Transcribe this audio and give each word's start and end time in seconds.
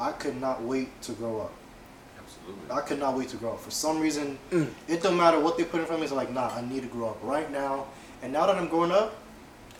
I 0.00 0.12
could 0.12 0.40
not 0.40 0.62
wait 0.62 0.88
to 1.02 1.12
grow 1.12 1.40
up. 1.42 1.52
Absolutely. 2.18 2.70
I 2.74 2.80
could 2.80 2.98
not 2.98 3.16
wait 3.18 3.28
to 3.28 3.36
grow 3.36 3.52
up. 3.52 3.60
For 3.60 3.70
some 3.70 4.00
reason, 4.00 4.38
Mm. 4.50 4.68
it 4.88 5.02
don't 5.02 5.16
matter 5.16 5.38
what 5.38 5.56
they 5.58 5.64
put 5.64 5.80
in 5.80 5.86
front 5.86 5.96
of 5.96 6.00
me. 6.00 6.04
It's 6.06 6.14
like, 6.14 6.32
nah, 6.32 6.48
I 6.54 6.62
need 6.62 6.82
to 6.82 6.88
grow 6.88 7.10
up 7.10 7.18
right 7.22 7.50
now. 7.52 7.86
And 8.22 8.32
now 8.32 8.46
that 8.46 8.56
I'm 8.56 8.68
growing 8.68 8.90
up, 8.92 9.14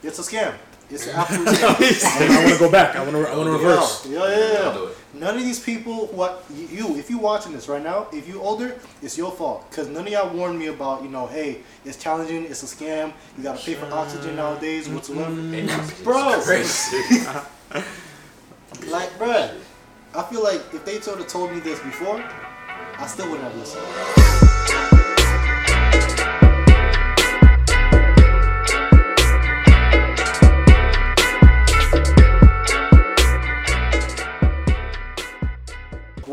it's 0.03 0.19
a 0.19 0.23
scam. 0.23 0.55
It's 0.91 1.07
an 1.07 1.15
absolute 1.15 1.47
scam. 1.49 2.31
I 2.31 2.43
want 2.45 2.53
to 2.53 2.59
go 2.59 2.71
back. 2.71 2.97
I 2.97 3.01
want 3.03 3.13
to. 3.13 3.29
I 3.31 3.37
want 3.37 3.47
to 3.47 3.53
reverse. 3.53 4.07
Yeah, 4.07 4.19
yeah, 4.29 4.53
yeah. 4.53 4.59
I'll 4.69 4.75
do 4.75 4.85
it. 4.87 4.97
None 5.15 5.37
of 5.37 5.43
these 5.43 5.61
people, 5.61 6.07
what 6.09 6.45
you, 6.55 6.97
if 6.97 7.09
you 7.11 7.19
watching 7.19 7.53
this 7.53 7.69
right 7.69 7.83
now, 7.83 8.07
if 8.13 8.27
you 8.29 8.41
older, 8.41 8.79
it's 9.03 9.17
your 9.19 9.31
fault. 9.33 9.71
Cause 9.73 9.89
none 9.89 10.07
of 10.07 10.13
y'all 10.13 10.33
warned 10.35 10.59
me 10.59 10.67
about, 10.67 11.03
you 11.03 11.09
know, 11.09 11.27
hey, 11.27 11.59
it's 11.85 11.97
challenging, 11.97 12.45
it's 12.45 12.63
a 12.63 12.67
scam. 12.67 13.13
You 13.37 13.43
gotta 13.45 13.59
pay 13.61 13.75
for 13.75 13.87
oxygen 13.93 14.37
nowadays, 14.37 14.89
whatsoever. 14.89 15.35
Hey, 15.51 15.63
it's 15.69 16.01
Bro. 16.03 16.41
crazy. 16.43 17.27
Like, 18.89 19.11
bruh, 19.19 19.55
I 20.13 20.25
feel 20.25 20.43
like 20.43 20.61
if 20.75 20.85
they 20.85 21.01
sort 21.01 21.21
of 21.21 21.29
told 21.29 21.53
me 21.53 21.61
this 21.61 21.79
before, 21.81 22.21
I 22.21 23.07
still 23.07 23.31
wouldn't 23.31 23.45
have 23.45 23.57
listened. 23.57 24.60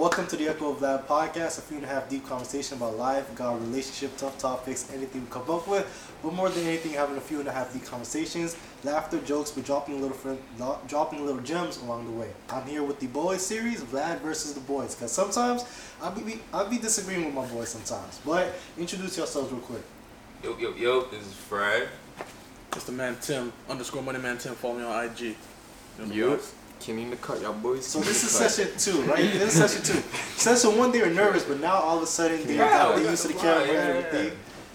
Welcome 0.07 0.27
to 0.27 0.38
the 0.38 0.47
Echo 0.47 0.71
of 0.71 0.77
Vlad 0.79 1.05
podcast, 1.05 1.57
a 1.57 1.61
few 1.61 1.75
and 1.75 1.85
a 1.85 1.89
half 1.89 2.07
deep 2.07 2.25
conversation 2.25 2.77
about 2.77 2.98
life, 2.98 3.35
God, 3.35 3.61
relationship, 3.61 4.15
tough 4.15 4.38
topics, 4.38 4.89
anything 4.93 5.20
we 5.20 5.27
come 5.29 5.52
up 5.52 5.67
with. 5.67 5.85
But 6.23 6.31
more 6.31 6.48
than 6.48 6.63
anything, 6.63 6.93
having 6.93 7.17
a 7.17 7.20
few 7.20 7.41
and 7.41 7.49
a 7.49 7.52
half 7.52 7.73
deep 7.73 7.84
conversations, 7.84 8.55
laughter, 8.85 9.20
jokes, 9.20 9.51
but 9.51 9.65
dropping 9.65 9.95
a 9.95 9.98
little 9.98 10.15
friend, 10.15 10.39
lo- 10.57 10.79
dropping 10.88 11.25
little 11.25 11.41
gems 11.41 11.81
along 11.81 12.05
the 12.05 12.13
way. 12.13 12.29
I'm 12.49 12.65
here 12.65 12.84
with 12.84 13.01
the 13.01 13.07
boys 13.07 13.45
series, 13.45 13.81
Vlad 13.81 14.21
versus 14.21 14.53
the 14.53 14.62
boys, 14.62 14.95
because 14.95 15.12
sometimes 15.12 15.65
I'll 16.01 16.12
be 16.12 16.39
I'll 16.53 16.70
be 16.70 16.77
disagreeing 16.77 17.26
with 17.26 17.34
my 17.34 17.45
boys 17.45 17.67
sometimes. 17.67 18.21
But 18.26 18.54
introduce 18.77 19.17
yourselves 19.17 19.51
real 19.51 19.60
quick. 19.60 19.84
Yo, 20.41 20.57
yo, 20.57 20.73
yo, 20.73 21.01
this 21.07 21.27
is 21.27 21.34
Fred. 21.34 21.89
It's 22.77 22.85
the 22.85 22.93
man 22.93 23.17
Tim 23.20 23.51
underscore 23.70 24.04
money 24.04 24.20
man 24.20 24.37
Tim. 24.37 24.55
Follow 24.55 24.77
me 24.77 24.85
on 24.85 25.04
IG. 25.04 25.20
You 25.20 25.35
know 26.05 26.39
the 26.79 26.85
Yo, 26.85 26.85
vibes. 26.85 26.85
Kenny 26.85 27.03
in 27.03 27.09
the 27.09 27.15
cut, 27.17 27.41
y'all 27.41 27.53
boys. 27.53 27.85
So 27.85 27.99
Kenny 27.99 28.11
this 28.13 28.23
in 28.23 28.27
is 28.29 28.37
cut. 28.37 28.51
session 28.51 28.77
two, 28.77 29.01
right? 29.09 29.17
This 29.33 29.55
is 29.55 29.71
session 29.71 29.83
two. 29.83 30.01
Session 30.37 30.77
one, 30.77 30.91
they 30.91 31.01
were 31.01 31.07
nervous, 31.09 31.43
but 31.43 31.59
now 31.59 31.75
all 31.75 31.97
of 31.97 32.03
a 32.03 32.07
sudden 32.07 32.45
they 32.45 32.55
Yeah, 32.55 32.70
got 32.70 32.95
the 32.95 33.09
use 33.09 33.25
of 33.25 33.31
the 33.31 33.37
the 33.37 33.43
camera 33.43 33.65
vibe, 33.65 33.70
and 33.70 33.77
everything. 33.97 34.25
yeah. 34.27 34.33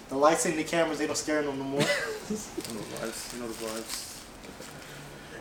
The 0.09 0.17
lights 0.17 0.45
in 0.45 0.55
the 0.57 0.63
cameras, 0.63 0.99
they 0.99 1.07
don't 1.07 1.15
scare 1.17 1.41
them 1.41 1.57
no 1.57 1.63
more. 1.65 1.81
You 1.81 1.87
know 1.87 1.89
the 2.29 2.35
vibes. 2.35 3.33
You 3.33 3.39
know 3.41 3.47
the 3.47 3.53
vibes. 3.65 4.21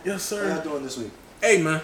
Yes, 0.05 0.23
sir. 0.23 0.49
How 0.49 0.55
y'all 0.57 0.65
doing 0.65 0.83
this 0.83 0.97
week? 0.99 1.11
Hey, 1.41 1.63
man. 1.63 1.81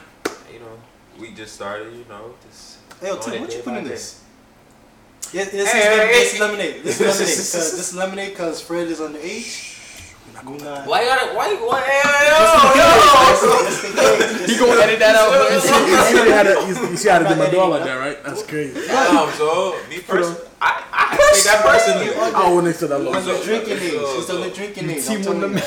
You 0.52 0.60
know, 0.60 0.78
we 1.20 1.32
just 1.32 1.54
started, 1.54 1.92
you 1.92 2.04
know, 2.08 2.34
this. 2.46 2.78
Hey, 3.00 3.08
yo, 3.08 3.18
Tim, 3.18 3.40
what 3.42 3.50
you 3.50 3.58
day 3.58 3.62
put 3.62 3.76
in 3.76 3.84
this? 3.84 4.22
Yeah, 5.32 5.44
this, 5.44 5.52
Hey, 5.70 5.78
is, 5.80 5.84
hey, 5.84 6.06
this 6.06 6.30
hey. 6.30 6.34
is 6.36 6.40
lemonade. 6.40 6.82
This 6.82 7.00
is 7.00 7.06
lemonade. 7.06 7.28
This 7.28 7.78
is 7.78 7.94
lemonade 7.94 8.30
because 8.30 8.60
Fred 8.66 8.88
is 8.88 9.00
underage. 9.00 9.67
We 10.47 10.56
not. 10.58 10.86
Why 10.86 11.03
you 11.03 11.08
gotta, 11.08 11.34
why 11.36 11.50
you, 11.50 11.56
why, 11.67 11.81
yo, 11.83 12.28
yo, 12.31 13.64
Just 13.64 13.84
in 13.84 14.55
You 14.55 14.58
gonna 14.67 14.80
edit 14.83 14.98
that 15.00 15.17
out? 15.17 15.50
You 15.53 15.61
see, 15.61 15.91
you 15.91 16.25
see 16.25 16.30
how 16.30 16.42
to, 16.42 16.50
you, 16.84 16.91
you 16.91 16.97
see 16.97 17.08
how 17.08 17.19
to 17.19 17.28
do 17.28 17.34
my 17.36 17.47
I'm 17.47 17.53
dog 17.53 17.70
like 17.70 17.84
that, 17.84 17.95
right? 17.97 18.25
That's 18.25 18.42
crazy. 18.47 18.86
Damn, 18.86 19.30
so, 19.34 19.77
me 19.91 19.98
person, 20.00 20.36
I, 20.62 20.84
I 20.92 21.33
take 21.34 21.45
that 21.45 21.62
personally. 21.64 22.14
I 22.34 22.53
wouldn't 22.53 22.77
say 22.77 22.86
that 22.86 22.98
long. 23.00 23.14
It's 23.17 23.27
the 23.27 23.36
So- 23.36 23.45
drinking 23.45 23.78
age. 23.78 23.91
so- 23.92 24.19
It's 24.19 24.27
the 24.27 24.33
so- 24.45 24.50
drinking 24.55 24.91
age. 24.91 25.05
Team 25.06 25.17
I'm 25.19 25.22
telling 25.25 25.45
on 25.45 25.53
the 25.53 25.58
you. 25.61 25.67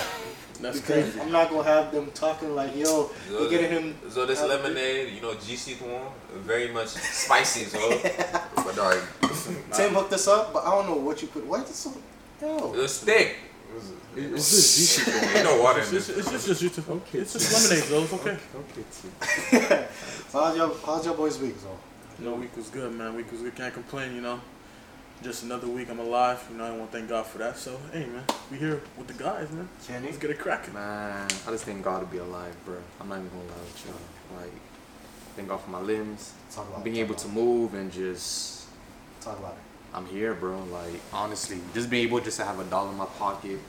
That's 0.61 0.79
Because 0.79 1.03
crazy. 1.11 1.19
I'm 1.21 1.31
not 1.31 1.49
gonna 1.49 1.63
have 1.63 1.91
them 1.91 2.11
talking 2.13 2.53
like, 2.55 2.75
yo, 2.75 2.85
So, 2.85 3.11
we're 3.31 3.49
getting 3.49 3.71
him. 3.71 3.95
so 4.09 4.25
this 4.25 4.39
out 4.41 4.49
of- 4.51 4.61
lemonade, 4.63 5.11
you 5.13 5.21
know, 5.21 5.33
GC 5.33 5.75
one, 5.81 6.07
very 6.43 6.69
much 6.71 6.89
spicy, 6.89 7.65
so. 7.65 7.79
but 8.55 8.75
dog, 8.75 8.97
Tim 9.73 9.93
hooked 9.95 10.13
us 10.13 10.27
up, 10.27 10.53
but 10.53 10.63
I 10.65 10.71
don't 10.71 10.87
know 10.87 10.95
what 10.95 11.21
you 11.21 11.27
put. 11.27 11.45
Why 11.45 11.61
is 11.61 11.69
it 11.69 11.75
so? 11.75 11.93
Yo. 12.41 12.73
it's 12.75 12.99
thick. 12.99 13.35
It's 14.15 14.51
just 14.51 14.99
GC. 14.99 15.35
Ain't 15.35 15.45
no 15.45 15.61
water 15.61 15.79
in 15.79 15.83
It's 15.83 15.91
this. 15.91 16.07
just, 16.07 16.33
it's 16.33 16.45
just, 16.47 16.61
just 16.61 16.77
YouTube. 16.79 16.89
Okay. 16.97 17.19
It's 17.19 17.33
just 17.33 17.71
lemonade, 17.71 17.89
though. 17.89 18.03
It's 18.03 18.13
okay. 18.13 18.37
Okay, 18.55 18.83
T. 18.91 19.87
So 20.29 20.39
how's 20.39 20.55
your 20.57 20.75
how's 20.85 21.05
your 21.05 21.15
boys 21.15 21.39
week, 21.39 21.55
so? 21.61 21.77
You 22.19 22.25
know, 22.25 22.35
week 22.35 22.55
was 22.55 22.69
good, 22.69 22.93
man. 22.93 23.15
Week 23.15 23.31
was 23.31 23.41
good. 23.41 23.55
Can't 23.55 23.73
complain, 23.73 24.13
you 24.15 24.21
know. 24.21 24.41
Just 25.23 25.43
another 25.43 25.67
week. 25.67 25.89
I'm 25.89 25.99
alive. 25.99 26.45
You 26.51 26.57
know, 26.57 26.65
I 26.65 26.71
want 26.71 26.91
to 26.91 26.97
thank 26.97 27.09
God 27.09 27.25
for 27.25 27.37
that. 27.37 27.57
So, 27.57 27.79
hey, 27.93 28.05
man, 28.05 28.23
we 28.51 28.57
here 28.57 28.81
with 28.97 29.07
the 29.07 29.13
guys, 29.13 29.51
man. 29.51 29.69
Kenny? 29.87 30.07
Let's 30.07 30.17
get 30.17 30.31
it 30.31 30.39
cracking. 30.39 30.73
Man, 30.73 31.25
I 31.47 31.51
just 31.51 31.63
thank 31.65 31.83
God 31.83 31.99
to 32.01 32.05
be 32.07 32.17
alive, 32.17 32.55
bro. 32.65 32.77
I'm 32.99 33.07
not 33.07 33.19
even 33.19 33.29
gonna 33.29 33.41
lie 33.43 33.61
with 33.63 33.85
y'all. 33.85 34.39
Like, 34.41 34.51
thank 35.35 35.47
God 35.47 35.61
for 35.61 35.69
my 35.69 35.79
limbs, 35.81 36.33
Talk 36.51 36.67
about 36.67 36.83
being 36.83 36.97
it, 36.97 37.01
able 37.01 37.15
to 37.15 37.27
move, 37.29 37.75
and 37.75 37.91
just 37.91 38.67
Talk 39.21 39.37
about 39.39 39.53
it. 39.53 39.57
I'm 39.93 40.05
here, 40.07 40.33
bro. 40.33 40.63
Like, 40.65 40.99
honestly, 41.13 41.59
just 41.73 41.89
being 41.89 42.07
able 42.07 42.19
just 42.19 42.37
to 42.39 42.45
have 42.45 42.59
a 42.59 42.63
dollar 42.65 42.89
in 42.91 42.97
my 42.97 43.05
pocket 43.05 43.59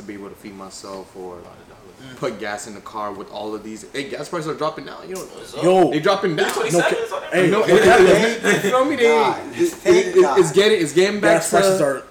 to 0.00 0.06
be 0.06 0.14
able 0.14 0.28
to 0.28 0.34
feed 0.34 0.54
myself 0.54 1.14
or 1.16 1.36
mm. 1.36 2.16
put 2.16 2.38
gas 2.40 2.66
in 2.66 2.74
the 2.74 2.80
car 2.80 3.12
with 3.12 3.30
all 3.30 3.54
of 3.54 3.62
these. 3.62 3.90
Hey, 3.92 4.08
gas 4.08 4.28
prices 4.28 4.48
are 4.48 4.54
dropping 4.54 4.84
now. 4.86 4.98
You 5.06 5.14
know, 5.14 5.26
Yo, 5.62 5.90
they 5.90 6.00
dropping 6.00 6.36
down. 6.36 6.48
no, 6.48 6.54
27 6.54 6.82
ca- 6.82 6.96
is 7.02 7.12
on 7.12 7.20
there? 7.22 7.30
hey, 7.30 7.44
You 7.46 7.50
know, 7.50 7.60
no, 7.60 7.66
it, 7.66 7.70
it, 7.82 8.44
it, 8.44 8.64
you 8.64 8.70
feel 8.70 8.84
me? 8.84 8.96
They, 8.96 9.02
God. 9.04 9.38
it, 9.54 9.68
Thank 9.68 9.96
it, 9.96 10.16
it, 10.16 10.22
God. 10.22 10.38
it's 10.40 10.52
getting, 10.52 10.80
it's 10.80 10.92
getting 10.92 11.20
back 11.20 11.36
gas 11.42 11.50
prices 11.50 11.78
to, 11.78 11.84
are 11.84 12.02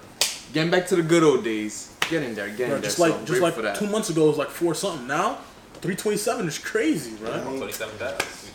getting 0.52 0.70
back 0.70 0.86
to 0.88 0.96
the 0.96 1.02
good 1.02 1.22
old 1.22 1.44
days. 1.44 1.94
Get 2.08 2.22
in 2.24 2.34
there, 2.34 2.48
get 2.48 2.56
bro, 2.56 2.64
in 2.66 2.70
there. 2.72 2.80
just 2.82 2.96
so 2.96 3.02
like 3.04 3.12
I'm 3.12 3.18
just 3.26 3.28
grateful 3.28 3.44
like 3.44 3.54
for 3.54 3.62
that. 3.62 3.76
two 3.76 3.86
months 3.86 4.10
ago 4.10 4.24
it 4.24 4.28
was 4.28 4.38
like 4.38 4.48
four 4.48 4.74
something. 4.74 5.06
Now, 5.06 5.38
three 5.74 5.94
twenty 5.96 6.16
seven 6.18 6.46
is 6.48 6.58
crazy, 6.58 7.12
Yeah. 7.22 7.30
right? 7.44 7.56
27 7.56 7.98
dollars. 7.98 8.49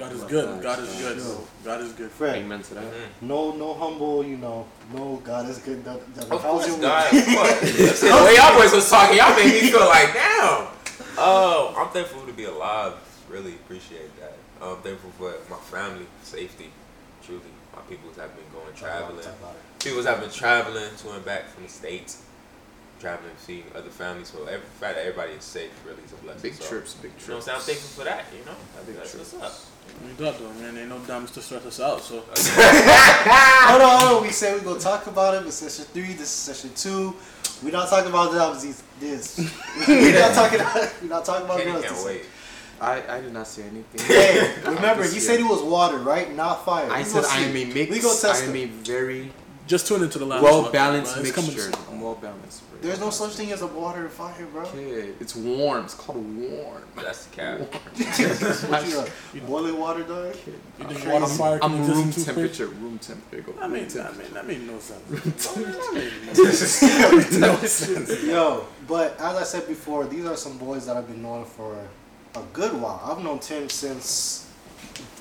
God 0.00 0.12
is 0.12 0.24
good. 0.24 0.62
God 0.62 0.78
is 0.78 0.94
good. 0.96 1.38
God 1.62 1.80
is 1.82 1.92
good. 1.92 2.10
Fred, 2.10 2.36
Amen 2.36 2.62
to 2.62 2.74
that. 2.74 2.84
no 3.20 3.52
no 3.52 3.74
humble, 3.74 4.24
you 4.24 4.38
know, 4.38 4.66
no 4.94 5.16
God 5.22 5.46
is 5.50 5.58
good. 5.58 5.84
That, 5.84 6.14
that, 6.14 6.30
Of 6.30 6.40
course, 6.40 6.66
your 6.66 6.76
week? 6.76 6.82
God. 6.84 7.12
What? 7.12 7.60
the 7.60 8.22
way 8.24 8.34
y'all 8.36 8.58
boys 8.58 8.72
was 8.72 8.88
talking, 8.88 9.18
y'all 9.18 9.36
made 9.36 9.52
me 9.52 9.70
feel 9.70 9.80
like, 9.80 10.14
damn. 10.14 10.68
Oh, 11.18 11.74
I'm 11.76 11.88
thankful 11.92 12.24
to 12.26 12.32
be 12.32 12.44
alive. 12.44 12.94
Really 13.28 13.52
appreciate 13.56 14.10
that. 14.20 14.38
I'm 14.62 14.78
thankful 14.78 15.10
for 15.18 15.34
my 15.50 15.58
family, 15.58 16.06
safety. 16.22 16.70
Truly, 17.22 17.42
my 17.76 17.82
peoples 17.82 18.16
have 18.16 18.34
been 18.34 18.44
going 18.54 18.72
Talk 18.72 18.88
about 18.88 18.96
it, 18.96 19.22
traveling. 19.22 19.24
talk 19.24 19.38
about. 19.38 19.56
Peoples 19.80 20.06
have 20.06 20.20
been 20.20 20.30
traveling 20.30 20.96
to 20.96 21.10
and 21.12 21.24
back 21.26 21.46
from 21.48 21.64
the 21.64 21.68
states, 21.68 22.22
traveling, 23.00 23.32
seeing 23.36 23.64
other 23.74 23.90
families. 23.90 24.28
So 24.28 24.44
every 24.46 24.60
the 24.60 24.80
fact 24.80 24.96
that 24.96 25.02
everybody 25.02 25.32
is 25.32 25.44
safe 25.44 25.70
really 25.84 26.02
is 26.06 26.12
a 26.12 26.16
blessing. 26.16 26.40
Big 26.42 26.54
so, 26.54 26.66
trips, 26.68 26.94
big 26.94 27.12
trips. 27.18 27.26
You 27.26 27.32
know 27.32 27.36
what 27.36 27.44
trips. 27.44 27.54
I'm 27.54 27.60
saying? 27.60 27.78
I'm 27.78 27.80
thankful 27.82 28.00
for 28.00 28.04
that. 28.08 28.24
You 28.32 28.44
know, 28.46 28.86
Big 28.86 28.96
that's 28.96 29.10
trips. 29.12 29.32
what's 29.34 29.44
up. 29.44 29.69
We 30.06 30.12
got 30.24 30.38
though, 30.38 30.52
man. 30.54 30.76
Ain't 30.78 30.88
no 30.88 30.98
diamonds 31.00 31.32
to 31.32 31.42
stress 31.42 31.64
us 31.66 31.80
out. 31.80 32.00
So 32.00 32.22
Hold 32.26 33.82
on, 33.82 34.00
hold 34.00 34.16
on. 34.18 34.22
We 34.22 34.30
said 34.30 34.58
we 34.58 34.64
gonna 34.64 34.80
talk 34.80 35.06
about 35.06 35.34
it. 35.34 35.46
It's 35.46 35.56
session 35.56 35.84
three. 35.92 36.12
This 36.14 36.20
is 36.22 36.28
session 36.30 36.70
two. 36.74 37.14
We're 37.62 37.72
not 37.72 37.88
talking 37.88 38.08
about 38.10 38.32
jobs. 38.32 38.62
These 38.62 38.82
this. 38.98 39.38
We're 39.88 40.18
not 40.18 40.34
talking. 40.40 40.58
We're 41.02 41.08
not 41.08 41.24
talking 41.24 41.44
about 41.44 41.58
Kenny 41.58 41.72
girls. 41.72 41.84
can't 41.84 41.96
this- 41.96 42.04
wait. 42.06 42.22
I, 42.80 43.16
I 43.18 43.20
did 43.20 43.34
not 43.34 43.46
say 43.46 43.64
anything. 43.64 44.00
Hey, 44.06 44.54
remember 44.64 45.02
This 45.02 45.12
he 45.12 45.20
said 45.20 45.38
it 45.38 45.42
was 45.42 45.60
water, 45.60 45.98
right? 45.98 46.34
Not 46.34 46.64
fire. 46.64 46.90
I 46.90 47.00
We 47.00 47.04
said 47.04 47.24
gonna 47.24 47.34
I 47.34 47.40
am 47.40 47.54
a 47.56 47.64
mix. 47.74 47.90
We 47.90 48.00
gonna 48.00 48.18
test 48.18 48.44
I 48.44 48.46
am 48.46 48.56
a 48.56 48.64
very 48.64 49.30
just 49.70 49.86
tune 49.86 50.02
into 50.02 50.18
the 50.18 50.26
last 50.26 50.42
well 50.42 50.62
one, 50.62 50.72
balanced 50.72 51.14
bro. 51.14 51.22
Mixture. 51.22 51.70
I'm 51.88 52.00
well 52.00 52.16
balanced. 52.16 52.68
bro. 52.68 52.80
There's 52.80 52.98
no 52.98 53.10
such 53.10 53.34
thing 53.34 53.52
as 53.52 53.62
a 53.62 53.68
water 53.68 54.00
and 54.00 54.10
fire, 54.10 54.44
bro. 54.46 54.64
Kid, 54.66 55.14
it's 55.20 55.36
warm. 55.36 55.84
It's 55.84 55.94
called 55.94 56.26
warm. 56.36 56.82
That's 56.96 57.26
the 57.26 57.36
cap. 57.36 57.60
what 58.68 58.88
you 58.88 58.98
uh, 58.98 59.46
boiling 59.46 59.78
water, 59.78 60.02
dog? 60.02 60.34
You 60.80 60.86
think 60.86 61.06
water 61.06 61.26
fire 61.26 61.60
can 61.60 61.70
I'm 61.70 61.86
room 61.86 62.10
temperature. 62.10 62.66
Room 62.66 62.98
temperature. 62.98 63.54
I 63.60 63.68
mean, 63.68 63.86
room 63.86 64.06
I 64.06 64.18
mean, 64.18 64.34
that 64.34 64.46
made 64.48 64.66
no 64.66 64.80
sense. 64.80 65.06
that 65.54 65.90
made 65.94 67.40
no 67.40 67.56
sense. 67.56 68.24
Yo, 68.24 68.66
but 68.88 69.20
as 69.20 69.36
I 69.36 69.44
said 69.44 69.68
before, 69.68 70.04
these 70.06 70.26
are 70.26 70.36
some 70.36 70.58
boys 70.58 70.84
that 70.86 70.96
I've 70.96 71.06
been 71.06 71.22
knowing 71.22 71.44
for 71.44 71.78
a 72.34 72.42
good 72.52 72.72
while. 72.72 73.00
I've 73.04 73.22
known 73.22 73.38
Tim 73.38 73.68
since 73.68 74.50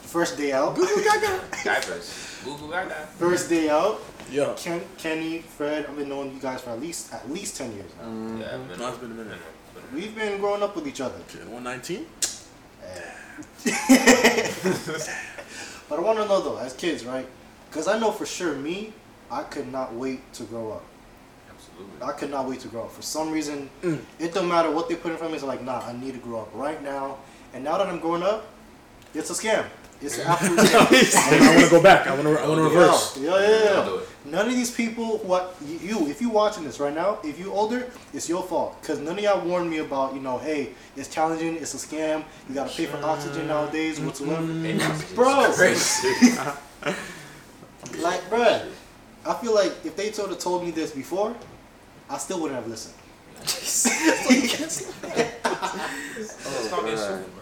first 0.10 0.38
day 0.38 0.54
out. 0.54 0.76
Diapers. 0.76 2.42
Google 2.44 2.70
Gaga. 2.70 2.96
First 3.20 3.48
day 3.48 3.70
out. 3.70 4.02
Yeah. 4.32 4.54
Ken, 4.58 4.82
Kenny, 4.98 5.40
Fred, 5.40 5.86
I've 5.88 5.96
been 5.98 6.10
knowing 6.10 6.34
you 6.34 6.40
guys 6.40 6.62
for 6.62 6.70
at 6.72 6.80
least 6.82 7.14
at 7.14 7.30
least 7.32 7.58
ten 7.58 7.72
years. 7.74 7.92
now. 8.00 8.06
Mm, 8.08 8.40
Yeah, 8.40 8.78
No, 8.78 8.90
it's 8.90 8.98
been 9.00 9.12
a 9.12 9.14
minute. 9.16 9.38
We've 9.94 10.14
been 10.16 10.40
growing 10.40 10.62
up 10.62 10.76
with 10.76 10.88
each 10.88 11.02
other. 11.02 11.16
One 11.48 11.64
nineteen. 11.64 12.06
But 15.90 15.98
I 15.98 16.02
want 16.04 16.20
to 16.20 16.26
know 16.28 16.40
though, 16.42 16.58
as 16.58 16.74
kids, 16.74 17.04
right? 17.04 17.28
Because 17.70 17.88
I 17.88 17.98
know 17.98 18.12
for 18.12 18.26
sure 18.26 18.54
me, 18.54 18.94
I 19.32 19.42
could 19.44 19.72
not 19.72 19.94
wait 19.96 20.22
to 20.34 20.44
grow 20.44 20.74
up. 20.74 20.84
Absolutely. 21.50 22.02
I 22.08 22.12
could 22.12 22.30
not 22.30 22.48
wait 22.48 22.60
to 22.60 22.68
grow 22.68 22.84
up. 22.84 22.92
For 22.92 23.02
some 23.02 23.32
reason, 23.32 23.70
Mm. 23.82 24.00
it 24.20 24.34
don't 24.36 24.48
matter 24.48 24.70
what 24.70 24.88
they 24.88 24.96
put 24.96 25.12
in 25.12 25.18
front 25.18 25.30
of 25.30 25.32
me. 25.32 25.38
It's 25.38 25.46
like, 25.46 25.64
nah, 25.64 25.80
I 25.84 25.94
need 25.94 26.14
to 26.14 26.20
grow 26.20 26.42
up 26.42 26.50
right 26.54 26.82
now. 26.84 27.18
And 27.54 27.64
now 27.64 27.80
that 27.80 27.88
I'm 27.88 28.00
growing 28.00 28.22
up, 28.22 28.46
it's 29.16 29.32
a 29.32 29.34
scam. 29.34 29.66
It's 30.02 30.18
the 30.18 30.24
absolute. 30.28 30.60
I 30.60 31.56
want 31.56 31.66
to 31.66 31.70
go 31.70 31.84
back. 31.84 32.08
I 32.08 32.14
want 32.14 32.24
to. 32.24 32.40
I 32.40 32.48
want 32.48 32.60
to 32.60 32.64
reverse. 32.64 33.18
Yeah, 33.18 33.40
yeah, 33.40 33.64
yeah. 33.64 33.80
I'll 33.80 33.86
do 33.86 33.98
it. 33.98 34.10
None 34.26 34.48
of 34.48 34.54
these 34.54 34.70
people, 34.70 35.18
what 35.20 35.56
you, 35.66 36.08
if 36.08 36.22
you 36.22 36.30
watching 36.30 36.64
this 36.64 36.80
right 36.80 36.94
now, 36.94 37.18
if 37.24 37.40
you 37.40 37.52
older, 37.52 37.90
it's 38.14 38.30
your 38.30 38.44
fault. 38.44 38.82
Cause 38.84 39.00
none 39.00 39.18
of 39.18 39.24
y'all 39.24 39.44
warned 39.44 39.70
me 39.70 39.80
about, 39.80 40.14
you 40.14 40.20
know, 40.20 40.38
hey, 40.38 40.74
it's 40.96 41.10
challenging, 41.10 41.56
it's 41.56 41.74
a 41.74 41.78
scam. 41.78 42.24
You 42.48 42.56
gotta 42.56 42.72
pay 42.72 42.86
for 42.86 42.98
oxygen 42.98 43.48
nowadays, 43.48 43.98
mm-hmm. 43.98 44.08
whatsoever. 44.08 44.46
Bro, 45.16 45.30
like, 48.04 48.22
bruh, 48.30 48.68
I 49.26 49.34
feel 49.36 49.56
like 49.56 49.74
if 49.84 49.96
they 49.96 50.12
told 50.12 50.30
have 50.30 50.40
told 50.40 50.64
me 50.64 50.72
this 50.72 50.92
before, 50.92 51.36
I 52.10 52.18
still 52.18 52.42
wouldn't 52.42 52.60
have 52.60 52.70
listened. 52.70 52.96
Let's 53.40 53.86
not 56.72 56.86
get. 56.86 56.98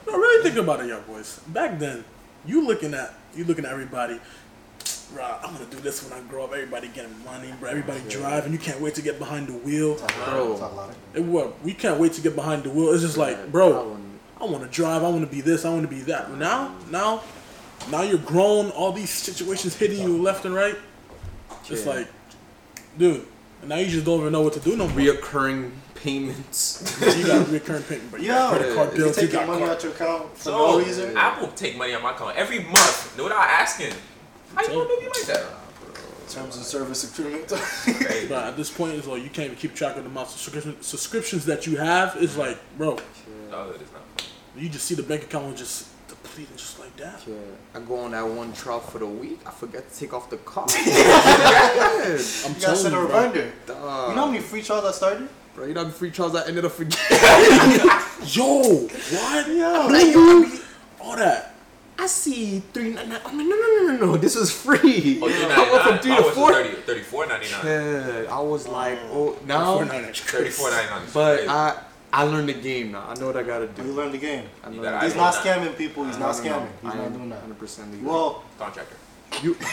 No, 0.07 0.18
really 0.18 0.44
think 0.44 0.57
about 0.57 0.81
it, 0.81 0.88
young 0.88 1.04
boys. 1.04 1.39
Back 1.48 1.80
then, 1.80 2.04
you 2.48 2.66
looking 2.66 2.94
at 2.94 3.14
you 3.36 3.44
looking 3.44 3.66
at 3.66 3.72
everybody. 3.72 4.20
Bro, 5.14 5.24
I'm 5.44 5.54
gonna 5.54 5.66
do 5.70 5.78
this 5.80 6.04
when 6.04 6.18
I 6.18 6.22
grow 6.28 6.46
up. 6.46 6.54
Everybody 6.54 6.88
getting 6.90 7.24
money, 7.24 7.54
bro. 7.60 7.70
Everybody 7.70 8.02
driving. 8.10 8.52
You 8.52 8.60
can't 8.60 8.82
wait 8.82 8.96
to 8.96 9.02
get 9.02 9.20
behind 9.20 9.48
the 9.48 9.54
wheel. 9.54 9.96
Bro. 9.96 10.06
louder, 10.48 10.60
talk 10.60 10.76
louder. 10.76 10.94
It, 11.14 11.24
what? 11.24 11.64
We 11.64 11.74
can't 11.74 12.00
wait 12.00 12.14
to 12.14 12.22
get 12.22 12.36
behind 12.36 12.64
the 12.64 12.70
wheel. 12.70 12.92
It's 12.94 13.04
just 13.04 13.18
like, 13.18 13.52
bro, 13.52 13.90
wouldn't- 13.90 14.06
I 14.40 14.46
want 14.46 14.64
to 14.64 14.70
drive. 14.70 15.04
I 15.04 15.10
want 15.10 15.22
to 15.22 15.34
be 15.34 15.42
this. 15.42 15.66
I 15.66 15.70
want 15.70 15.82
to 15.84 15.88
be 15.88 16.02
that. 16.02 16.32
Now, 16.34 16.76
now, 16.92 17.24
now 17.90 18.02
you're 18.02 18.20
grown. 18.20 18.70
All 18.72 18.92
these 18.92 19.10
situations 19.10 19.76
hitting 19.76 20.00
you 20.02 20.22
left 20.22 20.46
and 20.46 20.54
right. 20.54 20.76
It's 21.70 21.86
Yeah. 21.86 21.92
like, 21.94 22.08
dude. 22.98 23.26
And 23.62 23.70
now 23.70 23.78
you 23.78 23.88
just 23.88 24.06
don't 24.06 24.20
even 24.20 24.32
know 24.34 24.42
what 24.42 24.54
to 24.54 24.60
do 24.60 24.76
no 24.78 24.88
more. 24.88 24.98
reoccurring 25.00 25.72
payments. 26.04 26.98
you 27.18 27.28
got 27.28 27.48
recurring 27.50 27.84
payment, 27.84 28.12
but 28.12 28.22
you 28.22 28.28
got 28.28 28.52
credit 28.58 28.76
card 28.76 28.92
you 28.92 28.98
bills. 28.98 29.18
You 29.18 29.24
taking 29.24 29.40
got 29.40 29.48
money 29.48 29.62
car- 29.66 29.72
out 29.76 29.84
your 29.84 29.92
account 29.94 30.38
for 30.38 30.44
So, 30.44 30.52
no 30.58 30.80
reason. 30.80 31.18
Apple 31.18 31.48
take 31.50 31.78
money 31.78 31.94
out 31.94 32.02
my 32.04 32.12
account 32.12 32.36
every 32.38 32.60
month 32.64 33.16
without 33.18 33.48
asking. 33.48 33.94
How 34.56 34.62
you 34.64 34.68
gonna 34.70 34.88
do 34.90 35.00
me 35.02 35.08
like 35.08 35.26
that? 35.28 35.46
Terms 36.30 36.58
of 36.58 36.64
service 36.64 37.18
agreement. 37.20 37.48
But 38.30 38.44
at 38.48 38.58
this 38.58 38.70
point, 38.70 38.94
it's 38.96 39.08
like 39.08 39.24
you 39.24 39.30
can't 39.30 39.46
even 39.46 39.56
keep 39.58 39.74
track 39.76 39.96
of 39.98 40.04
the 40.04 40.10
amount 40.10 40.28
of 40.28 40.34
subscription, 40.34 40.82
subscriptions 40.82 41.46
that 41.46 41.66
you 41.66 41.78
have. 41.78 42.18
It's 42.20 42.36
like, 42.38 42.58
bro, 42.78 42.98
No, 43.50 43.70
it 43.72 43.82
is 43.82 43.92
not 43.94 44.04
funny. 44.18 44.64
you 44.64 44.70
just 44.70 44.86
see 44.86 44.96
the 44.96 45.04
bank 45.04 45.24
account 45.24 45.56
just 45.58 45.88
depleting 46.10 46.58
just 46.58 46.80
like 46.80 46.96
that. 46.98 47.24
Yeah, 47.26 47.36
I 47.74 47.80
go 47.80 48.00
on 48.00 48.12
that 48.12 48.28
one 48.28 48.52
trial 48.54 48.82
for 48.82 49.00
the 49.00 49.06
week. 49.06 49.40
I 49.46 49.52
forget 49.52 49.90
to 49.90 49.98
take 50.00 50.14
off 50.14 50.30
the 50.30 50.38
card. 50.38 50.70
I'm 50.76 50.82
you 50.82 50.88
gotta 50.88 52.60
telling 52.60 52.78
set 52.78 52.94
a 52.94 52.96
you, 52.96 53.02
reminder. 53.08 53.52
You 53.68 53.74
know 53.76 54.14
how 54.16 54.26
many 54.28 54.40
free 54.40 54.62
trials 54.62 54.86
I 54.86 54.92
started? 54.92 55.30
Bro, 55.57 55.65
you 55.65 55.74
know 55.74 55.81
how 55.81 55.86
many 55.88 55.98
free 55.98 56.12
trials 56.12 56.36
I 56.36 56.48
ended 56.48 56.63
up 56.65 56.71
forgetting. 56.71 57.18
Yo, 58.27 58.88
what? 58.88 59.48
Yeah. 59.50 59.88
like, 59.92 60.13
yo, 60.13 60.21
I 60.21 60.39
mean, 60.45 60.59
All 61.01 61.15
that. 61.15 61.56
I 62.00 62.06
see 62.06 62.59
three 62.74 62.92
ninety 62.94 63.09
nine. 63.09 63.21
I'm 63.25 63.38
like, 63.39 63.48
oh, 63.48 63.50
no, 63.50 63.56
no, 63.56 63.94
no, 63.98 64.06
no, 64.06 64.12
no. 64.13 64.18
This 64.18 64.36
was 64.36 64.51
free. 64.51 65.19
Oh, 65.21 65.27
I 65.30 65.71
went 65.71 65.83
from 65.83 65.98
three 66.00 66.12
I 66.12 66.18
to 66.18 66.24
was 66.24 66.36
four. 66.36 66.51
30, 66.54 66.69
34.99. 67.01 67.63
Yeah, 67.63 68.31
I 68.36 68.39
was 68.39 68.68
like, 68.68 69.00
oh, 69.12 69.36
now. 69.48 69.77
499. 69.77 70.13
34.99. 70.51 71.13
But 71.13 71.48
I, 71.50 71.81
I 72.13 72.24
learned 72.24 72.50
the 72.50 72.54
game 72.54 72.92
now. 72.92 73.07
I 73.09 73.15
know 73.15 73.25
what 73.27 73.38
I 73.38 73.42
gotta 73.44 73.65
do. 73.68 73.81
You 73.81 73.88
do. 73.89 73.94
learned 73.95 74.13
the 74.13 74.19
game. 74.19 74.45
I 74.63 74.69
You 74.69 74.77
know 74.77 74.83
gotta- 74.83 75.06
He's 75.07 75.15
I 75.15 75.18
not 75.18 75.33
know 75.33 75.42
scamming 75.51 75.75
people. 75.77 76.06
He's 76.06 76.19
not 76.19 76.38
No, 76.38 76.44
no, 76.44 76.50
no. 76.50 76.59
scamming. 76.59 76.69
He's 76.83 76.94
not 76.94 77.13
doing 77.13 77.30
that. 77.30 77.50
100% 77.50 77.92
legal. 77.92 78.09
Well, 78.13 78.44
contractor. 78.59 78.95
you, 79.42 79.50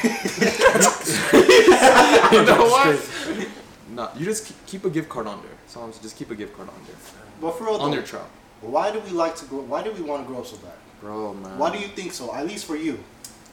you 2.32 2.44
know 2.46 2.66
what? 2.70 2.98
Straight. 2.98 3.48
No, 3.90 4.08
you 4.16 4.24
just 4.24 4.46
keep, 4.46 4.56
keep 4.66 4.84
a 4.86 4.90
gift 4.90 5.08
card 5.10 5.26
on 5.26 5.42
there. 5.42 5.50
So 5.66 5.80
I'm 5.80 5.92
just 5.92 6.16
keep 6.16 6.30
a 6.30 6.34
gift 6.34 6.56
card 6.56 6.68
on 6.68 6.74
there. 6.86 6.96
but 7.40 7.52
for 7.58 7.64
real 7.64 7.74
On 7.76 7.90
though, 7.90 7.96
your 7.96 8.04
trial. 8.04 8.26
why 8.60 8.90
do 8.92 9.00
we 9.00 9.10
like 9.10 9.36
to 9.36 9.44
grow? 9.46 9.60
Why 9.60 9.82
do 9.82 9.92
we 9.92 10.02
want 10.02 10.22
to 10.22 10.28
grow 10.28 10.40
up 10.40 10.46
so 10.46 10.56
bad? 10.58 10.72
Bro, 11.00 11.34
man. 11.34 11.58
Why 11.58 11.70
do 11.74 11.78
you 11.78 11.88
think 11.88 12.12
so? 12.12 12.34
At 12.34 12.46
least 12.46 12.64
for 12.66 12.76
you. 12.76 12.98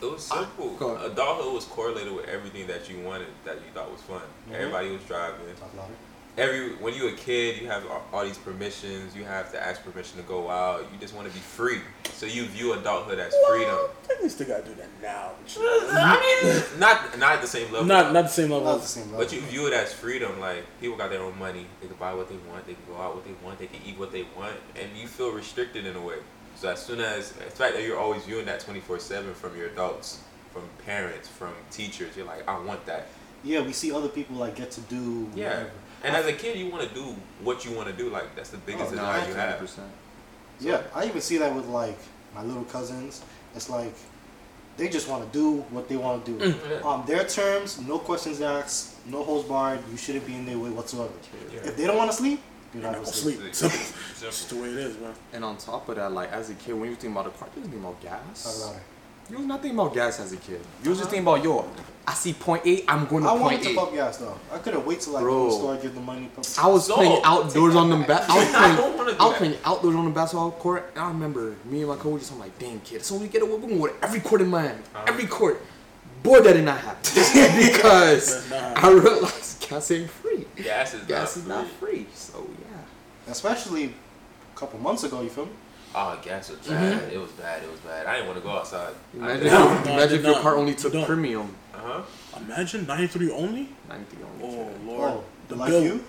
It 0.01 0.05
was 0.11 0.23
simple. 0.23 0.71
Go. 0.75 0.95
Adulthood 0.97 1.53
was 1.53 1.65
correlated 1.65 2.13
with 2.13 2.25
everything 2.27 2.65
that 2.67 2.89
you 2.89 2.99
wanted 3.01 3.27
that 3.45 3.55
you 3.55 3.71
thought 3.73 3.91
was 3.91 4.01
fun. 4.01 4.21
Mhm. 4.49 4.55
Everybody 4.55 4.89
was 4.91 5.03
driving. 5.03 5.45
Talk 6.35 6.45
louder. 6.45 6.51
Every 6.51 6.75
when 6.75 6.93
you're 6.93 7.09
a 7.09 7.15
kid, 7.15 7.61
you 7.61 7.67
have 7.67 7.85
all, 7.87 8.03
all 8.13 8.25
these 8.25 8.37
permissions. 8.37 9.15
You 9.15 9.23
have 9.23 9.51
to 9.51 9.61
ask 9.61 9.83
permission 9.83 10.17
to 10.17 10.23
go 10.23 10.49
out. 10.49 10.85
You 10.91 10.99
just 10.99 11.13
want 11.13 11.27
to 11.27 11.33
be 11.33 11.39
free. 11.39 11.79
So 12.13 12.25
you 12.25 12.45
view 12.45 12.73
adulthood 12.73 13.19
as 13.19 13.33
freedom. 13.47 13.75
I 14.09 14.23
used 14.23 14.37
to 14.37 14.45
gotta 14.45 14.63
do 14.63 14.75
that 14.75 14.89
now. 15.01 15.31
I 15.57 16.43
mean, 16.43 16.63
not 16.79 17.17
not 17.17 17.33
at 17.33 17.41
the 17.41 17.47
same 17.47 17.71
level. 17.71 17.87
Not 17.87 18.13
not 18.13 18.23
the 18.23 18.27
same 18.29 18.51
level. 18.51 18.65
Not 18.65 18.81
the 18.81 18.87
same 18.87 19.05
level. 19.11 19.19
But 19.19 19.33
you 19.33 19.41
view 19.41 19.67
it 19.67 19.73
as 19.73 19.91
freedom. 19.93 20.39
Like 20.39 20.63
people 20.79 20.97
got 20.97 21.09
their 21.09 21.21
own 21.21 21.37
money. 21.39 21.65
They 21.81 21.87
can 21.87 21.97
buy 21.97 22.13
what 22.13 22.29
they 22.29 22.37
want. 22.49 22.65
They 22.67 22.73
can 22.73 22.83
go 22.87 23.01
out 23.01 23.15
what 23.15 23.25
they 23.25 23.33
want. 23.43 23.59
They 23.59 23.67
can 23.67 23.79
eat 23.85 23.97
what 23.97 24.11
they 24.11 24.25
want, 24.37 24.55
and 24.79 24.89
you 24.95 25.07
feel 25.07 25.31
restricted 25.31 25.85
in 25.85 25.95
a 25.95 26.01
way. 26.01 26.17
So 26.55 26.69
as 26.69 26.79
soon 26.79 26.99
as 26.99 27.31
the 27.31 27.43
fact 27.45 27.73
that 27.73 27.83
you're 27.83 27.97
always 27.97 28.23
viewing 28.23 28.45
that 28.45 28.59
24/7 28.59 29.33
from 29.33 29.57
your 29.57 29.67
adults, 29.67 30.19
from 30.51 30.63
parents, 30.85 31.27
from 31.27 31.53
teachers, 31.71 32.15
you're 32.15 32.25
like, 32.25 32.47
I 32.47 32.59
want 32.59 32.85
that. 32.85 33.07
Yeah, 33.43 33.61
we 33.61 33.73
see 33.73 33.91
other 33.91 34.09
people 34.09 34.35
like 34.38 34.55
get 34.55 34.71
to 34.71 34.81
do. 34.81 35.29
Yeah. 35.35 35.49
whatever. 35.49 35.71
And 36.03 36.15
as 36.15 36.25
a 36.25 36.33
kid, 36.33 36.57
you 36.57 36.69
want 36.71 36.88
to 36.88 36.93
do 36.95 37.15
what 37.43 37.63
you 37.65 37.71
want 37.75 37.88
to 37.88 37.93
do. 37.93 38.09
Like 38.09 38.35
that's 38.35 38.49
the 38.49 38.57
biggest 38.57 38.88
Oh, 38.88 38.91
desire 38.91 39.21
No, 39.21 39.27
you 39.27 39.33
have. 39.35 39.59
100%. 39.59 39.79
Yeah, 40.59 40.81
I 40.95 41.05
even 41.05 41.21
see 41.21 41.38
that 41.38 41.53
with 41.55 41.67
like 41.67 41.97
my 42.35 42.43
little 42.43 42.63
cousins. 42.65 43.21
It's 43.55 43.69
like 43.69 43.93
they 44.77 44.88
just 44.89 45.07
want 45.09 45.25
to 45.25 45.38
do 45.38 45.57
what 45.69 45.89
they 45.89 45.97
want 45.97 46.25
to 46.25 46.31
do 46.38 46.53
Mm. 46.53 46.85
on 46.85 47.05
their 47.05 47.23
terms, 47.25 47.79
no 47.81 47.99
questions 47.99 48.41
asked, 48.41 48.95
no 49.05 49.23
holds 49.23 49.47
barred. 49.47 49.79
You 49.91 49.97
shouldn't 49.97 50.25
be 50.25 50.33
in 50.35 50.45
their 50.45 50.57
way 50.57 50.69
whatsoever. 50.69 51.11
Yeah. 51.53 51.59
If 51.69 51.77
they 51.77 51.85
don't 51.85 51.97
want 51.97 52.09
to 52.09 52.17
sleep, 52.17 52.39
you're 52.73 52.81
not 52.83 52.93
gonna 52.93 53.05
not 53.05 53.13
sleep. 53.13 53.39
gonna 53.39 53.53
sleep. 53.53 53.71
Simple. 53.71 54.01
That's 54.21 54.38
Simple. 54.38 54.57
the 54.57 54.63
way 54.63 54.69
it 54.69 54.77
is, 54.88 54.97
man. 54.97 55.13
And 55.33 55.43
on 55.45 55.57
top 55.57 55.89
of 55.89 55.95
that, 55.97 56.11
like 56.13 56.31
as 56.31 56.49
a 56.49 56.53
kid, 56.55 56.73
when 56.73 56.89
you 56.89 56.95
think 56.95 57.11
about 57.13 57.25
the 57.25 57.31
car, 57.38 57.49
you 57.55 57.61
think 57.63 57.75
about 57.75 58.01
Talk 58.01 58.25
gas. 58.25 58.73
Louder. 59.31 59.37
You 59.37 59.37
was 59.39 59.47
not 59.47 59.61
thinking 59.61 59.79
about 59.79 59.93
gas 59.93 60.19
as 60.19 60.33
a 60.33 60.37
kid. 60.37 60.59
You 60.83 60.89
was 60.91 60.99
just 60.99 61.09
thinking 61.09 61.27
about 61.27 61.43
yo, 61.43 61.65
I 62.07 62.13
see 62.13 62.33
point 62.33 62.63
eight, 62.65 62.85
I'm 62.87 63.05
going 63.05 63.23
to 63.23 63.29
I 63.29 63.31
point 63.33 63.41
wanted 63.43 63.63
to 63.63 63.69
eight. 63.69 63.75
pump 63.77 63.93
gas 63.93 64.17
though. 64.17 64.37
I 64.51 64.57
couldn't 64.57 64.85
wait 64.85 64.99
till 65.01 65.13
like 65.13 65.23
go 65.23 65.27
to 65.29 65.33
Bro. 65.33 65.45
the 65.45 65.51
store, 65.51 65.77
give 65.77 65.95
the 65.95 66.01
money. 66.01 66.29
Pump. 66.35 66.47
I 66.59 66.67
was 66.67 66.85
So, 66.87 66.95
playing 66.95 67.21
outdoors 67.23 67.75
on 67.75 67.89
the 67.89 67.97
ba- 67.97 68.25
I 68.27 68.37
was 68.37 68.47
I 68.55 68.59
playing, 68.59 68.75
don't 68.77 68.97
wanna 68.97 69.11
do 69.11 69.17
I 69.19 69.23
was 69.23 69.31
that. 69.33 69.37
playing 69.37 69.57
outdoors 69.63 69.95
on 69.95 70.05
the 70.05 70.11
basketball 70.11 70.51
court. 70.51 70.91
And 70.95 71.03
I 71.03 71.07
remember 71.09 71.55
me 71.65 71.79
and 71.81 71.89
my 71.89 71.95
coaches. 71.95 72.31
I'm 72.31 72.39
like, 72.39 72.57
damn 72.59 72.79
kid, 72.81 73.03
so 73.05 73.15
we 73.15 73.27
get 73.27 73.41
away, 73.43 73.51
we're 73.55 73.67
going 73.67 73.79
to 73.93 74.03
every 74.03 74.19
court 74.19 74.41
in 74.41 74.47
Miami, 74.49 74.79
Uh-huh. 74.95 75.03
every 75.07 75.27
court. 75.27 75.61
Boy, 76.23 76.39
that 76.41 76.53
did 76.53 76.65
not 76.65 76.79
happen 76.79 77.01
because 77.65 78.49
Nah. 78.49 78.73
I 78.75 78.91
realized 78.91 79.67
gas 79.69 79.89
ain't 79.91 80.09
free. 80.09 80.45
Gas 80.55 80.93
is 80.93 81.01
Gas 81.05 81.35
not 81.37 81.41
is 81.43 81.47
not 81.47 81.67
free. 81.79 82.03
free. 82.03 82.07
So 82.13 82.47
yeah. 82.69 83.31
Especially 83.31 83.85
a 83.85 84.57
couple 84.59 84.79
months 84.79 85.03
ago, 85.03 85.21
you 85.21 85.29
feel 85.29 85.45
me? 85.45 85.51
Oh, 85.93 86.17
gas 86.23 86.49
was 86.49 86.59
bad. 86.59 87.11
It 87.11 87.19
was 87.19 87.31
bad. 87.31 87.63
It 87.63 87.69
was 87.69 87.79
bad. 87.81 88.05
I 88.07 88.13
didn't 88.15 88.27
want 88.27 88.39
to 88.39 88.43
go 88.43 88.51
outside. 88.51 88.93
Imagine, 89.13 89.47
No, 89.47 89.73
if, 89.73 89.85
no, 89.85 89.93
imagine 89.93 90.17
if 90.19 90.23
your 90.23 90.33
not. 90.33 90.41
car 90.41 90.55
only 90.55 90.73
took 90.75 90.93
don't. 90.93 91.05
premium. 91.05 91.55
Uh 91.73 91.77
huh. 91.79 92.01
Imagine 92.45 92.85
93 92.88 93.31
only. 93.31 93.69
90 93.89 94.17
only. 94.41 94.57
Oh 94.57 94.69
lord. 94.89 95.11
Oh, 95.11 95.23
the 95.49 95.55
like 95.55 95.69
bill. 95.69 95.83
you? 95.83 96.03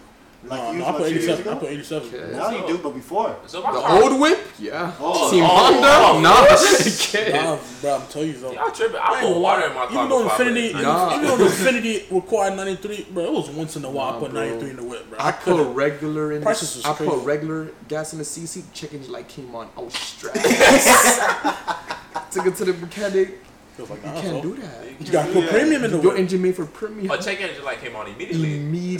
Like 0.44 0.60
no, 0.60 0.72
no, 0.72 0.86
I 0.86 0.92
put 0.92 1.02
a 1.02 1.04
few 1.06 1.14
years 1.20 1.28
87. 1.28 1.52
I 1.52 1.58
put 1.60 1.68
87. 1.70 2.08
Okay. 2.14 2.32
Now 2.36 2.50
you 2.50 2.66
do, 2.66 2.78
but 2.78 2.90
before. 2.94 3.36
So 3.46 3.60
The 3.60 3.68
car, 3.68 4.02
old 4.02 4.20
whip? 4.20 4.40
Yeah. 4.58 4.92
Oh, 4.98 5.12
oh, 5.28 5.30
Team 5.30 5.44
oh, 5.44 5.46
Honda? 5.46 5.86
oh, 5.86 6.16
oh. 6.16 6.20
nah, 6.20 6.56
kid. 6.98 7.32
Nah, 7.34 7.58
bro, 7.80 7.94
I'm 7.96 8.06
telling 8.08 8.28
you 8.28 8.34
though. 8.34 8.52
Y'all 8.52 8.70
tripping. 8.72 8.96
I 8.96 9.00
I 9.00 9.10
ain't 9.12 9.20
put 9.20 9.28
gonna 9.28 9.40
water 9.40 9.60
lie. 9.62 9.66
in 9.68 9.74
my 9.74 9.86
car. 9.86 9.92
Even 9.92 10.08
though 10.08 10.22
before 10.24 10.44
Infiniti, 10.46 10.56
even, 10.70 10.82
Nah. 10.82 11.14
even 11.14 11.26
though 11.28 11.36
the 11.36 11.44
Infiniti 11.44 12.10
required 12.10 12.56
93, 12.56 13.06
bro, 13.12 13.24
it 13.24 13.32
was 13.32 13.50
once 13.50 13.76
in 13.76 13.84
a 13.84 13.90
while 13.90 14.16
I 14.16 14.18
put 14.18 14.30
bro. 14.32 14.40
93 14.44 14.70
in 14.70 14.76
the 14.76 14.84
whip, 14.84 15.08
bro. 15.10 15.18
I 15.20 15.30
put 15.32 15.42
couldn't- 15.56 15.74
regular 15.74 16.32
in. 16.32 16.42
Prices 16.42 16.72
The, 16.74 16.78
was 16.78 16.86
I 16.86 16.94
crazy. 16.94 17.10
put 17.12 17.24
regular 17.24 17.68
gas 17.86 18.12
in 18.12 18.18
the 18.18 18.24
CC. 18.24 18.64
Chickens 18.72 19.08
like 19.08 19.28
came 19.28 19.54
on. 19.54 19.68
I 19.76 19.80
was 19.80 19.94
stressed. 20.10 20.42
Took 22.32 22.46
it 22.46 22.56
to 22.56 22.64
the 22.64 22.72
mechanic. 22.74 23.38
Feels 23.76 23.88
like 23.90 24.00
You 24.02 24.06
nah, 24.08 24.20
can't 24.20 24.26
so. 24.26 24.42
do 24.42 24.54
that. 24.56 25.00
You 25.00 25.12
gotta 25.12 25.32
put 25.32 25.44
Yeah. 25.44 25.50
premium 25.50 25.84
in 25.84 25.90
the 25.92 25.98
Your 25.98 26.10
whip. 26.12 26.20
engine 26.20 26.42
made 26.42 26.54
for 26.56 26.66
premium. 26.66 27.10
A 27.10 27.16
check 27.22 27.40
engine 27.40 27.64
light 27.64 27.80
came 27.80 27.96
on 27.96 28.06
immediately. 28.06 28.56
Immediately. 28.56 28.98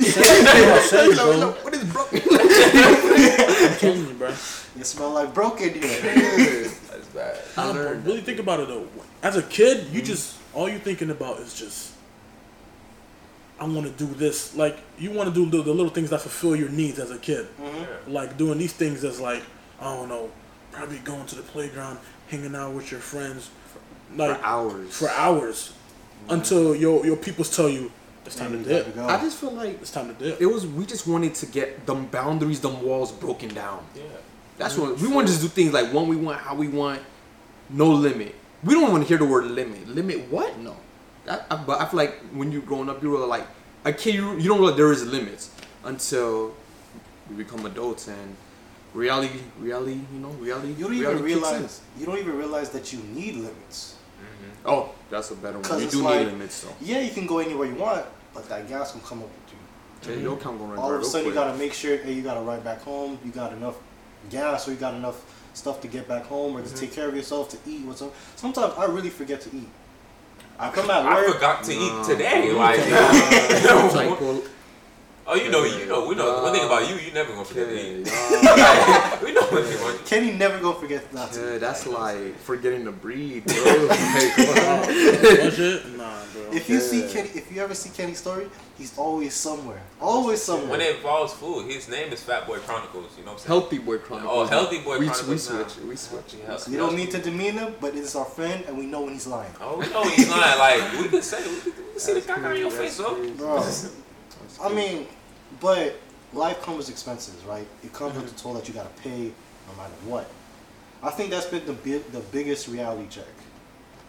Said, 0.00 1.08
Look, 1.08 1.16
bro. 1.18 1.50
what 1.62 1.74
is 1.74 1.84
broken? 1.84 2.20
I'm 2.30 3.78
telling 3.78 4.06
you, 4.08 4.14
bro. 4.14 4.30
You 4.76 4.84
smell 4.84 5.10
like 5.12 5.34
broken 5.34 5.74
here. 5.74 5.82
That's 6.90 7.08
bad. 7.14 7.38
I 7.56 7.66
Nah, 7.66 7.72
bro, 7.74 7.82
learned 7.82 8.06
really 8.06 8.20
think 8.22 8.38
about 8.38 8.60
it 8.60 8.68
though. 8.68 8.86
As 9.22 9.36
a 9.36 9.42
kid, 9.42 9.88
you 9.92 9.98
mm-hmm. 10.00 10.06
just 10.06 10.36
all 10.54 10.68
you 10.68 10.78
thinking 10.78 11.10
about 11.10 11.40
is 11.40 11.52
just 11.54 11.92
I 13.60 13.64
want 13.66 13.86
to 13.86 13.92
do 13.92 14.12
this. 14.14 14.56
Like 14.56 14.78
you 14.98 15.10
want 15.10 15.28
to 15.28 15.34
do 15.34 15.48
the, 15.54 15.62
the 15.62 15.72
little 15.72 15.92
things 15.92 16.10
that 16.10 16.22
fulfill 16.22 16.56
your 16.56 16.70
needs 16.70 16.98
as 16.98 17.10
a 17.10 17.18
kid. 17.18 17.46
Yeah. 17.62 17.86
Like 18.08 18.38
doing 18.38 18.58
these 18.58 18.72
things 18.72 19.04
as 19.04 19.20
like 19.20 19.42
I 19.80 19.84
don't 19.94 20.08
know, 20.08 20.30
probably 20.72 20.98
going 20.98 21.26
to 21.26 21.34
the 21.36 21.42
playground, 21.42 21.98
hanging 22.28 22.54
out 22.56 22.72
with 22.72 22.90
your 22.90 23.00
friends, 23.00 23.50
like 24.16 24.38
for 24.38 24.44
hours. 24.44 24.90
for 24.96 25.10
hours, 25.10 25.72
until 26.28 26.74
your 26.74 27.04
your 27.06 27.16
peoples 27.16 27.54
tell 27.54 27.68
you 27.68 27.90
it's 28.24 28.36
time 28.36 28.52
to 28.52 28.58
You 28.58 28.64
gotta 28.64 28.84
dip. 28.84 28.94
go. 28.94 29.06
I 29.06 29.16
just 29.20 29.38
feel 29.38 29.50
like 29.52 29.80
It's 29.80 29.90
time 29.90 30.08
to 30.08 30.14
dip. 30.14 30.40
it 30.40 30.46
was. 30.46 30.66
We 30.66 30.86
just 30.86 31.06
wanted 31.06 31.34
to 31.36 31.46
get 31.46 31.86
them 31.86 32.06
boundaries, 32.06 32.60
them 32.60 32.82
walls 32.82 33.10
broken 33.12 33.48
down. 33.52 33.84
Yeah. 33.96 34.02
That's 34.58 34.76
what 34.76 34.98
we 34.98 35.08
want 35.08 35.26
to 35.26 35.32
just 35.32 35.42
do 35.42 35.48
things 35.48 35.72
like 35.72 35.92
when 35.92 36.06
we 36.08 36.16
want, 36.16 36.38
how 36.40 36.54
we 36.54 36.68
want, 36.68 37.00
no 37.70 37.88
limit. 37.88 38.34
We 38.62 38.74
don't 38.74 38.92
want 38.92 39.02
to 39.02 39.08
hear 39.08 39.18
the 39.18 39.24
word 39.24 39.46
limit. 39.46 39.88
Limit 39.88 40.30
what? 40.30 40.56
No. 40.58 40.76
I, 41.28 41.40
I, 41.50 41.56
but 41.56 41.80
I 41.80 41.86
feel 41.86 41.96
like 41.98 42.20
when 42.32 42.52
you're 42.52 42.62
growing 42.62 42.88
up, 42.88 43.02
you're 43.02 43.26
like 43.26 43.46
a 43.84 43.92
kid. 43.92 44.14
You, 44.14 44.36
you 44.38 44.48
don't 44.48 44.60
realize 44.60 44.76
there 44.76 44.92
is 44.92 45.04
limits 45.04 45.50
until 45.84 46.54
we 47.28 47.34
become 47.42 47.66
adults 47.66 48.06
and 48.06 48.36
reality, 48.94 49.40
reality, 49.58 50.00
you 50.12 50.18
know, 50.20 50.28
reality. 50.30 50.68
You 50.74 50.84
don't 50.84 50.94
even 50.94 51.00
reality 51.00 51.34
kicks 51.34 51.42
realize. 51.42 51.80
You 51.98 52.06
don't 52.06 52.18
even 52.18 52.36
realize 52.36 52.70
that 52.70 52.92
you 52.92 53.00
need 53.14 53.34
limits. 53.36 53.96
Oh, 54.64 54.90
that's 55.10 55.30
a 55.30 55.34
better 55.36 55.58
one. 55.58 55.80
You 55.82 55.88
do 55.88 56.02
like- 56.02 56.20
need 56.20 56.26
limits 56.32 56.60
though. 56.62 56.74
Yeah, 56.80 57.00
you 57.00 57.10
can 57.10 57.26
go 57.26 57.38
anywhere 57.38 57.66
you 57.68 57.74
want, 57.74 58.04
but 58.34 58.48
that 58.48 58.68
gas 58.68 58.94
will 58.94 59.00
come 59.02 59.18
up 59.20 59.28
with 59.28 59.52
you. 59.52 59.58
Yeah, 60.16 60.20
your 60.22 60.34
account 60.36 60.58
gonna 60.58 60.70
run 60.72 60.78
All 60.78 60.88
of 60.88 60.94
a 60.94 60.98
real 60.98 61.04
sudden, 61.08 61.26
you 61.28 61.34
gotta 61.34 61.56
make 61.58 61.72
sure, 61.72 61.96
hey, 61.96 62.12
you 62.12 62.22
gotta 62.22 62.40
ride 62.40 62.64
back 62.64 62.82
home. 62.82 63.18
You 63.24 63.30
got 63.30 63.52
enough 63.52 63.76
gas, 64.30 64.66
or 64.68 64.72
you 64.72 64.76
got 64.76 64.94
enough 64.94 65.22
stuff 65.54 65.80
to 65.82 65.88
get 65.88 66.06
back 66.08 66.24
home, 66.26 66.56
or 66.56 66.60
Mm-hmm. 66.60 66.74
to 66.74 66.80
take 66.80 66.92
care 66.92 67.08
of 67.08 67.14
yourself, 67.16 67.48
to 67.50 67.58
eat. 67.70 67.82
What's 67.84 68.02
up? 68.02 68.12
Sometimes 68.36 68.74
I 68.78 68.84
really 68.86 69.10
forget 69.10 69.40
to 69.42 69.48
eat. 69.56 69.68
I 70.58 70.70
come 70.70 70.90
at 70.90 71.04
I 71.06 71.14
work. 71.22 71.34
forgot 71.34 71.62
to 71.64 71.74
No. 71.74 72.00
eat 72.00 72.04
today. 72.06 72.52
Like, 72.52 72.78
like, 72.78 74.20
well, 74.20 74.42
oh, 75.26 75.34
you 75.34 75.50
know, 75.50 75.64
you 75.64 75.86
know, 75.86 76.06
we 76.06 76.14
know. 76.14 76.42
One 76.42 76.52
thing 76.52 76.64
about 76.64 76.88
you, 76.88 76.96
you 76.96 77.12
never 77.12 77.32
gonna 77.32 77.44
forget 77.44 77.68
to 77.68 77.74
eat. 77.80 78.06
nah, 78.06 78.10
we 79.22 79.32
know 79.32 79.42
one 79.42 79.62
thing 79.64 79.78
about. 79.78 80.06
Kenny 80.06 80.32
never 80.32 80.58
gonna 80.58 80.78
forget 80.78 81.12
not 81.12 81.32
to. 81.32 81.40
yeah, 81.40 81.58
that's 81.58 81.86
like 81.86 82.36
forgetting 82.38 82.84
to 82.84 82.92
breathe, 82.92 83.46
bro. 83.46 83.88
Hey, 83.92 84.30
come 84.36 84.46
oh, 84.48 85.82
Nah, 85.96 86.22
bro. 86.32 86.52
If 86.52 86.68
you 86.68 86.80
see 86.80 87.08
Kenny, 87.12 87.30
if 87.34 87.50
you 87.52 87.62
ever 87.62 87.74
see 87.74 87.90
Kenny's 87.90 88.18
story, 88.18 88.46
he's 88.76 88.96
always 88.98 89.34
somewhere. 89.34 89.82
Always 90.00 90.42
somewhere. 90.42 90.70
When 90.70 90.80
it 90.80 90.96
involves 90.96 91.32
food, 91.32 91.70
his 91.70 91.88
name 91.88 92.12
is 92.12 92.22
Fat 92.22 92.46
Boy 92.46 92.58
Chronicles. 92.58 93.12
You 93.16 93.24
know 93.24 93.32
what 93.32 93.40
I'm 93.42 93.46
saying? 93.46 93.60
Healthy 93.60 93.78
boy 93.78 93.98
chronicles. 93.98 94.48
Oh, 94.50 94.50
Healthy 94.50 94.80
Boy 94.80 94.98
we, 94.98 95.06
Chronicles 95.06 95.50
We 95.50 95.58
now. 95.58 95.66
switch. 95.68 95.84
We 95.84 95.96
switch. 95.96 96.34
Yeah. 96.46 96.58
we 96.68 96.76
don't 96.76 96.96
need 96.96 97.10
to 97.12 97.18
demean 97.18 97.54
him, 97.54 97.74
but 97.80 97.94
it's 97.94 98.14
our 98.16 98.24
friend, 98.24 98.64
and 98.66 98.76
we 98.76 98.86
know 98.86 99.02
when 99.02 99.14
he's 99.14 99.26
lying. 99.26 99.52
Oh, 99.60 99.78
we 99.78 99.88
know 99.88 100.02
he's 100.04 100.28
lying. 100.28 100.58
Like 100.58 101.00
we 101.00 101.08
could 101.08 101.24
say, 101.24 101.38
we 101.48 101.60
could, 101.60 101.76
we 101.76 101.82
could 101.92 102.00
see 102.00 102.14
the 102.14 102.20
That's 102.20 102.44
on 102.44 102.56
your 102.56 102.70
face, 102.70 102.96
bro. 102.98 103.30
Bro, 103.36 103.72
I 104.62 104.74
mean, 104.74 105.06
but 105.60 105.96
life 106.32 106.60
comes 106.62 106.78
with 106.78 106.90
expenses, 106.90 107.42
right? 107.44 107.66
It 107.84 107.92
comes 107.92 108.14
with 108.16 108.32
the 108.34 108.40
toll 108.40 108.54
that 108.54 108.66
you 108.68 108.74
gotta 108.74 108.88
pay 109.02 109.32
no 109.68 109.74
matter 109.76 109.94
what. 110.06 110.28
I 111.02 111.10
think 111.10 111.30
that's 111.30 111.46
been 111.46 111.64
the 111.66 111.72
big, 111.72 112.10
the 112.12 112.20
biggest 112.20 112.68
reality 112.68 113.08
check. 113.08 113.24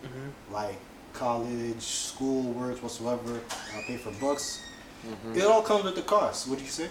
Mhm. 0.03 0.53
Like 0.53 0.75
college, 1.13 1.81
school, 1.81 2.43
work, 2.53 2.81
whatsoever. 2.81 3.39
I 3.77 3.81
pay 3.87 3.97
for 3.97 4.11
books. 4.11 4.59
Mhm. 5.05 5.35
It 5.37 5.45
all 5.45 5.61
comes 5.61 5.83
with 5.83 5.95
the 5.95 6.01
cost. 6.01 6.47
What 6.47 6.59
do 6.59 6.63
you 6.65 6.71
say? 6.71 6.89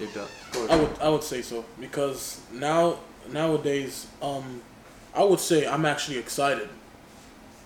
It 0.00 0.12
does. 0.14 0.28
I 0.70 0.76
would 0.76 0.98
I 1.00 1.08
would 1.08 1.22
say 1.22 1.42
so 1.42 1.64
because 1.78 2.40
now 2.50 2.98
nowadays 3.28 4.06
um 4.22 4.62
I 5.14 5.22
would 5.22 5.40
say 5.40 5.66
I'm 5.66 5.84
actually 5.84 6.18
excited 6.18 6.68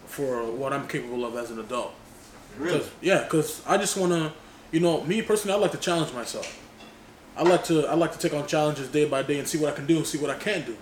for 0.07 0.45
what 0.45 0.73
I'm 0.73 0.87
capable 0.89 1.25
of 1.25 1.37
as 1.37 1.51
an 1.51 1.61
adult. 1.61 1.93
Really? 2.59 2.79
Cause, 2.79 2.89
yeah, 3.01 3.23
because 3.23 3.63
I 3.67 3.77
just 3.77 3.97
want 3.97 4.13
to, 4.13 4.33
you 4.73 4.81
know, 4.81 5.03
me 5.05 5.23
personally, 5.23 5.57
I 5.57 5.61
like 5.61 5.73
to 5.73 5.79
challenge 5.79 6.13
myself. 6.13 6.63
I 7.37 7.43
like 7.43 7.65
to 7.65 7.87
I 7.87 7.95
like 7.95 8.13
to 8.13 8.19
take 8.19 8.33
on 8.35 8.47
challenges 8.47 8.89
day 8.89 9.05
by 9.07 9.23
day 9.23 9.39
and 9.39 9.47
see 9.47 9.59
what 9.59 9.73
I 9.73 9.77
can 9.77 9.87
do 9.87 9.97
and 9.99 10.07
see 10.07 10.19
what 10.19 10.31
I 10.31 10.35
can't 10.37 10.65
do. 10.65 10.77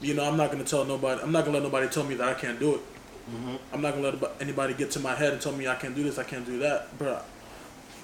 You 0.00 0.14
know, 0.14 0.24
I'm 0.24 0.36
not 0.36 0.50
gonna 0.52 0.64
tell 0.64 0.84
nobody. 0.84 1.20
I'm 1.22 1.32
not 1.32 1.44
gonna 1.44 1.58
let 1.58 1.64
nobody 1.64 1.88
tell 1.88 2.04
me 2.04 2.14
that 2.16 2.28
I 2.28 2.34
can't 2.34 2.58
do 2.58 2.74
it. 2.76 2.80
Mhm. 3.32 3.58
I'm 3.72 3.80
not 3.80 3.94
gonna 3.94 4.10
let 4.10 4.32
anybody 4.40 4.74
get 4.74 4.90
to 4.92 5.00
my 5.00 5.14
head 5.14 5.32
and 5.32 5.40
tell 5.42 5.52
me 5.52 5.66
I 5.66 5.74
can't 5.76 5.94
do 5.94 6.02
this, 6.02 6.18
I 6.18 6.24
can't 6.24 6.44
do 6.46 6.58
that. 6.60 6.96
But 6.98 7.24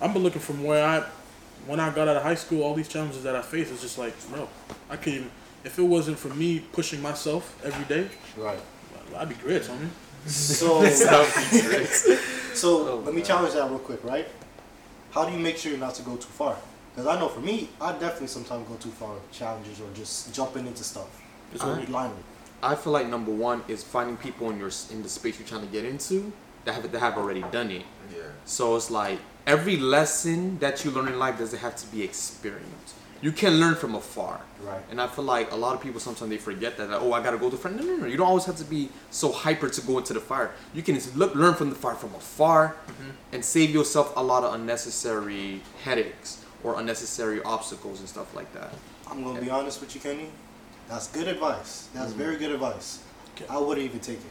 I've 0.00 0.12
been 0.12 0.22
looking 0.22 0.40
from 0.40 0.64
where 0.64 0.84
I, 0.84 1.04
when 1.66 1.78
I 1.78 1.90
got 1.90 2.08
out 2.08 2.16
of 2.16 2.22
high 2.22 2.34
school, 2.34 2.62
all 2.62 2.74
these 2.74 2.88
challenges 2.88 3.22
that 3.22 3.36
I 3.36 3.42
faced, 3.42 3.70
it's 3.70 3.82
just 3.82 3.98
like, 3.98 4.14
bro, 4.30 4.48
I 4.88 4.96
can't 4.96 5.16
even. 5.16 5.30
If 5.62 5.78
it 5.78 5.82
wasn't 5.82 6.18
for 6.18 6.28
me 6.30 6.60
pushing 6.72 7.02
myself 7.02 7.54
every 7.62 7.84
day, 7.84 8.08
Right. 8.36 8.58
I'd 9.16 9.28
be 9.28 9.34
great, 9.34 9.62
homie. 9.62 9.90
So, 10.26 10.84
so 12.54 12.88
Oh, 12.88 13.02
let 13.04 13.14
me 13.14 13.22
challenge 13.22 13.54
that 13.54 13.68
real 13.68 13.78
quick, 13.78 14.02
right? 14.04 14.26
How 15.12 15.24
do 15.24 15.32
you 15.32 15.38
make 15.38 15.56
sure 15.56 15.70
you're 15.72 15.80
not 15.80 15.94
to 15.96 16.02
go 16.02 16.16
too 16.16 16.22
far? 16.22 16.56
Because 16.94 17.06
I 17.06 17.18
know 17.18 17.28
for 17.28 17.40
me, 17.40 17.68
I 17.80 17.92
definitely 17.92 18.28
sometimes 18.28 18.68
go 18.68 18.74
too 18.76 18.90
far 18.90 19.14
with 19.14 19.30
challenges 19.32 19.80
or 19.80 19.88
just 19.94 20.34
jumping 20.34 20.66
into 20.66 20.84
stuff. 20.84 21.08
Just 21.52 21.64
I- 21.64 21.84
blindly. 21.84 22.22
I 22.62 22.74
feel 22.74 22.92
like 22.92 23.08
number 23.08 23.30
one 23.32 23.62
is 23.68 23.82
finding 23.82 24.18
people 24.18 24.50
in 24.50 24.58
your 24.58 24.70
in 24.90 25.02
the 25.02 25.08
space 25.08 25.38
you're 25.38 25.48
trying 25.48 25.62
to 25.62 25.66
get 25.68 25.86
into 25.86 26.30
that 26.66 26.74
have 26.74 26.92
that 26.92 26.98
have 26.98 27.16
already 27.16 27.42
done 27.50 27.70
it. 27.70 27.84
Yeah. 28.14 28.24
So 28.44 28.76
it's 28.76 28.90
like 28.90 29.18
every 29.46 29.78
lesson 29.78 30.58
that 30.58 30.84
you 30.84 30.90
learn 30.90 31.08
in 31.08 31.18
life 31.18 31.38
doesn't 31.38 31.58
have 31.58 31.76
to 31.76 31.86
be 31.86 32.02
experienced. 32.02 32.94
You 33.22 33.32
can 33.32 33.60
learn 33.60 33.74
from 33.74 33.94
afar. 33.94 34.40
Right. 34.62 34.80
And 34.90 35.00
I 35.00 35.06
feel 35.06 35.24
like 35.24 35.52
a 35.52 35.56
lot 35.56 35.74
of 35.74 35.82
people 35.82 36.00
sometimes 36.00 36.30
they 36.30 36.38
forget 36.38 36.76
that. 36.78 36.88
Like, 36.88 37.00
oh, 37.02 37.12
I 37.12 37.22
gotta 37.22 37.38
go 37.38 37.50
to 37.50 37.56
front. 37.56 37.76
No, 37.76 37.82
no, 37.82 37.96
no. 37.96 38.06
You 38.06 38.16
don't 38.16 38.26
always 38.26 38.44
have 38.46 38.56
to 38.56 38.64
be 38.64 38.88
so 39.10 39.30
hyper 39.30 39.68
to 39.68 39.80
go 39.82 39.98
into 39.98 40.14
the 40.14 40.20
fire. 40.20 40.52
You 40.74 40.82
can 40.82 40.98
look, 41.16 41.34
learn 41.34 41.54
from 41.54 41.68
the 41.68 41.76
fire 41.76 41.94
from 41.94 42.14
afar, 42.14 42.76
mm-hmm. 42.86 43.10
and 43.32 43.44
save 43.44 43.70
yourself 43.70 44.12
a 44.16 44.22
lot 44.22 44.44
of 44.44 44.54
unnecessary 44.54 45.60
headaches 45.84 46.44
or 46.64 46.78
unnecessary 46.78 47.42
obstacles 47.42 48.00
and 48.00 48.08
stuff 48.08 48.34
like 48.34 48.52
that. 48.54 48.72
I'm 49.10 49.22
gonna 49.22 49.40
be 49.40 49.50
honest 49.50 49.80
with 49.80 49.94
you, 49.94 50.00
Kenny. 50.00 50.30
That's 50.88 51.08
good 51.08 51.28
advice. 51.28 51.88
That's 51.94 52.10
mm-hmm. 52.10 52.18
very 52.18 52.36
good 52.36 52.52
advice. 52.52 53.02
Okay. 53.36 53.46
I 53.48 53.58
wouldn't 53.58 53.84
even 53.84 54.00
take 54.00 54.18
it. 54.18 54.24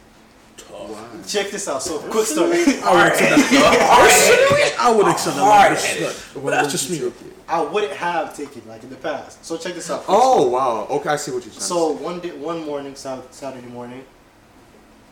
Tough. 0.56 1.26
Check 1.26 1.50
this 1.50 1.68
out. 1.68 1.82
So, 1.82 1.98
quick 2.10 2.26
story. 2.26 2.58
I 2.84 2.92
would 2.94 3.06
accept 3.12 3.50
that. 3.50 4.76
I 4.80 4.94
would 4.94 5.06
accept 5.06 5.36
that. 5.36 5.42
Hard 5.42 5.72
like 5.72 5.80
headed. 5.80 6.02
this, 6.02 6.32
But 6.34 6.50
that's 6.50 6.70
just 6.70 6.90
me. 6.90 7.10
I 7.50 7.60
wouldn't 7.62 7.92
have 7.92 8.36
taken 8.36 8.62
like 8.68 8.82
in 8.82 8.90
the 8.90 8.96
past. 8.96 9.44
So 9.44 9.56
check 9.56 9.74
this 9.74 9.90
out. 9.90 10.04
Oh 10.08 10.48
wow. 10.48 10.86
Okay, 10.90 11.10
I 11.10 11.16
see 11.16 11.32
what 11.32 11.44
you're 11.44 11.52
saying. 11.52 11.62
So 11.62 11.92
one 11.92 12.20
day, 12.20 12.30
one 12.32 12.64
morning, 12.64 12.94
Saturday 12.94 13.66
morning. 13.68 14.04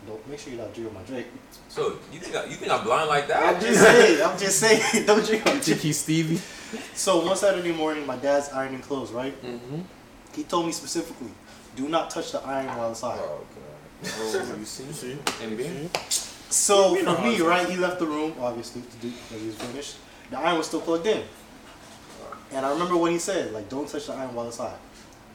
Don't 0.07 0.27
make 0.29 0.39
sure 0.39 0.51
you 0.53 0.57
don't 0.57 0.73
drinking 0.73 0.95
my 0.95 1.03
drink. 1.03 1.27
So 1.67 1.99
you 2.11 2.19
think 2.19 2.35
I, 2.35 2.45
you 2.45 2.55
think 2.55 2.71
I'm 2.71 2.83
blind 2.83 3.09
like 3.09 3.27
that? 3.27 3.55
I'm 3.55 3.61
just 3.61 3.81
saying. 3.81 4.21
I'm 4.23 4.39
just 4.39 4.59
saying. 4.59 5.05
Don't 5.05 5.23
drink 5.25 5.43
my 5.45 5.51
drink. 5.51 5.65
Cheeky 5.65 5.91
Stevie. 5.91 6.39
So 6.93 7.23
one 7.25 7.35
Saturday 7.35 7.73
morning, 7.73 8.05
my 8.07 8.15
dad's 8.15 8.49
ironing 8.49 8.79
clothes. 8.79 9.11
Right. 9.11 9.39
Mm-hmm. 9.43 9.81
He 10.33 10.43
told 10.45 10.65
me 10.65 10.71
specifically, 10.71 11.31
do 11.75 11.89
not 11.89 12.09
touch 12.09 12.31
the 12.31 12.39
iron 12.41 12.75
while 12.77 12.91
it's 12.91 13.01
hot. 13.01 13.19
Oh, 13.19 13.45
Oh, 14.05 14.55
you 14.59 14.65
see? 14.65 14.85
You 14.85 14.93
see? 14.93 15.17
And 15.43 15.59
You? 15.59 15.89
So 16.49 16.95
for 16.95 17.21
me, 17.21 17.41
right, 17.41 17.67
he 17.69 17.75
left 17.75 17.99
the 17.99 18.07
room 18.07 18.33
obviously 18.39 18.81
to 18.81 18.97
do 18.97 19.11
that 19.29 19.39
he 19.39 19.47
was 19.47 19.55
finished. 19.55 19.97
The 20.31 20.39
iron 20.39 20.57
was 20.57 20.67
still 20.67 20.81
plugged 20.81 21.05
in, 21.05 21.23
and 22.51 22.65
I 22.65 22.71
remember 22.71 22.95
what 22.97 23.11
he 23.11 23.19
said, 23.19 23.51
like, 23.53 23.69
"Don't 23.69 23.87
touch 23.87 24.07
the 24.07 24.13
iron 24.13 24.33
while 24.33 24.47
it's 24.47 24.57
hot." 24.57 24.77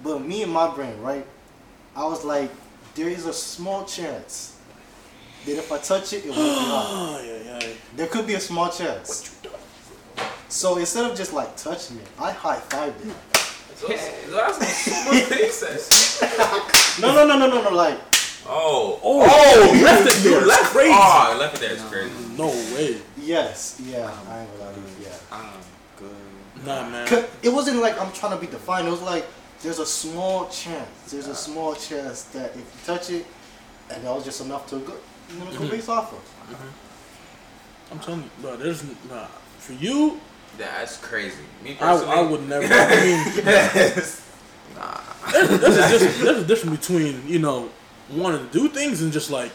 But 0.02 0.20
me 0.20 0.42
and 0.42 0.52
my 0.52 0.72
brain, 0.74 1.00
right, 1.00 1.26
I 1.96 2.04
was 2.04 2.24
like, 2.24 2.50
there 2.94 3.08
is 3.08 3.26
a 3.26 3.32
small 3.32 3.84
chance 3.84 4.56
that 5.46 5.56
if 5.58 5.70
I 5.70 5.78
touch 5.78 6.12
it, 6.12 6.24
it 6.26 6.30
won't 6.30 6.36
be 6.36 6.64
hot. 6.64 6.86
Oh, 6.90 7.22
yeah, 7.24 7.58
yeah. 7.60 7.72
There 7.96 8.06
could 8.06 8.26
be 8.26 8.34
a 8.34 8.40
small 8.40 8.70
chance. 8.70 9.34
So 10.48 10.76
instead 10.78 11.10
of 11.10 11.16
just 11.16 11.32
like 11.32 11.56
touching 11.56 11.98
it, 11.98 12.06
I 12.18 12.32
high 12.32 12.58
fived 12.60 13.08
it. 13.08 13.16
So, 13.76 13.88
so 13.88 14.36
that's 14.36 14.58
what 14.58 14.68
smooth 14.68 15.50
says. 15.50 16.20
No, 17.00 17.12
no, 17.12 17.26
no, 17.26 17.36
no, 17.36 17.48
no, 17.48 17.60
no, 17.60 17.70
like 17.70 17.98
Oh, 18.46 19.00
Oh, 19.02 19.26
oh, 19.28 19.74
you 19.74 19.84
left 19.84 20.06
it 20.06 20.22
there. 20.22 20.40
Ah, 20.40 20.42
you 20.42 20.46
left 20.46 20.72
Crazy. 20.72 20.90
Oh, 20.92 21.36
left 21.40 21.54
it 21.56 21.60
there. 21.60 21.72
It's 21.72 21.84
crazy. 21.84 22.12
No 22.36 22.46
way. 22.74 23.00
yes, 23.16 23.80
yeah, 23.84 24.10
I 24.28 24.40
ain't 24.42 24.58
gonna 24.58 24.70
lie 24.70 24.74
to 24.74 24.80
you, 24.80 24.86
yeah. 25.02 25.16
I'm 25.32 25.42
good. 25.42 25.73
Nah, 26.64 26.88
man. 26.88 27.06
'Cause 27.06 27.24
It 27.42 27.48
wasn't 27.50 27.80
like 27.80 28.00
I'm 28.00 28.12
trying 28.12 28.32
to 28.32 28.38
be 28.38 28.46
defined. 28.50 28.86
It 28.88 28.90
was 28.90 29.02
like 29.02 29.26
there's 29.62 29.78
a 29.78 29.86
small 29.86 30.48
chance. 30.48 30.88
There's 31.10 31.26
a 31.28 31.34
small 31.34 31.74
chance 31.74 32.22
that 32.34 32.50
if 32.50 32.56
you 32.56 32.64
touch 32.86 33.10
it, 33.10 33.26
and 33.90 34.04
that 34.04 34.14
was 34.14 34.24
just 34.24 34.40
enough 34.40 34.66
to 34.70 34.76
go, 34.76 34.94
you 35.30 35.38
know, 35.38 35.44
Mm-hmm. 35.46 35.68
base 35.68 35.88
off 35.88 36.12
of. 36.12 36.20
I'm 37.90 37.98
telling 38.00 38.22
you, 38.24 38.30
bro. 38.40 38.56
There's 38.56 38.82
nah. 39.08 39.26
For 39.58 39.72
you, 39.74 40.20
That's 40.58 40.96
crazy. 40.98 41.36
Me 41.62 41.72
I, 41.72 41.74
personally, 41.74 42.12
I 42.16 42.20
would 42.22 42.48
never. 42.48 42.66
I 42.70 42.96
mean, 43.00 43.44
there's, 43.44 44.20
there's, 45.32 45.76
a, 45.76 45.88
dis- 45.98 46.20
there's 46.22 46.42
a 46.42 46.44
difference 46.44 46.86
between 46.86 47.22
you 47.26 47.38
know 47.38 47.70
wanting 48.10 48.46
to 48.46 48.52
do 48.52 48.68
things 48.68 49.00
and 49.02 49.12
just 49.12 49.30
like, 49.30 49.50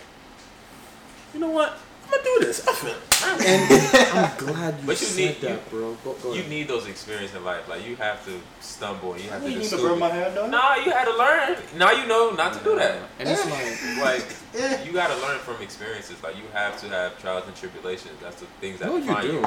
you 1.33 1.39
know 1.39 1.49
what, 1.49 1.77
I'm 2.11 2.23
gonna 2.23 2.23
do 2.39 2.45
this. 2.45 2.67
F 2.67 2.83
it. 2.85 2.97
And 3.45 4.17
I'm 4.17 4.37
glad 4.37 4.79
you 4.79 4.85
But 4.87 5.01
you 5.01 5.07
said 5.07 5.17
need- 5.25 5.41
that, 5.41 5.51
you- 5.51 5.59
bro. 5.69 5.97
Go, 6.03 6.13
go 6.13 6.33
You 6.33 6.39
ahead. 6.39 6.49
need 6.49 6.67
those 6.67 6.87
experiences 6.87 7.35
in 7.35 7.43
life. 7.45 7.67
Like 7.69 7.85
you 7.85 7.95
have 7.97 8.25
to 8.25 8.39
stumble 8.61 9.17
you 9.17 9.29
have 9.29 9.43
You 9.43 9.49
to 9.49 9.53
do 9.55 9.59
need 9.61 9.69
to 9.69 9.77
burn 9.77 9.99
my 9.99 10.09
hair, 10.09 10.31
though. 10.31 10.47
Nah, 10.47 10.75
you 10.75 10.91
had 10.91 11.05
to 11.05 11.15
learn. 11.17 11.57
Now 11.77 11.91
you 11.91 12.07
know 12.07 12.31
not 12.31 12.53
to 12.53 12.63
do 12.63 12.75
that. 12.77 12.97
And 13.19 13.29
it's 13.29 13.45
like, 13.45 14.23
Like 14.53 14.85
you 14.85 14.91
gotta 14.93 15.15
learn 15.21 15.37
from 15.39 15.61
experiences. 15.61 16.21
Like 16.23 16.35
you 16.37 16.43
have 16.53 16.79
to 16.81 16.89
have 16.89 17.19
trials 17.21 17.45
and 17.45 17.55
tribulations. 17.55 18.13
That's 18.21 18.39
the 18.39 18.47
things 18.59 18.79
that 18.79 18.87
no, 18.87 18.95
you 18.97 19.01
define 19.05 19.21
do. 19.23 19.41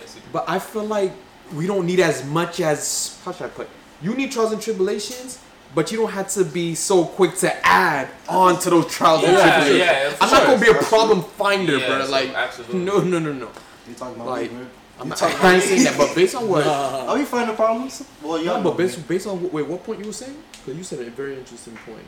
Yes, 0.00 0.14
you 0.16 0.22
do. 0.22 0.28
But 0.32 0.44
I 0.48 0.58
feel 0.58 0.84
like 0.84 1.12
we 1.54 1.66
don't 1.66 1.86
need 1.86 2.00
as 2.00 2.24
much 2.24 2.60
as 2.60 3.20
how 3.24 3.32
should 3.32 3.44
I 3.46 3.48
put? 3.50 3.68
You 4.00 4.14
need 4.14 4.32
trials 4.32 4.52
and 4.52 4.60
tribulations, 4.60 5.38
but 5.74 5.90
you 5.90 5.98
don't 5.98 6.10
have 6.12 6.28
to 6.28 6.44
be 6.44 6.74
so 6.74 7.04
quick 7.04 7.34
to 7.36 7.66
add 7.66 8.08
on 8.28 8.58
to 8.60 8.70
those 8.70 8.86
trials 8.88 9.24
and 9.24 9.32
Yeah, 9.32 9.42
tribulations. 9.42 9.78
yeah, 9.78 10.10
for 10.10 10.24
I'm 10.24 10.30
not 10.30 10.46
gonna 10.46 10.60
be 10.60 10.68
a 10.78 10.82
problem 10.82 11.22
finder, 11.22 11.78
Yeah, 11.78 11.86
bro. 11.88 12.04
so 12.04 12.10
Like, 12.10 12.28
absolutely. 12.34 12.78
no, 12.80 13.00
no, 13.00 13.18
no, 13.18 13.32
no. 13.32 13.48
You 13.88 13.94
talking 13.94 14.16
about 14.16 14.28
Like, 14.28 14.50
me, 14.52 14.58
bro? 14.58 14.66
I'm 15.00 15.04
You 15.04 15.08
not, 15.10 15.18
talking 15.18 15.36
I 15.36 15.38
about 15.40 15.54
ain't 15.54 15.62
saying 15.64 15.78
me? 15.78 15.84
that, 15.84 15.98
but 15.98 16.14
based 16.14 16.34
on 16.34 16.48
what? 16.48 16.64
Nah. 16.66 17.06
Are 17.08 17.16
we 17.18 17.24
finding 17.24 17.56
problems? 17.56 18.04
Well, 18.22 18.36
y'all 18.38 18.44
No, 18.44 18.56
know 18.58 18.62
but 18.70 18.78
me. 18.78 18.84
based, 18.84 19.08
based 19.08 19.26
on 19.26 19.50
wait, 19.50 19.66
what 19.66 19.82
point 19.84 20.00
you 20.00 20.06
were 20.06 20.12
saying? 20.12 20.36
Because 20.52 20.76
you 20.76 20.84
said 20.84 21.00
a 21.00 21.10
very 21.10 21.36
interesting 21.38 21.76
point. 21.86 22.04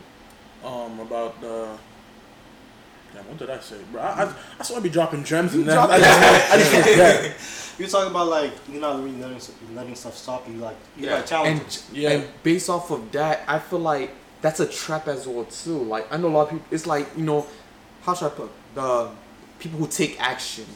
Um, 0.65 1.01
about 1.01 1.35
uh. 1.43 1.77
Damn, 3.15 3.25
what 3.29 3.39
did 3.39 3.49
I 3.51 3.61
say, 3.61 3.77
bro? 3.93 4.01
I, 4.03 4.25
I, 4.25 4.35
I 4.59 4.63
swear 4.65 4.81
I 4.81 4.83
be 4.83 4.89
dropping 4.91 5.23
gems 5.25 5.55
and 5.55 5.65
then 5.67 5.77
dropped 5.77 5.93
I 5.93 5.99
just, 5.99 6.53
I 6.53 6.57
just 6.59 6.71
forget. 6.89 7.37
You're 7.79 7.89
talking 7.89 8.11
about 8.11 8.29
like 8.29 8.53
you're 8.71 8.81
not 8.81 9.03
really 9.03 9.17
letting 9.17 9.41
letting 9.75 9.95
stuff 9.95 10.17
stop 10.17 10.49
you. 10.49 10.55
Like 10.57 10.77
you 10.97 11.07
Yeah. 11.07 11.19
got 11.19 11.27
challenges. 11.27 11.85
and 11.89 11.97
Yeah. 11.97 12.11
and 12.11 12.29
based 12.43 12.69
off 12.71 12.91
of 12.91 13.11
that, 13.13 13.43
I 13.49 13.59
feel 13.59 13.81
like 13.81 14.11
that's 14.43 14.61
a 14.61 14.67
trap 14.67 15.09
as 15.09 15.27
well 15.27 15.45
too. 15.45 15.79
Like 15.83 16.13
I 16.13 16.17
know 16.17 16.29
a 16.29 16.35
lot 16.37 16.43
of 16.43 16.51
people. 16.51 16.67
It's 16.71 16.87
like 16.87 17.07
you 17.17 17.25
know, 17.25 17.47
how 18.03 18.15
should 18.15 18.27
I 18.27 18.31
put 18.31 18.51
the 18.75 19.11
people 19.59 19.79
who 19.79 19.87
take 19.87 20.21
action. 20.21 20.67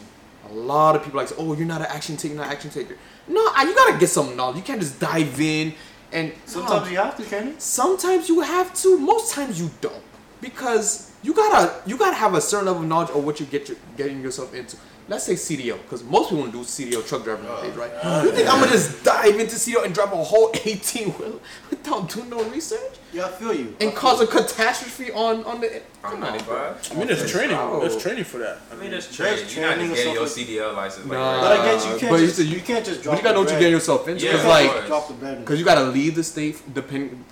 A 0.50 0.52
lot 0.54 0.96
of 0.96 1.04
people 1.04 1.20
like, 1.20 1.28
oh, 1.36 1.54
you're 1.54 1.66
not 1.66 1.82
an 1.82 1.88
action 1.90 2.16
taker, 2.16 2.32
you're 2.34 2.42
not 2.42 2.50
an 2.50 2.56
action 2.56 2.70
taker. 2.70 2.96
No, 3.26 3.40
I- 3.54 3.64
you 3.64 3.74
gotta 3.74 3.98
get 3.98 4.08
some 4.08 4.34
knowledge. 4.34 4.56
You 4.56 4.62
can't 4.62 4.80
just 4.80 4.98
dive 4.98 5.38
in 5.40 5.74
and 6.10 6.32
Sometimes 6.46 6.86
no, 6.86 6.90
you 6.90 6.96
have 6.96 7.16
to, 7.18 7.22
can 7.24 7.48
you? 7.48 7.54
sometimes 7.58 8.28
you 8.30 8.40
have 8.40 8.72
to. 8.82 8.98
Most 8.98 9.34
times 9.34 9.60
you 9.60 9.70
don't 9.82 10.02
because 10.40 11.10
you 11.22 11.34
gotta 11.34 11.74
you 11.86 11.96
gotta 11.98 12.16
have 12.16 12.34
a 12.34 12.40
certain 12.40 12.66
level 12.66 12.82
of 12.82 12.88
knowledge 12.88 13.10
of 13.10 13.24
what 13.24 13.40
you 13.40 13.46
get 13.46 13.68
your, 13.68 13.76
getting 13.96 14.22
yourself 14.22 14.54
into. 14.54 14.76
Let's 15.08 15.24
say 15.24 15.34
CDL 15.34 15.78
because 15.82 16.04
most 16.04 16.28
people 16.28 16.46
do 16.48 16.58
CDL 16.58 17.06
truck 17.06 17.24
driving 17.24 17.46
oh, 17.46 17.54
nowadays, 17.54 17.74
right? 17.76 18.24
You 18.24 18.30
think 18.30 18.46
I'm 18.46 18.60
gonna 18.60 18.72
just 18.72 19.02
dive 19.02 19.40
into 19.40 19.56
CDL 19.56 19.86
and 19.86 19.94
drive 19.94 20.12
a 20.12 20.16
whole 20.22 20.50
18 20.64 21.08
wheel 21.12 21.40
without 21.70 22.10
doing 22.10 22.28
no 22.28 22.44
research 22.50 22.98
Yeah, 23.10 23.24
I 23.24 23.28
feel 23.30 23.54
you. 23.54 23.74
and 23.80 23.90
I 23.90 23.94
cause 23.94 24.18
feel 24.18 24.28
a 24.28 24.30
catastrophe 24.30 25.10
on 25.12 25.44
on 25.44 25.62
the? 25.62 25.76
I'm 26.04 26.12
Come 26.12 26.22
on, 26.24 26.32
95. 26.32 26.92
I 26.92 26.94
mean, 26.94 27.06
there's 27.08 27.32
training. 27.32 27.56
Oh. 27.58 27.80
There's 27.80 27.96
training 27.96 28.24
for 28.24 28.36
that. 28.38 28.58
I 28.70 28.76
mean, 28.76 28.90
there's 28.90 29.08
There's 29.16 29.50
training. 29.50 29.54
You're 29.56 29.66
not 29.66 29.74
training 29.76 29.94
just 29.94 30.04
getting 30.36 30.54
your 30.54 30.68
CDL 30.70 30.76
license. 30.76 31.06
Like, 31.06 31.18
Nah. 31.18 31.40
But 31.40 31.52
I 31.52 31.64
get 31.64 31.86
you. 31.86 31.92
You 31.92 31.98
can't 31.98 32.12
But 32.12 32.20
you 32.20 32.26
just 32.26 32.36
said 32.36 32.46
you, 32.46 32.56
you- 32.56 32.62
can't 32.62 32.84
just 32.84 33.02
drop. 33.02 33.12
But 33.14 33.18
you 33.18 33.24
gotta 33.24 33.34
know 33.34 33.40
the 33.40 33.44
what 33.46 33.50
you're 33.52 33.60
getting 33.60 33.74
yourself 33.74 34.08
into. 34.08 34.24
Yeah, 34.26 34.32
Cause 34.32 34.40
of 34.42 34.46
like, 34.46 34.86
drop 34.86 35.08
the 35.08 35.14
bread. 35.14 35.38
Because 35.40 35.58
you 35.58 35.64
gotta 35.64 35.84
leave 35.84 36.16
the 36.16 36.24
state 36.24 36.74
depend 36.74 37.24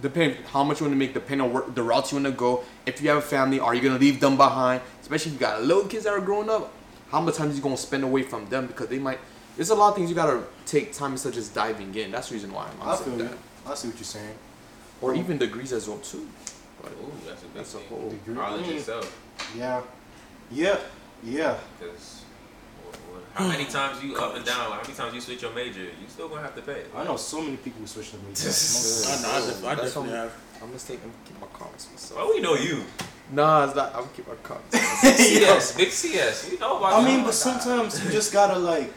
depend 0.00 0.36
how 0.46 0.64
much 0.64 0.80
you 0.80 0.86
want 0.86 0.94
to 0.94 0.98
make 0.98 1.14
depend 1.14 1.40
on 1.40 1.52
where, 1.52 1.62
the 1.62 1.82
routes 1.82 2.10
you 2.10 2.16
want 2.16 2.26
to 2.26 2.32
go. 2.32 2.64
If 2.86 3.00
you 3.00 3.08
have 3.10 3.18
a 3.18 3.22
family, 3.22 3.60
are 3.60 3.74
you 3.74 3.80
gonna 3.80 3.98
leave 3.98 4.18
them 4.18 4.36
behind? 4.36 4.80
Especially 5.00 5.30
if 5.30 5.34
you 5.34 5.40
got 5.40 5.62
little 5.62 5.84
kids 5.84 6.04
that 6.04 6.12
are 6.12 6.20
growing 6.20 6.50
up, 6.50 6.72
how 7.12 7.20
much 7.20 7.36
time 7.36 7.50
is 7.50 7.56
you 7.56 7.62
gonna 7.62 7.76
spend 7.76 8.02
away 8.02 8.22
from 8.22 8.48
them 8.48 8.66
because 8.66 8.88
they 8.88 8.98
might. 8.98 9.20
There's 9.56 9.70
a 9.70 9.74
lot 9.74 9.90
of 9.90 9.96
things 9.96 10.08
you 10.08 10.16
gotta 10.16 10.42
take 10.66 10.92
time 10.94 11.12
instead 11.12 11.28
of 11.28 11.34
just 11.36 11.54
diving 11.54 11.94
in. 11.94 12.10
That's 12.10 12.28
the 12.30 12.34
reason 12.34 12.52
why 12.52 12.68
I'm 12.80 12.88
I 12.88 12.96
feel 12.96 13.16
that. 13.16 13.30
you. 13.30 13.38
I 13.66 13.74
see 13.74 13.88
what 13.88 13.96
you're 13.98 14.04
saying. 14.04 14.34
Or 15.02 15.14
even 15.14 15.36
degrees 15.38 15.72
as 15.72 15.86
well 15.88 15.98
too. 15.98 16.26
But 16.82 16.92
Ooh, 16.92 17.12
that's 17.26 17.42
a 17.42 17.46
big 17.46 17.54
that's 17.54 17.74
a 17.74 17.78
whole. 17.80 18.08
Degree. 18.10 18.34
Knowledge 18.34 18.64
Mm. 18.66 18.74
yourself. 18.74 19.22
Yeah, 19.56 19.82
yeah, 20.50 20.78
yeah. 21.22 21.58
Because 21.78 22.22
how 23.34 23.46
many 23.48 23.64
times 23.66 24.02
you 24.02 24.16
up 24.16 24.34
and 24.36 24.44
down, 24.44 24.70
how 24.72 24.80
many 24.82 24.94
times 24.94 25.14
you 25.14 25.20
switch 25.20 25.42
your 25.42 25.52
major, 25.52 25.80
you 25.82 26.08
still 26.08 26.28
gonna 26.28 26.42
have 26.42 26.54
to 26.56 26.62
pay. 26.62 26.82
I 26.96 27.04
know 27.04 27.16
so 27.16 27.40
many 27.42 27.56
people 27.58 27.80
who 27.82 27.86
switch 27.86 28.10
to 28.10 28.16
me. 28.16 28.22
I 28.34 29.22
know. 29.22 29.28
I, 29.30 29.46
def- 29.46 29.64
I 29.64 29.74
definitely 29.74 30.10
have. 30.10 30.32
I'm 30.62 30.68
gonna 30.68 30.78
take. 30.78 31.00
I'm 31.04 31.12
keep 31.26 31.38
my 31.40 31.46
comments 31.52 31.84
to 31.86 31.92
myself. 31.92 32.20
Well, 32.20 32.30
we 32.34 32.40
know 32.40 32.54
you. 32.54 32.84
Nah, 33.32 33.64
it's 33.64 33.74
not. 33.74 33.88
I'm 33.94 34.02
gonna 34.02 34.08
keep 34.14 34.28
my 34.28 34.34
comments. 34.42 34.78
CS, 35.00 35.76
big 35.76 35.90
CS. 35.90 36.50
We 36.50 36.58
know 36.58 36.76
about 36.78 37.02
I 37.02 37.04
mean, 37.04 37.24
but 37.24 37.32
sometimes 37.34 38.04
you 38.04 38.10
just 38.10 38.32
gotta 38.32 38.58
like. 38.58 38.92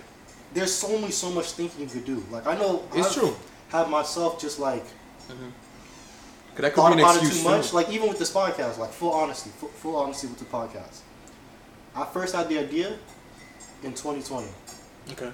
There's 0.53 0.73
so 0.73 0.87
only 0.93 1.11
so 1.11 1.29
much 1.31 1.51
thinking 1.51 1.81
you 1.81 1.87
could 1.87 2.05
do. 2.05 2.23
Like 2.31 2.45
I 2.47 2.55
know 2.57 2.83
it's 2.93 3.07
I've 3.07 3.13
true. 3.13 3.35
had 3.69 3.89
myself 3.89 4.39
just 4.39 4.59
like 4.59 4.83
Cause 5.27 6.61
that 6.61 6.73
could 6.73 6.75
thought 6.75 6.87
be 6.89 6.93
an 6.93 6.99
about 6.99 7.15
it 7.15 7.21
excuse 7.23 7.43
too 7.43 7.49
much. 7.49 7.73
Like 7.73 7.89
even 7.89 8.07
with 8.07 8.19
this 8.19 8.31
podcast, 8.31 8.77
like 8.77 8.91
full 8.91 9.11
honesty, 9.11 9.49
full, 9.57 9.69
full 9.69 9.95
honesty 9.97 10.27
with 10.27 10.39
the 10.39 10.45
podcast. 10.45 10.99
I 11.95 12.05
first 12.05 12.35
had 12.35 12.47
the 12.49 12.59
idea 12.59 12.89
in 13.83 13.91
2020. 13.91 14.47
Okay. 15.11 15.31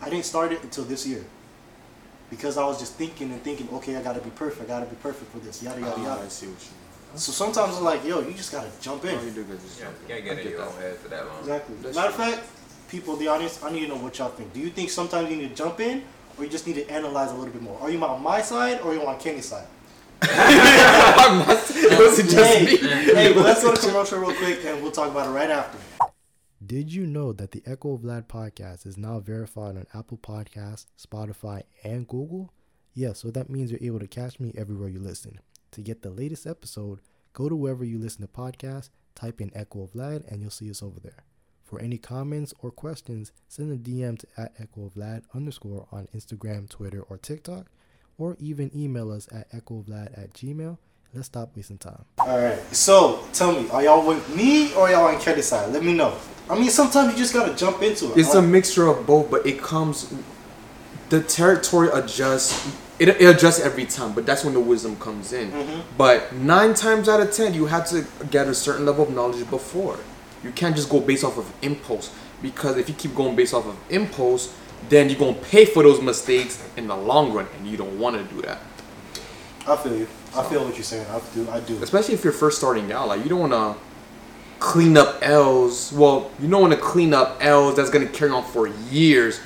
I 0.00 0.10
didn't 0.10 0.24
start 0.24 0.52
it 0.52 0.62
until 0.62 0.84
this 0.84 1.06
year 1.06 1.24
because 2.30 2.56
I 2.58 2.64
was 2.66 2.78
just 2.78 2.94
thinking 2.94 3.30
and 3.32 3.42
thinking, 3.42 3.68
okay, 3.72 3.96
I 3.96 4.02
gotta 4.02 4.20
be 4.20 4.30
perfect, 4.30 4.70
I 4.70 4.74
gotta 4.74 4.86
be 4.86 4.96
perfect 4.96 5.30
for 5.32 5.38
this, 5.38 5.62
yada 5.62 5.80
yada 5.80 5.94
Ah, 5.96 6.02
yada. 6.04 6.22
I 6.24 6.28
see 6.28 6.46
what 6.46 6.60
you 6.62 6.70
So 7.14 7.32
sometimes 7.32 7.76
I'm 7.76 7.84
like, 7.84 8.04
yo, 8.04 8.20
you 8.20 8.32
just 8.34 8.52
gotta 8.52 8.70
jump 8.80 9.04
in. 9.04 9.10
mean. 9.10 9.18
No, 9.18 9.24
you 9.24 9.30
do 9.32 9.44
good. 9.44 9.60
Just 9.60 9.78
Yeah, 9.78 9.86
jump 9.86 9.96
you 10.02 10.08
can't 10.14 10.24
get 10.24 10.36
I 10.38 10.40
in 10.40 10.48
your 10.50 10.58
that. 10.60 10.68
own 10.68 10.80
head 10.80 10.96
for 10.98 11.08
that 11.08 11.26
long. 11.26 11.38
Exactly. 11.40 11.74
That's 11.82 11.96
Matter 11.96 12.08
of 12.08 12.14
fact, 12.14 12.40
people, 12.88 13.16
the 13.16 13.28
audience, 13.28 13.62
I 13.62 13.70
need 13.70 13.80
to 13.80 13.88
know 13.88 13.96
what 13.96 14.18
y'all 14.18 14.28
think. 14.30 14.52
Do 14.52 14.60
you 14.60 14.70
think 14.70 14.90
sometimes 14.90 15.30
you 15.30 15.36
need 15.36 15.48
to 15.50 15.54
jump 15.54 15.80
in, 15.80 16.02
or 16.36 16.44
you 16.44 16.50
just 16.50 16.66
need 16.66 16.74
to 16.76 16.88
analyze 16.90 17.30
a 17.30 17.34
little 17.34 17.52
bit 17.52 17.62
more? 17.62 17.78
Are 17.80 17.90
you 17.90 18.02
on 18.04 18.22
my 18.22 18.40
side, 18.42 18.80
or 18.82 18.90
are 18.90 18.94
you 18.94 19.02
on 19.06 19.18
Kenny's 19.18 19.46
side? 19.46 19.66
it 20.22 21.98
wasn't 21.98 22.28
just 22.30 22.54
hey, 22.58 22.64
me. 22.64 22.76
hey, 22.78 23.34
let's 23.34 23.62
go 23.62 23.74
to 23.74 23.80
commercial 23.80 24.18
real 24.18 24.34
quick, 24.34 24.64
and 24.64 24.82
we'll 24.82 24.90
talk 24.92 25.10
about 25.10 25.28
it 25.28 25.30
right 25.30 25.50
after. 25.50 25.78
Did 26.64 26.92
you 26.92 27.06
know 27.06 27.32
that 27.32 27.52
the 27.52 27.62
Echo 27.66 27.94
of 27.94 28.00
Vlad 28.00 28.26
podcast 28.26 28.84
is 28.86 28.98
now 28.98 29.20
verified 29.20 29.76
on 29.76 29.86
Apple 29.94 30.18
Podcasts, 30.18 30.86
Spotify, 31.00 31.62
and 31.84 32.06
Google? 32.08 32.52
Yes, 32.94 33.20
so 33.20 33.30
that 33.30 33.48
means 33.48 33.70
you're 33.70 33.80
able 33.82 34.00
to 34.00 34.08
catch 34.08 34.40
me 34.40 34.52
everywhere 34.58 34.88
you 34.88 34.98
listen. 34.98 35.38
To 35.72 35.82
get 35.82 36.02
the 36.02 36.10
latest 36.10 36.46
episode, 36.46 37.00
go 37.32 37.48
to 37.48 37.56
wherever 37.56 37.84
you 37.84 37.98
listen 37.98 38.22
to 38.22 38.28
podcasts, 38.28 38.90
type 39.14 39.40
in 39.40 39.50
Echo 39.54 39.82
of 39.82 39.92
Vlad, 39.92 40.30
and 40.30 40.40
you'll 40.40 40.50
see 40.50 40.70
us 40.70 40.82
over 40.82 41.00
there. 41.00 41.24
For 41.64 41.80
any 41.80 41.98
comments 41.98 42.54
or 42.60 42.70
questions, 42.70 43.32
send 43.46 43.72
a 43.72 43.76
DM 43.76 44.18
to 44.20 44.26
at 44.38 44.54
Echo 44.58 44.86
of 44.86 44.94
Vlad 44.94 45.24
underscore 45.34 45.86
on 45.92 46.08
Instagram, 46.14 46.68
Twitter, 46.68 47.02
or 47.02 47.18
TikTok, 47.18 47.66
or 48.16 48.36
even 48.40 48.70
email 48.74 49.10
us 49.12 49.28
at 49.30 49.50
echovlad 49.52 50.18
at 50.18 50.32
gmail. 50.32 50.78
Let's 51.14 51.26
stop 51.26 51.56
wasting 51.56 51.78
time. 51.78 52.04
All 52.18 52.38
right. 52.38 52.58
So 52.74 53.22
tell 53.32 53.52
me, 53.52 53.68
are 53.70 53.82
y'all 53.82 54.06
with 54.06 54.34
me 54.36 54.74
or 54.74 54.90
y'all 54.90 55.06
on 55.06 55.20
Kenny's 55.20 55.46
side? 55.46 55.72
Let 55.72 55.82
me 55.82 55.94
know. 55.94 56.16
I 56.50 56.58
mean, 56.58 56.70
sometimes 56.70 57.12
you 57.12 57.18
just 57.18 57.32
gotta 57.32 57.54
jump 57.54 57.82
into 57.82 58.12
it. 58.12 58.18
It's 58.18 58.34
a 58.34 58.42
mixture 58.42 58.86
of 58.86 59.06
both, 59.06 59.30
but 59.30 59.46
it 59.46 59.58
comes. 59.60 60.12
The 61.08 61.22
territory 61.22 61.88
adjusts. 61.92 62.76
It, 62.98 63.08
it 63.08 63.22
adjusts 63.22 63.60
every 63.60 63.86
time, 63.86 64.12
but 64.12 64.26
that's 64.26 64.44
when 64.44 64.54
the 64.54 64.60
wisdom 64.60 64.96
comes 64.96 65.32
in. 65.32 65.52
Mm-hmm. 65.52 65.80
But 65.96 66.34
nine 66.34 66.74
times 66.74 67.08
out 67.08 67.20
of 67.20 67.32
ten, 67.32 67.54
you 67.54 67.66
have 67.66 67.88
to 67.90 68.04
get 68.30 68.48
a 68.48 68.54
certain 68.54 68.84
level 68.84 69.04
of 69.04 69.14
knowledge 69.14 69.48
before. 69.48 69.98
You 70.42 70.50
can't 70.50 70.74
just 70.74 70.90
go 70.90 71.00
based 71.00 71.24
off 71.24 71.38
of 71.38 71.52
impulse 71.62 72.12
because 72.42 72.76
if 72.76 72.88
you 72.88 72.94
keep 72.94 73.14
going 73.14 73.36
based 73.36 73.54
off 73.54 73.66
of 73.66 73.76
impulse, 73.90 74.54
then 74.88 75.08
you're 75.08 75.18
gonna 75.18 75.34
pay 75.34 75.64
for 75.64 75.82
those 75.82 76.00
mistakes 76.00 76.66
in 76.76 76.86
the 76.86 76.96
long 76.96 77.32
run, 77.32 77.46
and 77.56 77.66
you 77.66 77.76
don't 77.76 77.98
want 77.98 78.16
to 78.16 78.34
do 78.34 78.42
that. 78.42 78.60
I 79.66 79.76
feel 79.76 79.96
you. 79.96 80.08
I 80.34 80.42
feel 80.44 80.64
what 80.64 80.74
you're 80.74 80.84
saying. 80.84 81.06
I 81.10 81.20
do. 81.34 81.50
I 81.50 81.60
do. 81.60 81.82
especially 81.82 82.14
if 82.14 82.24
you're 82.24 82.32
first 82.32 82.58
starting 82.58 82.90
out. 82.92 83.08
Like 83.08 83.22
you 83.22 83.28
don't 83.28 83.50
want 83.50 83.52
to 83.52 83.82
clean 84.60 84.96
up 84.96 85.18
L's. 85.22 85.92
Well, 85.92 86.30
you 86.40 86.48
don't 86.48 86.60
want 86.60 86.74
to 86.74 86.80
clean 86.80 87.12
up 87.12 87.38
L's 87.40 87.76
that's 87.76 87.90
gonna 87.90 88.06
carry 88.06 88.30
on 88.30 88.44
for 88.44 88.66
years. 88.66 89.40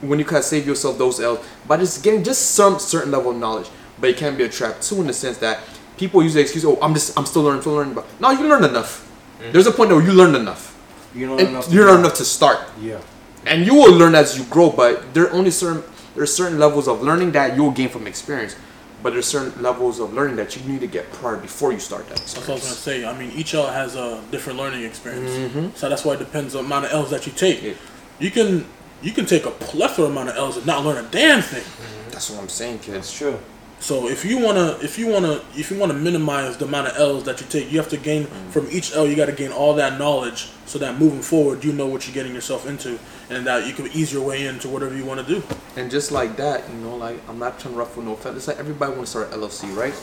When 0.00 0.18
you 0.18 0.24
kind 0.24 0.38
of 0.38 0.44
save 0.44 0.66
yourself 0.66 0.96
those 0.98 1.20
L's 1.20 1.46
by 1.66 1.76
just 1.76 2.02
getting 2.02 2.24
just 2.24 2.52
some 2.52 2.78
certain 2.78 3.10
level 3.10 3.32
of 3.32 3.36
knowledge, 3.36 3.68
but 4.00 4.10
it 4.10 4.16
can 4.16 4.36
be 4.36 4.44
a 4.44 4.48
trap 4.48 4.80
too 4.80 5.00
in 5.00 5.06
the 5.06 5.12
sense 5.12 5.38
that 5.38 5.60
people 5.98 6.22
use 6.22 6.34
the 6.34 6.40
excuse, 6.40 6.64
"Oh, 6.64 6.78
I'm 6.80 6.94
just 6.94 7.16
I'm 7.18 7.26
still 7.26 7.42
learning, 7.42 7.60
still 7.60 7.74
learning." 7.74 7.94
But 7.94 8.06
no, 8.20 8.30
you 8.30 8.48
learned 8.48 8.64
enough. 8.64 9.06
Mm-hmm. 9.40 9.52
There's 9.52 9.66
a 9.66 9.72
point 9.72 9.90
where 9.90 10.02
you 10.02 10.12
learned 10.12 10.36
enough. 10.36 10.76
You 11.14 11.26
know 11.26 11.38
enough. 11.38 11.70
you 11.70 11.80
do 11.80 11.86
learn 11.86 12.00
enough 12.00 12.14
to 12.14 12.24
start, 12.24 12.58
Yeah. 12.80 13.00
and 13.46 13.66
you 13.66 13.74
will 13.74 13.92
learn 13.92 14.14
as 14.14 14.38
you 14.38 14.44
grow. 14.44 14.70
But 14.70 15.12
there 15.12 15.24
are 15.26 15.32
only 15.32 15.50
certain 15.50 15.82
there's 16.14 16.34
certain 16.34 16.58
levels 16.58 16.88
of 16.88 17.02
learning 17.02 17.32
that 17.32 17.56
you 17.56 17.62
will 17.64 17.70
gain 17.70 17.88
from 17.88 18.06
experience. 18.06 18.56
But 19.02 19.14
there's 19.14 19.26
certain 19.26 19.62
levels 19.62 19.98
of 19.98 20.12
learning 20.12 20.36
that 20.36 20.54
you 20.56 20.62
need 20.70 20.80
to 20.80 20.86
get 20.86 21.10
prior 21.12 21.36
before 21.36 21.72
you 21.72 21.78
start 21.78 22.06
that 22.08 22.18
That's 22.18 22.36
what 22.36 22.48
I 22.50 22.52
was 22.52 22.62
gonna 22.62 22.74
say. 22.74 23.04
I 23.04 23.16
mean, 23.16 23.30
each 23.30 23.54
L 23.54 23.66
has 23.66 23.96
a 23.96 24.22
different 24.30 24.58
learning 24.58 24.84
experience, 24.84 25.30
mm-hmm. 25.30 25.68
so 25.74 25.88
that's 25.88 26.04
why 26.04 26.14
it 26.14 26.18
depends 26.18 26.54
on 26.54 26.64
the 26.64 26.66
amount 26.66 26.84
of 26.86 26.92
L's 26.92 27.10
that 27.10 27.26
you 27.26 27.32
take. 27.32 27.62
Yeah. 27.62 27.72
You 28.18 28.30
can 28.30 28.66
you 29.02 29.12
can 29.12 29.26
take 29.26 29.46
a 29.46 29.50
plethora 29.50 30.06
amount 30.06 30.30
of 30.30 30.36
L's 30.36 30.56
and 30.56 30.66
not 30.66 30.84
learn 30.84 31.04
a 31.04 31.08
damn 31.08 31.42
thing. 31.42 31.64
That's 32.10 32.30
what 32.30 32.40
I'm 32.40 32.48
saying, 32.48 32.80
kids. 32.80 32.98
It's 32.98 33.16
true. 33.16 33.38
So 33.80 34.08
if 34.08 34.26
you 34.26 34.38
wanna 34.38 34.76
if 34.82 34.98
you 34.98 35.06
wanna 35.06 35.42
if 35.56 35.70
you 35.70 35.78
wanna 35.78 35.94
minimize 35.94 36.58
the 36.58 36.66
amount 36.66 36.88
of 36.88 36.98
L's 36.98 37.24
that 37.24 37.40
you 37.40 37.46
take, 37.46 37.72
you 37.72 37.78
have 37.78 37.88
to 37.88 37.96
gain 37.96 38.24
mm. 38.24 38.50
from 38.50 38.68
each 38.70 38.94
L. 38.94 39.06
You 39.06 39.16
got 39.16 39.26
to 39.26 39.32
gain 39.32 39.52
all 39.52 39.72
that 39.74 39.98
knowledge 39.98 40.50
so 40.66 40.78
that 40.78 40.98
moving 40.98 41.22
forward, 41.22 41.64
you 41.64 41.72
know 41.72 41.86
what 41.86 42.06
you're 42.06 42.14
getting 42.14 42.34
yourself 42.34 42.68
into, 42.68 42.98
and 43.30 43.46
that 43.46 43.66
you 43.66 43.72
can 43.72 43.86
ease 43.88 44.12
your 44.12 44.22
way 44.22 44.46
into 44.46 44.68
whatever 44.68 44.94
you 44.94 45.06
want 45.06 45.26
to 45.26 45.34
do. 45.34 45.42
And 45.76 45.90
just 45.90 46.12
like 46.12 46.36
that, 46.36 46.68
you 46.68 46.76
know, 46.76 46.94
like 46.94 47.26
I'm 47.26 47.38
not 47.38 47.58
trying 47.58 47.72
to 47.72 47.80
ruffle 47.80 48.02
no 48.02 48.16
feathers. 48.16 48.46
Like 48.46 48.58
everybody 48.58 48.92
want 48.92 49.06
to 49.06 49.10
start 49.10 49.32
an 49.32 49.40
LLC, 49.40 49.74
right? 49.74 49.94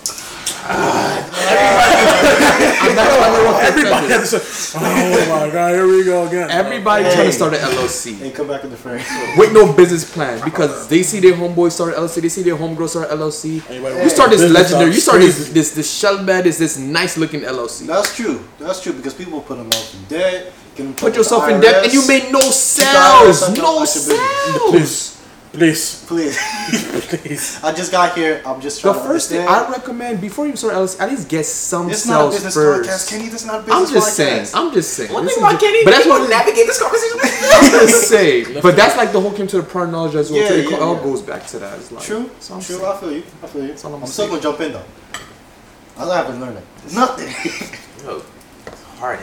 I'm 0.66 1.87
not 2.96 3.08
trying 3.08 3.36
to 3.36 3.42
ruffle 3.44 3.62
Everybody 3.62 4.08
feathers. 4.08 4.32
has 4.32 4.32
to 4.32 4.40
say, 4.40 4.80
"Oh 4.82 5.30
my 5.30 5.50
god, 5.52 5.74
here 5.74 5.88
we 5.88 6.04
go 6.04 6.28
again." 6.28 6.50
Everybody 6.52 7.04
Hey. 7.06 7.14
trying 7.16 7.26
to 7.28 7.34
start 7.34 7.54
an 7.54 7.62
LLC 7.62 8.18
And 8.22 8.34
come 8.34 8.48
back 8.48 8.64
in 8.64 8.70
the 8.72 8.78
frame. 8.78 9.02
with 9.38 9.52
no 9.54 9.72
business 9.74 10.04
plan 10.06 10.40
because 10.44 10.88
they 10.88 11.04
see 11.04 11.20
their 11.20 11.34
homeboy 11.34 11.72
start 11.72 11.94
an 11.94 12.00
LLC, 12.04 12.22
they 12.22 12.30
see 12.30 12.44
their 12.44 12.56
homegirl 12.56 12.90
start 12.90 13.10
an 13.12 13.18
LLC. 13.20 13.62
Anybody 13.70 14.04
You 14.04 14.10
start 14.10 14.30
this 14.32 14.42
business 14.42 14.52
legendary, 14.62 14.94
you 14.96 15.02
start 15.02 15.20
this 15.22 15.50
this 15.50 15.72
this 15.72 15.90
shell 15.92 16.24
bed 16.24 16.46
is 16.48 16.58
this 16.58 16.78
nice 16.78 17.18
looking 17.18 17.42
LLC. 17.44 17.86
That's 17.88 18.16
true. 18.16 18.40
That's 18.60 18.82
true 18.82 18.94
because 18.94 19.14
people 19.14 19.42
put 19.42 19.58
them 19.58 19.68
out 19.68 19.88
in 19.94 20.04
debt. 20.18 20.52
get 20.76 20.84
them 20.84 20.94
Put 20.94 21.16
yourself 21.16 21.48
in 21.50 21.60
debt 21.60 21.84
and 21.86 21.94
you 21.94 22.02
IRS. 22.02 22.08
made 22.08 22.32
no 22.32 22.42
sales, 22.52 23.50
no 23.58 23.80
I 23.80 23.86
should 23.86 24.08
be- 24.10 24.16
sales. 24.16 25.17
Please, 25.58 26.06
Please. 26.06 26.38
please. 27.10 27.64
I 27.64 27.74
just 27.74 27.92
got 27.92 28.16
here. 28.16 28.42
I'm 28.46 28.62
just 28.62 28.82
The 28.84 28.92
trying 28.94 29.02
to 29.04 29.08
first 29.10 29.30
thing. 29.30 29.48
I 29.48 29.68
recommend 29.72 30.22
before 30.22 30.46
you 30.46 30.56
start 30.56 30.76
LLC, 30.76 31.00
at 31.00 31.10
least 31.10 31.28
get 31.28 31.46
some 31.48 31.88
This 31.88 32.04
is 32.04 32.10
not 32.12 32.28
a 32.28 32.30
business 32.30 32.54
first. 32.54 32.88
podcast, 32.90 33.10
Kenny. 33.10 33.30
This 33.30 33.42
is 33.42 33.48
not 33.48 33.62
a 33.62 33.64
business 33.64 33.76
I'm 33.90 33.94
just 33.94 34.08
podcast. 34.08 34.14
saying. 34.14 34.48
I'm 34.54 34.74
just 34.74 34.94
saying. 34.94 35.14
One 35.14 35.26
This 35.26 35.34
thing 35.36 35.44
is 35.44 35.50
about 35.50 35.60
ju- 35.60 35.66
Kenny, 35.66 35.84
but 35.84 35.92
that's 35.92 36.06
what 36.06 36.18
gonna 36.20 36.30
navigate 36.38 36.68
this 36.68 36.80
conversation. 36.80 37.18
I'm 37.54 37.72
just 37.72 38.08
saying. 38.10 38.60
But 38.62 38.76
that's 38.76 38.96
like 38.98 39.12
the 39.12 39.20
whole 39.20 39.32
came 39.34 39.48
to 39.48 39.58
the 39.58 39.64
prior 39.64 39.88
knowledge 39.88 40.14
as 40.16 40.30
well. 40.32 40.42
Yeah, 40.42 40.48
too. 40.50 40.54
it 40.56 40.70
yeah, 40.72 40.78
all 40.78 40.96
yeah. 40.96 41.04
goes 41.04 41.22
back 41.24 41.48
to 41.48 41.60
that. 41.60 41.80
It's 41.80 41.92
like, 41.92 42.04
True. 42.04 42.30
So 42.40 42.54
I'm 42.54 42.62
True. 42.62 42.76
saying. 42.78 42.86
I 42.92 42.98
feel 42.98 43.12
you. 43.14 43.24
I 43.42 43.48
feel 43.48 43.66
you. 43.66 43.76
all 43.84 43.96
I'm 43.96 44.02
I'm 44.04 44.08
still 44.08 44.28
saying. 44.28 44.30
gonna 44.30 44.42
jump 44.44 44.62
in 44.62 44.72
though. 44.74 44.86
I 45.98 46.18
haven't 46.18 46.40
learned 46.40 46.58
it. 46.60 46.94
Nothing. 46.94 48.28
Hard 49.00 49.20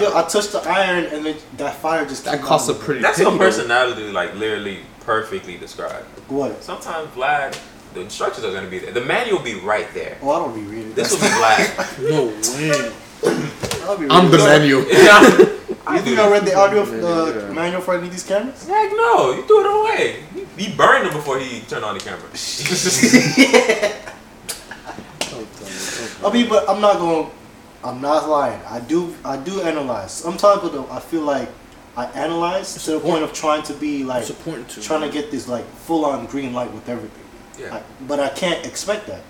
Yo, 0.00 0.14
I 0.14 0.22
touched 0.28 0.52
the 0.52 0.60
iron 0.66 1.04
and 1.06 1.24
then 1.24 1.36
that 1.56 1.76
fire 1.76 2.04
just 2.06 2.24
That 2.24 2.40
costs 2.42 2.68
a 2.68 2.72
out 2.72 2.76
of 2.76 2.82
it. 2.82 2.84
pretty. 2.84 3.00
That's 3.02 3.16
penny, 3.18 3.30
your 3.30 3.38
though. 3.38 3.44
personality, 3.46 4.12
like 4.12 4.34
literally 4.34 4.80
perfectly 5.00 5.56
described. 5.56 6.04
What? 6.28 6.62
Sometimes 6.62 7.08
Vlad, 7.10 7.58
the 7.94 8.00
instructions 8.02 8.44
are 8.44 8.52
gonna 8.52 8.68
be 8.68 8.78
there. 8.78 8.92
The 8.92 9.00
manual 9.04 9.38
will 9.38 9.44
be 9.44 9.54
right 9.60 9.88
there. 9.94 10.18
Oh, 10.22 10.30
I 10.30 10.38
don't 10.38 10.54
be 10.54 10.62
reading. 10.62 10.92
This 10.94 11.10
will 11.12 11.20
be 11.20 11.26
Vlad. 11.26 11.66
No 12.10 12.26
way. 12.26 12.92
I'll 13.84 13.96
be 13.98 14.06
I'm 14.10 14.30
the 14.30 14.38
manual. 14.38 14.82
menu. 14.86 15.00
I 15.86 15.96
You 15.96 16.02
think. 16.02 16.18
I 16.18 16.28
read 16.30 16.44
the 16.44 16.54
audio 16.56 16.80
of 16.80 16.90
the 16.90 17.46
yeah. 17.46 17.52
manual 17.52 17.80
for 17.82 17.94
any 17.94 18.06
of 18.06 18.12
these 18.12 18.22
cameras? 18.24 18.66
Heck 18.66 18.90
no, 18.92 19.32
you 19.34 19.42
threw 19.46 19.60
it 19.60 19.66
away. 19.80 20.22
He 20.34 20.44
he 20.66 20.74
burned 20.76 21.06
them 21.06 21.14
before 21.14 21.38
he 21.38 21.60
turned 21.62 21.84
on 21.84 21.94
the 21.96 22.00
camera. 22.00 22.28
I 26.24 26.32
mean, 26.32 26.48
but 26.48 26.68
I'm 26.68 26.80
not 26.80 26.98
going. 26.98 27.30
I'm 27.82 28.00
not 28.00 28.28
lying. 28.28 28.60
I 28.66 28.80
do. 28.80 29.14
I 29.24 29.36
do 29.36 29.60
analyze. 29.60 30.10
Sometimes, 30.12 30.62
though, 30.70 30.88
I 30.90 31.00
feel 31.00 31.22
like 31.22 31.48
I 31.96 32.06
analyze 32.06 32.82
to 32.84 32.92
the 32.92 33.00
point 33.00 33.22
of 33.24 33.32
trying 33.32 33.62
to 33.64 33.74
be 33.74 34.04
like 34.04 34.22
It's 34.22 34.30
important 34.30 34.68
to. 34.70 34.80
trying 34.82 35.02
to 35.02 35.10
get 35.10 35.30
this 35.30 35.48
like 35.48 35.64
full 35.86 36.04
on 36.04 36.26
green 36.26 36.52
light 36.54 36.72
with 36.72 36.88
everything. 36.88 37.24
yeah. 37.58 37.74
I, 37.76 37.82
but 38.08 38.18
I 38.20 38.30
can't 38.30 38.64
expect 38.66 39.06
that. 39.08 39.22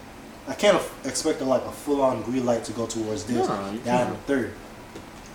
I 0.46 0.54
can't 0.54 0.80
expect 1.04 1.40
a, 1.40 1.44
like 1.44 1.64
a 1.64 1.72
full 1.72 2.00
on 2.02 2.22
green 2.22 2.44
light 2.46 2.64
to 2.64 2.72
go 2.72 2.86
towards 2.86 3.24
this, 3.24 3.36
you 3.36 3.78
that, 3.84 4.06
and 4.06 4.12
the 4.14 4.18
third. 4.26 4.52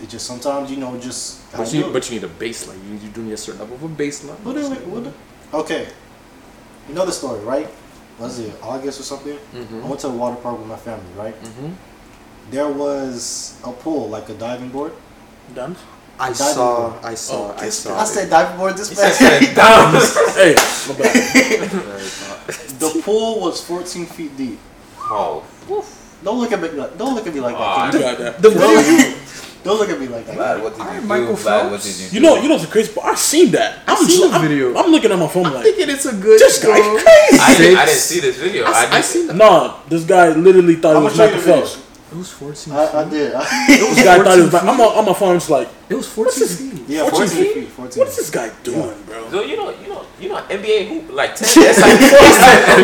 It 0.01 0.07
just 0.07 0.25
sometimes 0.25 0.71
you 0.71 0.77
know 0.77 0.97
just. 0.99 1.51
But 1.51 1.73
you, 1.73 1.91
but 1.91 2.09
you 2.09 2.19
need 2.19 2.23
a 2.23 2.29
baseline. 2.29 2.79
You, 2.87 2.93
you 3.03 3.09
do 3.09 3.21
need 3.23 3.33
a 3.33 3.37
certain 3.37 3.59
level 3.59 3.75
of 3.75 3.83
a 3.83 3.89
baseline. 3.89 4.39
What 4.45 4.55
we- 4.55 4.61
what 4.63 5.13
Okay. 5.53 5.87
You 6.87 6.95
know 6.95 7.05
the 7.05 7.11
story, 7.11 7.39
right? 7.41 7.67
Was 8.19 8.39
it 8.39 8.53
August 8.61 8.99
or 8.99 9.03
something? 9.03 9.33
I 9.37 9.55
Mm-hmm. 9.57 9.87
went 9.87 10.01
to 10.01 10.07
a 10.07 10.11
water 10.11 10.35
park 10.41 10.57
with 10.59 10.67
my 10.67 10.75
family, 10.77 11.11
right? 11.15 11.35
Mm-hmm. 11.41 11.71
There 12.51 12.67
was 12.69 13.55
a 13.63 13.71
pool, 13.71 14.09
like 14.09 14.27
a 14.29 14.33
diving 14.33 14.69
board. 14.69 14.91
Done. 15.55 15.75
I 16.19 16.27
Diving 16.33 16.35
saw. 16.35 16.89
board. 16.89 17.05
I 17.05 17.13
saw. 17.15 17.51
Oh, 17.53 17.55
I 17.57 17.69
saw. 17.69 17.97
I 17.99 18.03
said 18.03 18.29
diving 18.29 18.57
board 18.57 18.75
this 18.77 18.89
He 18.89 18.95
fast. 18.95 19.19
said 19.19 19.55
down. 19.55 19.93
Hey, 20.35 20.55
my 20.87 20.95
bad. 20.99 21.69
the 22.79 23.01
pool 23.03 23.39
was 23.41 23.63
14 23.63 24.05
feet 24.05 24.35
deep. 24.35 24.59
Oh, 24.99 25.43
Don't 26.23 26.39
look 26.39 26.51
at 26.51 26.59
me 26.61 26.69
like. 26.69 26.97
Don't 26.97 27.15
look 27.15 27.25
at 27.25 27.33
me 27.33 27.39
like 27.39 27.55
Ah, 27.57 27.89
that. 27.89 27.93
You 27.93 27.99
got 28.01 28.17
that. 28.17 28.41
The 28.41 28.49
video 28.49 28.79
you. 28.83 29.15
Don't 29.63 29.77
look 29.77 29.89
at 29.89 29.99
me 29.99 30.07
like 30.07 30.25
that. 30.25 30.35
Vlad, 30.37 30.63
what 30.63 30.73
did 30.73 30.81
Alright, 30.81 31.01
you 31.01 31.07
Michael 31.07 31.35
do? 31.35 31.41
Vlad, 31.41 31.69
what 31.71 31.81
Phelps. 31.81 31.83
did 31.83 32.03
you 32.03 32.09
do? 32.09 32.15
You 32.15 32.21
know, 32.21 32.35
you 32.41 32.47
know 32.47 32.55
what's 32.55 32.65
the 32.65 32.71
crazy 32.71 32.93
part? 32.93 33.07
I 33.07 33.15
seen 33.15 33.51
that. 33.51 33.79
I 33.87 33.91
I'm 33.91 33.97
seen 33.97 34.07
just- 34.07 34.21
the 34.23 34.29
I'm- 34.37 34.47
video. 34.47 34.75
I'm, 34.77 34.91
looking 34.91 35.11
at 35.11 35.19
my 35.19 35.27
phone 35.27 35.45
I'm 35.47 35.53
like, 35.53 35.63
thinking 35.63 35.89
it's 35.89 36.05
a 36.05 36.15
good. 36.15 36.39
this 36.39 36.63
guy's 36.63 36.79
crazy. 36.81 37.39
I 37.41 37.55
didn't, 37.57 37.77
I 37.77 37.85
didn't 37.85 37.97
see 37.99 38.19
this 38.21 38.37
video. 38.37 38.63
I, 38.65 38.69
I, 38.71 38.71
I 38.71 38.97
just, 38.99 39.11
seen 39.11 39.27
that. 39.27 39.35
Nah, 39.35 39.79
this 39.89 40.05
guy 40.05 40.29
literally 40.29 40.75
thought 40.75 40.95
I'm 40.95 41.01
it 41.01 41.05
was 41.05 41.17
gonna 41.17 41.29
show 41.31 41.35
you 41.35 41.41
Michael 41.45 41.61
the 41.61 41.67
Phelps. 41.67 41.85
It 42.11 42.15
was 42.17 42.31
14 42.31 42.73
I, 42.73 42.77
I 42.87 43.03
feet. 43.03 43.11
did. 43.11 43.33
This 43.93 44.03
guy 44.03 44.17
thought 44.23 44.39
it 44.39 44.41
was. 44.41 44.53
I'm 44.55 44.69
on, 44.81 44.97
on 44.97 45.05
my 45.05 45.13
phone. 45.13 45.35
Just 45.35 45.49
like, 45.51 45.67
It 45.89 45.93
was 45.95 46.07
14 46.07 46.47
feet. 46.47 46.83
yeah, 46.87 47.01
14 47.01 47.19
14 47.19 47.43
feet? 47.43 47.53
feet. 47.53 47.67
14 47.69 47.99
what's 48.01 48.15
this 48.15 48.29
guy 48.31 48.49
doing, 48.63 48.95
bro? 49.05 49.29
So 49.29 49.43
you 49.43 49.55
know, 49.57 49.69
you 49.69 49.89
know, 49.89 50.05
you 50.19 50.29
know, 50.29 50.37
NBA 50.49 50.87
hoop 50.89 51.11
like 51.13 51.35
ten. 51.35 51.47
That's 51.53 51.77
like 51.81 51.99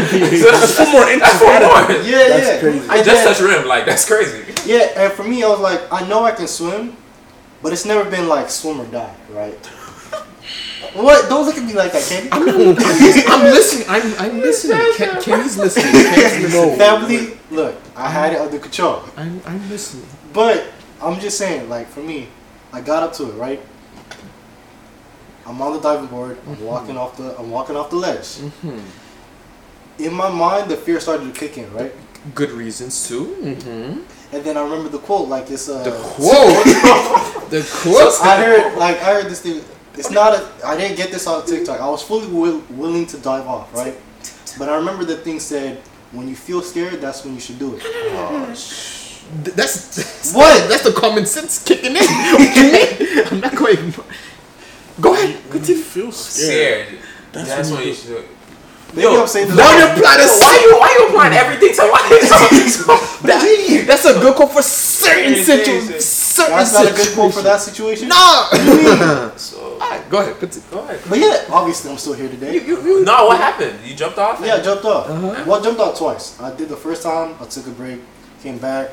That's 0.06 0.76
four 0.78 0.92
more 0.92 1.10
inches. 1.10 1.22
That's 1.26 1.40
four 1.40 1.58
more. 1.58 2.04
Yeah, 2.06 2.28
That's 2.30 2.48
yeah. 2.48 2.60
crazy. 2.60 2.88
I 2.90 2.98
just 3.02 3.06
then- 3.10 3.26
touched 3.26 3.42
rim. 3.42 3.68
Like 3.68 3.86
that's 3.88 4.06
crazy. 4.06 4.44
Yeah, 4.66 5.04
and 5.04 5.14
for 5.14 5.24
me, 5.24 5.44
I 5.44 5.48
was 5.48 5.60
like, 5.60 5.82
I 5.92 6.08
know 6.08 6.24
I 6.26 6.32
can 6.32 6.48
swim, 6.48 6.96
but 7.62 7.74
it's 7.74 7.86
never 7.86 8.10
been 8.10 8.28
like 8.28 8.50
swim 8.50 8.82
or 8.82 8.86
die, 8.86 9.16
right? 9.32 9.54
what? 10.94 11.30
Don't 11.30 11.46
look 11.46 11.58
at 11.58 11.66
me 11.66 11.74
like 11.74 11.92
that, 11.92 12.04
Kenny. 12.04 12.30
I'm 12.32 13.44
listening. 13.44 13.88
I'm, 13.90 14.14
I'm 14.20 14.42
listening. 14.48 14.94
Ken, 14.96 15.22
Kenny's 15.22 15.58
listening. 15.58 15.92
Kenny's 15.92 16.44
listening. 16.54 16.78
Family, 16.78 17.38
look, 17.52 17.76
I 17.96 18.10
had 18.10 18.34
it 18.34 18.40
under 18.40 18.60
control. 18.60 19.04
I'm, 19.18 19.42
I'm 19.46 19.70
listening. 19.70 20.06
But 20.34 20.66
I'm 21.02 21.20
just 21.20 21.38
saying, 21.38 21.70
like 21.70 21.88
for 21.88 22.02
me, 22.02 22.30
I 22.74 22.82
got 22.82 23.04
up 23.04 23.14
to 23.14 23.30
it, 23.30 23.34
right? 23.34 23.62
I'm 25.46 25.62
on 25.62 25.74
the 25.74 25.80
diving 25.80 26.08
board. 26.08 26.40
I'm 26.48 26.60
walking 26.64 26.98
off 26.98 27.18
the. 27.18 27.38
I'm 27.38 27.52
walking 27.52 27.76
off 27.76 27.90
the 27.92 27.98
ledge. 27.98 28.40
Mm-hmm. 28.40 28.80
In 30.04 30.14
my 30.14 30.30
mind, 30.30 30.70
the 30.70 30.76
fear 30.76 31.00
started 31.00 31.34
to 31.34 31.40
kick 31.40 31.58
in, 31.58 31.72
right? 31.74 31.94
Good 32.34 32.52
reasons 32.52 33.08
too. 33.08 33.28
Mm-hmm. 33.42 34.02
And 34.36 34.44
then 34.44 34.58
I 34.58 34.64
remember 34.64 34.90
the 34.90 35.00
quote, 35.00 35.30
like 35.30 35.50
it's 35.50 35.70
uh, 35.70 35.82
The 35.82 35.92
quote. 35.92 36.66
the 37.50 37.64
quote. 37.82 38.14
I 38.22 38.36
heard, 38.44 38.78
like 38.78 38.98
I 38.98 39.14
heard 39.16 39.28
this 39.32 39.42
thing. 39.42 39.64
It's 39.94 40.12
not 40.12 40.34
a. 40.34 40.46
I 40.68 40.76
didn't 40.76 40.98
get 40.98 41.10
this 41.10 41.26
on 41.26 41.46
TikTok. 41.46 41.80
I 41.80 41.88
was 41.90 42.04
fully 42.04 42.28
will, 42.28 42.62
willing 42.72 43.06
to 43.08 43.18
dive 43.18 43.48
off, 43.48 43.74
right? 43.74 43.96
But 44.60 44.68
I 44.68 44.76
remember 44.76 45.06
the 45.06 45.16
thing 45.16 45.40
said, 45.40 45.78
"When 46.12 46.28
you 46.28 46.36
feel 46.36 46.62
scared, 46.62 47.00
that's 47.00 47.24
when 47.24 47.34
you 47.34 47.40
should 47.40 47.60
do 47.60 47.76
it." 47.76 47.82
Th- 47.82 49.56
That's, 49.56 49.96
that's 49.96 50.34
What? 50.36 50.68
That's 50.70 50.84
the 50.84 50.92
common 50.92 51.26
sense 51.26 51.64
kicking 51.64 51.96
in. 51.96 52.04
I'm 53.32 53.40
not 53.40 53.56
going. 53.56 53.94
Go 55.00 55.14
ahead. 55.14 55.36
When 55.52 55.64
you 55.64 55.82
feel 55.82 56.12
scared. 56.12 56.88
Scared. 56.88 57.00
That's 57.32 57.50
That's, 57.50 57.70
when 57.70 57.78
when 57.80 57.88
you 57.88 57.94
you 57.94 57.96
should. 57.96 58.26
Maybe 58.96 59.12
Yo, 59.12 59.22
I'm 59.22 59.28
saying 59.28 59.48
this. 59.48 59.58
Now 59.58 59.68
wrong. 59.68 59.80
you 59.80 59.86
apply 59.92 60.16
the 60.16 60.28
Why 60.40 60.56
you 60.64 60.80
why 60.80 60.96
you 60.98 61.08
applying 61.10 61.34
everything 61.34 61.76
to 61.76 61.84
life? 61.92 63.12
That, 63.26 63.42
that's 63.88 64.06
a 64.06 64.14
good 64.14 64.36
quote 64.36 64.52
for 64.52 64.62
certain 64.62 65.36
situations. 65.44 66.06
Certain 66.06 66.56
That's 66.56 66.74
not 66.74 66.86
a 66.86 66.94
good 66.94 67.14
quote 67.16 67.34
for 67.34 67.42
that 67.42 67.60
situation. 67.60 68.08
No. 68.08 68.48
so 69.36 69.74
Alright, 69.82 70.08
go 70.10 70.22
ahead. 70.22 70.38
Continue. 70.40 70.68
go 70.70 70.80
ahead. 70.84 71.02
But 71.10 71.20
yeah, 71.20 71.46
obviously 71.50 71.92
I'm 71.92 71.98
still 71.98 72.14
here 72.14 72.30
today. 72.30 72.54
You, 72.54 72.62
you, 72.62 72.82
you. 72.82 73.04
No, 73.04 73.26
what 73.28 73.38
happened? 73.40 73.80
You 73.84 73.96
jumped 73.96 74.18
off? 74.20 74.40
Yeah, 74.46 74.56
I 74.56 74.62
jumped 74.62 74.86
off. 74.86 75.10
Uh-huh. 75.10 75.44
Well, 75.48 75.60
I 75.60 75.64
jumped 75.64 75.82
off 75.82 75.98
twice. 75.98 76.40
I 76.40 76.56
did 76.56 76.70
the 76.70 76.78
first 76.78 77.04
time. 77.04 77.36
I 77.42 77.46
took 77.46 77.66
a 77.68 77.72
break, 77.72 78.00
came 78.44 78.60
back. 78.60 78.92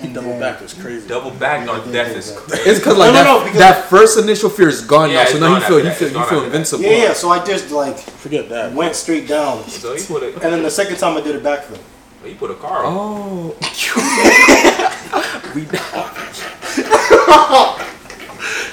He 0.00 0.06
and 0.06 0.14
double 0.14 0.38
back 0.38 0.60
was 0.60 0.74
crazy. 0.74 1.08
Double 1.08 1.30
back 1.32 1.66
Yeah, 1.66 1.72
on 1.72 1.90
death 1.92 2.14
is 2.16 2.30
crazy. 2.36 2.70
It's 2.70 2.78
because 2.78 2.96
like 2.98 3.12
No, 3.12 3.18
no, 3.18 3.24
that, 3.24 3.38
no, 3.40 3.44
because- 3.44 3.58
that 3.58 3.88
first 3.90 4.18
initial 4.18 4.50
fear 4.50 4.68
is 4.68 4.82
gone 4.84 5.10
Yeah, 5.10 5.24
now. 5.24 5.30
So 5.30 5.38
now 5.40 5.54
you 5.56 5.60
feel 5.62 5.84
you 5.84 5.90
feel 5.90 6.10
you 6.12 6.24
feel 6.26 6.44
invincible. 6.44 6.84
Yeah, 6.84 6.96
yeah. 7.04 7.12
So 7.14 7.30
I 7.30 7.44
just 7.44 7.70
like 7.70 7.98
Forget 7.98 8.48
that. 8.50 8.72
went 8.72 8.94
straight 8.94 9.26
down, 9.26 9.64
So 9.68 9.94
you 9.94 10.04
put 10.04 10.22
a 10.22 10.32
and 10.34 10.52
then 10.52 10.62
the 10.62 10.70
second 10.70 10.98
time 10.98 11.16
I 11.16 11.20
did 11.20 11.34
a 11.34 11.40
backflip. 11.40 11.80
you 12.24 12.34
put 12.36 12.50
a 12.50 12.54
car 12.54 12.84
on. 12.84 12.94
Oh. 12.96 13.54
we 15.54 15.62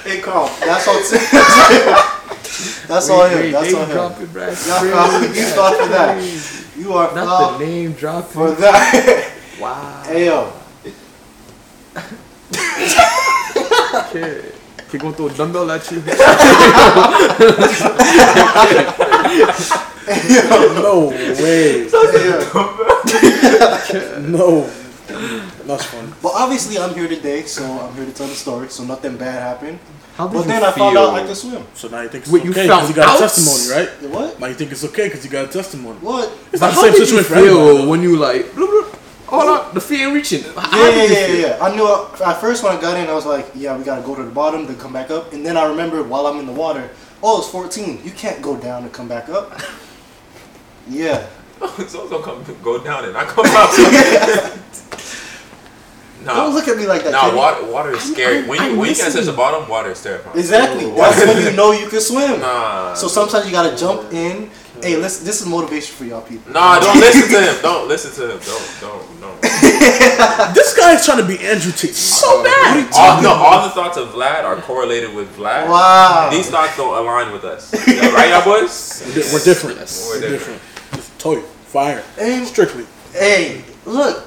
Hey, 0.04 0.20
Carl. 0.20 0.48
That's 0.60 0.86
all. 0.86 1.00
that's 2.86 3.10
all 3.10 3.24
him. 3.26 3.50
That's 3.52 3.74
all 3.74 3.84
him. 3.84 3.90
dropping, 3.90 4.26
Brad. 4.26 4.56
Yeah, 4.66 5.32
you 5.32 5.42
thought 5.46 5.76
for 5.82 5.88
that. 5.88 6.22
You 6.76 6.92
are 6.92 7.12
Not 7.14 7.58
the 7.58 7.64
name 7.66 7.92
dropping. 7.92 8.30
for 8.30 8.50
that. 8.52 9.32
Wow. 9.60 10.02
hey 10.06 10.26
yo, 10.26 10.52
Okay. 13.96 14.52
He 14.92 14.98
gonna 14.98 15.14
throw 15.16 15.26
a 15.26 15.34
dumbbell 15.34 15.70
at 15.70 15.90
you. 15.90 16.00
No 20.06 21.08
way. 21.08 21.88
hey. 23.90 24.20
No. 24.22 24.70
That's 25.66 25.84
fun. 25.86 26.12
But 26.22 26.32
obviously 26.34 26.78
I'm 26.78 26.94
here 26.94 27.08
today, 27.08 27.42
so 27.42 27.64
I'm 27.64 27.94
here 27.94 28.04
to 28.06 28.12
tell 28.12 28.28
the 28.28 28.34
story. 28.34 28.68
So 28.68 28.84
nothing 28.84 29.16
bad 29.16 29.40
happened. 29.42 29.78
How 30.16 30.28
did 30.28 30.34
But 30.34 30.42
you 30.42 30.46
then 30.48 30.62
I 30.64 30.70
feel? 30.72 30.84
found 30.84 30.96
out 30.98 31.14
I 31.14 31.26
can 31.26 31.34
swim. 31.34 31.64
So 31.74 31.88
now 31.88 32.00
you 32.02 32.08
think 32.08 32.22
it's 32.24 32.32
Wait, 32.32 32.44
you 32.44 32.50
okay 32.52 32.62
because 32.62 32.78
found 32.78 32.88
you 32.88 32.94
got 32.94 33.08
out? 33.08 33.16
a 33.16 33.20
testimony, 33.20 33.68
right? 33.80 34.00
The 34.00 34.08
What? 34.08 34.40
Now 34.40 34.46
you 34.46 34.54
think 34.54 34.70
it's 34.72 34.84
okay 34.84 35.08
because 35.08 35.24
you 35.24 35.30
got 35.30 35.44
a 35.46 35.48
testimony. 35.48 35.98
What? 35.98 36.32
It's 36.52 36.60
not 36.62 36.68
the 36.70 36.74
How 36.74 36.82
same 36.82 36.92
did 36.92 37.00
you 37.00 37.06
situation 37.06 37.24
for 37.28 37.34
everybody. 37.38 37.76
feel 37.78 37.88
when 37.90 38.02
you 38.02 38.16
like? 38.16 38.46
Bloop, 38.52 38.68
bloop. 38.68 38.98
Hold 39.28 39.48
on, 39.48 39.74
the 39.74 39.80
feet 39.80 40.02
ain't 40.02 40.14
reaching. 40.14 40.42
How 40.54 40.78
Yeah, 40.78 40.90
did 40.92 41.10
yeah, 41.10 41.26
yeah, 41.26 41.56
yeah. 41.58 41.64
I 41.64 41.74
knew 41.74 41.86
at 42.24 42.40
first 42.40 42.62
when 42.62 42.76
I 42.76 42.80
got 42.80 42.96
in, 42.96 43.08
I 43.08 43.14
was 43.14 43.26
like, 43.26 43.46
yeah, 43.54 43.76
we 43.76 43.82
gotta 43.84 44.02
go 44.02 44.14
to 44.14 44.22
the 44.22 44.30
bottom, 44.30 44.66
then 44.66 44.76
come 44.78 44.92
back 44.92 45.10
up. 45.10 45.32
And 45.32 45.44
then 45.44 45.56
I 45.56 45.64
remembered 45.66 46.08
while 46.08 46.26
I'm 46.26 46.38
in 46.38 46.46
the 46.46 46.52
water, 46.52 46.90
oh, 47.22 47.38
it's 47.40 47.48
14. 47.50 48.00
You 48.04 48.12
can't 48.12 48.40
go 48.40 48.56
down 48.56 48.84
and 48.84 48.92
come 48.92 49.08
back 49.08 49.28
up. 49.28 49.60
Yeah. 50.88 51.26
so 51.58 51.82
it's 51.82 51.94
gonna 51.94 52.22
come 52.22 52.44
go 52.62 52.78
down 52.78 53.06
and 53.06 53.16
I 53.16 53.24
come 53.24 53.44
up. 53.48 53.70
Don't 56.24 56.54
look 56.54 56.68
at 56.68 56.76
me 56.76 56.86
like 56.86 57.02
that. 57.04 57.10
nah, 57.10 57.34
water, 57.36 57.66
water 57.72 57.90
is 57.92 58.02
scary. 58.02 58.38
I'm- 58.38 58.46
when 58.48 58.60
you 58.62 58.70
I'm 58.70 58.76
when 58.76 58.88
you 58.90 58.94
get 58.94 59.10
to 59.12 59.20
the 59.22 59.32
bottom, 59.32 59.68
water 59.68 59.90
is 59.90 60.02
terrifying. 60.02 60.38
Exactly. 60.38 60.90
That's 60.90 61.18
when 61.26 61.42
you 61.50 61.56
know 61.56 61.72
you 61.72 61.88
can 61.88 62.00
swim. 62.00 62.40
Nah. 62.40 62.94
So 62.94 63.08
sometimes 63.08 63.46
you 63.46 63.52
gotta 63.52 63.76
jump 63.76 64.12
in. 64.12 64.50
Hey, 64.82 64.96
listen, 64.96 65.24
this 65.24 65.40
is 65.40 65.46
motivation 65.48 65.96
for 65.96 66.04
y'all 66.04 66.20
people. 66.22 66.52
Nah, 66.52 66.78
don't 66.78 67.00
listen 67.00 67.28
to 67.30 67.40
him. 67.40 67.62
Don't 67.62 67.88
listen 67.88 68.12
to 68.12 68.32
him. 68.34 68.40
Don't, 68.44 68.80
don't, 68.80 69.15
don't. 69.90 70.54
This 70.54 70.76
guy's 70.76 71.04
trying 71.04 71.18
to 71.18 71.26
be 71.26 71.38
Andrew 71.44 71.72
Tate 71.72 71.94
so 71.94 72.42
bad. 72.42 72.88
All, 72.94 73.22
no, 73.22 73.30
all 73.30 73.62
the 73.66 73.70
thoughts 73.74 73.96
of 73.96 74.08
Vlad 74.08 74.44
are 74.44 74.56
correlated 74.62 75.14
with 75.14 75.34
Vlad. 75.36 75.68
Wow. 75.68 76.28
These 76.30 76.50
thoughts 76.50 76.76
don't 76.76 76.96
align 76.96 77.32
with 77.32 77.44
us. 77.44 77.72
Yeah, 77.86 78.08
right, 78.10 78.30
y'all 78.30 78.44
boys? 78.44 79.02
We're 79.32 79.44
different. 79.44 79.78
Yes. 79.78 80.08
We're 80.08 80.20
We're 80.20 80.30
different. 80.30 80.60
Just 80.94 81.18
toy, 81.18 81.40
fire, 81.40 82.02
And 82.18 82.46
strictly. 82.46 82.86
hey, 83.12 83.64
look. 83.84 84.24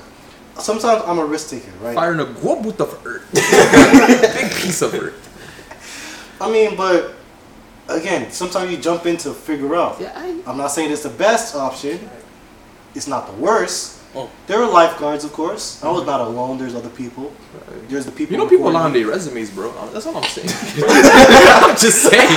Sometimes 0.57 1.03
I'm 1.05 1.19
a 1.19 1.25
risk 1.25 1.51
taker, 1.51 1.71
right? 1.81 1.95
Fire 1.95 2.11
in 2.13 2.19
a 2.19 2.25
guabut 2.25 2.79
of 2.81 3.05
earth. 3.05 3.25
Big 3.33 4.51
piece 4.51 4.81
of 4.81 4.93
earth. 4.93 5.15
I 6.41 6.51
mean, 6.51 6.75
but 6.75 7.13
again, 7.87 8.29
sometimes 8.31 8.69
you 8.69 8.77
jump 8.77 9.05
in 9.05 9.15
to 9.17 9.33
figure 9.33 9.73
out. 9.75 10.01
Yeah, 10.01 10.11
I, 10.15 10.41
I'm 10.45 10.57
not 10.57 10.67
saying 10.71 10.91
it's 10.91 11.03
the 11.03 11.09
best 11.09 11.55
option. 11.55 12.09
It's 12.93 13.07
not 13.07 13.27
the 13.27 13.33
worst. 13.41 13.98
Oh. 14.15 14.29
There 14.47 14.59
were 14.59 14.65
lifeguards, 14.65 15.23
of 15.23 15.33
course. 15.33 15.83
I 15.83 15.91
was 15.91 16.03
not 16.05 16.19
alone. 16.19 16.57
There's 16.57 16.73
other 16.73 16.89
people. 16.89 17.31
There's 17.87 18.05
the 18.05 18.11
people. 18.11 18.33
You 18.33 18.39
know 18.39 18.49
people 18.49 18.71
lie 18.71 18.83
on 18.83 18.93
their 18.93 19.05
resumes, 19.05 19.51
bro. 19.51 19.71
That's 19.93 20.07
all 20.07 20.17
I'm 20.17 20.23
saying. 20.23 20.49
I'm 20.87 21.77
just 21.77 22.01
saying. 22.09 22.27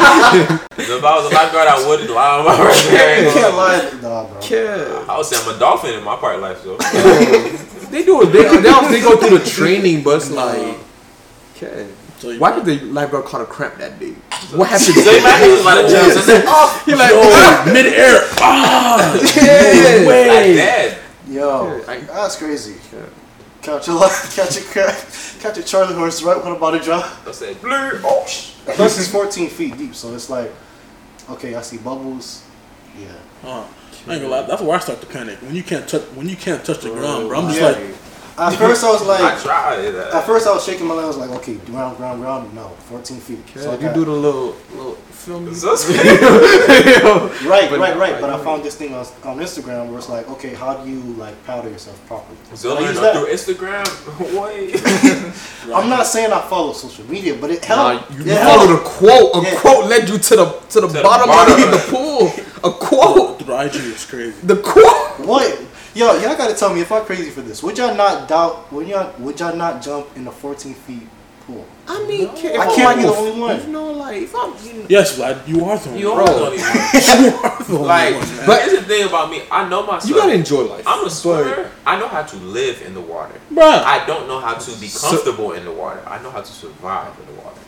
If 0.76 1.04
I 1.04 1.16
was 1.16 1.32
a 1.32 1.34
lifeguard, 1.34 1.68
I 1.68 1.88
wouldn't 1.88 2.10
lie 2.10 2.38
on 2.38 2.44
my 2.44 2.62
resume. 2.62 2.92
You 2.92 2.98
resume. 2.98 3.32
can't 3.32 3.56
lie. 3.56 4.00
Nah, 4.02 4.26
bro. 4.26 4.40
Yeah. 4.50 5.06
I 5.08 5.16
would 5.16 5.26
say 5.26 5.36
I'm 5.40 5.56
a 5.56 5.58
dolphin 5.58 5.94
in 5.94 6.04
my 6.04 6.16
part 6.16 6.36
of 6.36 6.42
life, 6.42 6.60
so. 6.62 6.76
They 7.92 8.06
do 8.06 8.22
it. 8.22 8.26
They, 8.32 8.42
they, 8.44 8.88
they 8.88 9.00
go 9.02 9.18
through 9.18 9.38
the 9.38 9.44
training, 9.44 10.02
but 10.02 10.16
it's 10.16 10.30
like, 10.30 10.78
okay. 11.56 11.86
So 12.16 12.38
Why 12.38 12.54
did 12.54 12.64
the 12.64 12.80
lifeguard 12.86 13.26
caught 13.26 13.42
a 13.42 13.44
cramp 13.44 13.76
that 13.76 14.00
day? 14.00 14.12
What 14.56 14.70
happened? 14.70 14.94
So 15.04 15.10
imagine 15.10 15.44
he 15.44 15.52
was 15.52 15.60
about 15.60 15.82
to 15.82 15.88
jump. 15.88 16.12
So 16.12 16.18
it's 16.20 16.28
like, 16.28 16.44
oh, 16.46 16.84
You're 16.86 16.96
like, 16.96 17.10
Yo, 17.10 17.72
mid 17.72 17.92
air. 17.92 18.20
Ah, 18.38 19.12
yeah. 19.36 20.08
way. 20.08 20.28
like 20.28 20.56
that. 20.56 21.01
Yo, 21.32 21.76
Yeah, 21.78 21.90
I- 21.92 22.00
that's 22.00 22.36
crazy. 22.36 22.76
Yeah. 22.92 23.06
Catch 23.62 23.88
a 23.88 23.92
li- 23.92 24.08
catch 24.34 24.56
a 24.58 24.62
cra- 24.64 24.96
catch 25.40 25.58
a 25.58 25.62
Charlie 25.62 25.94
horse 25.94 26.22
right 26.22 26.36
when 26.36 26.48
I'm 26.48 26.56
about 26.56 26.72
to 26.72 26.80
drop. 26.80 27.06
I 27.26 27.32
said, 27.32 27.60
blue. 27.60 28.00
Oh, 28.04 28.24
sh- 28.26 28.50
Plus, 28.66 28.98
it's 28.98 29.08
14 29.08 29.48
feet 29.48 29.76
deep, 29.78 29.94
so 29.94 30.14
it's 30.14 30.28
like, 30.30 30.52
okay, 31.30 31.54
I 31.54 31.62
see 31.62 31.78
bubbles. 31.78 32.42
Yeah. 32.98 33.08
Uh, 33.44 33.64
I 34.06 34.14
ain't 34.14 34.22
gonna 34.22 34.28
lie. 34.28 34.42
That's 34.42 34.60
where 34.62 34.76
I 34.76 34.80
start 34.80 35.00
to 35.00 35.06
panic 35.06 35.38
when 35.42 35.54
you 35.54 35.62
can't 35.62 35.88
touch 35.88 36.02
when 36.14 36.28
you 36.28 36.36
can't 36.36 36.64
touch 36.64 36.80
the 36.80 36.90
ground, 36.90 37.28
bro. 37.28 37.40
I'm 37.40 37.48
just 37.52 37.60
Yeah. 37.60 37.68
like, 37.68 37.94
At 38.38 38.54
first, 38.56 38.82
I 38.82 38.90
was 38.90 39.04
like, 39.06 39.20
I 39.20 39.34
like, 39.34 39.42
tried. 39.42 39.84
at 39.84 39.94
Uh, 40.14 40.20
first 40.22 40.46
I 40.46 40.52
was 40.54 40.64
shaking 40.64 40.86
my 40.86 40.94
leg. 40.94 41.04
I 41.04 41.08
was 41.08 41.18
like, 41.18 41.30
okay, 41.30 41.54
ground, 41.66 41.96
ground, 41.98 42.20
ground. 42.22 42.54
No, 42.54 42.68
14 42.88 43.18
feet. 43.20 43.40
Yeah, 43.54 43.62
So 43.62 43.70
I 43.70 43.74
you 43.74 43.80
got- 43.80 43.94
do 43.94 44.04
the 44.06 44.10
little, 44.12 44.56
little 44.74 44.94
film. 45.10 45.54
so 45.54 45.68
right, 47.46 47.68
but- 47.70 47.78
right, 47.78 47.96
right. 47.96 48.20
But 48.20 48.30
I 48.30 48.42
found 48.42 48.64
this 48.64 48.74
thing 48.76 48.94
on, 48.94 49.04
on 49.24 49.38
Instagram 49.38 49.88
where 49.88 49.98
it's 49.98 50.08
like, 50.08 50.28
okay, 50.30 50.54
how 50.54 50.74
do 50.74 50.90
you 50.90 51.00
like 51.14 51.36
powder 51.46 51.68
yourself 51.68 51.98
properly? 52.06 52.36
So 52.54 52.70
I 52.70 52.80
learn 52.80 52.84
use 52.90 53.00
that. 53.00 53.14
through 53.14 53.26
Instagram. 53.26 53.84
Wait. 54.40 54.80
I'm 55.74 55.88
not 55.88 56.06
saying 56.06 56.32
I 56.32 56.40
follow 56.48 56.72
social 56.72 57.04
media, 57.10 57.36
but 57.40 57.50
it 57.50 57.66
Nah, 57.68 57.98
helped. 57.98 58.10
you 58.12 58.20
it 58.32 58.38
followed 58.38 58.68
helped. 58.68 58.86
a 58.86 58.88
quote. 58.88 59.36
A 59.36 59.40
Yeah. 59.42 59.60
quote 59.60 59.86
led 59.90 60.08
you 60.08 60.18
to 60.18 60.36
the 60.36 60.46
to 60.70 60.80
the 60.80 60.86
the 60.88 61.02
bottom, 61.02 61.28
bottom. 61.28 61.62
of 61.62 61.70
the 61.70 61.84
pool. 61.90 62.32
A 62.64 62.70
quote. 62.72 63.38
the 63.46 63.60
IG 63.60 63.74
is 63.76 64.04
crazy. 64.06 64.34
The 64.42 64.56
quote. 64.56 65.26
What? 65.26 65.58
Yo, 65.94 66.12
y'all 66.20 66.36
gotta 66.36 66.54
tell 66.54 66.72
me 66.74 66.80
if 66.80 66.90
I'm 66.90 67.04
crazy 67.04 67.30
for 67.30 67.42
this. 67.42 67.62
Would 67.62 67.76
y'all 67.76 67.94
not 67.94 68.26
doubt? 68.28 68.72
Would 68.72 68.88
y'all? 68.88 69.12
Would 69.20 69.38
y'all 69.38 69.54
not 69.54 69.82
jump 69.82 70.06
in 70.16 70.26
a 70.26 70.32
14 70.32 70.72
feet 70.74 71.06
pool? 71.46 71.66
I 71.86 72.06
mean, 72.06 72.28
I 72.28 72.32
if 72.32 72.40
can't 72.40 72.78
I'm 72.78 72.96
be 72.96 73.02
the 73.02 73.08
only 73.14 73.40
one. 73.40 73.60
You 73.60 73.66
know, 73.68 73.92
like 73.92 74.22
if 74.22 74.34
I'm, 74.34 74.54
you 74.64 74.72
know, 74.80 74.86
Yes, 74.88 75.18
Vlad, 75.18 75.46
you 75.46 75.64
are 75.66 75.76
the 75.76 75.90
one. 75.90 75.98
You 75.98 76.12
bro. 76.14 76.20
are 76.20 76.26
the 76.26 76.46
only 76.46 76.58
one. 76.58 77.24
You 77.24 77.36
are 77.36 77.64
the 77.64 77.72
only 77.74 77.86
Like, 77.88 78.14
one, 78.14 78.36
man. 78.36 78.46
but 78.46 78.62
here's 78.62 78.78
the 78.80 78.84
thing 78.86 79.06
about 79.06 79.30
me. 79.30 79.42
I 79.50 79.68
know 79.68 79.82
myself. 79.86 80.08
you 80.08 80.14
gotta 80.16 80.32
enjoy 80.32 80.62
life. 80.62 80.84
I'm 80.86 81.04
a 81.06 81.10
swimmer. 81.10 81.70
I 81.84 81.98
know 81.98 82.08
how 82.08 82.22
to 82.22 82.36
live 82.38 82.80
in 82.82 82.94
the 82.94 83.00
water. 83.02 83.34
Bro, 83.50 83.64
I 83.66 84.06
don't 84.06 84.26
know 84.28 84.40
how 84.40 84.54
to 84.54 84.70
be 84.80 84.86
So- 84.88 85.10
comfortable 85.10 85.52
in 85.52 85.64
the 85.66 85.72
water. 85.72 86.00
I 86.06 86.22
know 86.22 86.30
how 86.30 86.40
to 86.40 86.52
survive 86.52 87.12
in 87.20 87.34
the 87.36 87.42
water. 87.42 87.58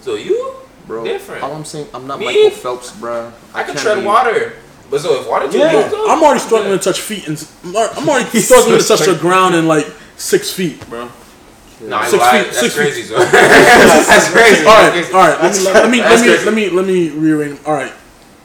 So 0.00 0.14
you, 0.14 0.54
bro. 0.86 1.04
different. 1.04 1.42
All 1.42 1.52
I'm 1.52 1.64
saying, 1.64 1.88
I'm 1.92 2.06
not 2.06 2.20
Me? 2.20 2.26
Michael 2.26 2.50
Phelps, 2.50 2.92
bro. 2.96 3.32
I, 3.52 3.64
can 3.64 3.72
can't 3.74 3.78
tread 3.80 3.98
be- 4.00 4.06
water. 4.06 4.54
But 4.90 5.00
so 5.00 5.20
if 5.20 5.28
water 5.28 5.50
too 5.50 5.58
Yeah. 5.58 5.88
deep, 5.88 5.98
I'm 6.08 6.22
already 6.22 6.40
struggling 6.40 6.78
to 6.78 6.82
touch 6.84 7.00
feet, 7.00 7.26
and 7.28 7.36
I'm 7.64 8.08
already- 8.08 8.28
I'm 8.32 8.40
struggling 8.50 8.78
to 8.78 8.84
touch 8.86 9.00
the 9.00 9.14
ground 9.14 9.54
in 9.54 9.66
like 9.66 9.86
six 10.16 10.50
feet, 10.52 10.88
bro. 10.88 11.08
Nah, 11.80 12.04
Six 12.06 12.12
lied. 12.22 12.32
feet- 12.32 12.46
That's 12.46 12.60
six 12.60 12.74
feet. 12.74 12.80
crazy. 12.82 13.02
So. 13.02 13.18
that's 13.18 14.30
crazy. 14.30 14.64
All 14.64 14.74
right, 14.74 15.12
all 15.14 15.20
right. 15.28 15.40
Let 15.42 15.90
me 15.90 16.00
let 16.00 16.20
me 16.20 16.28
let 16.28 16.44
me 16.44 16.44
let 16.44 16.54
me 16.54 16.70
let 16.70 16.86
me 16.86 17.08
rearrange. 17.10 17.58
All 17.66 17.74
right, 17.74 17.92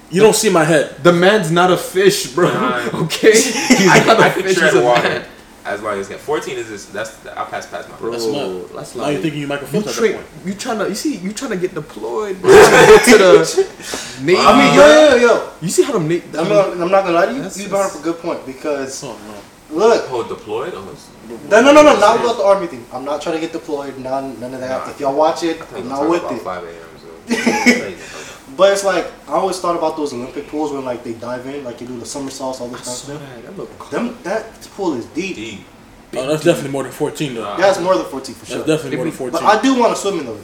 you 0.09 0.21
don't 0.21 0.35
see 0.35 0.49
my 0.49 0.63
head. 0.65 0.95
The 1.03 1.13
man's 1.13 1.49
not 1.51 1.71
a 1.71 1.77
fish, 1.77 2.27
bro. 2.27 2.51
Nah. 2.53 2.81
okay, 3.05 3.31
he's 3.31 3.87
I 3.89 3.99
not 3.99 4.17
can, 4.17 4.17
a 4.17 4.19
I 4.25 4.29
can 4.31 4.43
fish. 4.43 4.59
He's 4.59 4.73
a 4.73 4.81
water 4.81 5.03
man. 5.07 5.25
As 5.65 5.81
long 5.81 5.97
as 5.99 6.07
can. 6.07 6.17
14 6.17 6.57
is 6.57 6.69
this. 6.69 6.85
That's 6.87 7.25
I'll 7.27 7.45
pass 7.45 7.67
past 7.67 7.89
my. 7.89 7.95
Bro, 7.97 8.11
That's 8.11 8.25
not- 8.25 8.73
that's 8.75 8.95
Now 8.95 9.01
like 9.03 9.13
you're 9.13 9.21
thinking 9.21 9.41
you 9.41 9.47
Michael 9.47 9.67
you 9.67 9.71
Phelps 9.81 9.87
at 9.89 9.93
tra- 9.95 10.13
point. 10.13 10.25
you 10.45 10.53
trying 10.55 10.79
to 10.79 10.89
you 10.89 10.95
see 10.95 11.17
you 11.17 11.31
trying 11.33 11.51
to 11.51 11.57
get 11.57 11.73
deployed 11.73 12.41
bro. 12.41 12.51
To 13.05 13.17
the 13.17 13.67
Navy. 14.23 14.39
I 14.39 14.51
mean, 14.57 14.73
yo, 14.75 14.85
yo, 14.85 15.15
yo. 15.27 15.49
you 15.61 15.69
see 15.69 15.83
how 15.83 15.93
them 15.93 16.07
Navy? 16.07 16.25
I'm 16.37 16.49
not, 16.49 16.71
I'm 16.73 16.79
not 16.91 17.03
gonna 17.05 17.11
lie 17.11 17.25
to 17.27 17.33
you. 17.33 17.43
You 17.63 17.69
brought 17.69 17.91
up 17.93 17.99
a 17.99 18.03
good 18.03 18.17
point 18.19 18.45
because 18.45 19.03
Oh 19.03 19.17
no. 19.71 19.77
look, 19.77 20.05
Oh, 20.11 20.27
deployed. 20.27 20.73
Oh, 20.75 20.81
it's- 20.83 21.09
no, 21.49 21.61
no, 21.61 21.71
no, 21.71 21.81
no, 21.83 21.97
not 21.99 22.19
about 22.19 22.37
the 22.37 22.43
army 22.43 22.67
thing. 22.67 22.85
I'm 22.91 23.05
not 23.05 23.21
trying 23.21 23.35
to 23.35 23.41
get 23.41 23.53
deployed. 23.53 23.97
None, 23.97 24.37
none 24.39 24.53
of 24.53 24.59
that. 24.59 24.85
Nah. 24.85 24.91
If 24.91 24.99
y'all 24.99 25.15
watch 25.15 25.43
it, 25.43 25.61
I 25.61 25.65
think 25.65 25.85
I'm 25.85 25.91
I'm 25.93 25.99
not 25.99 26.09
with 26.09 26.23
about 26.23 26.33
it. 26.33 26.41
5 26.41 26.63
a.m. 26.65 26.87
So. 26.99 27.95
Crazy. 28.51 28.57
But 28.57 28.73
it's 28.73 28.83
like 28.83 29.05
I 29.27 29.33
always 29.33 29.59
thought 29.59 29.75
about 29.75 29.97
those 29.97 30.13
Olympic 30.13 30.47
pools 30.47 30.71
when 30.71 30.85
like 30.85 31.03
they 31.03 31.13
dive 31.13 31.47
in, 31.47 31.63
like 31.63 31.81
you 31.81 31.87
do 31.87 31.99
the 31.99 32.05
somersaults, 32.05 32.61
all 32.61 32.67
I 32.67 32.71
this 32.71 33.05
kind 33.07 33.19
of 33.19 33.21
stuff. 33.21 33.35
that. 33.35 33.43
That 33.43 33.57
look 33.57 33.79
cool. 33.79 33.89
Them 33.89 34.17
that 34.23 34.61
pool 34.75 34.93
is 34.93 35.05
deep. 35.07 35.35
Deep. 35.35 35.59
Oh, 36.13 36.27
that's 36.27 36.43
definitely 36.43 36.71
more 36.71 36.83
than 36.83 36.91
14 36.91 37.35
though. 37.35 37.57
Yeah, 37.57 37.69
it's 37.69 37.79
more 37.79 37.95
than 37.95 38.05
14 38.05 38.35
for 38.35 38.45
sure. 38.45 38.57
That's 38.57 38.67
definitely 38.67 38.97
more 38.97 39.05
than 39.05 39.13
14. 39.13 39.31
But 39.31 39.43
I 39.43 39.61
do 39.61 39.79
want 39.79 39.95
to 39.95 40.01
swim 40.01 40.19
in 40.19 40.25
those. 40.25 40.41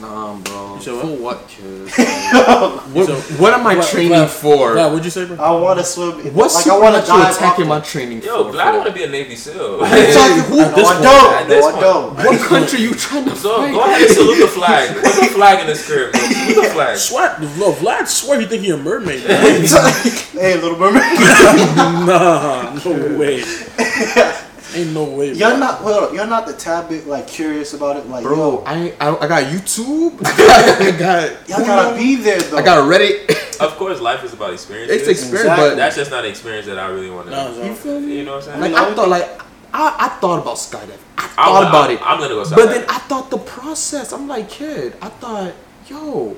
Nah, 0.00 0.36
bro. 0.38 0.74
You 0.76 0.80
said 0.82 0.94
what? 0.94 1.02
For 1.02 1.16
what, 1.22 1.48
kid? 1.48 1.90
what, 2.94 3.06
So- 3.06 3.16
what 3.42 3.52
am 3.52 3.66
I 3.66 3.74
Vlad- 3.74 3.90
training 3.90 4.12
Vlad- 4.12 4.28
for? 4.28 4.70
Vlad, 4.76 4.90
what'd 4.90 5.04
you 5.04 5.10
say, 5.10 5.24
bro? 5.26 5.36
I 5.36 5.50
want 5.50 5.78
to 5.80 5.84
swim. 5.84 6.20
in- 6.20 6.34
What's 6.34 6.54
like 6.54 6.68
I 6.68 6.78
want 6.78 6.94
to 6.94 7.00
supernatural 7.02 7.18
dive. 7.18 7.36
attack 7.36 7.52
off 7.54 7.58
am 7.60 7.72
I 7.72 7.78
the- 7.80 7.84
training 7.86 8.22
Yo, 8.22 8.44
for? 8.44 8.52
Vlad 8.56 8.74
want 8.74 8.86
to 8.86 8.92
be 8.92 9.02
a 9.02 9.08
Navy 9.08 9.34
SEAL. 9.34 9.78
What 9.80 9.90
are 9.92 9.98
you 9.98 10.14
talking- 10.14 10.60
At 10.60 10.70
No, 10.70 10.76
this 10.76 10.86
I 10.86 10.92
point- 10.92 11.02
don't. 11.02 11.32
at 11.34 11.48
this 11.48 11.64
No, 11.64 11.68
I 11.68 11.72
point. 11.72 11.82
don't. 11.82 12.14
what 12.26 12.40
country 12.48 12.80
you 12.80 12.94
trying 12.94 13.24
to 13.24 13.34
So 13.36 13.56
fight? 13.56 13.72
go 13.72 13.80
ahead 13.80 14.02
and 14.02 14.10
salute 14.14 14.40
the 14.40 14.48
flag. 14.48 14.94
Put 14.94 15.02
the 15.02 15.26
flag 15.34 15.60
in 15.60 15.66
the 15.66 15.74
script. 15.74 16.12
bro. 16.12 16.20
Salute 16.22 16.62
the 16.62 16.70
flag. 16.70 16.96
Swat, 16.96 17.40
no, 17.40 17.72
Vlad 17.72 18.06
swear 18.06 18.40
you 18.40 18.46
think 18.46 18.64
you're 18.66 18.78
a 18.78 18.82
mermaid. 18.82 19.20
hey, 19.22 20.54
little 20.62 20.78
mermaid. 20.78 21.02
nah, 22.06 22.72
no 22.84 23.18
way. 23.18 23.42
Ain't 24.74 24.92
no 24.92 25.04
way. 25.04 25.32
Y'all 25.32 25.50
bro. 25.50 25.58
not 25.58 25.82
well. 25.84 26.14
You're 26.14 26.26
not 26.26 26.46
the 26.46 26.52
tad 26.52 26.88
bit 26.90 27.06
like 27.06 27.26
curious 27.26 27.72
about 27.72 27.96
it, 27.96 28.06
like 28.08 28.22
Bro, 28.22 28.36
yo. 28.36 28.64
I, 28.66 28.92
I 29.00 29.16
I 29.24 29.26
got 29.28 29.44
YouTube. 29.44 30.20
I 30.24 30.90
got 30.98 31.48
Y'all 31.48 31.58
gotta 31.66 31.96
be 31.96 32.16
there 32.16 32.38
though. 32.40 32.58
I 32.58 32.62
got 32.62 32.88
Reddit. 32.88 33.60
Of 33.60 33.76
course, 33.76 34.00
life 34.00 34.22
is 34.24 34.34
about 34.34 34.52
experiences. 34.52 34.96
It's 35.00 35.08
experience, 35.08 35.40
Exactly. 35.46 35.68
but 35.70 35.74
That's 35.76 35.96
just 35.96 36.10
not 36.10 36.24
an 36.24 36.30
experience 36.30 36.66
that 36.66 36.78
I 36.78 36.88
really 36.88 37.10
want 37.10 37.26
to. 37.26 37.30
Nah, 37.32 37.50
you 37.64 37.74
feel 37.74 37.98
me? 37.98 38.18
You 38.18 38.24
know 38.24 38.36
what 38.36 38.48
I'm 38.48 38.60
saying? 38.60 38.60
Like 38.60 38.72
the 38.72 38.78
I 38.78 38.94
thought, 38.94 39.08
like 39.08 39.28
I, 39.72 39.96
I 40.00 40.08
thought 40.20 40.42
about 40.42 40.56
skydiving. 40.56 40.98
I 41.16 41.22
I'm- 41.22 41.32
thought 41.34 41.62
about 41.68 41.90
I'm- 41.90 41.96
it. 41.96 42.00
I'm 42.04 42.20
gonna 42.20 42.34
go 42.34 42.44
But 42.50 42.66
then 42.66 42.84
I 42.88 42.98
thought 42.98 43.30
the 43.30 43.38
process. 43.38 44.12
I'm 44.12 44.28
like, 44.28 44.48
kid. 44.50 44.96
I 45.02 45.08
thought, 45.08 45.54
yo. 45.88 46.36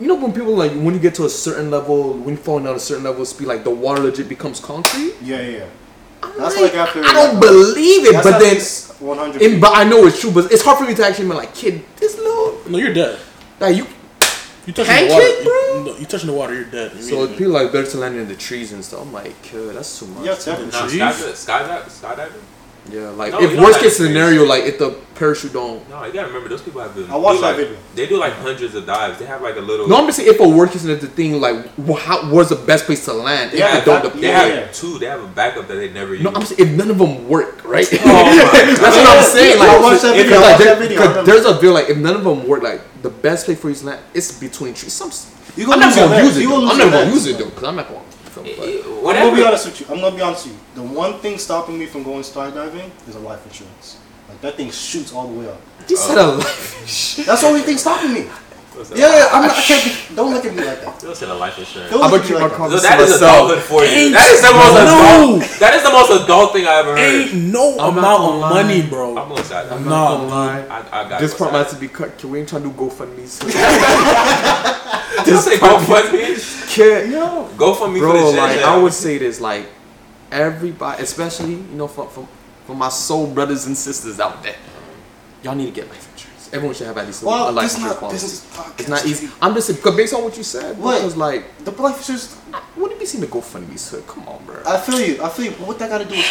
You 0.00 0.06
know 0.06 0.14
when 0.14 0.32
people 0.32 0.54
like 0.54 0.70
when 0.72 0.94
you 0.94 1.00
get 1.00 1.14
to 1.16 1.24
a 1.24 1.28
certain 1.28 1.70
level, 1.72 2.12
when 2.12 2.36
you 2.36 2.40
fall 2.40 2.60
down 2.60 2.76
a 2.76 2.78
certain 2.78 3.02
level 3.02 3.22
of 3.22 3.28
speed, 3.28 3.48
like 3.48 3.64
the 3.64 3.70
water 3.70 4.02
legit 4.02 4.28
becomes 4.28 4.60
concrete. 4.60 5.14
Yeah, 5.20 5.40
yeah. 5.40 5.66
I'm 6.22 6.38
That's 6.38 6.60
like 6.60 6.74
after- 6.74 7.04
I 7.04 7.12
don't 7.12 7.40
believe 7.40 8.06
it, 8.06 8.22
but 8.22 8.38
then, 8.38 8.56
100. 8.56 9.42
in, 9.42 9.60
but 9.60 9.76
I 9.76 9.84
know 9.84 10.06
it's 10.06 10.20
true. 10.20 10.30
But 10.32 10.50
it's 10.52 10.62
hard 10.62 10.78
for 10.78 10.84
me 10.84 10.94
to 10.94 11.04
actually 11.06 11.28
be 11.28 11.34
like, 11.34 11.54
kid, 11.54 11.84
this 11.96 12.16
little 12.18 12.60
No, 12.68 12.78
you're 12.78 12.92
dead. 12.94 13.18
like 13.60 13.76
you. 13.76 13.86
You 14.66 14.72
touching 14.74 14.92
Pancake, 14.92 15.08
the 15.08 15.14
water. 15.14 15.44
bro? 15.44 15.78
You, 15.78 15.84
no, 15.92 15.96
you 15.98 16.06
touching 16.06 16.26
the 16.26 16.32
water, 16.34 16.54
you're 16.54 16.64
dead. 16.64 16.90
So 16.92 16.96
immediately. 16.98 17.36
people 17.38 17.52
like 17.54 17.72
better 17.72 17.90
to 17.90 17.96
land 17.98 18.16
in 18.16 18.28
the 18.28 18.34
trees 18.36 18.72
and 18.72 18.84
stuff. 18.84 19.00
I'm 19.00 19.12
like, 19.12 19.40
kid, 19.42 19.74
that's 19.74 19.98
too 19.98 20.06
much. 20.08 20.26
yeah, 20.26 20.34
definitely. 20.34 20.70
Nah, 20.72 20.86
Trees? 20.86 21.00
skydiving, 21.00 21.84
skydiving, 21.86 22.00
skydiving. 22.28 22.42
Yeah, 22.90 23.10
like 23.10 23.32
No, 23.32 23.40
if 23.42 23.58
worst 23.60 23.80
case 23.80 23.96
scenario, 23.98 24.44
like 24.46 24.64
if 24.64 24.78
the 24.78 24.90
parachute 25.14 25.52
don't. 25.52 25.86
No, 25.90 26.04
you 26.06 26.12
gotta 26.12 26.28
remember 26.28 26.48
those 26.48 26.62
people 26.62 26.80
have 26.80 26.94
been. 26.94 27.10
I 27.10 27.16
watched 27.16 27.42
that 27.42 27.48
like, 27.48 27.56
video. 27.58 27.76
They 27.94 28.06
do 28.06 28.16
like 28.16 28.32
hundreds 28.34 28.74
of 28.74 28.86
dives. 28.86 29.18
They 29.18 29.26
have 29.26 29.42
like 29.42 29.56
a 29.56 29.60
little. 29.60 29.86
No, 29.88 29.96
I'm 29.96 30.06
just 30.06 30.16
saying 30.18 30.30
if 30.30 30.40
a 30.40 30.48
worst 30.48 30.72
case 30.72 30.82
scenario, 30.82 31.00
the 31.02 31.08
thing 31.08 31.38
like 31.40 31.66
wh- 31.76 31.98
how 32.00 32.32
where's 32.32 32.48
the 32.48 32.56
best 32.56 32.86
place 32.86 33.04
to 33.04 33.12
land? 33.12 33.52
If 33.52 33.58
Yeah, 33.58 33.78
it 33.78 33.84
don't 33.84 33.96
that- 33.96 34.02
deploy. 34.04 34.20
They 34.22 34.28
Yeah, 34.28 34.38
have 34.40 34.48
yeah. 34.54 34.72
two. 34.72 34.98
They 34.98 35.06
have 35.06 35.22
a 35.22 35.26
backup 35.26 35.68
that 35.68 35.74
they 35.74 35.90
never 35.90 36.14
use. 36.14 36.22
No, 36.24 36.30
I'm 36.32 36.42
saying 36.46 36.60
if 36.60 36.76
none 36.76 36.90
of 36.90 36.96
them 36.98 37.28
work, 37.28 37.62
right? 37.64 37.86
Oh 37.92 37.96
my 38.06 38.74
That's 38.80 38.96
what 38.96 39.06
I'm 39.18 39.22
saying. 39.24 39.58
Like, 39.58 39.68
I 39.68 39.80
watched 39.82 40.02
that 40.02 40.16
if- 40.16 40.22
video, 40.24 40.38
I 40.38 40.40
like, 40.40 40.50
watched 40.52 40.64
there- 40.64 40.74
that 40.74 40.80
video, 40.80 40.98
I 40.98 41.00
'cause 41.02 41.08
remember. 41.16 41.30
there's 41.32 41.44
a 41.44 41.54
video 41.54 41.72
like 41.72 41.90
if 41.90 41.96
none 41.98 42.16
of 42.16 42.24
them 42.24 42.48
work, 42.48 42.62
like 42.62 42.80
the 43.02 43.10
best 43.10 43.44
place 43.44 43.60
for 43.60 43.68
you 43.68 43.74
to 43.74 43.86
land 43.86 44.00
is 44.14 44.32
between 44.32 44.72
trees. 44.72 44.94
Some, 44.94 45.10
You 45.56 45.64
I'm 45.70 45.78
gonna 45.78 45.80
not 45.80 45.86
lose 45.88 45.96
your 45.98 46.08
gonna 46.08 46.24
use 46.24 46.36
it. 46.36 46.40
You 46.42 46.48
Though. 46.48 46.54
gonna 46.60 46.70
I'm 46.72 46.78
your 46.78 46.90
not 46.90 46.98
gonna 47.04 47.10
use 47.12 47.26
it 47.26 47.38
though, 47.38 47.44
because 47.50 47.64
I'm 47.64 47.76
not 47.76 47.88
gonna. 47.88 48.00
Film, 48.44 48.46
It- 48.46 49.02
but- 49.04 49.16
I'm 49.16 49.22
gonna 49.24 49.36
be 49.36 49.44
honest 49.44 49.66
with 49.66 49.80
you. 49.80 49.86
I'm 49.90 50.00
gonna 50.00 50.16
be 50.16 50.22
honest 50.22 50.46
with 50.46 50.54
you. 50.54 50.60
The 50.74 50.82
one 50.82 51.18
thing 51.20 51.38
stopping 51.38 51.78
me 51.78 51.86
from 51.86 52.02
going 52.02 52.22
skydiving 52.22 52.90
is 53.08 53.14
a 53.16 53.18
life 53.20 53.44
insurance. 53.46 53.96
Like 54.28 54.40
that 54.42 54.56
thing 54.56 54.70
shoots 54.70 55.12
all 55.12 55.26
the 55.26 55.38
way 55.40 55.48
up. 55.48 55.60
You 55.88 55.96
said 55.96 56.18
a 56.18 56.26
life. 56.26 57.24
That's 57.26 57.40
the 57.42 57.46
only 57.48 57.62
thing 57.62 57.78
stopping 57.78 58.12
me. 58.12 58.26
What's 58.78 58.90
that? 58.90 58.98
Yeah, 58.98 59.10
yeah. 59.10 59.28
I'm 59.34 59.42
not, 59.42 59.58
I 59.58 59.62
can't. 59.62 59.82
Be, 60.08 60.14
don't 60.14 60.32
look 60.32 60.44
at 60.46 60.54
me 60.54 60.62
like 60.62 60.80
that. 60.82 61.00
They'll 61.00 61.14
send 61.14 61.32
a 61.32 61.34
life 61.34 61.58
insurance. 61.58 61.90
Don't 61.90 62.00
I'm 62.02 62.10
look 62.12 62.22
gonna 62.22 62.38
at 62.38 62.46
me 62.46 62.46
keep 62.46 62.46
like 62.46 62.50
that. 62.50 62.54
So 62.54 62.62
comments 62.62 62.82
that 62.86 63.00
is 63.00 63.10
myself. 63.10 63.34
adulthood 63.50 63.62
for 63.66 63.80
you. 63.82 63.90
Ain't 63.90 64.12
That 64.14 64.28
is 64.30 64.40
the 64.46 64.52
most 64.54 64.74
no. 64.78 64.86
adult. 64.86 65.58
That 65.58 65.72
is 65.74 65.82
the 65.82 65.90
most 65.98 66.10
adult 66.22 66.52
thing 66.54 66.64
I 66.70 66.74
ever 66.78 66.92
heard. 66.94 67.02
Ain't 67.02 67.34
no 67.50 67.64
I'm 67.74 67.98
not 67.98 67.98
amount 67.98 68.18
gonna 68.22 68.34
of 68.34 68.40
lie. 68.40 68.62
money, 68.62 68.80
I'm 68.82 68.88
bro. 68.88 69.14
gonna 69.18 69.42
side. 69.44 69.66
I'm 69.68 69.84
not 69.84 70.16
gonna 70.18 70.28
lie. 70.30 70.60
I, 70.70 70.78
I 71.04 71.08
got 71.10 71.20
This 71.20 71.32
go 71.34 71.38
part 71.38 71.50
side. 71.50 71.58
might 71.58 71.68
to 71.74 71.76
be 71.82 71.88
cut. 71.88 72.18
Can 72.18 72.30
we 72.30 72.38
ain't 72.38 72.48
trying 72.48 72.62
to 72.62 72.68
do 72.70 72.74
GoFundMe's? 72.78 73.42
Just 75.26 75.44
say 75.44 75.58
go 75.58 75.78
fund 75.80 76.12
me. 76.12 76.36
Kid, 76.68 77.10
Yo. 77.10 77.48
Go 77.56 77.74
fund 77.74 77.92
me 77.94 78.00
for 78.00 78.06
bro, 78.06 78.30
the 78.30 78.38
like 78.38 78.52
shit. 78.56 78.64
I 78.64 78.76
would 78.78 78.92
say 78.92 79.18
this, 79.18 79.40
like 79.40 79.66
everybody, 80.30 81.02
especially 81.02 81.54
you 81.54 81.74
know, 81.74 81.88
for, 81.88 82.06
for, 82.08 82.28
for 82.66 82.76
my 82.76 82.88
soul 82.88 83.26
brothers 83.26 83.66
and 83.66 83.76
sisters 83.76 84.20
out 84.20 84.42
there, 84.42 84.54
y'all 85.42 85.54
need 85.56 85.66
to 85.66 85.72
get 85.72 85.88
life 85.88 86.07
insurance. 86.48 86.54
Everyone 86.54 86.74
should 86.74 86.86
have 86.86 86.98
at 86.98 87.06
least 87.06 87.22
a, 87.22 87.26
Well, 87.26 87.50
a 87.50 87.52
life 87.52 87.64
insurance 87.74 87.92
not 87.94 88.00
policy. 88.00 88.14
business. 88.26 88.70
It's 88.78 88.88
not 88.88 89.06
easy. 89.06 89.28
I'm 89.40 89.54
just 89.54 89.66
saying, 89.68 89.76
because 89.78 89.96
based 89.96 90.14
on 90.14 90.24
what 90.24 90.36
you 90.36 90.42
said, 90.42 90.78
What? 90.78 91.02
was 91.04 91.16
like, 91.16 91.44
The 91.64 91.70
life 91.72 91.98
insurance. 91.98 92.36
I 92.52 92.62
wouldn't 92.76 92.98
be 93.00 93.06
seeing 93.06 93.20
the 93.20 93.26
GoFundMe's 93.28 93.90
hood. 93.90 94.06
Come 94.06 94.26
on, 94.28 94.44
bro. 94.44 94.62
I 94.66 94.78
feel 94.78 95.00
you. 95.00 95.22
I 95.22 95.28
feel 95.28 95.46
you. 95.46 95.50
But 95.52 95.66
what 95.66 95.78
that 95.80 95.90
got 95.90 95.98
to 95.98 96.04
do 96.04 96.14
with? 96.16 96.26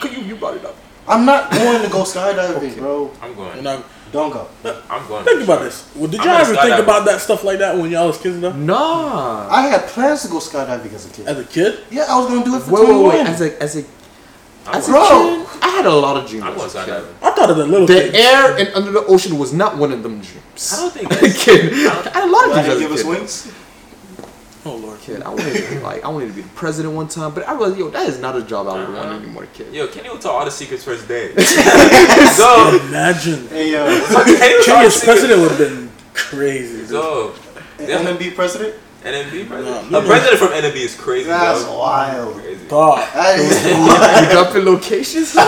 Cause 0.00 0.12
you, 0.16 0.22
you 0.22 0.36
brought 0.36 0.56
it 0.56 0.64
up. 0.64 0.76
I'm 1.06 1.24
not 1.24 1.50
going 1.50 1.82
to 1.82 1.88
go 1.88 2.02
skydiving, 2.02 2.56
Okay. 2.56 2.78
bro. 2.78 3.10
I'm 3.22 3.34
going. 3.34 3.58
And 3.58 3.66
I, 3.68 3.82
Don't 4.12 4.30
go. 4.30 4.46
I'm 4.90 5.06
going. 5.08 5.24
think 5.24 5.42
about 5.42 5.60
this. 5.62 5.90
Well, 5.96 6.06
did 6.06 6.20
y'all 6.20 6.28
ever 6.36 6.50
think 6.54 6.74
skydive. 6.74 6.82
about 6.82 7.06
that 7.06 7.20
stuff 7.22 7.44
like 7.44 7.58
that 7.60 7.76
when 7.78 7.90
y'all 7.90 8.06
was 8.08 8.18
kids 8.18 8.38
though? 8.40 8.52
Nah. 8.52 9.48
I 9.50 9.68
had 9.68 9.86
plans 9.88 10.22
to 10.22 10.28
go 10.28 10.36
skydiving 10.38 10.92
as 10.92 11.06
a 11.06 11.10
kid. 11.10 11.26
As 11.26 11.38
a 11.38 11.44
kid? 11.44 11.80
Yeah, 11.90 12.04
I 12.08 12.18
was 12.18 12.28
gonna 12.28 12.44
do 12.44 12.56
it 12.56 12.60
for 12.62 12.72
Wait, 12.72 12.80
wait, 12.82 12.86
21. 12.88 13.08
wait. 13.08 13.26
As 13.26 13.40
a 13.40 13.62
as 13.62 13.76
a 13.76 13.84
I'm 14.68 14.74
as 14.76 14.88
a. 14.88 14.92
Bro. 14.92 15.08
kid, 15.08 15.46
I 15.62 15.68
had 15.68 15.86
a 15.86 15.94
lot 15.94 16.16
of 16.22 16.28
dreams. 16.28 16.44
I'm 16.44 16.54
going 16.54 16.66
as 16.66 16.74
a 16.74 16.84
kid. 16.84 16.94
skydiving. 16.94 17.14
I 17.22 17.30
thought 17.32 17.50
of 17.50 17.56
the 17.56 17.66
little 17.66 17.86
The 17.86 18.00
things. 18.00 18.14
air 18.14 18.56
and 18.58 18.68
under 18.74 18.90
the 18.92 19.04
ocean 19.06 19.38
was 19.38 19.52
not 19.52 19.76
one 19.76 19.92
of 19.92 20.02
them 20.02 20.20
dreams. 20.20 20.72
I 20.72 20.76
don't 20.76 20.92
think 20.92 21.10
As 21.12 21.18
a 21.18 21.20
that's- 21.20 21.44
kid, 21.44 21.72
I 21.86 22.10
had 22.20 22.24
a 22.24 22.30
lot 22.30 22.44
of 22.44 22.50
Why 22.50 22.62
dreams 22.62 22.66
did 22.66 22.72
as 22.76 22.80
you 22.80 22.86
a 22.86 22.88
give 22.88 22.92
us 22.92 23.02
kid. 23.02 23.08
wings? 23.08 23.52
Oh 24.66 24.76
lord. 24.76 25.00
Kid, 25.00 25.22
I 25.22 25.28
wanted 25.30 25.54
to, 25.54 25.70
be 25.70 25.78
like 25.80 26.04
I 26.04 26.08
wanted 26.08 26.26
to 26.28 26.32
be 26.34 26.42
the 26.42 26.48
president 26.50 26.92
one 26.94 27.08
time, 27.08 27.32
but 27.32 27.48
I 27.48 27.52
realized, 27.52 27.78
yo, 27.78 27.88
that 27.90 28.06
is 28.08 28.18
not 28.20 28.36
a 28.36 28.42
job 28.42 28.66
I 28.66 28.74
would 28.74 28.88
want 28.94 28.98
Uh-huh. 29.08 29.16
anymore, 29.16 29.46
kid. 29.54 29.72
Yo, 29.72 29.86
Kenny 29.86 30.10
will 30.10 30.18
tell 30.18 30.32
all 30.32 30.44
the 30.44 30.50
secrets 30.50 30.84
first 30.84 31.08
day. 31.08 31.34
so, 32.34 32.78
Imagine. 32.88 33.46
Hey, 33.48 33.74
uh, 33.74 33.86
Kenny 34.24 34.54
will 34.56 34.64
tell 34.64 34.76
all 34.78 34.84
the 34.84 34.90
secrets. 34.90 35.04
president 35.04 35.40
would 35.40 35.50
have 35.52 35.58
been 35.58 35.90
crazy. 36.12 36.78
dude. 36.78 36.88
So, 36.88 37.34
yeah. 37.80 38.02
NMB 38.04 38.34
president? 38.34 38.74
NMB 39.02 39.46
president. 39.48 39.90
Nah, 39.92 39.98
a 39.98 40.02
president 40.02 40.38
from 40.38 40.48
NMB 40.48 40.74
is 40.76 40.94
crazy. 40.96 41.28
That's 41.28 41.62
yo. 41.64 41.78
wild. 41.78 42.34
Crazy. 42.34 42.66
God. 42.68 43.08
That 43.14 43.38
is 43.38 43.64
You 43.64 44.32
dropping 44.34 44.64
locations? 44.64 45.34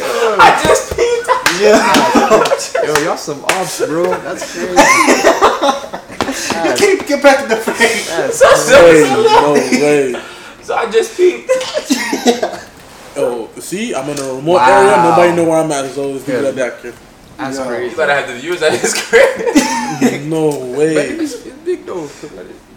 I 0.00 0.60
just 0.64 0.96
peeped. 0.96 1.28
yeah. 1.60 2.84
yo, 2.86 3.04
y'all 3.04 3.16
some 3.16 3.44
ops, 3.44 3.84
bro. 3.86 4.10
That's 4.20 4.52
crazy. 4.52 4.74
That's, 6.54 6.80
Get, 6.80 7.06
get 7.06 7.22
back 7.22 7.42
in 7.44 7.48
the 7.48 7.56
frame. 7.56 7.76
that's 7.76 8.38
So, 8.38 8.46
so, 8.54 8.84
Way, 8.84 9.04
so, 9.04 9.22
no 9.22 9.52
way. 9.54 10.22
so 10.62 10.74
I 10.74 10.90
just 10.90 11.16
peeped. 11.16 11.50
Oh, 13.20 13.50
see, 13.58 13.92
I'm 13.96 14.08
in 14.10 14.16
a 14.16 14.34
remote 14.34 14.52
Wow. 14.58 14.78
area. 14.80 14.96
Nobody 15.02 15.32
know 15.34 15.48
where 15.50 15.58
I'm 15.58 15.72
at. 15.72 15.90
So 15.90 16.04
always 16.04 16.24
leave 16.28 16.36
it 16.36 16.42
Yeah. 16.42 16.48
at 16.50 16.54
that, 16.54 16.80
kid. 16.82 16.94
That's 17.38 17.56
Yo. 17.56 17.62
You 17.64 17.68
crazy. 17.70 17.96
gotta 17.96 18.14
have 18.14 18.28
the 18.28 18.34
viewers 18.34 18.62
at 18.62 18.72
his 18.78 18.94
crib. 18.94 20.26
No 20.26 20.50
But 20.50 20.78
way. 20.78 20.94
it's, 20.96 21.46
it's 21.46 21.56
big 21.64 21.86
though. 21.86 22.06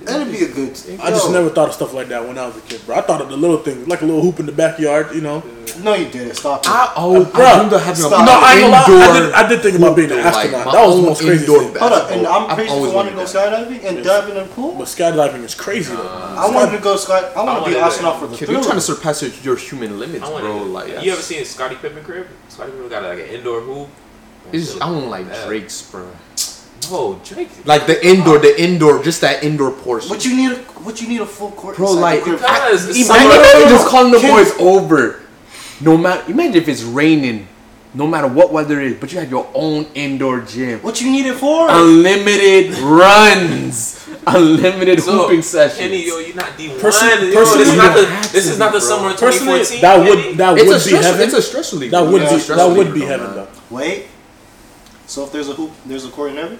That'd 0.01 0.31
be 0.31 0.43
a 0.45 0.47
good. 0.51 0.75
Thing. 0.75 0.99
I 1.01 1.09
just 1.09 1.27
Yo. 1.27 1.33
never 1.33 1.49
thought 1.49 1.69
of 1.69 1.75
stuff 1.75 1.93
like 1.93 2.07
that 2.07 2.25
when 2.27 2.37
I 2.37 2.47
was 2.47 2.57
a 2.57 2.61
kid, 2.61 2.81
bro. 2.85 2.95
I 2.97 3.01
thought 3.01 3.21
of 3.21 3.29
the 3.29 3.37
little 3.37 3.57
things, 3.57 3.87
like 3.87 4.01
a 4.01 4.05
little 4.05 4.21
hoop 4.21 4.39
in 4.39 4.45
the 4.47 4.51
backyard, 4.51 5.13
you 5.13 5.21
know. 5.21 5.43
No, 5.83 5.93
you 5.93 6.09
didn't. 6.09 6.35
Stop 6.35 6.65
it. 6.65 6.69
I 6.69 6.93
always 6.95 7.25
Bruh, 7.27 7.45
I 7.45 7.57
dreamed 7.59 7.73
of 7.73 7.81
having 7.81 7.95
stop. 8.03 8.21
a 8.21 8.25
No, 8.25 8.31
I 8.33 8.53
ain't. 8.55 8.73
I 8.73 9.19
did, 9.19 9.33
I 9.33 9.47
did 9.47 9.61
think 9.61 9.77
about 9.77 9.95
being 9.95 10.11
an 10.11 10.19
astronaut. 10.19 10.65
my 10.65 10.71
that 10.73 10.85
was 10.87 10.95
the 10.95 11.01
most 11.03 11.21
crazy 11.21 11.43
indoor 11.45 11.63
thing. 11.63 11.75
Hold 11.79 11.93
up, 11.93 12.11
and. 12.11 12.27
I'm 12.27 12.49
I've 12.49 12.55
pretty 12.57 12.71
you 12.73 12.79
want 12.91 13.09
to 13.09 13.13
go 13.15 13.21
wanted 13.21 13.35
skydiving 13.35 13.83
and 13.85 14.03
diving 14.03 14.35
in 14.37 14.47
the 14.47 14.53
pool. 14.53 14.75
But 14.77 14.85
skydiving 14.87 15.43
is 15.43 15.55
crazy 15.55 15.93
though. 15.93 16.07
I 16.07 16.49
wanted 16.49 16.77
to 16.77 16.83
go 16.83 16.95
sky. 16.97 17.31
I 17.35 17.43
want 17.43 17.63
to 17.65 17.69
be 17.69 17.77
an 17.77 17.83
astronaut 17.83 18.19
for 18.19 18.27
the 18.27 18.37
Kid, 18.37 18.49
you're 18.49 18.61
trying 18.63 18.75
to 18.75 18.81
surpass 18.81 19.21
your, 19.21 19.31
your 19.43 19.55
human 19.55 19.99
limits, 19.99 20.27
bro. 20.27 20.63
Like, 20.63 21.03
you 21.03 21.11
ever 21.11 21.21
seen 21.21 21.45
Scottie 21.45 21.75
Pippen 21.75 22.03
crib? 22.03 22.27
Scottie 22.49 22.71
Pippen 22.71 22.89
got 22.89 23.03
like 23.03 23.19
an 23.19 23.27
indoor 23.27 23.61
hoop. 23.61 23.89
It's, 24.53 24.79
I 24.81 24.89
want 24.91 25.07
like 25.07 25.27
Yeah. 25.27 25.45
Drake's, 25.47 25.81
bro. 25.91 26.07
No, 26.89 27.21
Drake. 27.23 27.49
Like 27.65 27.85
the 27.87 28.05
indoor, 28.05 28.39
the 28.39 28.59
indoor, 28.61 29.01
just 29.03 29.21
that 29.21 29.43
indoor 29.43 29.71
portion. 29.71 30.09
What 30.09 30.25
you 30.25 30.35
need? 30.35 30.51
A, 30.51 30.61
what 30.83 30.99
you 31.01 31.07
need 31.07 31.21
a 31.21 31.25
full 31.25 31.51
court? 31.51 31.77
Bro, 31.77 31.89
inside 31.89 32.01
like, 32.01 32.19
the 32.19 32.25
crib 32.25 32.39
Because 32.39 32.83
for? 32.85 32.89
it's 32.89 33.05
Imagine, 33.09 33.43
summer. 33.51 33.69
just 33.69 33.87
calling 33.87 34.11
the 34.11 34.19
Ken- 34.19 34.31
boys 34.31 34.51
over. 34.59 35.21
No 35.79 35.95
matter, 35.97 36.29
imagine 36.31 36.55
if 36.55 36.67
it's 36.67 36.83
raining, 36.83 37.47
no 37.93 38.07
matter 38.07 38.27
what 38.27 38.51
weather 38.51 38.79
it 38.81 38.87
is, 38.93 38.99
but 38.99 39.11
you 39.13 39.19
have 39.19 39.29
your 39.29 39.49
own 39.53 39.85
indoor 39.95 40.41
gym. 40.41 40.79
What 40.81 40.99
you 41.01 41.11
need 41.11 41.25
it 41.27 41.35
for? 41.37 41.67
Unlimited 41.69 42.77
runs, 42.79 44.07
unlimited 44.27 45.01
So, 45.01 45.23
hooping 45.23 45.41
sessions. 45.43 45.79
Kenny, 45.79 46.07
yo, 46.07 46.19
you're 46.19 46.35
not 46.35 46.57
D 46.57 46.69
one. 46.69 46.79
Person- 46.79 47.31
Yo, 47.31 47.33
personally, 47.33 47.63
this 47.65 47.71
is 47.71 47.77
not 47.77 47.95
don't 47.95 48.05
the 48.23 48.29
this 48.33 48.47
is 48.47 48.57
not 48.59 48.71
the 48.73 48.79
bro. 48.79 48.87
summer 48.87 49.09
of 49.11 49.17
Personally, 49.19 49.59
2014. 49.65 49.81
that 49.81 49.97
would 49.99 50.37
that 50.37 50.57
it's 50.57 50.67
would 50.67 50.73
be 50.73 50.79
stress. 50.79 51.05
heaven. 51.05 51.21
It's 51.21 51.33
a 51.33 51.41
stress 51.41 51.73
reliever. 51.73 51.91
That 51.91 52.11
would 52.11 52.21
Yeah, 52.23 52.37
be 52.37 52.43
that 52.55 52.69
would 52.77 52.93
be 52.93 53.01
heaven 53.01 53.35
though. 53.35 53.47
Wait. 53.69 54.07
So 55.11 55.25
if 55.25 55.33
there's 55.33 55.49
a 55.49 55.53
hoop, 55.53 55.71
there's 55.85 56.05
a 56.05 56.09
court 56.09 56.29
in 56.31 56.37
heaven. 56.37 56.57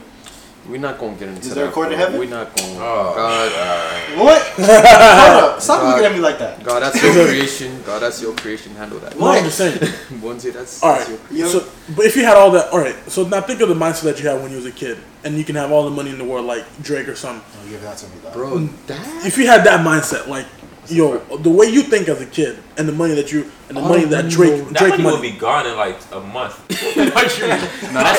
We're 0.67 0.77
not 0.77 0.99
gonna 0.99 1.15
get 1.15 1.29
into 1.29 1.39
Is 1.39 1.49
that. 1.49 1.55
there 1.55 1.69
a 1.69 1.71
court 1.71 1.93
in 1.93 1.97
heaven? 1.97 2.19
We're 2.19 2.27
not 2.27 2.53
gonna. 2.53 2.73
Oh, 2.73 3.13
God, 3.15 3.51
alright. 3.53 4.17
What? 4.25 4.41
Hold 4.57 5.53
up. 5.55 5.61
Stop 5.61 5.79
God. 5.81 5.87
looking 5.91 6.05
at 6.07 6.11
me 6.11 6.19
like 6.19 6.37
that. 6.39 6.61
God, 6.61 6.83
that's 6.83 7.01
your 7.01 7.13
creation. 7.13 7.81
God, 7.83 8.01
that's 8.01 8.21
your 8.21 8.35
creation. 8.35 8.75
Handle 8.75 8.99
that. 8.99 9.17
No, 9.17 9.27
I'm 9.27 9.45
just 9.45 9.57
saying. 9.57 9.77
Bonzi, 10.19 10.51
that's, 10.51 10.83
All 10.83 10.95
that's 10.95 11.09
right. 11.09 11.31
your 11.31 11.47
Yo. 11.47 11.59
So, 11.59 11.71
but 11.95 12.05
if 12.05 12.17
you 12.17 12.25
had 12.25 12.35
all 12.35 12.51
that, 12.51 12.73
all 12.73 12.79
right. 12.79 12.95
So 13.09 13.25
now 13.25 13.39
think 13.39 13.61
of 13.61 13.69
the 13.69 13.75
mindset 13.75 14.03
that 14.03 14.19
you 14.21 14.27
had 14.27 14.41
when 14.41 14.51
you 14.51 14.57
was 14.57 14.65
a 14.65 14.71
kid, 14.73 14.97
and 15.23 15.37
you 15.37 15.45
can 15.45 15.55
have 15.55 15.71
all 15.71 15.85
the 15.85 15.89
money 15.95 16.09
in 16.09 16.17
the 16.17 16.25
world, 16.25 16.45
like 16.45 16.65
Drake 16.83 17.07
or 17.07 17.15
something. 17.15 17.41
Oh, 17.63 17.69
give 17.69 17.81
that 17.83 17.97
to 17.99 18.07
me, 18.07 18.15
dog. 18.21 18.33
bro. 18.33 18.51
Mm. 18.57 18.85
That 18.87 19.25
If 19.25 19.37
you 19.37 19.47
had 19.47 19.63
that 19.63 19.79
mindset, 19.85 20.27
like, 20.27 20.45
yo, 20.87 21.19
the 21.37 21.49
way 21.49 21.67
you 21.67 21.81
think 21.83 22.07
as 22.09 22.21
a 22.21 22.25
kid, 22.25 22.57
and 22.77 22.87
the 22.87 22.91
money 22.93 23.13
that 23.15 23.31
you, 23.31 23.49
and 23.69 23.77
the 23.77 23.81
All 23.81 23.89
money 23.89 24.05
that 24.05 24.29
Drake, 24.29 24.63
That 24.69 24.77
Drake 24.77 24.91
money 24.91 25.03
money. 25.03 25.15
will 25.15 25.21
be 25.21 25.31
gone 25.31 25.65
in 25.67 25.75
like 25.77 25.97
a 26.11 26.19
month. 26.19 26.59
no, 26.97 27.05
that's 27.05 27.35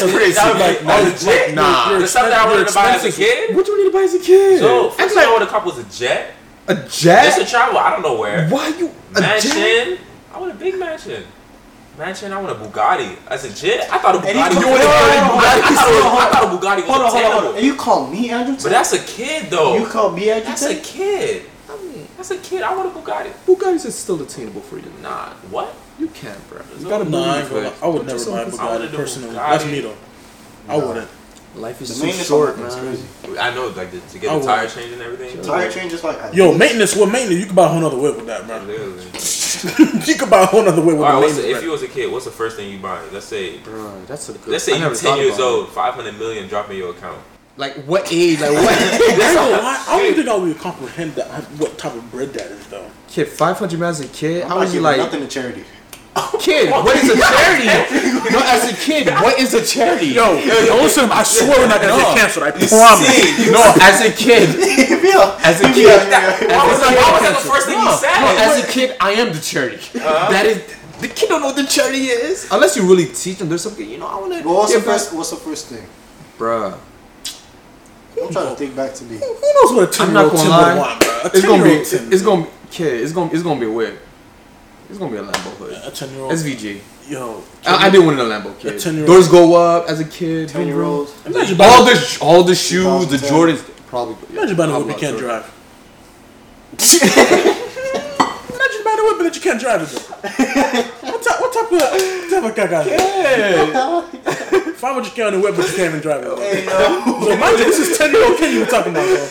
crazy. 0.02 0.32
That 0.34 0.54
would 0.54 0.80
be 0.80 0.86
Like, 0.86 1.04
legit. 1.22 1.54
Nah. 1.54 1.90
your 1.90 2.00
The 2.00 2.06
stuff 2.08 2.28
that 2.28 2.38
I 2.46 2.50
wanted 2.50 2.68
to 2.68 2.74
buy 2.74 2.90
as 2.92 3.04
a 3.04 3.12
kid. 3.12 3.54
What 3.56 3.66
do 3.66 3.72
you 3.72 3.84
need 3.84 3.90
to 3.90 3.96
buy 3.96 4.04
as 4.04 4.14
a 4.14 4.18
kid? 4.18 4.60
So 4.60 4.90
first 4.90 5.14
thing 5.14 5.24
I 5.26 5.30
want 5.30 5.44
to 5.44 5.50
cop 5.50 5.64
was 5.66 5.78
a 5.78 5.84
jet. 5.84 6.34
a 6.68 6.74
Just 6.74 7.00
to 7.38 7.44
jet. 7.44 7.48
travel. 7.48 7.78
I 7.78 7.90
don't 7.90 8.02
know 8.02 8.18
where. 8.18 8.48
Why 8.48 8.68
you 8.68 8.88
a 9.14 9.20
jet? 9.20 9.44
Mansion. 9.44 9.98
I 10.32 10.38
want 10.40 10.52
a 10.52 10.54
big 10.54 10.78
mansion. 10.78 11.24
Mansion. 11.98 12.32
I 12.32 12.40
want 12.40 12.56
a 12.56 12.64
Bugatti. 12.64 13.16
As 13.28 13.44
a 13.44 13.52
jet, 13.52 13.86
I 13.92 13.98
thought 13.98 14.14
a 14.14 14.18
Bugatti. 14.18 14.34
you 14.54 14.56
was- 14.56 14.64
want 14.66 14.82
a 14.82 14.86
I, 14.86 15.28
Bugatti? 15.28 15.62
I 15.62 15.74
thought 15.74 15.88
it 15.90 16.04
was- 16.04 16.22
I 16.22 16.30
thought 16.30 16.44
a 16.44 16.56
Bugatti 16.56 16.76
was 16.76 16.84
Hold 16.86 17.02
on, 17.02 17.10
hold 17.10 17.24
on, 17.24 17.32
hold 17.32 17.44
on. 17.52 17.56
And 17.58 17.66
you 17.66 17.74
call 17.74 18.06
me 18.06 18.30
Andrew? 18.30 18.54
But 18.62 18.70
that's 18.70 18.92
a 18.94 18.98
kid 19.00 19.50
though. 19.50 19.76
you 19.76 19.86
call 19.86 20.10
me 20.12 20.30
Andrew? 20.30 20.46
That's 20.48 20.62
a 20.62 20.76
kid. 20.76 21.42
That's 22.22 22.30
a 22.30 22.38
kid. 22.38 22.62
I 22.62 22.76
want 22.76 22.94
a 22.94 22.98
Bugatti. 23.00 23.32
Bugattis 23.46 23.84
is 23.84 23.96
still 23.96 24.22
attainable 24.22 24.60
for 24.60 24.78
you. 24.78 24.84
Nah. 25.02 25.30
What? 25.50 25.74
You 25.98 26.06
can't, 26.06 26.38
bro. 26.48 26.60
You 26.78 26.88
gotta 26.88 27.04
No, 27.08 27.20
I, 27.20 27.40
ain't 27.40 27.48
believe 27.48 27.64
gonna, 27.64 27.74
it. 27.76 27.82
I 27.82 27.86
would 27.88 28.06
never 28.06 28.12
yourself 28.12 28.36
buy 28.36 28.42
a 28.42 28.46
in- 28.46 28.60
I 28.60 28.64
wanted 28.72 28.90
Bugatti 28.90 28.96
personally. 28.96 29.28
Bugatti. 29.30 29.50
That's 29.50 29.66
me 29.66 29.80
though. 29.80 29.96
I 30.68 30.78
Nah. 30.78 30.86
wouldn't. 30.86 31.08
Life 31.56 31.82
is 31.82 32.00
The 32.00 32.06
too 32.06 32.12
short, 32.12 32.50
on 32.54 32.62
that 32.62 32.72
thing's 32.72 32.82
man. 32.84 33.06
crazy. 33.24 33.38
I 33.40 33.54
know, 33.54 33.66
like 33.76 33.90
to, 33.90 34.00
to 34.00 34.18
get 34.20 34.30
I 34.30 34.38
the 34.38 34.44
tire 34.46 34.62
would. 34.62 34.70
change 34.72 34.92
and 34.92 35.02
everything. 35.02 35.42
Tire 35.42 35.70
change 35.70 35.92
is 35.92 36.04
like 36.04 36.32
Yo, 36.32 36.54
maintenance. 36.56 36.94
What 36.96 37.10
maintenance? 37.10 37.40
You 37.40 37.46
could 37.46 37.56
buy 37.56 37.64
a 37.66 37.68
whole 37.68 37.84
other 37.84 37.98
whip 37.98 38.16
with 38.16 38.26
that, 38.26 38.46
bro. 38.46 38.58
You 40.06 40.14
could 40.16 40.30
buy 40.30 40.42
a 40.42 40.46
whole 40.46 40.66
other 40.66 40.80
whip 40.80 40.96
with 40.96 41.04
All 41.06 41.12
right, 41.12 41.14
the 41.20 41.26
what's 41.26 41.36
the, 41.36 41.50
if 41.50 41.62
you 41.62 41.70
was 41.72 41.82
a 41.82 41.88
kid, 41.88 42.10
what's 42.10 42.24
the 42.24 42.30
first 42.30 42.56
thing 42.56 42.70
you 42.70 42.78
buy? 42.78 43.00
Let's 43.12 43.26
say, 43.26 43.58
Bro, 43.58 44.02
that's 44.06 44.28
a 44.28 44.32
good. 44.32 44.48
let's 44.48 44.64
say 44.64 44.78
you're 44.78 44.94
ten 44.94 45.18
years 45.18 45.38
old, 45.40 45.68
five 45.70 45.94
hundred 45.94 46.18
million 46.18 46.48
drop 46.48 46.70
in 46.70 46.76
your 46.76 46.90
account. 46.90 47.18
It. 47.54 47.58
Like 47.58 47.74
what 47.84 48.12
age? 48.12 48.40
Like 48.40 48.52
what? 48.52 48.72
I 48.72 48.96
ain't 49.02 49.18
gonna 49.18 49.42
I 49.42 49.84
don't 49.86 50.02
even 50.02 50.14
think 50.14 50.28
I 50.28 50.36
would 50.36 50.58
comprehend 50.58 51.14
that 51.16 51.42
what 51.58 51.78
type 51.78 51.94
of 51.94 52.10
bread 52.10 52.32
that 52.34 52.50
is 52.50 52.66
though. 52.68 52.90
kid, 53.08 53.28
five 53.28 53.58
hundred 53.58 53.80
man 53.80 53.90
as 53.90 54.00
a 54.00 54.08
kid. 54.08 54.42
I'm 54.42 54.48
How 54.48 54.58
was 54.60 54.74
you 54.74 54.80
like? 54.80 54.98
nothing 54.98 55.20
to 55.20 55.28
charity. 55.28 55.64
Kid, 56.40 56.70
what 56.84 56.94
is 56.96 57.08
a 57.08 57.16
charity? 57.16 57.66
no, 58.32 58.40
as 58.44 58.70
a 58.70 58.76
kid, 58.76 59.06
what 59.08 59.38
is 59.38 59.54
a 59.54 59.64
charity? 59.64 60.08
Yo, 60.08 60.36
yo, 60.38 60.76
listen, 60.82 61.08
I 61.10 61.22
swear 61.22 61.58
we're 61.58 61.68
not 61.68 61.80
gonna 61.80 61.96
get 62.02 62.18
canceled. 62.18 62.44
I 62.44 62.50
promise. 62.50 63.48
no, 63.50 63.62
as 63.80 64.00
a 64.02 64.12
kid, 64.12 64.48
as 65.40 65.60
a 65.60 65.72
kid, 65.72 65.86
yeah, 65.86 66.10
yeah. 66.10 66.56
Why 66.56 66.68
was 66.68 66.80
that, 66.80 67.12
was 67.12 67.22
that 67.22 67.40
the 67.42 67.48
first 67.48 67.66
thing 67.66 67.78
no, 67.78 67.90
you 67.90 67.96
said? 67.96 68.20
no, 68.20 68.28
as 68.44 68.62
a 68.62 68.70
kid, 68.70 68.96
I 69.00 69.12
am 69.12 69.32
the 69.32 69.40
charity. 69.40 69.76
Uh-huh. 69.98 70.30
That 70.30 70.46
is. 70.46 70.76
The 71.00 71.08
kid 71.08 71.30
don't 71.30 71.40
know 71.40 71.48
what 71.48 71.56
the 71.56 71.64
charity 71.66 72.06
is 72.06 72.46
unless 72.52 72.76
you 72.76 72.86
really 72.86 73.06
teach 73.06 73.38
them. 73.38 73.48
There's 73.48 73.62
something 73.62 73.88
you 73.88 73.98
know. 73.98 74.06
I 74.06 74.20
want 74.20 74.34
to. 74.34 74.48
What's 74.48 74.74
the 74.74 74.80
first? 74.82 75.14
What's 75.14 75.30
the 75.30 75.36
first 75.36 75.68
thing? 75.68 75.84
Bruh. 76.38 76.78
I'm 78.20 78.32
trying 78.32 78.48
to 78.50 78.56
think 78.56 78.74
back 78.76 78.94
to 78.94 79.04
me. 79.04 79.16
Who 79.18 79.24
knows 79.26 79.72
what 79.74 79.88
a 79.88 79.92
ten 79.92 80.08
I'm 80.08 80.14
year 80.14 80.22
not 80.22 80.24
old 80.24 80.32
gonna 80.32 80.42
Tim 80.42 80.50
lie. 80.50 80.78
want, 80.78 81.00
bro? 81.00 81.08
A 81.22 81.26
It's 81.26 81.42
gonna 81.46 81.62
be. 81.62 81.70
10-year-old 81.70 82.12
It's 82.12 82.22
gonna. 82.22 82.46
Kid, 82.70 83.00
it's 83.02 83.12
gonna. 83.12 83.32
It's 83.32 83.42
gonna 83.42 83.60
be 83.60 83.66
a 83.66 83.70
whip. 83.70 83.98
It's 84.90 84.98
gonna 84.98 85.10
be 85.10 85.16
a 85.18 85.22
Lambo 85.22 85.50
hood. 85.56 85.72
a 85.84 85.90
ten 85.90 86.10
year 86.10 86.20
old. 86.22 86.32
SVJ. 86.32 86.80
Yo, 87.08 87.42
I, 87.66 87.86
I 87.86 87.90
did 87.90 87.98
win 88.06 88.18
a 88.18 88.22
Lambo, 88.22 88.56
kid. 88.58 88.74
10-year-old. 88.74 89.06
Doors 89.06 89.28
go 89.28 89.54
up 89.56 89.88
as 89.88 89.98
a 90.00 90.04
kid. 90.04 90.48
Ten 90.48 90.66
year 90.66 90.82
old. 90.82 91.12
Imagine 91.26 91.60
All 91.60 91.84
the 91.84 92.18
all 92.20 92.42
the 92.44 92.54
shoes, 92.54 93.06
the 93.08 93.16
Jordans. 93.16 93.62
Probably. 93.88 94.16
imagine 94.36 94.56
buying 94.56 94.70
a 94.70 94.78
whip 94.78 94.88
you 94.88 94.94
can't 94.94 95.18
drive. 95.18 95.50
imagine 99.22 99.22
buying 99.22 99.22
a 99.22 99.22
whip 99.22 99.32
that 99.32 99.36
you 99.36 99.42
can't 99.42 99.60
drive 99.60 99.82
it. 99.82 99.92
what 101.02 101.22
type? 101.22 101.40
What 101.40 101.52
type 101.52 101.72
of 101.72 101.80
what 101.80 102.30
type 102.30 102.44
of 102.44 102.70
caca? 102.70 102.86
Yeah. 102.86 104.72
Five 104.82 104.94
hundred 104.94 105.12
k 105.14 105.22
on 105.22 105.32
the 105.34 105.40
whip, 105.40 105.56
but 105.56 105.68
you 105.70 105.76
can't 105.76 105.88
even 105.90 106.00
drive 106.00 106.22
it. 106.22 106.24
though. 106.24 106.36
Hey, 106.36 106.64
yo. 106.64 106.70
So 107.22 107.30
imagine 107.32 107.66
this 107.66 107.78
is 107.78 107.98
ten 107.98 108.12
year 108.12 108.24
old 108.26 108.36
kid 108.38 108.52
you 108.54 108.60
were 108.60 108.66
talking 108.66 108.92
about, 108.92 109.06
bro. 109.06 109.28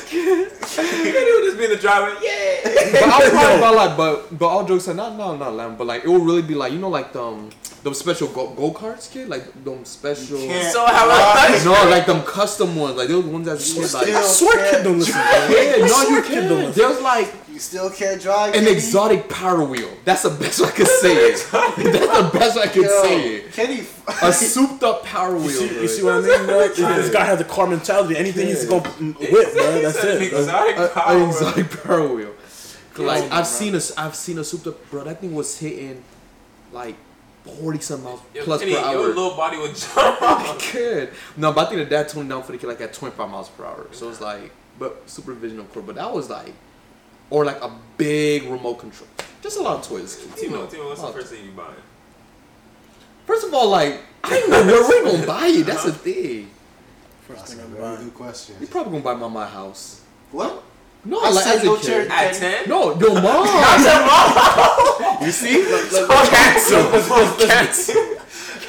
Kenny 0.72 1.32
would 1.34 1.44
just 1.44 1.58
be 1.58 1.66
in 1.66 1.72
the 1.72 1.78
driver. 1.78 2.16
Yeah. 2.24 2.92
But 2.94 3.04
I'll 3.04 3.30
probably 3.36 3.60
buy 3.60 3.70
like, 3.70 3.98
but 3.98 4.38
but 4.40 4.48
all 4.48 4.66
jokes 4.66 4.84
aside, 4.88 4.96
not 4.96 5.18
not 5.18 5.38
not 5.40 5.52
Lambo, 5.54 5.78
but 5.80 5.88
like 5.88 6.04
it 6.06 6.08
will 6.08 6.24
really 6.24 6.42
be 6.42 6.56
like 6.56 6.72
you 6.72 6.80
know 6.80 6.88
like 6.90 7.12
the 7.12 7.22
um, 7.22 7.50
them 7.84 7.94
special 7.94 8.28
go 8.30 8.48
go 8.54 8.72
karts, 8.72 9.12
kid, 9.12 9.28
like 9.28 9.44
them 9.64 9.84
special. 9.84 10.38
can't- 10.38 10.72
So 10.72 10.86
how 10.86 11.06
about 11.06 11.66
No, 11.66 11.90
like 11.90 12.06
them 12.06 12.22
custom 12.24 12.76
ones, 12.78 12.96
like 12.96 13.10
those 13.10 13.26
ones 13.26 13.46
that 13.48 13.60
kid 13.60 13.94
like. 13.94 14.08
I 14.08 14.22
swear, 14.22 14.72
kid 14.72 14.84
don't 14.84 15.00
listen. 15.00 15.14
Bro. 15.14 15.22
Yeah, 15.50 15.86
no, 15.86 16.10
you 16.10 16.22
kid 16.24 16.48
don't 16.48 16.66
listen. 16.66 16.82
There's 16.82 17.02
like 17.02 17.34
You 17.51 17.51
still 17.62 17.90
can't 17.90 18.22
drive. 18.22 18.54
An 18.54 18.62
Kenny? 18.66 18.72
exotic 18.72 19.30
power 19.30 19.64
wheel. 19.64 19.90
That's 20.06 20.24
the 20.24 20.30
best 20.32 20.62
I 20.62 20.72
could 20.72 20.88
say 20.88 21.14
it. 21.32 21.48
That's 21.52 21.78
the 21.78 22.30
best 22.40 22.58
I 22.58 22.68
could 22.68 22.84
Yo, 22.84 23.04
say 23.04 23.36
it. 23.36 23.54
Kenny. 23.54 23.82
A 24.22 24.34
souped 24.34 24.84
up 24.84 25.04
power 25.06 25.36
wheel. 25.36 25.44
You 25.46 25.50
see, 25.52 25.82
you 25.82 25.88
see 25.88 26.04
what 26.04 26.14
I 26.16 26.22
mean, 26.22 26.46
bro? 26.46 26.68
This, 26.68 26.78
this 26.78 27.10
guy 27.12 27.26
has 27.26 27.40
a 27.40 27.46
car 27.46 27.68
mentality. 27.68 28.18
Anything 28.18 28.48
he's 28.48 28.66
gonna 28.66 28.82
whip, 28.90 29.54
bro. 29.54 29.82
That's 29.82 30.04
An 30.04 30.22
it. 30.22 30.30
bro. 30.32 30.40
Exotic 30.40 30.78
a, 30.78 30.88
power. 30.90 31.18
an 31.18 31.28
exotic 31.30 31.84
power 31.84 32.08
wheel. 32.14 32.34
'Cause, 32.94 33.06
Like 33.06 33.24
I've 33.26 33.30
bro. 33.30 33.44
seen 33.44 33.76
a, 33.76 33.82
I've 33.98 34.16
seen 34.16 34.38
a 34.40 34.44
souped 34.44 34.68
up, 34.68 34.90
bro. 34.92 35.04
That 35.06 35.22
thing 35.22 35.34
was 35.34 35.58
hitting 35.58 36.04
like 36.74 36.96
forty 37.46 37.80
some 37.80 38.04
miles 38.04 38.22
Yo, 38.36 38.44
plus 38.44 38.60
Kenny, 38.62 38.74
per 38.76 38.80
Your 38.82 38.88
hour. 38.90 39.08
little 39.08 39.36
body 39.36 39.58
would 39.58 39.76
jump. 39.96 40.62
Good. 40.74 41.10
No, 41.38 41.54
but 41.54 41.68
I 41.68 41.70
think 41.70 41.80
the 41.84 41.90
dad 41.90 42.10
toned 42.10 42.30
down 42.30 42.44
for 42.44 42.52
the 42.52 42.58
kid 42.58 42.68
like 42.68 42.82
at 42.82 42.94
twenty 42.94 43.16
five 43.16 43.30
miles 43.30 43.50
per 43.50 43.64
hour. 43.66 43.88
So 43.92 44.10
it's 44.10 44.20
like, 44.22 44.52
but 44.78 45.04
supervision 45.10 45.60
of 45.60 45.72
course. 45.74 45.86
But 45.86 45.96
that 45.96 46.14
was 46.14 46.30
like, 46.30 46.54
or 47.32 47.44
like 47.46 47.60
a 47.64 47.72
big 47.98 48.44
remote 48.44 48.76
control. 48.76 49.08
Just 49.42 49.58
a 49.58 49.62
lot 49.64 49.80
of 49.80 49.88
toys. 49.88 50.16
kids, 50.18 50.44
you 50.44 50.52
know. 50.52 50.68
Timo, 50.68 50.70
Timo, 50.70 50.86
what's 50.90 51.00
A 51.00 51.02
the 51.02 51.08
lot 51.08 51.10
of 51.10 51.16
first 51.16 51.34
thing 51.34 51.46
you 51.46 51.52
buying? 51.52 51.74
First 53.26 53.48
of 53.48 53.54
all, 53.54 53.70
like 53.70 54.02
I 54.24 54.40
don't 54.40 54.50
know 54.52 54.64
where 54.64 55.04
we 55.04 55.12
gonna 55.12 55.26
buy 55.26 55.48
it. 55.48 55.66
That's 55.66 55.86
the 55.86 55.94
thing. 55.94 56.50
First 57.28 57.40
That's 57.40 57.54
thing 57.54 57.62
a 57.62 57.64
I'm 57.66 57.72
very 57.72 57.82
buying. 57.96 58.04
good 58.06 58.14
question. 58.14 58.56
We 58.60 58.66
probably 58.68 58.92
gonna 59.02 59.04
buy 59.04 59.16
my 59.16 59.28
my 59.28 59.48
house. 59.48 60.02
What? 60.32 60.64
No, 61.04 61.20
I 61.20 61.30
like 61.32 61.44
said 61.44 61.56
as 61.56 61.64
a 61.64 61.66
no 61.66 61.76
kid. 61.78 61.86
charity. 61.86 62.12
At 62.12 62.34
10? 62.36 62.70
No, 62.70 63.00
your 63.00 63.14
mom. 63.22 63.46
you 65.26 65.32
see? 65.32 65.64
Cancel. 66.30 67.48
Cancel. 67.48 68.11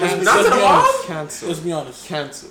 Let's, 0.03 0.25
Not 0.25 0.37
let's 0.37 0.49
to 0.49 0.55
be 0.55 0.61
the 0.61 0.67
honest. 0.67 1.05
Cancel. 1.07 1.49
Let's 1.49 1.61
be 1.61 1.73
honest. 1.73 2.07
Cancel. 2.07 2.49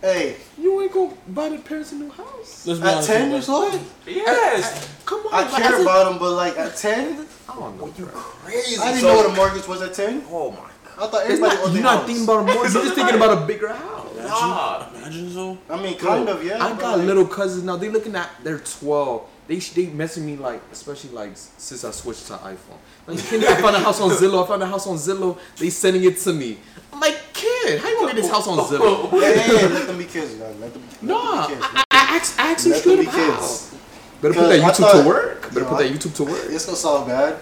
Hey, 0.00 0.36
You 0.58 0.80
ain't 0.82 0.92
gonna 0.92 1.12
buy 1.28 1.48
the 1.48 1.58
parents 1.58 1.92
a 1.92 1.96
new 1.96 2.10
house. 2.10 2.66
Let's 2.66 2.80
be 2.80 2.86
at 2.86 2.94
honest. 2.94 3.08
ten 3.08 3.30
years 3.30 3.48
old, 3.48 3.80
Yes. 4.06 4.88
Come 5.04 5.20
on. 5.26 5.34
I 5.34 5.40
like, 5.42 5.50
care 5.62 5.72
as 5.74 5.78
a- 5.80 5.82
about 5.82 6.12
him, 6.12 6.18
but 6.18 6.32
like 6.32 6.56
at 6.58 6.76
ten, 6.76 7.26
I 7.48 7.54
don't 7.54 7.78
know. 7.78 7.86
bro. 7.86 8.06
Crazy. 8.06 8.78
I 8.80 8.86
didn't 8.92 9.00
So- 9.00 9.06
know 9.08 9.16
what 9.16 9.26
a 9.30 9.34
mortgage 9.34 9.66
was 9.68 9.82
at 9.82 9.94
ten. 9.94 10.24
Oh 10.30 10.50
my 10.52 10.58
I 10.98 11.08
thought 11.08 11.22
It's 11.24 11.32
everybody 11.34 11.56
not, 11.56 11.64
owned 11.64 11.74
you're 11.74 11.82
their 11.82 11.82
not 11.82 11.96
house. 11.98 12.06
thinking 12.06 12.24
about 12.24 12.38
a 12.38 12.42
more. 12.54 12.54
You're 12.54 12.82
just 12.84 12.94
thinking 12.94 13.14
about 13.16 13.38
a 13.42 13.46
bigger 13.46 13.68
house. 13.68 14.08
god. 14.16 14.94
Imagine 14.96 15.30
so. 15.32 15.58
I 15.68 15.82
mean, 15.82 15.98
kind 15.98 16.28
of, 16.28 16.42
yeah. 16.42 16.64
I 16.64 16.70
but, 16.72 16.80
got 16.80 16.98
like, 16.98 17.06
little 17.06 17.26
cousins 17.26 17.64
now. 17.64 17.76
They 17.76 17.90
looking 17.90 18.16
at 18.16 18.30
they're 18.42 18.58
12. 18.60 19.22
They 19.48 19.58
they 19.58 19.86
messing 19.86 20.26
me 20.26 20.36
like, 20.36 20.60
especially 20.72 21.10
like 21.10 21.30
since 21.34 21.84
I 21.84 21.90
switched 21.92 22.26
to 22.28 22.32
iPhone. 22.34 22.78
Like, 23.06 23.18
kid, 23.18 23.44
I 23.44 23.60
found 23.60 23.76
a 23.76 23.78
house 23.78 24.00
on 24.00 24.10
Zillow. 24.10 24.42
I 24.44 24.48
found 24.48 24.62
a 24.62 24.66
house 24.66 24.86
on 24.88 24.96
Zillow. 24.96 25.38
They 25.56 25.70
sending 25.70 26.02
it 26.04 26.18
to 26.18 26.32
me. 26.32 26.58
I'm 26.92 26.98
like, 27.00 27.16
kid, 27.32 27.80
how 27.80 27.88
you 27.88 27.94
gonna 28.00 28.12
get 28.14 28.22
this 28.22 28.30
house 28.30 28.48
on 28.48 28.58
Zillow? 28.58 29.12
Yeah, 29.20 29.28
yeah, 29.28 29.46
yeah, 29.62 29.66
let 29.68 29.86
them 29.86 29.98
be 29.98 30.04
kids, 30.04 30.36
man. 30.38 30.60
Let 30.60 30.72
them, 30.72 30.82
let 30.82 31.02
Nah, 31.02 31.46
them 31.46 31.58
be 31.58 31.62
kids. 31.62 31.66
I, 31.74 31.84
I 31.92 32.16
asked, 32.16 32.40
I 32.40 32.52
asked 32.52 32.64
them 32.64 32.72
Let 32.72 32.84
them 32.84 32.98
be 32.98 33.04
kids. 33.06 33.74
Better 34.20 34.34
put 34.34 34.48
that 34.48 34.60
I 34.60 34.64
YouTube 34.70 34.76
thought- 34.76 35.02
to 35.02 35.06
work. 35.08 35.42
Better 35.48 35.60
Yo, 35.60 35.68
put 35.68 35.78
that 35.78 35.86
I- 35.86 35.94
YouTube 35.94 36.14
to 36.16 36.24
work. 36.24 36.42
It's 36.48 36.64
gonna 36.66 36.76
sound 36.76 37.06
bad, 37.06 37.36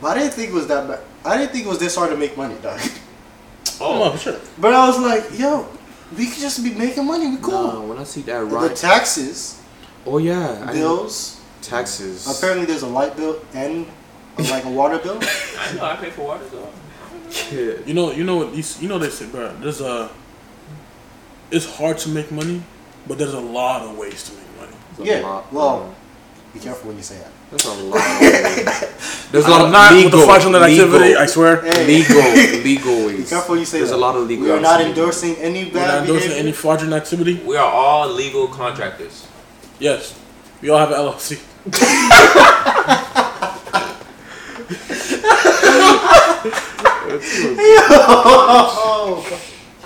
but 0.00 0.16
I 0.16 0.20
didn't 0.20 0.34
think 0.34 0.48
it 0.50 0.54
was 0.54 0.66
that 0.66 0.88
bad. 0.88 1.00
I 1.24 1.36
didn't 1.38 1.52
think 1.52 1.66
it 1.66 1.68
was 1.68 1.78
this 1.78 1.94
hard 1.94 2.10
to 2.10 2.16
make 2.16 2.36
money, 2.36 2.56
dog. 2.62 2.80
Oh. 3.80 4.02
on, 4.10 4.18
sure. 4.18 4.38
But 4.58 4.74
I 4.74 4.86
was 4.88 4.98
like, 5.00 5.38
yo, 5.38 5.66
we 6.16 6.26
could 6.26 6.38
just 6.38 6.62
be 6.62 6.72
making 6.74 7.04
money. 7.06 7.26
We 7.28 7.36
cool. 7.38 7.52
Nah, 7.52 7.80
when 7.82 7.98
I 7.98 8.04
see 8.04 8.22
that 8.22 8.40
The 8.40 8.44
right, 8.46 8.74
taxes, 8.76 9.60
oh 10.06 10.18
yeah, 10.18 10.64
I- 10.68 10.72
bills. 10.72 11.40
taxes. 11.62 12.26
Apparently, 12.26 12.66
there's 12.66 12.82
a 12.82 12.86
light 12.88 13.16
bill 13.16 13.40
and 13.54 13.86
uh, 14.38 14.42
like 14.50 14.64
a 14.64 14.70
water 14.70 14.98
bill. 14.98 15.18
I 15.58 15.72
know 15.74 15.84
I 15.84 15.96
pay 15.96 16.10
for 16.10 16.22
water 16.26 16.44
though. 16.50 16.68
Kid. 17.30 17.86
You 17.86 17.94
know, 17.94 18.10
you 18.12 18.24
know 18.24 18.36
what? 18.36 18.54
You, 18.54 18.62
you 18.80 18.88
know 18.88 18.98
they 18.98 19.08
say, 19.10 19.26
bro. 19.26 19.54
There's 19.60 19.80
a. 19.80 20.10
It's 21.50 21.66
hard 21.76 21.98
to 21.98 22.08
make 22.08 22.30
money, 22.32 22.62
but 23.06 23.18
there's 23.18 23.34
a 23.34 23.40
lot 23.40 23.82
of 23.82 23.96
ways 23.98 24.24
to 24.28 24.36
make 24.36 24.56
money. 24.58 24.76
That's 24.96 25.00
a 25.00 25.04
Yeah, 25.04 25.20
lot, 25.20 25.52
well- 25.52 25.78
bro. 25.78 25.94
Be 26.54 26.60
careful 26.60 26.88
when 26.88 26.98
you 26.98 27.02
say 27.02 27.16
that. 27.16 27.30
That's 27.50 27.64
a 27.64 27.72
lot. 27.72 28.20
There's 29.32 29.46
a 29.46 29.50
lot 29.50 29.60
I'm 29.62 29.66
of 29.68 29.72
not 29.72 29.92
legal, 29.94 30.10
with 30.10 30.20
the 30.20 30.26
fraudulent 30.26 30.64
activity. 30.64 31.16
I 31.16 31.24
swear. 31.24 31.62
Hey. 31.62 31.86
legal, 31.86 32.20
legal 32.62 33.06
ways. 33.06 33.24
Be 33.24 33.24
careful 33.24 33.52
when 33.52 33.60
you 33.60 33.64
say 33.64 33.78
There's 33.78 33.88
that. 33.88 33.96
a 33.96 33.98
lot 33.98 34.16
of 34.16 34.28
legal. 34.28 34.44
We 34.44 34.50
are 34.50 34.60
not 34.60 34.80
activity. 34.80 35.00
endorsing 35.00 35.36
any 35.36 35.64
We're 35.64 35.72
not 35.72 35.74
bad 35.74 36.00
endorsing 36.02 36.28
behavior. 36.28 36.42
any 36.48 36.52
fraudulent 36.52 36.92
activity. 37.02 37.40
We 37.42 37.56
are 37.56 37.72
all 37.72 38.12
legal 38.12 38.48
contractors. 38.48 39.26
Yes, 39.82 40.16
we 40.60 40.68
all 40.70 40.78
have 40.78 40.92
an 40.92 40.96
LLC. 40.96 41.42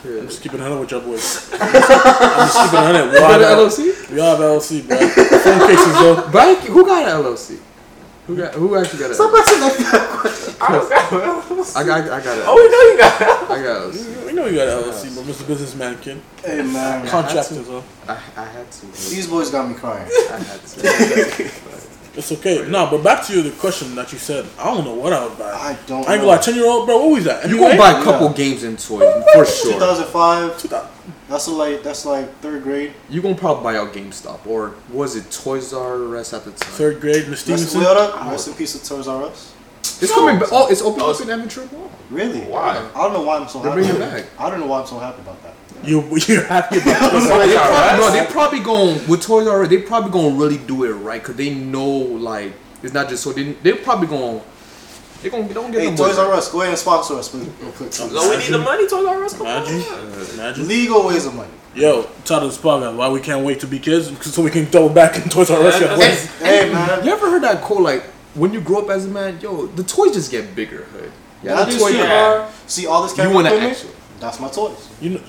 I'm 0.04 0.26
just 0.26 0.42
keeping 0.42 0.60
it 0.60 0.62
hundred 0.62 0.80
with 0.80 0.90
your 0.90 1.00
boys. 1.00 1.50
I'm 1.54 1.72
just 1.72 2.60
keeping 2.60 2.78
it 2.78 2.84
hundred. 2.84 3.10
We 3.10 3.16
all 3.16 3.30
have 3.30 3.40
an 3.40 3.46
LLC? 3.46 4.10
We 4.10 4.20
all 4.20 4.36
have 4.36 4.44
LLC, 4.44 4.86
bro. 4.86 4.98
Phone 4.98 5.66
cases 5.66 5.94
though. 5.94 6.28
But 6.30 6.58
who 6.64 6.84
got 6.84 7.02
an 7.08 7.24
LLC? 7.24 7.58
Who 8.26 8.36
got? 8.36 8.54
Who 8.54 8.76
actually 8.76 8.98
got 8.98 9.10
it? 9.10 9.14
stop 9.14 9.30
LLC? 9.30 9.38
asking 9.38 9.60
that 9.60 10.08
question. 10.20 10.54
I 10.60 11.84
got 11.84 11.96
I 11.96 12.02
got. 12.02 12.10
I 12.10 12.24
got 12.24 12.38
it. 12.38 12.44
Oh, 12.46 12.56
we 12.56 12.68
know 12.68 12.82
you 12.90 12.98
got 12.98 13.20
it. 13.20 13.50
I 13.50 13.62
got 13.62 13.86
an 13.86 13.92
LLC. 13.92 14.26
We 14.26 14.32
know 14.32 14.46
you 14.46 14.56
got 14.56 14.68
an 14.68 14.90
LLC, 14.90 15.14
but 15.14 15.24
Mr. 15.24 15.46
Businessman, 15.46 15.98
kid. 15.98 16.20
Hey 16.44 16.62
man, 16.62 17.06
Contractors. 17.06 17.68
I, 18.08 18.12
I 18.36 18.44
had 18.44 18.70
to. 18.70 18.86
these 18.86 19.28
boys 19.28 19.50
got 19.50 19.68
me 19.68 19.74
crying. 19.74 20.10
I 20.30 20.38
had 20.38 20.60
to. 20.64 21.50
It's 22.16 22.32
okay. 22.32 22.66
No, 22.68 22.88
but 22.90 23.02
back 23.04 23.24
to 23.26 23.42
the 23.42 23.50
question 23.50 23.94
that 23.96 24.12
you 24.12 24.18
said. 24.18 24.46
I 24.58 24.64
don't 24.72 24.84
know 24.84 24.94
what 24.94 25.12
I 25.12 25.26
would 25.26 25.38
buy. 25.38 25.50
I 25.52 25.76
don't. 25.86 26.08
I 26.08 26.14
ain't 26.14 26.22
gonna 26.22 26.24
lie, 26.24 26.38
ten 26.38 26.54
year 26.54 26.66
old 26.66 26.86
bro. 26.86 26.96
What 26.98 27.10
was 27.10 27.24
that? 27.24 27.48
You 27.48 27.56
NBA? 27.56 27.60
gonna 27.60 27.76
buy 27.78 28.00
a 28.00 28.02
couple 28.04 28.28
Yeah. 28.28 28.32
games 28.34 28.62
and 28.62 28.78
toys 28.78 29.24
for 29.34 29.44
sure. 29.44 29.72
2005. 29.74 30.58
2000. 30.58 30.88
That's 31.28 31.48
like 31.48 31.82
that's 31.82 32.06
like 32.06 32.40
third 32.40 32.62
grade. 32.62 32.94
You 33.10 33.20
gonna 33.20 33.34
probably 33.34 33.64
buy 33.64 33.76
out 33.76 33.92
GameStop 33.92 34.46
or 34.46 34.74
was 34.90 35.16
it 35.16 35.30
Toys 35.30 35.72
R 35.74 36.16
Us 36.16 36.32
at 36.32 36.44
the 36.44 36.52
time? 36.52 36.70
Third 36.72 37.00
grade, 37.00 37.28
Miss 37.28 37.46
Rest, 37.48 37.68
Stevenson. 37.68 37.80
wait, 37.80 37.86
hold. 38.12 38.30
Rest 38.32 38.48
in 38.48 38.54
peace 38.54 38.72
to 38.78 38.88
Toys 38.88 39.08
R 39.08 39.24
Us. 39.24 39.52
It's 40.00 40.12
coming 40.12 40.38
back. 40.38 40.48
Oh, 40.52 40.68
it's 40.70 40.82
open 40.82 41.02
Oh, 41.02 41.10
up 41.10 41.20
in 41.20 41.26
Aventura 41.28 41.70
Mall. 41.72 41.90
Really? 42.10 42.40
Why? 42.42 42.76
I 42.94 43.02
don't 43.02 43.12
know 43.12 43.22
why 43.22 43.38
I'm 43.38 43.48
so 43.48 43.58
They're 43.60 43.72
happy. 43.72 43.82
bringing 43.82 44.02
it 44.02 44.10
back. 44.10 44.24
I 44.38 44.48
don't 44.50 44.60
know 44.60 44.66
why 44.66 44.80
I'm 44.80 44.86
so 44.86 44.98
happy 45.00 45.20
about 45.20 45.42
that. 45.42 45.54
You 45.84 46.02
you're 46.26 46.44
happy 46.44 46.78
about 46.78 47.10
Toys? 47.12 47.30
R 47.30 47.40
Us? 47.42 48.00
no, 48.00 48.10
they 48.12 48.26
probably 48.32 48.60
going 48.60 49.06
with 49.08 49.22
Toys 49.22 49.46
R 49.46 49.62
Us. 49.62 49.68
They 49.68 49.82
probably 49.82 50.10
gonna 50.10 50.34
really 50.36 50.58
do 50.58 50.84
it 50.84 50.92
right 50.92 51.20
because 51.20 51.36
they 51.36 51.54
know 51.54 51.86
like 51.88 52.52
it's 52.82 52.92
not 52.94 53.08
just 53.08 53.22
so 53.22 53.32
they 53.32 53.52
they're 53.52 53.76
probably 53.76 54.06
gonna 54.08 54.40
they 55.22 55.30
gonna 55.30 55.52
don't 55.52 55.70
get 55.72 55.80
Hey, 55.82 55.90
no 55.90 55.96
Toys 55.96 56.16
money. 56.16 56.28
R 56.30 56.34
Us, 56.34 56.50
go 56.52 56.60
ahead 56.60 56.70
and 56.70 56.78
sponsor 56.78 57.14
us, 57.14 57.28
please. 57.28 57.48
real 57.60 57.72
quick. 57.72 57.92
So 57.92 58.06
we 58.30 58.36
need 58.36 58.52
the 58.52 58.58
money, 58.58 58.86
Toys 58.88 59.06
R 59.06 59.24
Us. 59.24 59.36
Come 59.36 59.46
on. 59.46 59.62
Imagine, 59.66 60.34
imagine. 60.34 60.64
Uh, 60.64 60.68
Legal 60.68 61.06
ways 61.06 61.26
of 61.26 61.34
money. 61.34 61.50
Yo, 61.74 62.02
title 62.24 62.44
of 62.48 62.50
this 62.52 62.58
podcast. 62.58 62.96
Why 62.96 63.08
we 63.10 63.20
can't 63.20 63.44
wait 63.44 63.60
to 63.60 63.66
be 63.66 63.78
kids? 63.78 64.10
So 64.26 64.42
we 64.42 64.50
can 64.50 64.70
double 64.70 64.88
back 64.88 65.16
in 65.16 65.28
Toys 65.28 65.50
R 65.50 65.60
Us. 65.62 65.80
Yeah, 65.80 65.96
Yeah, 65.96 66.14
Hey 66.46 66.72
man, 66.72 67.04
You 67.04 67.12
ever 67.12 67.30
heard 67.30 67.42
that 67.42 67.62
quote 67.62 67.82
like 67.82 68.02
when 68.34 68.52
you 68.52 68.60
grow 68.60 68.80
up 68.82 68.90
as 68.90 69.04
a 69.06 69.08
man, 69.08 69.38
yo, 69.40 69.66
the 69.66 69.82
toys 69.84 70.12
just 70.12 70.30
get 70.30 70.54
bigger, 70.54 70.84
hood. 70.84 71.10
Yeah, 71.42 71.54
that 71.54 71.68
the 71.68 71.72
is 71.74 71.80
toy 71.80 71.90
true. 71.90 71.98
Yeah. 72.00 72.50
See 72.66 72.86
all 72.86 73.02
this 73.02 73.12
You 73.12 73.16
camera 73.22 73.34
want 73.34 73.46
to 73.48 73.54
equipment? 73.54 73.76
actually 73.78 73.92
That's 74.20 74.40
my 74.40 74.48
toys. 74.48 74.88
You 75.00 75.10
know, 75.10 75.20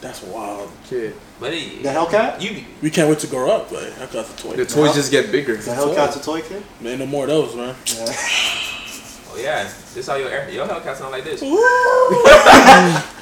that's 0.00 0.22
wild. 0.22 0.70
kid. 0.84 1.14
But 1.40 1.50
The 1.52 1.56
it, 1.58 1.82
Hellcat. 1.84 2.40
you, 2.40 2.64
We 2.82 2.90
can't 2.90 3.08
wait 3.08 3.18
to 3.20 3.26
grow 3.26 3.50
up. 3.50 3.70
Like, 3.72 3.92
I 3.98 4.06
got 4.06 4.26
the 4.26 4.36
toy. 4.42 4.56
The 4.56 4.64
toys 4.66 4.94
just 4.94 5.10
get 5.10 5.30
bigger. 5.32 5.56
The 5.56 5.70
Hellcat's 5.72 6.16
a 6.16 6.22
toy 6.22 6.42
kid. 6.42 6.62
Man, 6.80 6.98
no 6.98 7.06
more 7.06 7.24
of 7.24 7.30
those, 7.30 7.54
man. 7.54 7.74
Yeah. 7.86 8.04
oh 9.30 9.38
yeah, 9.38 9.62
this 9.64 9.96
is 9.96 10.06
how 10.06 10.16
your 10.16 10.28
air, 10.30 10.48
your 10.50 10.66
Hellcat 10.66 10.96
sound 10.96 11.12
like 11.12 11.24
this. 11.24 11.42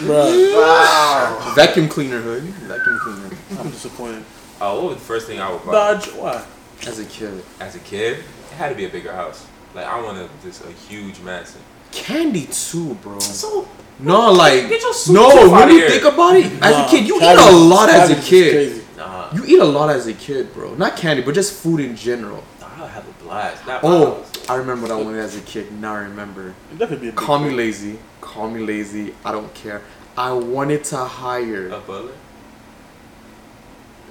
Bruh, 0.00 0.54
Wow. 0.56 1.52
Vacuum 1.54 1.88
cleaner, 1.88 2.20
hood. 2.20 2.42
Vacuum 2.42 2.98
cleaner. 3.02 3.30
I'm 3.58 3.70
disappointed. 3.70 4.24
Oh, 4.60 4.76
what 4.82 4.84
was 4.90 4.98
the 4.98 5.04
first 5.04 5.26
thing 5.26 5.40
I 5.40 5.50
would 5.52 5.64
buy 5.64 5.72
Dodge, 5.72 6.06
why? 6.12 6.44
As 6.86 6.98
a 6.98 7.04
kid, 7.04 7.42
as 7.60 7.74
a 7.74 7.78
kid? 7.80 8.18
It 8.18 8.54
had 8.56 8.70
to 8.70 8.74
be 8.74 8.84
a 8.86 8.88
bigger 8.88 9.12
house. 9.12 9.46
Like 9.74 9.86
I 9.86 10.00
wanted 10.02 10.28
just 10.42 10.64
a 10.64 10.70
huge 10.72 11.20
mansion. 11.20 11.60
candy 11.92 12.46
too, 12.46 12.94
bro. 13.02 13.18
So 13.20 13.68
No, 14.02 14.32
like 14.32 14.68
Get 14.68 14.80
your 14.82 14.92
soup 14.94 15.14
no. 15.14 15.30
tooth 15.30 15.52
When 15.52 15.68
you 15.70 15.78
here. 15.78 15.90
think 15.90 16.04
about 16.04 16.36
it, 16.36 16.46
as 16.46 16.60
Nah, 16.76 16.86
a 16.86 16.88
kid, 16.90 17.06
you 17.06 17.16
eat 17.16 17.22
a 17.38 17.50
lot 17.52 17.88
as 17.88 18.10
a 18.10 18.16
kid. 18.20 18.82
nah, 18.96 19.30
You 19.32 19.44
eat 19.44 19.58
a 19.58 19.64
lot 19.64 19.90
as 19.90 20.06
a 20.06 20.14
kid, 20.14 20.52
bro. 20.54 20.74
Not 20.74 20.96
candy, 20.96 21.22
but 21.22 21.34
just 21.34 21.52
food 21.54 21.80
in 21.80 21.96
general. 21.96 22.42
I'll 22.62 22.86
have 22.86 23.06
a 23.08 23.12
blast. 23.24 23.66
That 23.66 23.80
Oh, 23.84 24.24
I 24.48 24.54
remember 24.56 24.88
that 24.88 24.96
one 24.96 25.14
as 25.16 25.36
a 25.36 25.40
kid. 25.42 25.70
Now 25.80 25.94
I 25.94 26.00
remember. 26.00 26.54
That 26.78 26.88
be 26.88 26.94
a 26.96 26.98
big 26.98 27.14
Call 27.16 27.38
me 27.38 27.50
lazy. 27.50 27.98
Call 28.20 28.48
me 28.50 28.60
lazy. 28.60 29.14
I 29.24 29.32
don't 29.32 29.52
care. 29.54 29.82
I 30.16 30.32
wanted 30.32 30.84
to 30.84 30.96
hire 30.98 31.68
a 31.68 31.78
butler. 31.80 32.12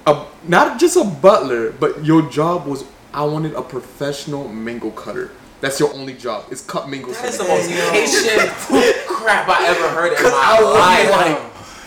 a 0.06 0.26
not 0.46 0.78
just 0.80 0.96
a 0.96 1.04
butler, 1.04 1.70
but 1.72 2.04
your 2.04 2.22
job 2.30 2.66
was 2.66 2.84
I 3.12 3.24
wanted 3.24 3.54
a 3.54 3.62
professional 3.62 4.48
mango 4.48 4.90
cutter. 4.90 5.30
That's 5.60 5.78
your 5.78 5.92
only 5.94 6.14
job. 6.14 6.44
It's 6.50 6.62
cut 6.62 6.88
mangoes. 6.88 7.16
That 7.20 7.28
is 7.28 7.38
the 7.38 7.44
most 7.44 7.68
Haitian 7.70 8.48
crap 9.06 9.48
I 9.48 9.66
ever 9.68 9.88
heard 9.90 10.12
in 10.16 10.22
my 10.22 10.30
I 10.32 10.62
was 10.62 10.74
life. 10.74 11.10
like, 11.10 11.38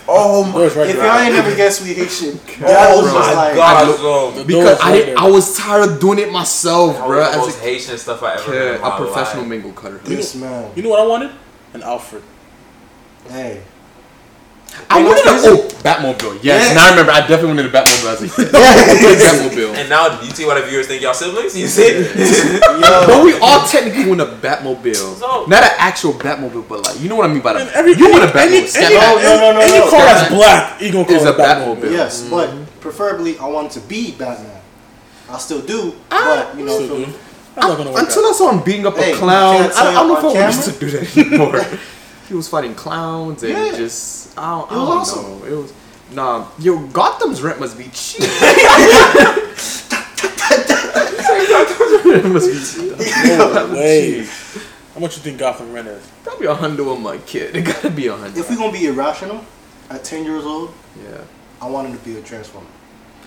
oh 0.07 0.43
my. 0.43 0.61
Right 0.67 0.89
if 0.89 0.95
y'all 0.95 1.19
ain't 1.19 1.33
never 1.33 1.55
guessed 1.55 1.81
we 1.81 1.93
Haitian, 1.93 2.39
oh 2.39 2.67
that 2.67 2.91
Oh 2.91 3.01
was 3.03 3.13
my 3.13 3.19
just 3.21 3.35
like. 3.35 3.55
god, 3.55 3.87
look- 3.87 3.97
so 4.35 4.43
because 4.45 4.79
I 4.79 4.91
right. 4.91 5.17
I 5.17 5.27
was 5.29 5.57
tired 5.57 5.89
of 5.89 5.99
doing 5.99 6.19
it 6.19 6.31
myself, 6.31 6.95
that 6.97 7.07
bro. 7.07 7.17
was 7.19 7.31
the 7.31 7.37
most 7.39 7.57
a 7.57 7.61
Haitian 7.61 7.97
stuff 7.97 8.21
I 8.21 8.33
ever 8.35 8.43
heard 8.43 8.75
in 8.75 8.81
my 8.81 8.93
a 8.93 8.97
professional 8.97 9.41
life. 9.43 9.49
mango 9.49 9.71
cutter. 9.71 9.97
This 9.99 10.35
man. 10.35 10.71
You 10.75 10.83
know 10.83 10.89
what 10.89 10.99
I 10.99 11.07
wanted? 11.07 11.31
An 11.73 11.81
Alfred. 11.83 12.21
Hey. 13.29 13.63
I 14.89 14.99
You 14.99 15.05
wanted 15.05 15.25
a 15.25 15.31
what's 15.33 15.45
oh 15.47 15.67
Batmobile. 15.83 16.39
Yes, 16.43 16.69
Yeah. 16.69 16.73
now 16.75 16.87
I 16.87 16.89
remember. 16.91 17.11
I 17.11 17.19
definitely 17.21 17.47
wanted 17.49 17.65
a 17.67 17.69
Batmobile 17.69 18.13
as 18.13 18.21
a 18.21 18.27
kid. 18.29 18.47
Batmobile. 18.53 19.75
And 19.75 19.89
now 19.89 20.09
do 20.19 20.25
you 20.25 20.31
see 20.31 20.45
why 20.45 20.59
the 20.59 20.65
viewers 20.67 20.87
think 20.87 21.01
y'all 21.01 21.13
siblings. 21.13 21.57
You 21.57 21.67
see? 21.67 21.93
Yo, 22.03 23.07
But 23.07 23.23
we 23.23 23.37
all 23.39 23.65
technically 23.67 24.07
want 24.07 24.21
a 24.21 24.25
Batmobile. 24.25 25.15
So- 25.19 25.45
Not 25.47 25.63
an 25.63 25.71
actual 25.77 26.13
Batmobile, 26.13 26.67
but 26.67 26.83
like 26.85 26.99
you 26.99 27.09
know 27.09 27.15
what 27.15 27.29
I 27.29 27.33
mean 27.33 27.41
by 27.41 27.59
And 27.59 27.69
that. 27.69 27.97
you 27.97 28.09
want 28.11 28.23
a 28.23 28.27
Batmobile? 28.27 28.75
any, 28.75 28.85
any, 28.85 28.95
No, 28.95 29.15
no, 29.17 29.51
no, 29.53 29.59
any 29.61 29.79
no. 29.79 29.89
car 29.89 30.05
that's 30.05 30.29
black, 30.33 30.81
you 30.81 30.91
gonna 30.91 31.05
call 31.05 31.15
is 31.15 31.23
it 31.23 31.29
a 31.29 31.33
Batmobile. 31.37 31.91
yes, 31.91 32.21
Mm-hmm. 32.21 32.29
but 32.31 32.79
preferably 32.81 33.37
I 33.39 33.47
want 33.47 33.71
to 33.73 33.79
be 33.81 34.11
Batman. 34.11 34.61
I 35.29 35.37
still 35.37 35.61
do, 35.61 35.93
Ah, 36.11 36.49
but 36.51 36.59
you 36.59 36.65
know, 36.65 36.77
So, 36.79 36.87
from- 36.87 36.97
dude, 37.05 37.13
that's 37.55 37.67
not 37.67 37.77
gonna 37.77 37.91
work 37.91 38.01
Until 38.03 38.25
out. 38.25 38.29
I 38.29 38.33
saw 38.37 38.51
him 38.51 38.63
beating 38.63 38.85
up 38.85 38.97
Hey, 38.97 39.13
a 39.13 39.15
clown, 39.15 39.55
I, 39.55 39.69
I 39.89 39.93
don't 39.93 40.07
know 40.09 40.17
if 40.17 40.23
I 40.23 40.41
wanted 40.41 40.73
to 40.73 40.79
do 40.79 40.89
that 40.91 41.17
anymore. 41.17 41.65
He 42.27 42.33
was 42.33 42.47
fighting 42.47 42.73
clowns 42.75 43.43
and 43.43 43.51
Yeah. 43.53 43.71
just 43.75 44.37
I 44.37 44.59
don't, 44.59 44.71
It 44.71 44.75
was 44.75 44.87
don't 44.87 44.97
awesome. 44.97 45.39
know. 45.39 45.45
It 45.45 45.55
was 45.61 45.73
nah. 46.13 46.47
Yo, 46.59 46.79
Gotham's 46.87 47.41
rent 47.41 47.59
must 47.59 47.77
be 47.77 47.85
cheap. 47.93 48.21
it 52.15 52.25
must 52.25 52.47
be 52.47 52.59
cheap. 52.81 52.97
No 53.37 53.73
way. 53.73 54.25
How 54.93 54.99
much 54.99 55.15
you 55.17 55.23
think 55.23 55.39
Gotham 55.39 55.73
rent 55.73 55.87
is? 55.87 56.07
Probably 56.23 56.47
a 56.47 56.53
hundo 56.55 56.95
a 56.95 56.99
month, 56.99 57.25
kid. 57.25 57.55
It 57.55 57.63
gotta 57.65 57.89
be 57.89 58.07
a 58.07 58.15
hundred. 58.15 58.37
if 58.37 58.49
we're 58.49 58.57
gonna 58.57 58.71
be 58.71 58.85
irrational, 58.85 59.43
at 59.89 60.03
ten 60.03 60.23
years 60.23 60.43
old, 60.45 60.73
yeah. 61.03 61.21
I 61.61 61.67
wanted 61.69 61.93
to 61.97 62.05
be 62.05 62.17
a 62.17 62.21
transformer, 62.21 62.67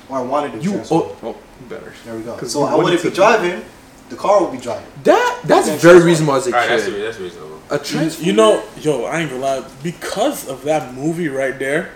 or 0.08 0.18
I 0.18 0.22
wanted 0.22 0.52
to 0.52 0.58
You 0.58 0.72
transform. 0.74 1.02
oh, 1.22 1.28
oh 1.34 1.36
better. 1.68 1.92
There 2.04 2.14
we 2.16 2.22
go. 2.22 2.38
So 2.42 2.62
I 2.62 2.74
wanted 2.74 2.84
wouldn't 2.84 3.02
be 3.02 3.08
to- 3.10 3.14
driving. 3.14 3.64
The 4.08 4.16
car 4.16 4.42
would 4.42 4.52
be 4.52 4.58
driving. 4.58 4.86
That 5.04 5.40
that's 5.44 5.66
Yeah, 5.66 5.76
very 5.76 5.80
transform. 6.00 6.06
reasonable 6.06 6.34
as 6.36 6.46
a 6.46 6.50
All 6.54 6.58
right, 6.60 6.68
that's 6.68 6.84
kid. 6.84 7.02
that's 7.02 7.18
reasonable. 7.18 7.60
A 7.70 7.78
trans. 7.78 8.22
You 8.22 8.32
know, 8.34 8.62
yo, 8.80 9.04
I 9.04 9.20
ain't 9.20 9.30
gonna 9.30 9.42
lie. 9.42 9.64
Because 9.82 10.48
of 10.48 10.62
that 10.64 10.94
movie 10.94 11.28
right 11.28 11.58
there, 11.58 11.90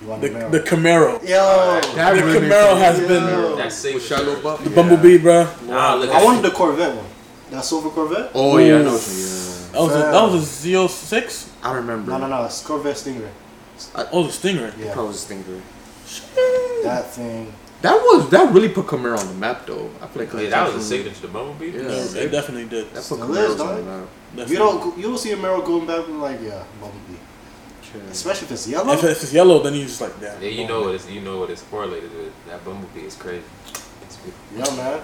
You 0.00 0.08
want 0.08 0.22
the 0.22 0.28
to 0.30 0.48
the 0.50 0.60
Camaro, 0.60 1.20
Yo, 1.22 1.80
That 1.94 2.14
the 2.16 2.24
really 2.24 2.48
Camaro 2.48 2.76
has 2.78 2.98
Yo. 3.00 3.06
been 3.08 3.56
That's 3.56 3.76
safe. 3.76 3.94
with 3.94 4.02
for 4.08 4.14
Shia 4.14 4.24
sure. 4.24 4.36
LaBeouf. 4.36 4.64
the 4.64 4.70
Bumblebee, 4.70 5.18
bro. 5.18 5.46
Nah, 5.66 5.94
look 5.94 6.10
I 6.10 6.18
at 6.18 6.24
wanted 6.24 6.42
the 6.42 6.50
Corvette 6.50 6.96
one. 6.96 7.06
That 7.52 7.64
silver 7.64 7.90
Corvette. 7.90 8.30
Oh 8.34 8.56
yeah, 8.58 8.78
I 8.78 8.82
know. 8.82 8.88
Ooh. 8.88 8.92
what 8.94 9.72
That 9.72 9.80
was 9.80 9.94
a, 9.94 9.98
that 9.98 10.22
was 10.22 10.64
a 10.64 10.68
Z06. 10.68 11.48
Yeah. 11.62 11.68
I 11.70 11.74
remember. 11.76 12.10
No, 12.10 12.18
no, 12.18 12.26
no. 12.26 12.44
It's 12.46 12.60
Corvette 12.66 12.96
Stingray. 12.96 13.28
Oh, 14.12 14.24
the 14.24 14.32
Stinger. 14.32 14.72
Yeah, 14.78 14.92
Probably 14.94 15.14
Stinger. 15.14 15.60
that 16.82 17.10
thing. 17.12 17.52
That 17.82 17.94
was 18.00 18.30
that 18.30 18.52
really 18.54 18.68
put 18.68 18.86
Camaro 18.86 19.18
on 19.18 19.26
the 19.26 19.34
map 19.34 19.66
though. 19.66 19.90
I 20.00 20.06
feel 20.06 20.24
like 20.24 20.32
Yeah, 20.44 20.50
that 20.50 20.72
was 20.72 20.84
a 20.84 20.88
signature 20.88 21.16
to 21.16 21.22
the 21.22 21.28
Bumblebee. 21.28 21.70
Yeah. 21.72 21.82
No, 21.82 21.90
it 22.24 22.30
definitely 22.30 22.66
did. 22.66 22.86
That 22.88 22.94
put 22.94 23.02
Still 23.02 23.18
Camaros 23.18 23.54
is, 23.54 23.60
on 23.60 23.76
the 23.76 23.82
map. 23.82 24.08
Definitely. 24.30 24.52
You 24.52 24.58
don't 24.58 24.96
you 24.98 25.02
don't 25.04 25.18
see 25.18 25.32
a 25.32 25.36
Camaro 25.36 25.64
going 25.64 25.86
back 25.86 26.06
and 26.06 26.20
like 26.22 26.40
yeah, 26.42 26.64
Bumblebee. 26.80 27.18
Especially 28.10 28.46
if 28.46 28.52
it's 28.52 28.66
yellow. 28.68 28.92
If 28.94 29.04
it's 29.04 29.32
yellow, 29.34 29.62
then 29.62 29.74
you 29.74 29.82
just 29.84 30.00
like, 30.00 30.18
damn. 30.18 30.40
Yeah, 30.42 30.48
you 30.48 30.66
know 30.66 30.80
what 30.80 30.94
it's 30.94 31.10
you 31.10 31.20
know 31.20 31.38
what 31.40 31.50
it's 31.50 31.62
correlated 31.62 32.10
with. 32.16 32.32
That 32.46 32.64
Bumblebee 32.64 33.00
is 33.06 33.16
crazy. 33.16 33.42
It's 34.02 34.16
beautiful. 34.16 34.76
yeah, 34.76 34.82
man. 34.94 35.00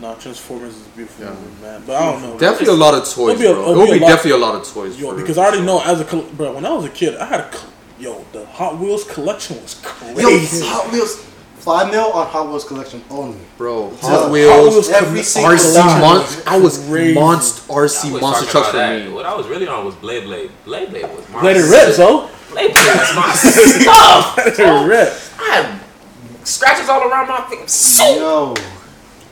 No, 0.00 0.14
Transformers 0.16 0.76
is 0.76 0.86
beautiful 0.88 1.24
Yeah. 1.24 1.32
movie, 1.32 1.62
man. 1.62 1.82
But 1.86 1.96
I 1.96 2.12
don't 2.12 2.22
know. 2.22 2.38
Definitely 2.38 2.74
a 2.74 2.76
lot 2.86 2.94
of 2.94 3.08
toys, 3.08 3.30
It'll 3.34 3.38
be 3.40 3.46
a- 3.46 3.52
bro. 3.54 3.62
it'll 3.62 3.72
It'll 3.72 3.84
be 3.86 3.90
a 3.90 3.94
be 3.94 4.00
lot- 4.00 4.08
definitely 4.08 4.30
a 4.32 4.36
lot 4.46 4.54
of 4.56 4.68
toys. 4.68 5.00
Yo, 5.00 5.16
because 5.16 5.38
I 5.38 5.44
already 5.46 5.62
know 5.62 5.80
as 5.82 6.00
a 6.00 6.04
col- 6.04 6.22
bro, 6.36 6.52
when 6.52 6.66
I 6.66 6.72
was 6.72 6.84
a 6.84 6.90
kid, 6.90 7.16
I 7.16 7.24
had 7.24 7.40
a 7.40 7.50
yo 7.98 8.24
the 8.32 8.44
Hot 8.46 8.78
Wheels 8.78 9.04
collection 9.04 9.60
was 9.62 9.74
crazy. 9.82 10.20
Yo, 10.20 10.28
crazy. 10.28 10.66
Hot 10.66 10.92
Wheels. 10.92 11.24
Five 11.58 11.90
mil 11.90 12.04
on 12.12 12.26
Hot 12.28 12.48
Wheels 12.48 12.64
collection 12.64 13.02
only. 13.10 13.36
bro, 13.56 13.90
Hot 13.96 14.00
Hot 14.00 14.30
Wheels, 14.30 14.88
every 14.90 15.22
single 15.22 15.52
RC 15.52 15.74
time. 15.74 16.00
Mon- 16.00 16.26
I 16.46 16.58
was 16.58 16.86
Crazy. 16.88 17.14
monster 17.14 17.72
RC 17.72 18.12
was 18.12 18.22
monster 18.22 18.46
trucks 18.46 18.68
for 18.70 18.76
that. 18.76 19.04
me. 19.06 19.12
What 19.12 19.26
I 19.26 19.34
was 19.34 19.46
really 19.48 19.66
on 19.68 19.84
was 19.84 19.94
Beyblade. 19.96 20.50
Blade 20.64 20.90
Blade 20.90 21.02
was 21.14 21.28
my 21.30 21.42
Let 21.42 21.56
it 21.56 21.68
rip, 21.70 21.94
so. 21.94 22.28
Beyblade 22.50 22.74
was 22.74 23.16
my 23.16 23.32
stuff. 23.34 24.36
Let 24.36 24.58
it 24.58 24.88
rip. 24.88 25.12
I 25.38 25.54
had 25.54 26.46
scratches 26.46 26.88
all 26.88 27.02
around 27.08 27.28
my 27.28 27.40
face. 27.50 27.72
So 27.72 28.04
Yo, 28.16 28.54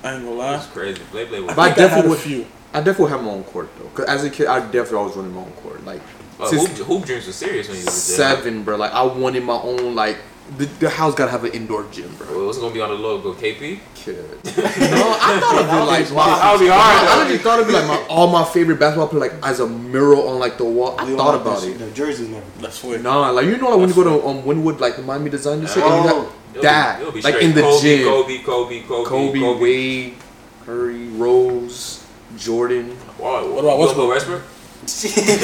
I 0.05 0.15
ain't 0.15 0.25
gonna 0.25 0.31
lie. 0.37 0.53
That's 0.53 0.67
crazy. 0.67 1.01
Beyblade 1.13 1.47
was. 1.47 1.55
But 1.55 1.59
I 1.59 1.73
think 1.73 1.79
I 1.79 1.83
had 1.83 1.89
definitely 1.89 2.07
a 2.07 2.11
would- 2.11 2.19
few. 2.19 2.47
I 2.75 2.81
definitely 2.81 3.11
have 3.11 3.23
my 3.23 3.31
own 3.31 3.45
court 3.45 3.71
though. 3.79 3.89
Cause 3.95 4.05
as 4.07 4.25
a 4.25 4.29
kid, 4.31 4.49
I 4.49 4.61
definitely 4.61 4.99
always 4.99 5.17
running 5.17 5.33
my 5.35 5.41
own 5.43 5.53
court. 5.63 5.83
Like 5.87 6.03
Uh, 6.39 6.49
since 6.49 6.77
hoop, 6.79 6.87
hoop 6.87 7.05
dreams 7.07 7.27
was 7.27 7.37
serious 7.37 7.69
when 7.69 7.79
you 7.79 7.85
was 7.87 7.95
a 7.95 8.13
kid. 8.13 8.17
seven, 8.17 8.63
bro. 8.65 8.77
Like 8.77 8.93
I 8.93 9.03
wanted 9.03 9.45
my 9.45 9.55
own. 9.59 9.95
Like 9.95 10.19
the, 10.59 10.67
the 10.67 10.89
house 10.91 11.15
gotta 11.15 11.31
have 11.31 11.45
an 11.45 11.53
indoor 11.53 11.85
gym, 11.93 12.15
bro. 12.17 12.27
Well, 12.37 12.47
What's 12.47 12.59
gonna 12.59 12.73
be 12.73 12.81
on 12.81 12.89
the 12.91 12.95
logo? 12.97 13.33
KP. 13.35 13.79
Kid. 13.95 14.17
no, 14.45 14.53
I 14.55 15.39
thought 15.41 15.55
it'd 15.57 15.71
be 15.71 15.77
like. 15.77 16.11
Wow. 16.13 16.27
That 16.39 16.53
would 16.53 16.61
be 16.61 16.69
hard. 16.69 17.09
I 17.09 17.17
literally 17.19 17.39
thought 17.39 17.59
it'd 17.59 17.67
be 17.69 17.73
like 17.75 17.87
my 17.89 18.07
all 18.09 18.29
my 18.31 18.45
favorite 18.45 18.79
basketball 18.79 19.09
player, 19.09 19.21
like 19.21 19.35
as 19.43 19.61
a 19.61 19.67
mural 19.69 20.29
on 20.29 20.39
like 20.39 20.57
the 20.59 20.65
wall. 20.65 20.95
I 20.99 21.05
we 21.11 21.17
thought 21.17 21.35
about 21.41 21.61
this- 21.63 21.75
it. 21.75 21.79
The 21.79 21.91
jerseys 21.91 22.27
and 22.27 22.37
everything. 22.37 22.63
That's 22.63 22.83
weird. 22.85 23.03
Nah, 23.03 23.31
like 23.31 23.47
you 23.47 23.57
know, 23.59 23.71
like 23.71 23.81
when 23.81 23.89
you 23.89 23.95
go 23.95 24.05
to 24.05 24.27
um, 24.27 24.43
Wynwood, 24.43 24.79
like 24.81 24.97
the 24.97 25.03
Miami 25.03 25.31
Design 25.31 25.61
District, 25.61 25.87
and 25.87 26.05
you 26.05 26.11
Oh. 26.11 26.23
got 26.23 26.33
It'll 26.57 26.63
that, 26.63 26.97
be, 26.97 27.03
it'll 27.03 27.13
be 27.13 27.21
like 27.23 27.35
straight 27.35 27.49
in 27.51 27.55
the 27.55 27.61
Kobe, 27.63 27.83
gym. 27.83 28.09
Kobe, 28.09 28.39
Kobe, 28.39 28.81
Kobe, 28.83 29.09
Kobe, 29.09 29.41
Kobe. 29.41 29.61
Wade, 29.61 30.15
Curry, 30.65 31.09
Rose, 31.09 32.05
Jordan. 32.39 32.97
Wow, 33.19 33.47
What 33.51 33.61
about 33.65 33.79
you 33.97 34.09
Westbrook? 34.09 34.43
Hey, 34.87 35.09
hey, 35.09 35.37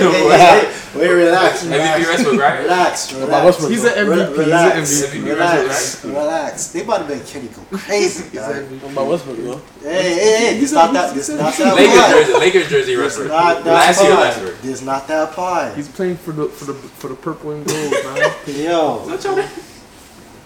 hey, 0.00 0.38
hey, 0.38 0.78
Wait, 0.94 1.08
relax, 1.10 1.64
MVP 1.64 1.72
relax, 1.72 2.06
Westbrook, 2.06 2.40
right? 2.40 2.60
relax, 2.60 3.12
relax. 3.14 3.66
He's 3.66 3.84
an 3.84 3.92
MVP. 3.92 4.44
He's 4.44 5.02
an 5.02 5.12
MVP. 5.12 5.24
relax, 5.24 6.04
relax. 6.04 6.66
They 6.68 6.82
about 6.82 7.08
to 7.08 7.14
make 7.16 7.26
Kenny 7.26 7.48
go 7.48 7.62
crazy, 7.78 8.36
MVP. 8.36 8.92
About 8.92 9.06
Westbrook, 9.08 9.38
though? 9.38 9.60
Hey, 9.80 10.14
hey, 10.14 10.36
hey, 10.52 10.58
He's 10.58 10.72
not 10.72 10.92
that, 10.92 11.14
this 11.14 11.30
not 11.30 11.54
that 11.54 11.74
Lakers 11.74 12.08
jersey, 12.10 12.38
Lakers 12.38 12.68
jersey 12.68 12.96
Westbrook. 12.96 13.30
Last 13.30 14.02
year. 14.02 14.16
Westbrook. 14.16 14.60
This 14.60 14.82
not 14.82 15.08
that 15.08 15.32
pie. 15.32 15.72
He's 15.74 15.88
playing 15.88 16.16
for 16.16 16.32
the 16.32 16.48
for 16.48 16.66
the 16.66 16.74
for 16.74 17.08
the 17.08 17.16
purple 17.16 17.52
and 17.52 17.66
gold, 17.66 17.90
man. 17.90 18.32
Yo, 18.46 19.18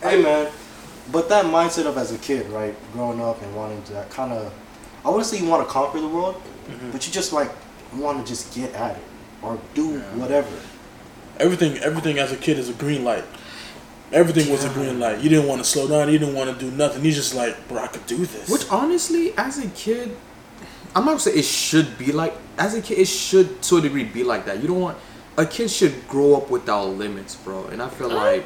hey 0.03 0.23
man, 0.23 0.53
but 1.11 1.29
that 1.29 1.45
mindset 1.47 1.87
of 1.87 1.97
as 1.99 2.13
a 2.13 2.19
kid, 2.19 2.49
right, 2.51 2.75
growing 2.93 3.21
up 3.21 3.43
and 3.43 3.55
wanting 3.57 3.83
to 3.85 3.93
that 3.95 4.11
kind 4.11 4.33
of, 4.33 4.53
I 5.07 5.11
wouldn't 5.11 5.27
say 5.27 5.39
you 5.39 5.47
want 5.47 5.65
to 5.65 5.73
conquer 5.73 6.01
the 6.01 6.09
world, 6.09 6.35
mm-hmm. 6.35 6.91
but 6.91 7.07
you 7.07 7.13
just 7.13 7.33
like 7.33 7.51
want 7.95 8.19
to 8.19 8.29
just 8.29 8.53
get 8.53 8.75
at 8.75 8.97
it 8.97 9.03
or 9.41 9.57
do 9.73 10.01
whatever. 10.17 10.51
Everything, 11.39 11.79
everything 11.79 12.19
as 12.19 12.33
a 12.33 12.37
kid 12.37 12.59
is 12.59 12.69
a 12.69 12.73
green 12.73 13.05
light. 13.05 13.25
Everything 14.13 14.51
was 14.51 14.65
a 14.65 14.69
green 14.71 14.99
light. 14.99 15.21
You 15.21 15.29
didn't 15.29 15.47
want 15.47 15.63
to 15.63 15.65
slow 15.65 15.87
down. 15.87 16.13
You 16.13 16.19
didn't 16.19 16.35
want 16.35 16.53
to 16.53 16.59
do 16.59 16.75
nothing. 16.77 17.05
You 17.05 17.13
just 17.13 17.37
like, 17.37 17.69
bro, 17.69 17.83
I 17.83 17.87
could 17.87 18.05
do 18.07 18.17
this. 18.27 18.49
Which 18.49 18.69
honestly, 18.69 19.33
as 19.37 19.65
a 19.65 19.69
kid, 19.69 20.17
I'm 20.97 21.05
not 21.05 21.13
gonna 21.13 21.21
say 21.21 21.35
it 21.35 21.45
should 21.45 21.97
be 21.99 22.11
like. 22.11 22.35
As 22.59 22.75
a 22.75 22.83
kid, 22.83 22.99
it 22.99 23.07
should 23.07 23.63
to 23.63 23.77
a 23.77 23.81
degree 23.81 24.03
be 24.03 24.25
like 24.25 24.47
that. 24.47 24.61
You 24.61 24.67
don't 24.67 24.81
want 24.81 24.99
a 25.37 25.47
kid 25.47 25.71
should 25.71 26.09
grow 26.09 26.35
up 26.35 26.51
without 26.51 26.87
limits, 26.87 27.37
bro. 27.37 27.67
And 27.67 27.81
I 27.81 27.89
feel 27.89 28.09
like 28.09 28.45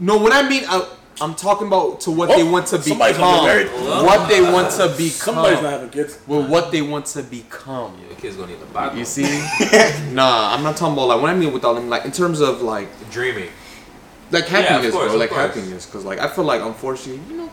no, 0.00 0.16
what 0.16 0.32
I 0.32 0.48
mean, 0.48 0.64
I, 0.68 0.88
I'm 1.20 1.34
talking 1.34 1.66
about 1.66 2.00
to 2.02 2.10
what 2.12 2.28
they 2.28 2.42
Oh, 2.42 2.50
want 2.52 2.66
to 2.68 2.80
somebody's 2.80 3.16
become. 3.16 3.36
gonna 3.46 3.64
get 3.64 3.72
married. 3.72 4.04
What 4.06 4.28
they 4.28 4.40
want 4.40 4.70
to 4.72 4.88
become. 4.88 5.34
Somebody's 5.34 5.62
not 5.62 5.72
having 5.72 5.90
kids. 5.90 6.18
well, 6.26 6.42
what 6.46 6.70
they 6.70 6.80
want 6.82 7.06
to 7.06 7.22
become. 7.22 7.98
Yeah, 8.08 8.16
kid's 8.16 8.36
gonna 8.36 8.52
need 8.52 8.60
the 8.60 8.66
Bible. 8.66 8.96
You 8.98 9.04
see? 9.04 9.22
nah, 10.12 10.54
I'm 10.54 10.62
not 10.62 10.76
talking 10.76 10.92
about 10.94 11.08
like 11.08 11.20
what 11.20 11.30
I 11.30 11.34
mean 11.34 11.52
without 11.52 11.74
them. 11.74 11.88
like 11.88 12.04
in 12.04 12.12
terms 12.12 12.40
of 12.40 12.62
like 12.62 12.88
Dreaming. 13.10 13.50
like 14.30 14.44
Yeah, 14.50 14.58
of 14.60 14.66
happiness, 14.66 14.92
course, 14.92 15.06
bro. 15.06 15.14
of 15.14 15.20
Like 15.20 15.30
course. 15.30 15.54
happiness, 15.54 15.86
because 15.86 16.04
like 16.04 16.18
I 16.20 16.28
feel 16.28 16.44
like 16.44 16.62
unfortunately, 16.62 17.20
you 17.28 17.36
know, 17.42 17.50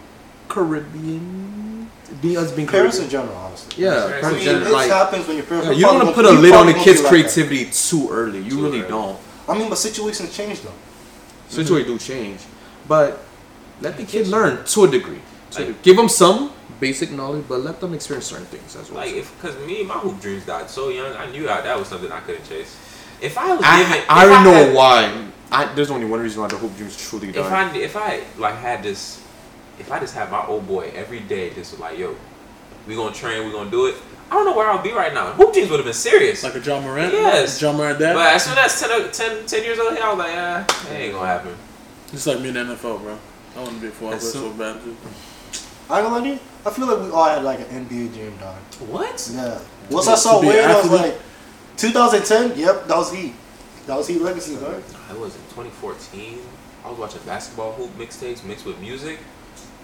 Caribbean, 0.47 1.89
being 2.21 2.37
us 2.37 2.51
being 2.51 2.67
Parents 2.67 2.97
Caribbean. 2.97 3.21
in 3.21 3.27
general, 3.29 3.45
honestly. 3.45 3.83
Yeah, 3.83 3.89
I 3.91 4.05
I 4.05 4.21
parents 4.21 4.31
mean, 4.35 4.43
generally, 4.43 4.69
it 4.69 4.73
like 4.73 4.89
happens 4.91 5.27
when 5.27 5.37
your 5.37 5.45
parents. 5.45 5.67
yeah, 5.67 5.73
you 5.73 5.81
don't 5.81 5.95
want 5.97 6.09
to 6.09 6.13
put 6.15 6.25
a 6.25 6.31
lid 6.31 6.53
on 6.53 6.67
a 6.67 6.71
probably 6.71 6.83
kid's 6.83 7.01
gonna 7.01 7.15
like 7.17 7.25
that. 7.25 7.31
creativity 7.33 7.71
too 7.71 8.09
early. 8.11 8.41
You 8.41 8.49
Too 8.51 8.63
really 8.63 8.79
early. 8.81 8.89
don't. 8.89 9.19
I 9.47 9.57
mean, 9.57 9.69
but 9.69 9.77
situations 9.77 10.35
change 10.35 10.61
though. 10.61 10.71
Situations 11.49 11.99
do 12.05 12.13
change, 12.13 12.39
but 12.87 13.23
let 13.81 13.97
the 13.97 14.03
kid 14.03 14.27
learn 14.27 14.63
to 14.65 14.83
a 14.85 14.87
degree. 14.89 15.21
To 15.51 15.57
a 15.57 15.59
Like- 15.59 15.67
degree. 15.67 15.75
Give 15.83 15.95
them 15.97 16.09
some 16.09 16.51
basic 16.79 17.11
knowledge, 17.11 17.45
but 17.47 17.61
let 17.61 17.79
them 17.79 17.93
experience 17.93 18.25
certain 18.27 18.45
things 18.47 18.75
as 18.75 18.89
well. 18.91 19.05
Like 19.05 19.13
if, 19.15 19.39
cause 19.41 19.55
me, 19.65 19.83
my 19.83 19.95
hoop 19.95 20.19
dreams 20.19 20.45
died 20.45 20.69
so 20.69 20.89
young. 20.89 21.13
I 21.15 21.25
knew 21.31 21.43
that 21.43 21.63
that 21.63 21.77
was 21.79 21.87
something 21.87 22.11
I 22.11 22.19
couldn't 22.21 22.47
chase. 22.47 22.75
If 23.21 23.37
I 23.37 23.47
was 23.55 23.59
given, 23.59 23.65
I, 23.65 23.97
if 23.97 24.09
I 24.09 24.25
already 24.25 24.43
know 24.43 24.65
had- 24.65 24.75
why. 24.75 25.27
I, 25.51 25.73
there's 25.75 25.91
only 25.91 26.07
one 26.07 26.19
reason 26.19 26.41
why 26.41 26.47
the 26.47 26.57
hoop 26.57 26.75
dreams 26.75 26.97
truly 27.09 27.31
died. 27.31 27.37
If 27.45 27.49
died. 27.49 27.75
I 27.75 27.77
if 27.77 27.95
I 27.95 28.23
like 28.37 28.55
had 28.55 28.81
this, 28.83 29.21
if 29.79 29.91
I 29.91 29.99
just 29.99 30.13
had 30.15 30.29
my 30.31 30.45
old 30.47 30.67
boy 30.67 30.91
every 30.95 31.19
day, 31.21 31.51
just 31.51 31.71
was 31.71 31.79
like, 31.79 31.97
yo, 31.99 32.15
we 32.87 32.95
gonna 32.95 33.13
train, 33.13 33.45
we 33.45 33.51
gonna 33.53 33.69
do 33.71 33.85
it. 33.85 33.95
I 34.29 34.33
don't 34.33 34.45
know 34.45 34.55
where 34.57 34.67
I'll 34.67 34.81
be 34.81 34.91
right 34.91 35.13
now. 35.13 35.31
Hoop 35.33 35.53
dreams 35.53 35.69
would 35.69 35.77
have 35.77 35.85
been 35.85 35.93
serious. 35.93 36.43
Like 36.43 36.55
a 36.55 36.59
John 36.59 36.83
Morant. 36.83 37.13
Yes. 37.13 37.59
John 37.59 37.77
Morant 37.77 37.99
dad. 37.99 38.15
but 38.15 38.33
as 38.33 38.43
soon 38.43 38.57
as 38.57 38.77
10, 38.81 38.91
o- 38.91 39.07
10, 39.07 39.45
10 39.45 39.63
years 39.63 39.77
old, 39.79 39.95
I 39.97 40.09
was 40.09 40.17
like, 40.17 40.31
yeah, 40.33 40.65
it 40.91 40.91
ain't 40.93 41.13
gonna 41.13 41.27
happen. 41.27 41.55
Just 42.09 42.25
like 42.27 42.39
me 42.41 42.47
in 42.49 42.55
the 42.55 42.61
NFL, 42.61 43.01
bro. 43.03 43.17
I 43.55 43.59
want 43.63 43.75
to 43.75 43.81
be 43.81 43.87
a 43.87 43.91
football 43.91 44.09
player 44.09 44.19
so, 44.19 44.51
so- 44.51 44.53
bad. 44.53 44.81
Too. 44.83 44.95
I 45.87 45.99
ain't 45.99 46.07
gonna 46.07 46.15
lie 46.17 46.23
to 46.23 46.29
you. 46.33 46.39
I 46.65 46.69
feel 46.71 46.87
like 46.87 46.99
we 46.99 47.11
all 47.11 47.25
had 47.25 47.43
like 47.43 47.59
an 47.59 47.85
NBA 47.87 48.13
dream, 48.13 48.35
dog. 48.37 48.55
What? 48.89 49.29
Yeah. 49.31 49.59
Once 49.91 50.05
To- 50.05 50.11
I 50.11 50.15
saw 50.15 50.41
to 50.41 50.47
Wade, 50.47 50.59
I 50.65 50.81
was 50.81 50.89
like, 50.91 51.15
2010. 51.77 52.57
Yep, 52.57 52.87
that 52.87 52.97
was 52.97 53.13
he. 53.13 53.33
That 53.85 53.97
was 53.97 54.07
he 54.07 54.17
legacy, 54.17 54.55
dog. 54.55 54.81
I 55.09 55.13
was 55.13 55.35
in 55.35 55.41
2014. 55.43 56.39
I 56.83 56.89
was 56.89 56.97
watching 56.97 57.21
basketball 57.25 57.73
hoop 57.73 57.95
mixtapes 57.97 58.43
mixed 58.43 58.65
with 58.65 58.79
music. 58.79 59.19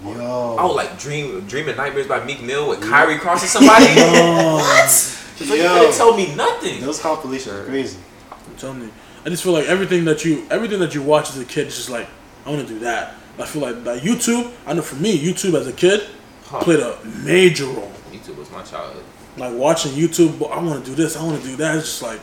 Yo. 0.03 0.55
I 0.59 0.65
was 0.65 0.75
like 0.75 0.97
dream, 0.99 1.41
dreaming 1.47 1.75
nightmares 1.77 2.07
by 2.07 2.23
Meek 2.25 2.41
Mill 2.41 2.67
with 2.67 2.81
Kyrie 2.81 3.19
crossing 3.19 3.47
somebody. 3.49 3.85
what? 3.95 4.89
So 4.89 5.53
you 5.53 5.61
Yo. 5.63 5.69
couldn't 5.77 5.95
tell 5.95 6.17
me 6.17 6.35
nothing. 6.35 6.81
Those 6.81 6.99
compilations 6.99 7.55
are 7.55 7.65
crazy. 7.65 7.99
I'm 8.31 8.55
telling 8.55 8.81
you. 8.81 8.91
I 9.23 9.29
just 9.29 9.43
feel 9.43 9.53
like 9.53 9.65
everything 9.67 10.05
that 10.05 10.25
you 10.25 10.47
everything 10.49 10.79
that 10.79 10.95
you 10.95 11.03
watch 11.03 11.29
as 11.29 11.37
a 11.37 11.45
kid 11.45 11.67
is 11.67 11.75
just 11.75 11.89
like 11.91 12.07
I 12.45 12.49
want 12.49 12.67
to 12.67 12.73
do 12.73 12.79
that. 12.79 13.15
I 13.41 13.45
feel 13.45 13.61
like 13.61 13.83
that 13.83 14.01
YouTube. 14.01 14.51
I 14.65 14.73
know 14.73 14.81
for 14.81 14.95
me, 14.95 15.17
YouTube 15.17 15.53
as 15.59 15.67
a 15.67 15.73
kid 15.73 16.07
Huh. 16.45 16.59
played 16.59 16.79
a 16.81 16.97
major 17.23 17.65
role. 17.65 17.91
YouTube 18.11 18.35
was 18.37 18.51
my 18.51 18.61
childhood. 18.63 19.03
Like 19.37 19.53
watching 19.55 19.93
YouTube, 19.93 20.37
but 20.37 20.47
I 20.47 20.61
want 20.61 20.83
to 20.83 20.89
do 20.91 20.95
this. 20.95 21.15
I 21.15 21.23
want 21.23 21.41
to 21.41 21.47
do 21.47 21.55
that. 21.57 21.77
It's 21.77 21.85
just 21.87 22.01
like, 22.01 22.19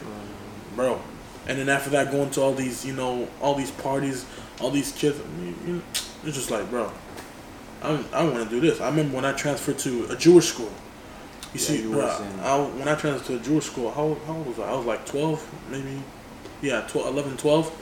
bro. 0.77 1.01
And 1.47 1.59
then 1.59 1.71
after 1.71 1.89
that, 1.91 2.11
going 2.11 2.29
to 2.31 2.43
all 2.43 2.53
these, 2.53 2.85
you 2.85 2.93
know, 2.93 3.27
all 3.41 3.55
these 3.55 3.71
parties, 3.71 4.27
all 4.61 4.71
these 4.71 4.93
kids. 4.93 5.19
I 5.19 5.41
mean, 5.41 5.57
you 5.67 5.73
know, 5.77 5.83
it's 6.25 6.37
just 6.37 6.51
like, 6.51 6.69
bro. 6.69 6.93
I 7.83 8.05
I 8.13 8.25
want 8.25 8.43
to 8.45 8.51
do 8.51 8.61
this. 8.61 8.81
I 8.81 8.91
remember 8.91 9.17
when 9.17 9.25
I 9.25 9.33
transferred 9.33 9.79
to 9.79 10.07
a 10.11 10.17
Jewish 10.17 10.47
school. 10.47 10.71
You 11.55 11.61
Yeah, 11.61 11.61
see, 11.61 11.83
you 11.83 11.91
bro, 11.93 12.01
was 12.05 12.21
I, 12.43 12.59
when 12.79 12.89
I 12.89 12.95
transferred 12.97 13.27
to 13.29 13.37
a 13.37 13.39
Jewish 13.39 13.65
school, 13.67 13.91
how, 13.91 14.15
how 14.27 14.35
old 14.35 14.47
was 14.49 14.59
I? 14.59 14.69
I 14.71 14.75
was 14.77 14.85
like 14.85 15.07
12, 15.07 15.71
maybe. 15.71 16.03
Yeah, 16.61 16.83
12, 16.89 17.07
11, 17.15 17.37
12. 17.39 17.73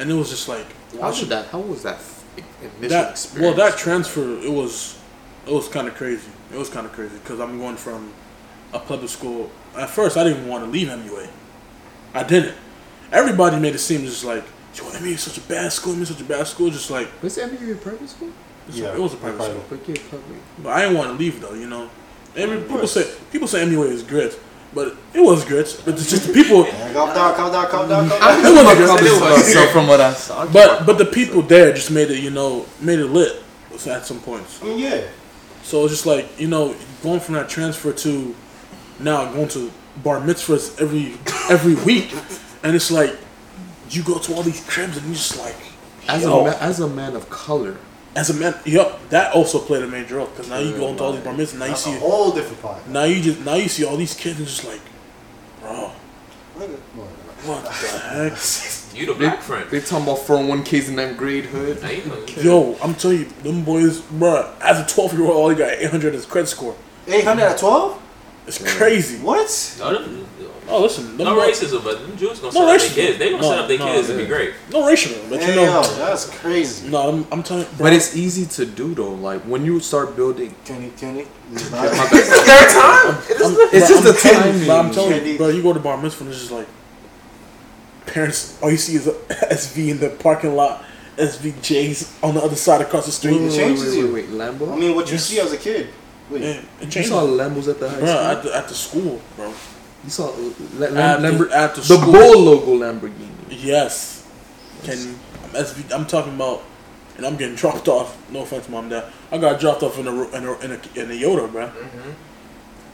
And 0.00 0.10
it 0.10 0.14
was 0.14 0.30
just 0.30 0.48
like, 0.48 0.66
How 0.94 0.98
watching 1.02 1.28
did 1.28 1.38
that? 1.38 1.46
How 1.46 1.60
was 1.60 1.82
that 1.84 1.96
f- 1.96 2.21
initial 2.78 2.88
that 2.88 3.30
well 3.40 3.54
that 3.54 3.76
transfer 3.78 4.38
it 4.38 4.50
was 4.50 4.98
it 5.46 5.52
was 5.52 5.68
kind 5.68 5.88
of 5.88 5.94
crazy 5.94 6.30
it 6.52 6.58
was 6.58 6.68
kind 6.68 6.86
of 6.86 6.92
crazy 6.92 7.14
because 7.18 7.40
i'm 7.40 7.58
going 7.58 7.76
from 7.76 8.12
a 8.72 8.78
public 8.78 9.10
school 9.10 9.50
at 9.76 9.90
first 9.90 10.16
i 10.16 10.24
didn't 10.24 10.46
want 10.48 10.64
to 10.64 10.70
leave 10.70 10.88
mua 10.88 11.28
i 12.14 12.22
didn't 12.22 12.54
everybody 13.10 13.58
made 13.58 13.74
it 13.74 13.78
seem 13.78 14.02
just 14.02 14.24
like 14.24 14.44
yo 14.74 14.84
MUA 14.84 15.12
is 15.12 15.20
such 15.22 15.36
a 15.38 15.40
bad 15.42 15.70
school 15.72 15.92
MUA 15.94 16.02
is 16.02 16.08
such 16.08 16.20
a 16.20 16.24
bad 16.24 16.46
school 16.46 16.70
just 16.70 16.90
like 16.90 17.08
was 17.22 17.36
it 17.36 17.44
a 17.50 17.74
private 17.76 18.08
school? 18.08 18.28
it's- 18.68 18.78
Yeah, 18.78 18.94
it 18.94 18.98
was 18.98 19.12
a 19.14 19.16
private 19.16 19.36
private. 19.36 19.64
school 19.66 19.78
But 19.78 19.88
yeah, 19.88 20.02
public. 20.10 20.38
but 20.62 20.70
i 20.70 20.82
didn't 20.82 20.96
want 20.96 21.10
to 21.10 21.16
leave 21.22 21.40
though 21.40 21.54
you 21.54 21.68
know 21.68 21.90
Every, 22.34 22.56
Of 22.56 22.62
people 22.62 22.78
course. 22.78 22.92
say 22.92 23.14
people 23.30 23.46
say 23.48 23.62
MUA 23.66 23.88
is 23.90 24.02
grit 24.02 24.38
but 24.74 24.96
it 25.14 25.20
was 25.20 25.44
good. 25.44 25.66
but 25.84 25.94
it's 25.94 26.10
just 26.10 26.26
the 26.28 26.32
people 26.32 26.64
Yeah, 26.66 26.92
calm 26.92 27.14
down, 27.14 27.34
calm 27.34 27.52
down, 27.52 27.68
calm 27.68 27.88
down, 27.88 28.08
calm 28.08 28.20
down. 28.20 28.44
It 28.46 28.80
was 28.80 28.90
feel 28.90 28.98
good. 28.98 29.16
about 29.18 29.36
myself 29.38 29.70
from 29.70 29.86
what 29.86 30.00
I 30.00 30.12
saw. 30.14 30.46
but 30.46 30.86
but 30.86 30.98
the 30.98 31.04
people 31.06 31.42
there 31.42 31.72
just 31.72 31.90
made 31.90 32.10
it 32.10 32.18
you 32.22 32.30
know 32.30 32.66
made 32.80 32.98
it 32.98 33.06
lit 33.06 33.42
at 33.86 34.06
some 34.06 34.20
points 34.20 34.62
I 34.62 34.66
mean, 34.66 34.78
yeah. 34.78 35.02
So 35.62 35.84
it's 35.84 35.92
just 35.94 36.06
like 36.06 36.28
you 36.40 36.48
know, 36.48 36.74
going 37.02 37.20
from 37.20 37.34
that 37.34 37.48
transfer 37.48 37.92
to 37.92 38.34
now 38.98 39.32
going 39.32 39.48
to 39.48 39.70
bar 40.02 40.20
mitzvahs 40.20 40.80
every 40.80 41.14
every 41.50 41.74
week, 41.84 42.12
and 42.64 42.74
it's 42.76 42.90
like 42.90 43.16
you 43.90 44.02
go 44.02 44.18
to 44.18 44.34
all 44.34 44.42
these 44.42 44.64
cribs 44.66 44.96
and 44.96 45.06
you 45.06 45.14
just 45.14 45.38
like 45.38 45.56
as 46.08 46.24
a 46.24 46.28
yo, 46.28 46.44
ma- 46.44 46.56
as 46.60 46.80
a 46.80 46.88
man 46.88 47.14
of 47.14 47.28
color, 47.30 47.76
as 48.14 48.30
a 48.30 48.34
man, 48.34 48.54
yep, 48.64 48.98
that 49.10 49.32
also 49.34 49.58
played 49.58 49.82
a 49.82 49.86
major 49.86 50.16
role 50.16 50.26
because 50.26 50.48
now 50.48 50.58
you 50.58 50.76
go 50.76 50.88
into 50.88 51.02
all 51.02 51.12
these 51.12 51.22
bar 51.24 51.32
mitzvahs, 51.34 51.58
now 51.58 51.64
you 51.66 51.70
That's 51.70 51.86
a 51.86 51.90
see 51.92 51.98
whole 51.98 52.32
different 52.32 52.62
part. 52.62 52.88
now 52.88 53.04
you 53.04 53.22
just 53.22 53.40
now 53.40 53.54
you 53.54 53.68
see 53.68 53.84
all 53.84 53.96
these 53.96 54.14
kids 54.14 54.38
and 54.38 54.46
just 54.46 54.64
like, 54.64 54.80
bro, 55.60 55.90
Look 56.58 56.70
at- 56.70 56.78
what 57.46 57.64
the 57.64 57.70
heck? 57.70 58.32
You 58.94 59.06
the 59.06 59.14
they, 59.14 59.18
black 59.20 59.40
friend. 59.40 59.70
they 59.70 59.80
talking 59.80 60.04
about 60.04 60.18
401ks 60.18 60.88
in 60.90 60.96
ninth 60.96 61.16
grade 61.16 61.46
hood. 61.46 61.78
You 61.82 62.42
know. 62.44 62.74
Yo, 62.74 62.76
I'm 62.82 62.94
telling 62.94 63.20
you, 63.20 63.24
them 63.42 63.64
boys, 63.64 64.02
bro. 64.02 64.52
As 64.60 64.78
a 64.80 64.94
12 64.94 65.14
year 65.14 65.22
old, 65.22 65.30
all 65.34 65.48
he 65.48 65.56
got 65.56 65.70
800 65.70 66.14
as 66.14 66.26
credit 66.26 66.48
score. 66.48 66.76
800 67.06 67.42
at 67.42 67.58
12? 67.58 68.02
It's 68.48 68.76
crazy. 68.76 69.16
What? 69.24 69.76
No, 69.78 69.94
them- 70.02 70.26
Oh, 70.68 70.82
listen, 70.82 71.16
them 71.16 71.26
no 71.26 71.34
boys, 71.34 71.60
racism, 71.60 71.82
but 71.82 72.00
them 72.00 72.16
Jews 72.16 72.38
gonna 72.38 72.54
No 72.54 72.66
set 72.78 72.88
up 72.88 72.94
their 72.94 73.06
kids. 73.06 73.18
They 73.18 73.30
gonna 73.30 73.42
No, 73.42 73.48
set 73.50 73.58
up 73.58 73.68
their 73.68 73.78
no, 73.78 73.86
kids 73.86 74.06
to 74.08 74.14
yeah. 74.14 74.20
be 74.20 74.26
great. 74.26 74.54
no 74.70 74.86
racial, 74.86 75.20
but 75.28 75.40
you 75.40 75.54
know, 75.56 75.82
that's 75.96 76.30
crazy. 76.38 76.88
no, 76.88 77.08
I'm, 77.08 77.26
I'm 77.32 77.42
telling 77.42 77.64
you, 77.64 77.68
bro. 77.76 77.86
But 77.86 77.92
it's 77.94 78.16
easy 78.16 78.46
to 78.46 78.64
do 78.64 78.94
though. 78.94 79.12
Like 79.12 79.42
when 79.42 79.64
you 79.64 79.80
start 79.80 80.14
building. 80.14 80.54
Kenny, 80.64 80.90
Kenny. 80.96 81.26
this 81.50 81.62
is 81.64 81.70
My 81.72 81.84
not- 81.84 81.92
bad. 82.10 82.24
Third 82.24 82.68
time. 82.70 83.16
I'm, 83.16 83.68
It's 83.76 83.88
just 83.88 83.98
I'm 83.98 84.04
the 84.04 84.18
telling 84.20 84.46
you, 84.46 84.52
timing. 84.52 84.66
Bro, 84.66 84.76
I'm 84.76 84.90
telling 84.92 85.10
Candy. 85.12 85.30
you, 85.32 85.36
bro. 85.38 85.48
You 85.48 85.62
go 85.62 85.72
to 85.72 85.80
bar 85.80 85.96
mitzvah, 86.00 86.24
and 86.24 86.32
it's 86.32 86.40
just 86.40 86.52
like 86.52 86.68
parents. 88.06 88.58
All 88.62 88.70
you 88.70 88.76
see 88.76 88.94
is 88.94 89.06
a 89.08 89.12
SV 89.52 89.88
in 89.90 89.98
the 89.98 90.10
parking 90.10 90.54
lot, 90.54 90.84
SVJs 91.16 92.22
on 92.22 92.34
the 92.34 92.42
other 92.42 92.56
side 92.56 92.80
across 92.80 93.06
the 93.06 93.12
street. 93.12 93.36
It 93.36 93.42
Wait, 93.42 93.52
changes 93.56 93.96
wait, 93.96 94.04
wait, 94.04 94.12
wait, 94.12 94.28
Lambo. 94.30 94.72
I 94.72 94.76
mean, 94.78 94.94
what 94.94 95.06
you 95.08 95.14
Yes. 95.14 95.24
see 95.26 95.40
as 95.40 95.52
a 95.52 95.56
kid. 95.58 95.88
Wait. 96.30 96.40
Yeah, 96.42 96.48
it 96.50 96.64
you 96.80 96.86
changes, 96.88 97.08
saw 97.10 97.22
Lambos 97.22 97.68
at 97.68 97.78
the 97.80 97.90
high 97.90 97.98
bro. 97.98 98.06
school. 98.06 98.18
At 98.20 98.42
the, 98.42 98.56
at 98.56 98.68
the 98.68 98.74
school, 98.74 99.20
bro. 99.36 99.52
You 100.04 100.10
saw 100.10 100.28
uh, 100.28 100.36
La- 100.78 100.88
Lam- 100.88 100.96
At 100.96 101.20
the- 101.22 101.28
Lambor- 101.28 101.74
the 101.74 101.80
the 101.80 101.98
school. 101.98 102.12
Bull 102.12 102.40
logo 102.42 102.76
Lamborghini. 102.78 103.28
Yes, 103.50 104.26
can 104.84 104.98
I'm 105.44 105.50
SV. 105.64 105.92
I'm 105.94 106.06
talking 106.06 106.34
about, 106.34 106.62
and 107.16 107.26
I'm 107.26 107.36
getting 107.36 107.54
dropped 107.54 107.86
off. 107.88 108.16
No 108.30 108.40
offense, 108.42 108.68
mom, 108.68 108.88
dad. 108.88 109.04
I 109.30 109.38
got 109.38 109.60
dropped 109.60 109.82
off 109.82 109.98
in 109.98 110.06
a 110.06 110.12
in 110.30 110.44
a 110.46 110.52
in 110.60 110.70
a, 110.72 110.80
in 111.00 111.10
a 111.10 111.14
Yoda, 111.14 111.50
bro. 111.52 111.70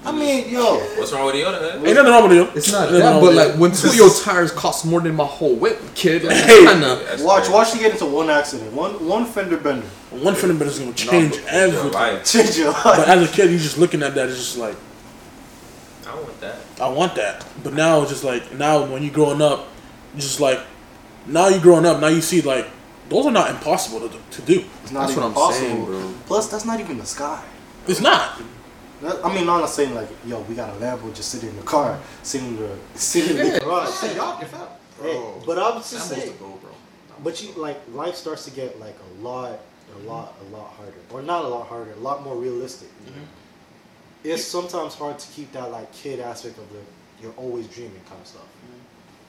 I 0.04 0.12
mean, 0.12 0.48
yo. 0.48 0.76
What's 0.96 1.12
wrong 1.12 1.26
with 1.26 1.34
the 1.34 1.44
other? 1.44 1.74
Ain't 1.74 1.82
nothing 1.96 2.04
wrong 2.12 2.22
with 2.28 2.32
you. 2.32 2.44
It's 2.54 2.70
not 2.70 2.88
that, 2.90 3.20
but 3.20 3.34
like 3.34 3.54
when 3.56 3.72
two 3.72 3.88
of 3.88 3.96
your 3.96 4.10
tires 4.10 4.52
cost 4.52 4.84
more 4.86 5.00
than 5.00 5.16
my 5.16 5.24
whole 5.24 5.56
whip, 5.56 5.80
kid. 5.96 6.22
Like, 6.24 6.36
Hey. 6.36 6.64
kinda, 6.66 7.16
Watch, 7.20 7.48
watch 7.48 7.74
you 7.74 7.80
get 7.80 7.92
into 7.92 8.06
one 8.06 8.30
accident. 8.30 8.72
One 8.72 8.92
one 9.06 9.24
fender 9.26 9.56
bender. 9.56 9.86
one 10.10 10.34
fender 10.36 10.54
bender 10.54 10.66
is 10.72 10.78
gonna 10.78 10.92
change 10.92 11.38
everything. 11.48 12.22
Change 12.24 12.58
your 12.58 12.70
life. 12.72 12.84
But 12.84 13.08
as 13.08 13.28
a 13.28 13.32
kid, 13.32 13.50
you 13.50 13.58
just 13.58 13.76
looking 13.78 14.02
at 14.02 14.14
that, 14.14 14.28
it's 14.28 14.38
just 14.38 14.56
like. 14.58 14.76
I 16.08 16.14
want 16.14 16.40
that. 16.40 16.56
I 16.80 16.88
want 16.88 17.14
that. 17.16 17.46
But 17.62 17.74
now 17.74 18.00
it's 18.02 18.10
just 18.10 18.24
like 18.24 18.52
now 18.54 18.84
when 18.84 19.02
you 19.02 19.10
growing 19.10 19.42
up, 19.42 19.68
it's 20.14 20.24
just 20.24 20.40
like 20.40 20.60
now 21.26 21.48
you 21.48 21.60
growing 21.60 21.86
up, 21.86 22.00
now 22.00 22.08
you 22.08 22.20
see 22.20 22.40
like 22.40 22.66
those 23.08 23.26
are 23.26 23.32
not 23.32 23.50
impossible 23.50 24.08
to, 24.08 24.18
to 24.30 24.42
do. 24.42 24.64
It's 24.82 24.92
not 24.92 25.00
That's 25.00 25.12
even 25.12 25.22
what 25.24 25.28
I'm 25.28 25.34
possible. 25.34 25.68
saying, 25.68 25.84
bro. 25.84 26.14
Plus, 26.26 26.50
that's 26.50 26.64
not 26.64 26.78
even 26.80 26.98
the 26.98 27.06
sky. 27.06 27.42
It's 27.86 28.00
not. 28.00 28.40
I 29.02 29.32
mean, 29.34 29.46
not 29.46 29.60
not 29.60 29.70
saying 29.70 29.94
like, 29.94 30.08
yo, 30.26 30.40
we 30.42 30.54
got 30.54 30.70
a 30.70 30.78
Lambo 30.80 31.14
just 31.14 31.30
sitting 31.30 31.50
in 31.50 31.56
the 31.56 31.62
car, 31.62 31.98
sitting 32.22 32.48
in 32.48 32.56
the 32.56 32.76
sitting 32.94 33.36
in 33.38 33.52
the 33.52 33.60
garage. 33.60 33.90
Hey, 34.00 34.16
y'all, 34.16 34.40
if 34.42 34.54
I- 34.54 34.66
hey, 35.02 35.22
but 35.46 35.58
I 35.58 35.70
was 35.76 35.90
just 35.90 36.08
saying, 36.08 36.34
but 37.22 37.42
you 37.42 37.52
like 37.52 37.80
life 37.92 38.16
starts 38.16 38.44
to 38.46 38.50
get 38.50 38.78
like 38.80 38.96
a 38.98 39.22
lot, 39.22 39.60
a 39.96 40.08
lot, 40.08 40.34
a 40.40 40.56
lot 40.56 40.70
harder, 40.72 40.92
or 41.10 41.22
not 41.22 41.44
a 41.44 41.48
lot 41.48 41.66
harder, 41.68 41.92
a 41.92 41.96
lot 41.96 42.22
more 42.24 42.36
realistic. 42.36 42.88
Mm-hmm. 43.04 43.20
It's 44.24 44.44
sometimes 44.44 44.94
hard 44.94 45.18
to 45.18 45.28
keep 45.32 45.52
that 45.52 45.70
like 45.70 45.92
kid 45.92 46.20
aspect 46.20 46.58
of 46.58 46.68
the 46.72 46.78
you're 47.22 47.32
always 47.36 47.66
dreaming 47.68 48.00
kind 48.08 48.20
of 48.20 48.26
stuff. 48.26 48.42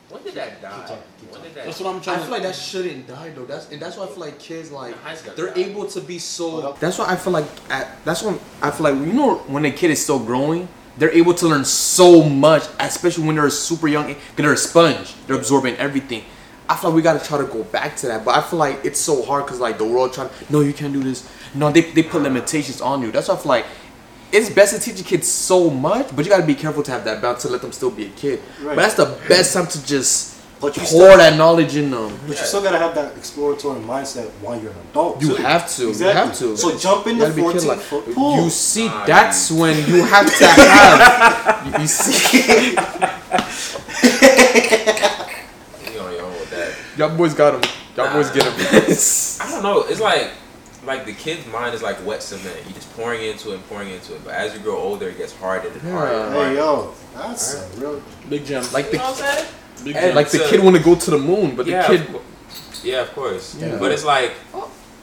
When 0.10 0.24
did 0.24 0.34
that 0.36 0.60
die? 0.62 0.70
talking, 0.70 0.98
keep 1.20 1.30
When 1.32 1.42
talking. 1.42 1.44
did 1.50 1.56
that? 1.56 1.66
That's 1.66 1.80
what 1.80 1.96
I'm 1.96 2.02
trying. 2.02 2.18
To 2.18 2.24
I 2.24 2.26
feel 2.26 2.36
to. 2.38 2.44
like 2.44 2.44
that 2.44 2.56
shouldn't 2.56 3.08
die 3.08 3.30
though. 3.30 3.46
That's 3.46 3.72
and 3.72 3.80
that's 3.82 3.96
why 3.98 4.06
I 4.06 4.08
feel 4.08 4.18
like 4.18 4.40
kids 4.40 4.72
like 4.72 4.96
they're 5.36 5.54
die. 5.54 5.62
able 5.62 5.86
to 5.88 6.02
be 6.02 6.18
so. 6.18 6.74
That's 6.80 6.98
why 6.98 7.06
I 7.10 7.16
feel 7.16 7.34
like 7.34 7.46
at, 7.70 8.04
that's 8.06 8.24
when 8.24 8.40
I 8.62 8.72
feel 8.72 8.92
like 8.92 8.96
you 8.96 9.14
know 9.14 9.36
when 9.48 9.66
a 9.66 9.72
kid 9.72 9.92
is 9.92 10.02
still 10.04 10.20
growing, 10.20 10.68
they're 10.98 11.12
able 11.12 11.36
to 11.36 11.48
learn 11.48 11.64
so 11.66 12.24
much, 12.28 12.64
especially 12.80 13.26
when 13.28 13.36
they're 13.36 13.50
super 13.52 13.88
young. 13.88 14.16
They're 14.36 14.54
a 14.54 14.58
sponge. 14.58 15.14
They're 15.28 15.36
absorbing 15.38 15.76
everything. 15.76 16.24
I 16.68 16.76
feel 16.76 16.90
like 16.92 16.96
we 16.98 17.02
gotta 17.04 17.24
try 17.24 17.38
to 17.40 17.46
go 17.46 17.64
back 17.64 17.96
to 17.98 18.08
that, 18.08 18.26
but 18.26 18.36
I 18.36 18.42
feel 18.42 18.60
like 18.60 18.84
it's 18.86 19.00
so 19.00 19.24
hard 19.24 19.46
because 19.46 19.60
like 19.60 19.78
the 19.78 19.86
world 19.86 20.14
trying. 20.14 20.30
No, 20.50 20.62
you 20.62 20.74
can't 20.74 20.94
do 20.94 21.04
this. 21.04 21.32
No, 21.54 21.72
they 21.72 21.82
they 21.82 22.02
put 22.04 22.24
limitations 22.24 22.82
on 22.82 23.04
you. 23.04 23.12
That's 23.12 23.28
why 23.28 23.36
I 23.36 23.38
feel 23.38 23.50
like. 23.50 23.66
It's 24.32 24.50
best 24.50 24.74
to 24.76 24.80
teach 24.80 25.02
a 25.02 25.04
kid 25.04 25.26
so 25.26 25.70
much, 25.70 26.16
but 26.16 26.24
you 26.26 26.30
gotta 26.32 26.46
be 26.46 26.56
careful 26.56 26.84
to 26.84 26.92
have 26.92 27.04
that 27.06 27.22
balance 27.22 27.42
to 27.44 27.50
let 27.50 27.62
them 27.62 27.72
still 27.72 27.90
be 27.92 28.06
a 28.06 28.10
kid. 28.10 28.40
Right. 28.62 28.76
But 28.76 28.82
that's 28.84 28.94
the 28.96 29.18
best 29.28 29.54
time 29.54 29.66
to 29.68 29.86
just 29.86 30.36
But 30.62 30.76
you 30.78 30.82
pour 30.84 30.88
still- 31.08 31.18
that 31.18 31.36
knowledge 31.38 31.76
in 31.76 31.90
them. 31.90 32.16
But 32.28 32.38
you 32.40 32.46
still 32.46 32.62
gotta 32.62 32.78
have 32.78 32.94
that 32.94 33.16
exploratory 33.18 33.80
mindset 33.82 34.30
while 34.42 34.60
you're 34.62 34.72
an 34.72 34.78
adult. 34.92 35.20
You 35.22 35.30
too. 35.36 35.42
have 35.42 35.68
to. 35.78 35.88
Exactly. 35.90 36.08
You 36.22 36.28
have 36.28 36.38
to. 36.38 36.58
So 36.58 36.78
jump 36.78 37.08
in 37.08 37.18
the 37.18 37.26
gotta 37.26 37.36
be 37.36 37.42
careful, 37.42 37.60
14 37.62 37.68
like, 37.70 37.80
foot 37.80 38.14
pool. 38.14 38.44
You 38.44 38.50
see, 38.52 38.88
Ah, 38.88 39.04
that's 39.08 39.50
when 39.52 39.76
you 39.88 40.04
have 40.14 40.38
to 40.38 40.46
have. 40.46 41.66
you, 41.66 41.82
you 41.82 41.88
see, 41.88 42.76
You 45.92 46.00
on 46.00 46.14
your 46.14 46.22
own 46.24 46.32
with 46.34 46.50
that. 46.52 46.74
y'all 46.98 47.16
boys 47.18 47.34
got 47.34 47.56
him. 47.56 47.62
Y'all 47.98 48.14
boys 48.14 48.30
get 48.30 48.44
him. 48.44 48.54
I 49.42 49.52
don't 49.52 49.64
know. 49.64 49.82
It's 49.88 50.00
like 50.00 50.32
like 50.86 51.06
the 51.06 51.14
kid's 51.14 51.46
mind 51.48 51.76
is 51.76 51.82
like 51.82 52.04
wet 52.06 52.24
cement. 52.24 52.58
You're 52.66 52.74
just 52.76 52.92
pouring 52.96 53.22
into 53.24 53.52
it 53.52 53.56
and 53.56 53.68
pouring 53.70 53.90
into 53.90 54.16
it. 54.16 54.24
But 54.24 54.34
as 54.36 54.54
you 54.54 54.60
grow 54.62 54.78
older, 54.78 55.10
it 55.10 55.18
gets 55.18 55.36
harder 55.36 55.68
and 55.70 55.82
harder. 55.82 56.14
and 56.14 56.36
Yeah. 56.36 56.50
Hey 56.50 56.56
yo, 56.56 56.94
that's 57.16 57.56
a 57.56 57.68
real. 57.80 58.02
Big 58.30 58.46
gem. 58.46 58.64
like 58.72 58.86
You 58.86 58.92
the 58.94 58.98
know 58.98 59.04
what 59.12 59.22
I'm 59.24 59.36
saying? 59.38 59.48
Big 59.84 59.94
gem. 59.96 60.16
like 60.16 60.30
the 60.30 60.38
So- 60.40 60.50
kid 60.50 60.64
want 60.64 60.76
to 60.78 60.84
go 60.84 60.96
to 60.96 61.12
the 61.12 61.20
moon, 61.20 61.56
but 61.56 61.66
yeah, 61.68 61.88
the 61.88 61.98
kid. 61.98 62.16
of 62.16 62.22
yeah, 62.84 63.02
of 63.02 63.14
course. 63.14 63.56
Yeah. 63.60 63.78
But 63.78 63.92
it's 63.92 64.06
like 64.06 64.32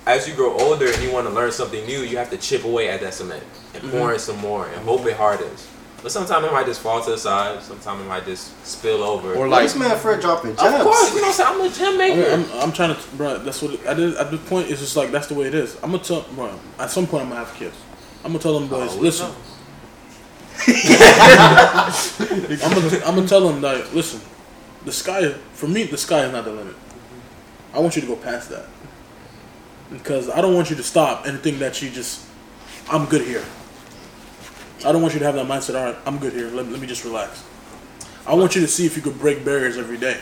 as 0.06 0.26
you 0.28 0.34
grow 0.34 0.56
older 0.58 0.86
and 0.90 1.02
you 1.02 1.10
want 1.12 1.26
to 1.26 1.32
learn 1.32 1.52
something 1.52 1.84
new, 1.86 2.00
you 2.00 2.16
have 2.16 2.30
to 2.30 2.36
chip 2.38 2.64
away 2.64 2.88
at 2.88 3.00
that 3.00 3.12
cement 3.14 3.42
and 3.74 3.82
Mm-hmm. 3.82 3.98
pour 3.98 4.12
in 4.14 4.18
some 4.18 4.38
more 4.38 4.66
and 4.66 4.76
hope 4.84 5.04
it 5.06 5.16
hardens. 5.16 5.66
But 6.06 6.12
sometimes 6.12 6.46
it 6.46 6.52
might 6.52 6.66
just 6.66 6.82
fall 6.82 7.02
to 7.02 7.10
the 7.10 7.18
side. 7.18 7.60
Sometimes 7.64 8.00
it 8.00 8.06
might 8.06 8.24
just 8.24 8.64
spill 8.64 9.02
over. 9.02 9.34
Or 9.34 9.48
Like, 9.48 9.50
like, 9.50 9.62
this 9.64 9.74
man 9.76 9.98
Fred 9.98 10.20
dropping 10.20 10.52
of 10.52 10.56
course, 10.58 11.12
you 11.12 11.20
know, 11.20 11.26
what 11.26 11.26
I'm 11.26 11.32
saying? 11.32 11.48
I'm 11.48 11.60
a 11.60 11.68
gym 11.68 11.94
I 11.94 11.96
maker. 11.96 12.36
mean, 12.36 12.46
I'm, 12.52 12.60
I'm 12.60 12.72
trying 12.72 12.94
to, 12.94 13.00
bro. 13.16 13.38
That's 13.38 13.60
what 13.60 13.74
it, 13.74 13.84
at, 13.84 13.96
this, 13.96 14.16
at 14.16 14.30
this 14.30 14.48
point. 14.48 14.70
It's 14.70 14.80
just 14.80 14.94
like 14.94 15.10
that's 15.10 15.26
the 15.26 15.34
way 15.34 15.46
it 15.46 15.54
is. 15.56 15.74
I'm 15.82 15.90
gonna 15.90 16.04
tell, 16.04 16.22
bro. 16.36 16.56
At 16.78 16.92
some 16.92 17.08
point, 17.08 17.24
I'm 17.24 17.30
gonna 17.30 17.44
have 17.44 17.52
kids. 17.56 17.74
I'm 18.24 18.30
gonna 18.30 18.38
tell 18.38 18.56
them 18.56 18.68
boys, 18.68 18.92
Oh, 18.92 19.00
listen. 19.00 19.32
I'm 22.62 22.72
gonna, 22.72 23.04
I'm 23.04 23.14
gonna 23.16 23.26
tell 23.26 23.48
them 23.48 23.60
that 23.62 23.92
listen. 23.92 24.20
The 24.84 24.92
sky, 24.92 25.30
for 25.54 25.66
me, 25.66 25.82
the 25.86 25.98
sky 25.98 26.24
is 26.26 26.32
not 26.32 26.44
the 26.44 26.52
limit. 26.52 26.76
I 27.74 27.80
want 27.80 27.96
you 27.96 28.02
to 28.02 28.06
go 28.06 28.14
past 28.14 28.50
that 28.50 28.66
because 29.90 30.30
I 30.30 30.40
don't 30.40 30.54
want 30.54 30.70
you 30.70 30.76
to 30.76 30.84
stop 30.84 31.26
and 31.26 31.40
think 31.40 31.58
that 31.58 31.82
you 31.82 31.90
just, 31.90 32.24
I'm 32.88 33.06
good 33.06 33.22
here. 33.22 33.42
I 34.84 34.92
don't 34.92 35.02
want 35.02 35.14
you 35.14 35.20
to 35.20 35.26
have 35.26 35.34
that 35.34 35.46
mindset. 35.46 35.78
All 35.78 35.86
right, 35.86 35.96
I'm 36.06 36.18
good 36.18 36.32
here. 36.32 36.48
Let, 36.50 36.68
let 36.68 36.80
me 36.80 36.86
just 36.86 37.04
relax. 37.04 37.42
I 38.26 38.34
want 38.34 38.54
you 38.54 38.60
to 38.60 38.68
see 38.68 38.86
if 38.86 38.96
you 38.96 39.02
could 39.02 39.18
break 39.18 39.44
barriers 39.44 39.78
every 39.78 39.96
day. 39.96 40.18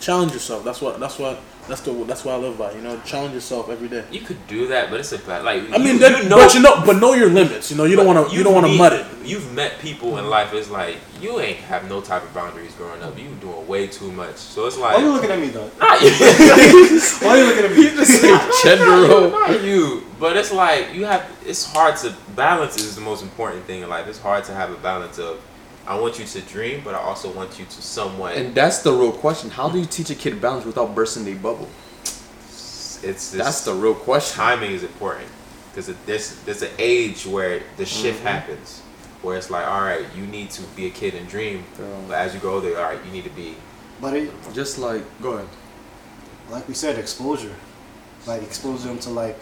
challenge 0.00 0.32
yourself. 0.32 0.64
That's 0.64 0.80
what. 0.80 1.00
That's 1.00 1.18
what. 1.18 1.40
That's 1.68 1.80
the. 1.80 1.92
That's 2.04 2.24
what 2.24 2.34
I 2.34 2.38
live 2.38 2.58
by. 2.58 2.72
You 2.72 2.82
know, 2.82 3.00
challenge 3.04 3.32
yourself 3.34 3.70
every 3.70 3.88
day. 3.88 4.04
You 4.10 4.20
could 4.20 4.46
do 4.46 4.66
that, 4.68 4.90
but 4.90 5.00
it's 5.00 5.12
a 5.12 5.18
bad. 5.18 5.44
Like 5.44 5.62
I 5.72 5.78
mean, 5.78 5.94
you, 5.94 5.98
that, 6.00 6.22
you 6.22 6.28
know, 6.28 6.36
but 6.36 6.54
you 6.54 6.60
know, 6.60 6.82
but 6.84 6.98
know 7.00 7.14
your 7.14 7.30
limits. 7.30 7.70
You 7.70 7.76
know, 7.76 7.84
you 7.84 7.96
don't 7.96 8.06
want 8.06 8.28
to. 8.28 8.34
You 8.36 8.42
don't 8.42 8.52
want 8.54 8.66
to 8.66 8.72
meet- 8.72 8.78
mud 8.78 8.92
it. 8.92 9.06
You've 9.24 9.50
met 9.54 9.78
people 9.78 10.18
in 10.18 10.28
life. 10.28 10.52
It's 10.52 10.68
like 10.70 10.98
you 11.20 11.40
ain't 11.40 11.56
have 11.58 11.88
no 11.88 12.02
type 12.02 12.22
of 12.22 12.34
boundaries 12.34 12.74
growing 12.74 13.02
up. 13.02 13.18
You 13.18 13.28
doing 13.40 13.66
way 13.66 13.86
too 13.86 14.12
much. 14.12 14.36
So 14.36 14.66
it's 14.66 14.76
Why 14.76 14.94
are 14.94 15.00
you 15.00 15.12
looking 15.12 15.30
at 15.30 15.38
me, 15.38 15.50
dog? 15.50 15.70
not 15.80 16.00
you, 16.02 16.10
Why 17.20 17.28
are 17.28 17.38
you 17.38 17.44
looking 17.44 17.64
at 17.64 17.76
me? 17.76 18.52
Gender 18.62 19.08
role. 19.08 19.30
not 19.30 19.62
you. 19.62 20.04
But 20.20 20.36
it's 20.36 20.52
like 20.52 20.92
you 20.92 21.06
have. 21.06 21.26
It's 21.46 21.64
hard 21.64 21.96
to 21.98 22.14
balance. 22.36 22.76
Is 22.76 22.94
the 22.94 23.00
most 23.00 23.22
important 23.22 23.64
thing 23.64 23.82
in 23.82 23.88
life. 23.88 24.06
It's 24.06 24.18
hard 24.18 24.44
to 24.44 24.52
have 24.52 24.70
a 24.70 24.76
balance 24.76 25.18
of. 25.18 25.40
I 25.86 25.98
want 26.00 26.18
you 26.18 26.24
to 26.24 26.40
dream, 26.42 26.80
but 26.84 26.94
I 26.94 26.98
also 26.98 27.30
want 27.30 27.58
you 27.58 27.64
to 27.66 27.82
somewhat. 27.82 28.36
And 28.36 28.54
that's 28.54 28.78
the 28.82 28.92
real 28.92 29.12
question. 29.12 29.50
How 29.50 29.68
do 29.68 29.78
you 29.78 29.84
teach 29.84 30.08
a 30.10 30.14
kid 30.14 30.40
balance 30.40 30.64
without 30.64 30.94
bursting 30.94 31.24
their 31.24 31.36
bubble? 31.36 31.68
it's 33.02 33.02
this, 33.02 33.32
That's 33.32 33.64
the 33.64 33.74
real 33.74 33.94
question. 33.94 34.36
timing 34.36 34.70
is 34.72 34.82
important 34.82 35.28
because 35.70 35.86
there's 36.06 36.36
there's 36.44 36.62
an 36.62 36.70
age 36.78 37.26
where 37.26 37.62
the 37.76 37.84
shift 37.84 38.18
Mm-hmm. 38.18 38.26
happens 38.28 38.80
where 39.20 39.36
it's 39.36 39.50
like 39.50 39.66
all 39.66 39.82
right 39.82 40.06
you 40.16 40.24
need 40.26 40.50
to 40.50 40.62
be 40.76 40.86
a 40.86 40.90
kid 40.90 41.14
and 41.14 41.28
dream 41.28 41.64
Yeah. 41.78 41.84
but 42.08 42.14
as 42.18 42.32
you 42.34 42.40
grow 42.40 42.54
older 42.54 42.76
all 42.78 42.84
right 42.84 42.98
you 43.04 43.12
need 43.12 43.24
to 43.24 43.30
be 43.30 43.56
But 44.00 44.14
it, 44.14 44.30
Just 44.54 44.78
like, 44.78 45.02
go 45.20 45.32
ahead. 45.32 45.48
like 46.50 46.66
we 46.68 46.74
said, 46.74 46.98
exposure. 46.98 47.54
Like 48.26 48.42
expose 48.42 48.84
them 48.84 48.98
to 49.00 49.10
like. 49.10 49.36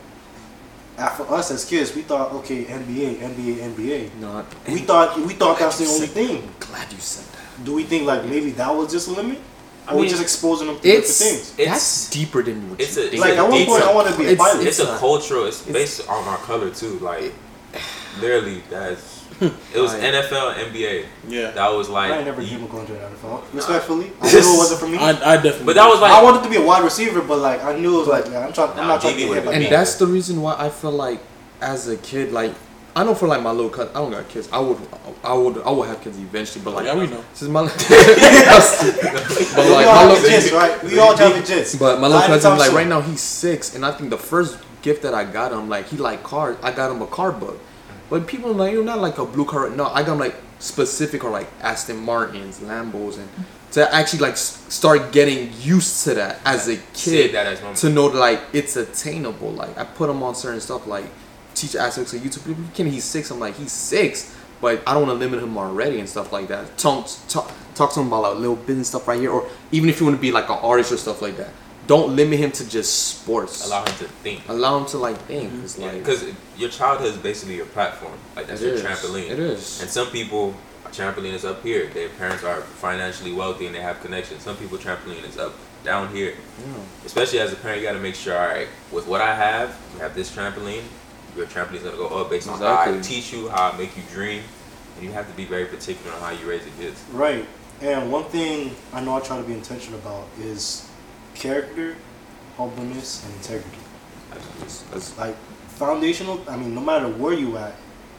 Uh, 0.99 1.09
For 1.11 1.25
us 1.35 1.51
as 1.51 1.65
kids, 1.65 1.95
we 1.95 2.03
thought, 2.03 2.33
okay, 2.33 2.65
NBA, 2.65 3.17
NBA, 3.19 3.57
NBA. 3.75 4.15
Not. 4.21 4.47
We 4.69 4.81
thought 4.81 5.19
we 5.19 5.35
thought 5.35 5.59
that's 5.59 5.79
the 5.79 5.87
only 5.87 6.07
thing. 6.07 6.49
Glad 6.61 6.93
you 6.93 6.99
said 6.99 7.25
that. 7.33 7.65
Do 7.65 7.75
we 7.75 7.85
think 7.85 8.05
like 8.07 8.25
maybe 8.25 8.51
that 8.53 8.75
was 8.75 8.91
just 8.93 9.09
a 9.09 9.13
limit, 9.13 9.39
I 9.87 9.93
or 9.93 9.97
we 9.97 10.03
mean, 10.03 10.11
just 10.11 10.23
exposing 10.23 10.67
them 10.69 10.79
to 10.81 10.89
It's 10.89 11.19
different 11.19 11.39
things? 11.45 11.59
It's- 11.59 11.69
that's 11.75 12.11
deeper 12.11 12.43
than 12.43 12.71
what 12.71 12.81
it's 12.81 12.97
you 12.97 13.05
a- 13.05 13.09
think. 13.09 13.21
Like 13.23 13.35
at 13.39 13.43
one 13.49 13.61
it's 13.61 13.71
point, 13.71 13.83
a- 13.85 13.87
I 13.87 13.95
wanted 13.95 14.13
to 14.13 14.19
be 14.19 14.25
a 14.27 14.31
it's- 14.33 14.39
pilot. 14.53 14.67
it's, 14.67 14.79
a 14.81 14.95
a- 14.95 14.99
cultural 14.99 15.45
it's, 15.47 15.61
it's- 15.67 15.73
based 15.73 16.09
on 16.09 16.25
our 16.29 16.39
color 16.39 16.71
too 16.71 16.99
like 17.01 17.33
literally 18.21 18.63
that's 18.71 19.12
it 19.41 19.81
was 19.81 19.93
Like- 19.95 20.03
NFL 20.03 20.55
NBA 20.55 21.07
Yeah, 21.29 21.51
that 21.53 21.69
was 21.73 21.89
like 21.89 22.13
I 22.13 22.23
never 22.23 22.43
you- 22.43 22.49
dreamed 22.49 22.65
of 22.65 22.71
going 22.71 22.87
to 22.87 22.93
the 22.93 22.99
NFL. 22.99 23.43
Respectfully, 23.55 24.13
I 24.21 24.31
knew 24.33 24.39
it 24.39 24.59
wasn't 24.59 24.81
for 24.81 24.89
me. 24.89 24.99
I, 24.99 25.11
I 25.11 25.37
definitely. 25.37 25.65
but 25.67 25.75
that 25.77 25.89
was 25.89 26.01
like 26.01 26.13
I 26.13 26.23
wanted 26.23 26.43
to 26.45 26.51
be 26.51 26.57
a 26.57 26.65
wide 26.65 26.85
receiver, 26.85 27.21
but 27.23 27.39
like 27.39 27.63
I 27.65 27.77
knew 27.77 27.95
it 27.97 27.99
was 28.01 28.09
like 28.09 28.27
yeah, 28.27 28.47
I'm 28.47 28.53
trying. 28.53 28.71
I'm 28.79 28.89
not 28.89 29.01
trying 29.01 29.17
to 29.17 29.23
DB 29.23 29.35
get 29.35 29.45
hit 29.45 29.55
and 29.55 29.67
that's 29.73 29.97
the 29.97 30.07
reason 30.07 30.41
why 30.43 30.55
I 30.59 30.69
feel 30.69 30.93
like 30.93 31.21
as 31.61 31.89
a 31.89 31.97
kid, 31.97 32.33
like 32.33 32.53
I 32.95 33.05
know 33.05 33.15
for 33.15 33.27
like 33.27 33.41
my 33.43 33.51
little 33.53 33.71
cut, 33.71 33.89
I 33.91 34.01
don't 34.01 34.11
got 34.11 34.29
kids. 34.29 34.51
I 34.53 34.59
would, 34.59 34.77
I 35.25 35.33
would, 35.33 35.63
I 35.63 35.71
would 35.71 35.89
have 35.89 36.03
kids 36.03 36.19
eventually, 36.19 36.63
but 36.63 36.75
like 36.75 36.85
yeah, 36.85 36.95
we 36.95 37.07
know. 37.07 37.25
This 37.33 37.41
is 37.43 37.49
my, 37.49 37.63
but 37.67 39.65
we 39.65 39.71
like 39.73 39.87
all 39.87 39.95
my 39.95 40.13
have 40.13 40.23
little, 40.23 40.31
jits, 40.31 40.53
right? 40.53 40.83
We 40.85 40.99
all 40.99 41.17
have 41.17 41.45
jits. 41.45 41.79
but 41.79 42.01
my 42.01 42.07
little 42.07 42.21
Not 42.21 42.27
cousin, 42.29 42.59
like 42.59 42.73
right 42.73 42.87
now, 42.87 43.01
he's 43.01 43.21
six, 43.23 43.75
and 43.75 43.85
I 43.87 43.93
think 43.93 44.11
the 44.11 44.19
first 44.19 44.59
gift 44.83 45.03
that 45.05 45.15
I 45.15 45.25
got 45.25 45.53
him, 45.53 45.69
like 45.69 45.87
he 45.89 45.97
like 45.97 46.23
cars. 46.23 46.57
I 46.63 46.71
got 46.73 46.91
him 46.91 47.01
a 47.01 47.07
car 47.07 47.33
book, 47.33 47.59
but 48.11 48.27
people 48.27 48.51
are 48.51 48.55
like, 48.55 48.73
you're 48.73 48.85
not 48.85 49.01
like 49.01 49.19
a 49.19 49.25
blue 49.25 49.45
car. 49.45 49.71
No, 49.71 49.87
I 49.87 50.03
got 50.03 50.19
like 50.19 50.35
specific 50.59 51.25
or 51.25 51.31
like 51.31 51.49
Aston 51.61 51.97
Martins, 51.97 52.61
Lambos, 52.61 53.19
and 53.19 53.29
to 53.73 53.95
actually 53.95 54.21
like 54.21 54.37
start 54.37 55.13
getting 55.13 55.51
used 55.61 56.05
to 56.05 56.15
that 56.15 56.39
as 56.45 56.69
a 56.69 56.77
kid 56.93 57.33
that 57.33 57.47
as 57.47 57.81
to 57.81 57.89
know 57.89 58.07
like 58.07 58.41
it's 58.53 58.77
attainable. 58.77 59.51
Like 59.51 59.77
I 59.79 59.85
put 59.85 60.11
him 60.11 60.23
on 60.23 60.35
certain 60.35 60.61
stuff 60.61 60.87
like 60.87 61.07
teach 61.55 61.75
aspects 61.75 62.13
of 62.13 62.21
YouTube. 62.21 62.47
People 62.47 62.65
can 62.75 62.87
he's 62.87 63.05
six. 63.05 63.31
I'm 63.31 63.41
like 63.41 63.55
he's 63.55 63.73
six, 63.73 64.37
but 64.61 64.83
I 64.87 64.95
don't 64.95 65.07
want 65.07 65.19
to 65.19 65.27
limit 65.27 65.43
him 65.43 65.57
already 65.57 65.99
and 66.01 66.09
stuff 66.09 66.33
like 66.33 66.49
that. 66.49 66.77
Talk 66.77 67.09
talk, 67.29 67.51
talk 67.75 67.93
to 67.95 68.01
him 68.01 68.09
about 68.09 68.23
like 68.23 68.39
little 68.39 68.57
business 68.57 68.89
stuff 68.89 69.09
right 69.09 69.19
here, 69.19 69.31
or 69.31 69.49
even 69.73 69.89
if 69.89 70.01
you 70.01 70.07
want 70.07 70.19
to 70.19 70.21
be 70.21 70.33
like 70.33 70.51
an 70.51 70.59
artist 70.63 70.93
or 70.93 70.99
stuff 70.99 71.23
like 71.23 71.37
that. 71.39 71.51
Don't 71.87 72.15
limit 72.15 72.39
him 72.39 72.53
to 72.53 72.69
just 72.69 73.21
sports. 73.23 73.67
allow 73.67 73.81
him 73.85 73.95
to 73.99 74.05
think 74.23 74.49
Allow 74.49 74.79
him 74.79 74.87
to 74.87 74.99
like 74.99 75.17
think. 75.23 75.51
Mm-hmm. 75.53 75.65
It's 75.65 75.79
like 75.79 75.99
because 75.99 76.25
your 76.57 76.71
childhood 76.71 77.09
is 77.09 77.17
basically 77.17 77.57
your 77.57 77.67
platform 77.67 78.13
like 78.37 78.47
that's 78.47 78.63
your 78.63 78.75
is. 78.75 78.83
trampoline 78.83 79.31
It 79.31 79.39
is. 79.39 79.81
And 79.83 79.91
some 79.91 80.07
people, 80.09 80.55
trampoline 80.93 81.33
is 81.33 81.45
up 81.45 81.63
here. 81.63 81.87
Their 81.89 82.09
parents 82.11 82.45
are 82.45 82.61
financially 82.61 83.33
wealthy 83.33 83.67
and 83.67 83.75
they 83.75 83.81
have 83.81 84.01
connections. 84.01 84.43
Some 84.43 84.57
people, 84.57 84.79
trampoline 84.79 85.27
is 85.29 85.39
up 85.39 85.55
down 85.85 86.15
here. 86.15 86.35
Yeah. 86.61 86.75
Especially 87.05 87.41
as 87.41 87.53
a 87.53 87.57
parent, 87.57 87.81
you 87.81 87.87
got 87.87 87.95
to 87.95 87.99
make 87.99 88.15
sure, 88.15 88.39
all 88.39 88.47
right, 88.47 88.69
with 88.93 89.07
what 89.09 89.21
I 89.21 89.35
have, 89.35 89.77
you 89.95 90.01
have 90.01 90.15
this 90.15 90.31
trampoline. 90.35 90.83
Your 91.37 91.47
trampoline's 91.47 91.83
gonna 91.83 91.97
go 91.97 92.09
up 92.21 92.29
based 92.31 92.47
on 92.49 92.59
how 92.59 92.67
I 92.67 92.89
Exactly. 92.91 93.03
teach 93.17 93.33
you, 93.33 93.49
how 93.49 93.71
I 93.73 93.77
make 93.79 93.97
you 93.97 94.03
dream, 94.13 94.43
and 94.97 95.05
you 95.05 95.13
have 95.13 95.27
to 95.29 95.35
be 95.35 95.47
very 95.47 95.65
particular 95.65 96.15
on 96.15 96.21
how 96.21 96.31
you 96.31 96.47
raise 96.49 96.61
your 96.63 96.75
kids. 96.79 97.03
Right. 97.11 97.47
And 97.81 98.13
one 98.13 98.25
thing 98.25 98.77
I 98.93 99.01
know 99.01 99.15
I 99.17 99.21
try 99.21 99.39
to 99.39 99.43
be 99.43 99.55
intentional 99.55 99.99
about 99.99 100.27
is 100.39 100.87
character, 101.35 101.97
humbleness, 102.57 103.25
and 103.25 103.35
integrity. 103.35 103.79
That's- 104.31 104.83
that's- 104.91 105.19
Like 105.19 105.37
foundational. 105.69 106.41
I 106.49 106.57
mean, 106.57 106.75
no 106.75 106.81
matter 106.81 107.09
where 107.09 107.33
you 107.35 107.57
at 107.57 107.75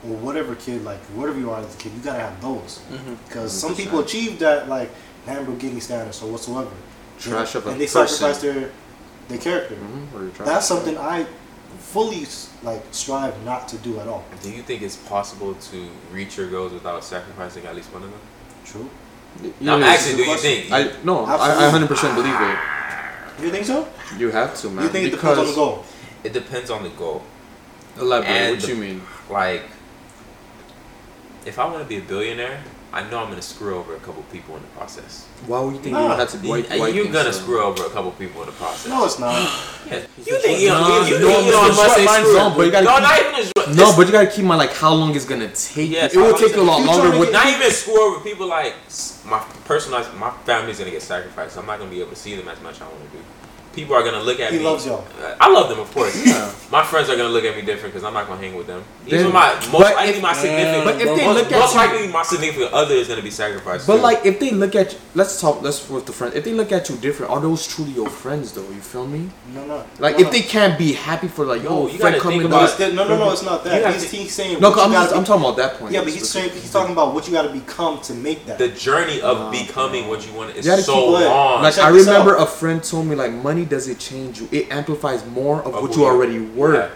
or 0.08 0.16
whatever 0.18 0.56
kid, 0.56 0.84
like 0.84 1.00
whatever 1.16 1.40
you 1.40 1.52
are 1.52 1.60
as 1.62 1.74
a 1.74 1.78
kid, 1.78 1.92
you 1.96 2.02
gotta 2.02 2.20
have 2.20 2.42
those. 2.42 2.80
Mhm. 2.92 3.18
Because 3.28 3.52
some 3.54 3.72
100%. 3.72 3.78
people 3.78 4.00
achieve 4.00 4.40
that 4.40 4.68
like 4.68 4.90
Lamborghini 5.28 5.82
status 5.82 6.22
or 6.22 6.32
whatsoever. 6.32 6.72
Trash 7.20 7.56
of 7.56 7.66
a 7.68 7.70
and 7.72 7.80
they 7.80 7.86
person. 7.86 8.08
sacrifice 8.08 8.42
their 8.42 8.70
their 9.30 9.38
character. 9.38 9.76
Mhm, 9.76 10.14
or 10.14 10.24
you're 10.24 10.32
trying 10.32 10.50
That's 10.50 10.68
something 10.68 10.98
I 10.98 11.26
fully 11.80 12.28
like 12.64 12.84
strive 12.92 13.34
not 13.46 13.68
to 13.70 13.78
do 13.78 14.00
at 14.02 14.08
all. 14.08 14.26
Do 14.42 14.50
you 14.50 14.62
think 14.64 14.82
it's 14.82 14.98
possible 14.98 15.54
to 15.72 15.88
reach 16.12 16.38
your 16.38 16.48
goals 16.48 16.74
without 16.74 17.04
sacrificing 17.06 17.66
at 17.66 17.74
least 17.76 17.94
one 17.94 18.04
of 18.04 18.10
them? 18.12 18.20
True. 18.66 18.90
No, 19.62 19.78
Yeah, 19.78 19.86
actually, 19.88 20.18
do 20.18 20.24
you 20.30 20.38
think? 20.38 20.72
I 20.72 20.92
no, 21.04 21.26
I, 21.26 21.66
I 21.68 21.72
100% 21.72 22.16
believe 22.16 22.36
it. 22.36 22.58
You 23.42 23.50
think 23.50 23.66
so? 23.66 23.88
You 24.18 24.30
have 24.32 24.56
to, 24.62 24.70
man. 24.70 24.84
you 24.86 24.90
think 24.90 25.08
it 25.08 25.12
depends 25.12 25.40
on 25.40 25.46
the 25.48 25.54
goal? 25.54 25.86
it 26.24 26.34
depends 26.34 26.70
on 26.70 26.84
the 26.84 26.90
goal. 26.90 27.24
Elaborate. 28.00 28.30
And 28.30 28.56
what 28.56 28.62
the- 28.62 28.68
you 28.70 28.76
mean? 28.76 29.02
Like, 29.30 29.64
if 31.46 31.60
I 31.60 31.66
want 31.66 31.80
to 31.80 31.86
be 31.86 31.98
a 31.98 32.02
billionaire, 32.02 32.64
I 32.94 33.02
know 33.10 33.18
I'm 33.24 33.30
gonna 33.30 33.42
screw 33.42 33.76
over 33.76 33.96
a 33.96 34.00
couple 34.00 34.22
people 34.32 34.56
in 34.56 34.62
the 34.62 34.68
process. 34.78 35.26
Why 35.48 35.60
would 35.62 35.74
you 35.74 35.82
think 35.82 35.94
Nah. 35.94 36.12
you 36.14 36.16
had 36.20 36.30
to 36.30 36.38
be? 36.38 36.48
white, 36.48 36.70
white 36.80 36.94
you're 36.94 37.08
gonna 37.12 37.34
so? 37.34 37.42
screw 37.42 37.60
over 37.60 37.86
a 37.88 37.90
couple 37.90 38.12
people 38.12 38.42
in 38.44 38.46
the 38.48 38.54
process. 38.54 38.88
No, 38.88 39.04
it's 39.06 39.18
not. 39.18 39.34
Yeah. 39.34 40.02
You 40.26 40.38
think 40.40 40.60
you, 40.62 40.70
No, 40.70 41.04
you, 41.04 41.16
you 41.16 41.20
no, 41.20 41.28
think 41.28 41.48
no, 41.52 41.58
Elon 41.58 41.70
it's 41.70 41.78
Musk 41.78 41.88
short 41.90 41.98
ain't 42.00 42.06
line 42.08 42.20
screwed? 42.22 42.36
zone, 42.38 42.54
but 42.56 42.66
you 42.68 42.72
gotta 42.72 42.86
no, 42.86 42.94
keep- 42.94 43.02
not 43.04 43.20
even 43.20 43.34
as 43.34 43.52
No, 43.56 43.62
it's- 43.84 43.96
but 43.98 44.06
you 44.06 44.12
gotta 44.14 44.28
keep 44.28 44.40
in 44.40 44.46
mind 44.46 44.60
like 44.60 44.74
how 44.74 44.94
long 44.94 45.16
it's 45.16 45.26
gonna 45.26 45.48
take. 45.56 45.90
Yeah, 45.90 46.06
it 46.06 46.16
will 46.16 46.38
take 46.38 46.56
a 46.56 46.62
lot 46.62 46.82
longer. 46.86 47.06
You 47.06 47.10
trying 47.10 47.20
With, 47.20 47.30
to 47.30 47.34
not 47.34 47.48
even 47.48 47.72
screw 47.72 48.00
over 48.00 48.20
people 48.20 48.46
like 48.48 48.76
my 49.26 49.40
personal, 49.66 50.06
my 50.20 50.30
family's 50.46 50.78
gonna 50.78 50.92
get 50.92 51.02
sacrificed. 51.02 51.58
I'm 51.58 51.66
not 51.66 51.80
gonna 51.80 51.90
be 51.90 52.00
able 52.00 52.12
to 52.12 52.16
see 52.16 52.36
them 52.36 52.48
as 52.48 52.62
much 52.62 52.80
I 52.80 52.86
want 52.86 53.00
to 53.12 53.18
do. 53.18 53.24
People 53.74 53.96
are 53.96 54.04
gonna 54.04 54.22
look 54.22 54.40
at 54.40 54.52
He 54.52 54.60
me. 54.60 54.64
loves 54.64 54.86
y'all. 54.86 55.04
I 55.42 55.50
love 55.52 55.68
them, 55.70 55.80
of 55.80 55.92
course. 55.94 56.14
Yeah. 56.26 56.52
My 56.72 56.84
friends 56.84 57.10
are 57.10 57.16
gonna 57.18 57.30
look 57.30 57.44
at 57.44 57.56
me 57.56 57.62
different 57.64 57.94
because 57.94 58.04
I'm 58.08 58.14
not 58.14 58.28
gonna 58.28 58.40
hang 58.42 58.56
with 58.56 58.68
them. 58.68 58.84
Then- 59.08 59.20
Even 59.22 59.34
my 59.34 59.54
most 59.56 59.72
but 59.72 59.96
likely 59.96 60.14
if- 60.16 60.22
my 60.22 60.34
significant, 60.34 60.86
But 60.86 60.96
if 61.02 61.18
they 61.18 61.26
most, 61.26 61.36
look 61.38 61.52
at 61.52 61.60
most 61.60 61.74
you- 61.74 61.80
likely 61.80 62.08
my 62.08 62.24
significant 62.24 62.74
other 62.74 62.96
is 62.96 63.08
gonna 63.08 63.22
be 63.22 63.32
sacrificed. 63.32 63.88
but 63.88 63.96
too. 63.98 64.02
like 64.02 64.26
if 64.26 64.40
they 64.40 64.52
look 64.52 64.76
at 64.76 64.94
you, 64.94 65.00
let's 65.16 65.42
talk. 65.42 65.62
Let's 65.64 65.88
with 65.90 66.06
the 66.06 66.12
friends. 66.14 66.36
If 66.36 66.44
they 66.44 66.54
look 66.54 66.72
at 66.72 66.90
you 66.90 66.96
different, 66.98 67.32
are 67.32 67.40
those 67.42 67.66
truly 67.68 67.92
your 67.92 68.10
friends 68.10 68.52
though? 68.54 68.62
You 68.62 68.80
feel 68.82 69.06
me? 69.08 69.30
No, 69.54 69.66
no. 69.66 69.84
Like 70.00 70.16
no, 70.18 70.22
if 70.22 70.26
no. 70.28 70.32
they 70.32 70.42
can't 70.42 70.78
be 70.78 70.94
happy 70.94 71.28
for 71.28 71.46
like, 71.46 71.64
No, 71.64 71.70
yo, 71.70 71.88
you 71.94 71.98
friend 72.00 72.14
gotta 72.16 72.20
coming 72.24 72.40
think 72.42 72.52
No, 72.52 72.58
up. 72.60 72.80
no, 72.80 73.08
no, 73.08 73.18
no, 73.18 73.32
it's 73.32 73.44
not 73.44 73.64
that. 73.66 73.94
He's, 73.94 74.10
to- 74.10 74.16
he's 74.16 74.34
saying. 74.34 74.60
No, 74.60 74.70
what 74.70 74.80
I'm, 74.80 74.92
gotta 74.92 75.16
I'm 75.16 75.24
talking 75.24 75.44
about 75.44 75.58
that 75.58 75.80
point. 75.80 75.92
Yeah, 75.94 76.02
but 76.02 76.14
he's 76.14 76.30
saying 76.30 76.52
he's 76.52 76.72
talking 76.72 76.92
about 76.94 77.14
what 77.14 77.28
you 77.28 77.34
got 77.34 77.44
to 77.44 77.50
become 77.50 78.00
to 78.02 78.14
make 78.14 78.46
that. 78.46 78.58
the 78.60 78.68
journey 78.70 79.20
of 79.22 79.52
becoming 79.52 80.08
what 80.08 80.26
you 80.28 80.34
want 80.34 80.56
is 80.56 80.86
so 80.86 81.10
long. 81.10 81.62
Like 81.64 81.78
I 81.78 81.90
remember 81.90 82.36
a 82.36 82.46
friend 82.46 82.84
told 82.84 83.06
me 83.08 83.16
like 83.16 83.32
money 83.32 83.63
doesn't 83.66 84.00
change 84.00 84.40
you. 84.42 84.48
It 84.52 84.72
amplifies 84.72 85.26
more 85.28 85.60
of 85.62 85.76
Of 85.76 85.82
what 85.82 85.92
you 85.96 86.02
you- 86.02 86.06
already 86.08 86.40
were. 86.40 86.76
Yeah. 86.76 86.90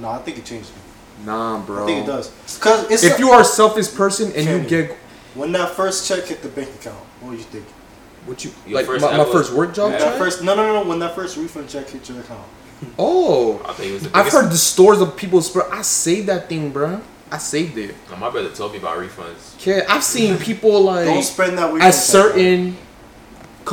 no, 0.00 0.08
I 0.10 0.18
think 0.18 0.38
it 0.38 0.44
changed. 0.44 0.68
me. 0.70 1.26
Nah, 1.26 1.58
bro. 1.60 1.82
I 1.82 1.86
think 1.86 2.04
it 2.04 2.06
does. 2.06 2.28
Because 2.54 2.90
it's 2.90 3.02
If 3.02 3.18
you 3.18 3.30
are 3.30 3.42
a 3.42 3.44
selfish 3.44 3.92
person 3.94 4.32
and 4.34 4.46
you 4.46 4.60
get 4.68 4.96
when 5.34 5.52
that 5.52 5.70
first 5.76 6.08
check 6.08 6.24
hit 6.24 6.42
the 6.42 6.48
bank 6.48 6.68
account, 6.80 6.96
what 7.20 7.30
were 7.32 7.36
you 7.36 7.42
thinking? 7.44 7.72
what 8.26 8.44
you 8.44 8.50
Your 8.66 8.76
like 8.76 8.86
first 8.86 9.02
my, 9.04 9.16
my 9.16 9.24
first 9.24 9.52
work 9.52 9.72
job 9.74 9.92
Yeah. 9.92 9.98
Check? 9.98 10.18
first, 10.18 10.42
no, 10.44 10.54
no, 10.54 10.82
no, 10.82 10.88
when 10.88 10.98
that 10.98 11.14
first 11.14 11.36
refund 11.38 11.68
check 11.68 11.88
hit 11.88 12.08
your 12.08 12.20
account. 12.20 12.46
Oh, 12.98 13.60
I 13.68 13.72
think 13.74 13.90
it 13.90 13.92
was 13.94 14.02
the 14.04 14.16
I've 14.16 14.28
heard 14.32 14.50
the 14.50 14.56
stories 14.56 15.00
of 15.02 15.14
people. 15.16 15.40
Spread. 15.42 15.66
I 15.70 15.82
saved 15.82 16.28
that 16.28 16.48
thing, 16.48 16.70
bro. 16.70 17.00
I 17.30 17.36
saved 17.38 17.76
it. 17.78 17.94
No, 18.10 18.16
my 18.16 18.30
brother 18.30 18.50
told 18.50 18.72
me 18.72 18.78
about 18.78 18.98
refunds. 18.98 19.56
Kid, 19.58 19.84
I've 19.88 20.02
seen 20.02 20.36
people 20.38 20.80
like 20.82 21.04
Don't 21.06 21.22
spend 21.22 21.58
that 21.58 21.66
refund 21.66 21.82
at 21.82 21.90
check, 21.92 21.94
certain 21.94 22.76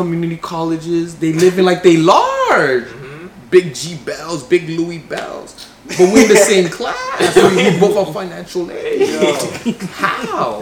community 0.01 0.37
colleges, 0.37 1.15
they 1.15 1.33
living 1.33 1.65
like 1.65 1.81
they 1.81 1.97
large. 1.97 2.85
Mhm. 2.85 3.29
Big 3.49 3.73
G 3.73 3.95
bells, 4.05 4.43
big 4.43 4.69
Louis 4.69 4.99
bells. 4.99 5.67
But 5.87 6.11
we 6.13 6.23
in 6.23 6.29
the 6.29 6.35
same 6.35 6.69
class. 6.77 7.35
we, 7.35 7.71
we 7.71 7.79
both 7.79 7.95
are 7.97 8.13
financial 8.13 8.69
aid. 8.69 9.09
Yo, 9.09 9.33
How? 9.91 10.59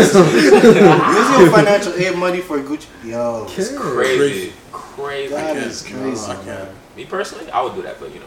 using 0.00 1.40
your 1.40 1.50
financial 1.50 1.92
aid 1.94 2.16
money 2.16 2.40
for 2.40 2.58
Gucci. 2.58 2.86
Yo, 3.04 3.46
it's 3.56 3.76
Crazy, 3.76 4.18
Crazy. 4.18 4.52
crazy. 4.72 5.34
that 5.34 5.56
crazy. 5.82 6.30
I 6.32 6.36
can't. 6.44 6.70
Me 6.96 7.04
personally, 7.04 7.50
I 7.50 7.62
would 7.62 7.74
do 7.74 7.82
that, 7.82 8.00
but 8.00 8.10
you 8.14 8.20
know. 8.20 8.26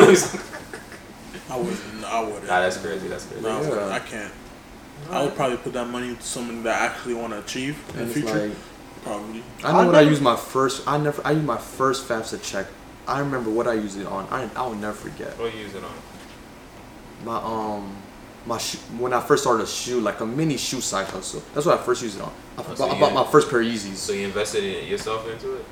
me. 0.00 0.38
I 1.50 1.56
wouldn't. 1.56 2.04
I 2.04 2.20
wouldn't. 2.22 2.46
nah, 2.46 2.60
that's 2.60 2.76
crazy. 2.78 3.08
That's 3.08 3.26
crazy. 3.26 3.42
No, 3.42 3.50
I 3.50 3.60
Yeah. 3.88 3.94
I 3.94 3.98
can't. 3.98 4.32
I 5.10 5.22
would 5.24 5.34
probably 5.34 5.56
put 5.58 5.72
that 5.72 5.88
money 5.88 6.08
into 6.10 6.22
something 6.22 6.62
that 6.62 6.80
I 6.80 6.84
actually 6.86 7.14
want 7.14 7.32
to 7.32 7.40
achieve 7.40 7.76
in 7.94 8.00
And 8.00 8.10
the 8.10 8.18
it's 8.20 8.20
future. 8.30 8.48
like, 8.48 8.56
Probably. 9.02 9.42
I 9.64 9.72
know 9.72 9.78
I 9.80 9.86
what 9.86 9.94
I 9.94 9.98
never- 10.00 10.10
use 10.10 10.20
my 10.20 10.36
first. 10.36 10.82
I 10.86 10.98
never. 10.98 11.20
I 11.26 11.32
use 11.32 11.44
my 11.44 11.58
first 11.58 12.08
FAFSA 12.08 12.42
check. 12.42 12.66
I 13.06 13.18
remember 13.18 13.50
what 13.50 13.66
I 13.66 13.74
used 13.74 13.98
it 13.98 14.06
on. 14.06 14.26
I 14.30 14.48
I 14.56 14.66
will 14.66 14.74
never 14.76 14.92
forget. 14.94 15.36
What 15.38 15.50
do 15.52 15.58
you 15.58 15.64
use 15.64 15.74
it 15.74 15.82
on? 15.82 15.90
My 17.24 17.36
um, 17.38 17.96
my 18.46 18.58
shoe, 18.58 18.78
when 18.98 19.12
I 19.12 19.20
first 19.20 19.42
started 19.42 19.64
a 19.64 19.66
shoe, 19.66 20.00
like 20.00 20.20
a 20.20 20.26
mini 20.26 20.56
shoe 20.56 20.80
side 20.80 21.06
hustle. 21.08 21.42
That's 21.54 21.66
what 21.66 21.78
I 21.78 21.82
first 21.82 22.02
used 22.02 22.18
it 22.18 22.22
on. 22.22 22.32
I, 22.58 22.60
Oh, 22.60 22.64
bought, 22.64 22.78
so 22.78 22.88
I 22.88 22.94
you- 22.94 23.00
bought 23.00 23.12
my 23.14 23.24
first 23.30 23.50
pair 23.50 23.60
of 23.60 23.66
Yeezys. 23.66 23.96
So 23.96 24.12
you 24.12 24.26
invested 24.26 24.62
in 24.64 24.88
yourself 24.88 25.28
into 25.28 25.56
it? 25.56 25.64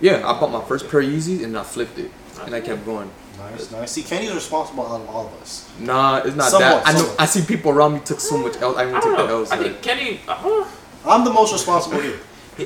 yeah, 0.00 0.26
I 0.28 0.38
bought 0.40 0.50
my 0.50 0.64
first 0.64 0.88
pair 0.90 1.00
of 1.00 1.06
Yeezys 1.06 1.44
and 1.44 1.56
I 1.58 1.62
flipped 1.62 1.98
it, 1.98 2.10
and 2.42 2.54
I 2.54 2.60
kept 2.60 2.84
going. 2.86 3.10
Nice, 3.38 3.70
nice. 3.70 3.92
See, 3.92 4.02
Kenny's 4.02 4.34
responsible 4.34 4.84
out 4.86 5.00
of 5.00 5.08
all 5.08 5.26
of 5.28 5.34
us. 5.40 5.66
Nah, 5.78 6.18
it's 6.18 6.36
not 6.36 6.50
Somewhat, 6.50 6.84
that. 6.84 6.88
I 6.88 6.92
know. 6.92 6.98
somewhat. 6.98 7.20
I 7.20 7.24
see 7.26 7.42
people 7.42 7.70
around 7.72 7.94
me 7.94 8.00
took 8.00 8.20
so 8.20 8.36
much 8.36 8.56
L. 8.60 8.76
I 8.76 8.82
even 8.82 8.94
I 8.94 9.00
took 9.00 9.16
don't 9.16 9.26
the 9.26 9.32
know. 9.32 9.38
L's. 9.40 9.50
I 9.50 9.56
think 9.56 9.80
Kenny. 9.82 10.20
Uh, 10.28 10.66
I'm 11.06 11.24
the 11.24 11.32
most 11.32 11.52
responsible 11.54 12.00
here. 12.00 12.18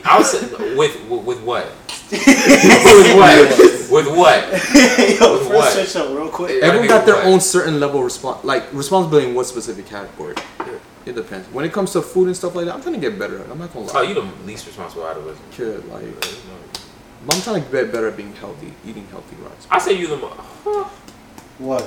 I 0.05 0.19
was 0.19 0.33
with 0.33 0.77
with, 0.77 1.25
with 1.27 1.43
what? 1.43 1.67
with 2.11 3.17
what? 3.17 3.91
With 3.91 4.07
what? 4.17 4.43
Yo, 5.21 5.33
With 5.39 5.49
what? 5.49 5.73
first 5.73 5.93
switch 5.93 6.03
up 6.03 6.17
real 6.17 6.29
quick. 6.29 6.63
Everyone 6.63 6.89
got 6.89 7.07
their 7.07 7.17
what? 7.17 7.27
own 7.27 7.41
certain 7.41 7.79
level 7.81 8.01
of 8.05 8.11
respons 8.11 8.43
like 8.45 8.73
responsibility 8.73 9.29
in 9.29 9.35
what 9.35 9.47
specific 9.47 9.87
category. 9.87 10.35
It 11.07 11.15
depends. 11.15 11.47
When 11.53 11.65
it 11.65 11.73
comes 11.73 11.93
to 11.93 12.03
food 12.03 12.29
and 12.29 12.37
stuff 12.37 12.55
like 12.55 12.65
that, 12.65 12.75
I'm 12.75 12.83
trying 12.83 12.95
to 12.95 13.01
get 13.01 13.19
better. 13.19 13.43
I'm 13.51 13.59
not 13.59 13.73
gonna 13.73 13.87
lie. 13.87 13.93
Oh, 13.95 14.03
lie. 14.03 14.09
you 14.09 14.15
the 14.15 14.23
least 14.47 14.67
responsible 14.67 15.05
out 15.05 15.17
of 15.19 15.27
us. 15.27 15.37
Kid, 15.51 15.87
like, 15.89 16.03
I'm 17.31 17.41
trying 17.43 17.63
to 17.63 17.71
get 17.71 17.93
better 17.93 18.09
at 18.09 18.17
being 18.17 18.35
healthy, 18.37 18.73
eating 18.87 19.07
healthy 19.09 19.37
rice. 19.37 19.67
I 19.71 19.79
say 19.79 19.99
you 19.99 20.07
the 20.07 20.17
most. 20.17 20.37
What? 21.59 21.83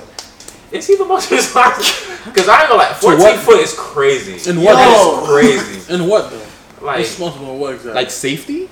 Is 0.72 0.86
he 0.86 0.96
the 0.96 1.06
most 1.06 1.32
responsible? 1.32 2.16
Because 2.26 2.48
I 2.48 2.62
ain't 2.62 2.70
gonna 2.70 2.82
like 2.84 2.96
14 2.96 3.38
foot 3.40 3.60
is 3.60 3.74
crazy. 3.74 4.50
In 4.50 4.60
Yo. 4.60 4.66
what? 4.66 4.76
That 4.76 5.22
is 5.24 5.28
crazy. 5.30 5.94
In 5.94 6.08
what 6.08 6.30
though? 6.30 6.47
Like 6.82 7.00
Responsible 7.00 7.48
for 7.48 7.58
what 7.58 7.74
exactly? 7.76 7.94
Like 7.94 8.12
safety? 8.12 8.70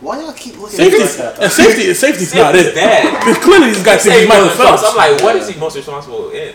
Why 0.00 0.20
y'all 0.20 0.32
keep 0.32 0.58
looking 0.58 0.80
at 0.80 0.90
safety. 0.90 0.98
like 1.00 1.10
that? 1.36 1.42
And 1.42 1.52
safety. 1.52 1.94
Safety's 1.94 2.34
not 2.34 2.54
Safety's 2.54 2.72
it. 2.72 2.74
dead. 2.74 3.18
Because 3.20 3.38
clearly 3.44 3.66
these 3.68 3.82
guys 3.84 4.02
think 4.02 4.14
Say 4.14 4.20
he's 4.20 4.28
Michael. 4.28 4.48
Phelps. 4.50 4.82
I'm 4.84 4.96
like, 4.96 5.22
what 5.22 5.36
is 5.36 5.48
he 5.48 5.58
most 5.60 5.76
responsible 5.76 6.30
in? 6.30 6.54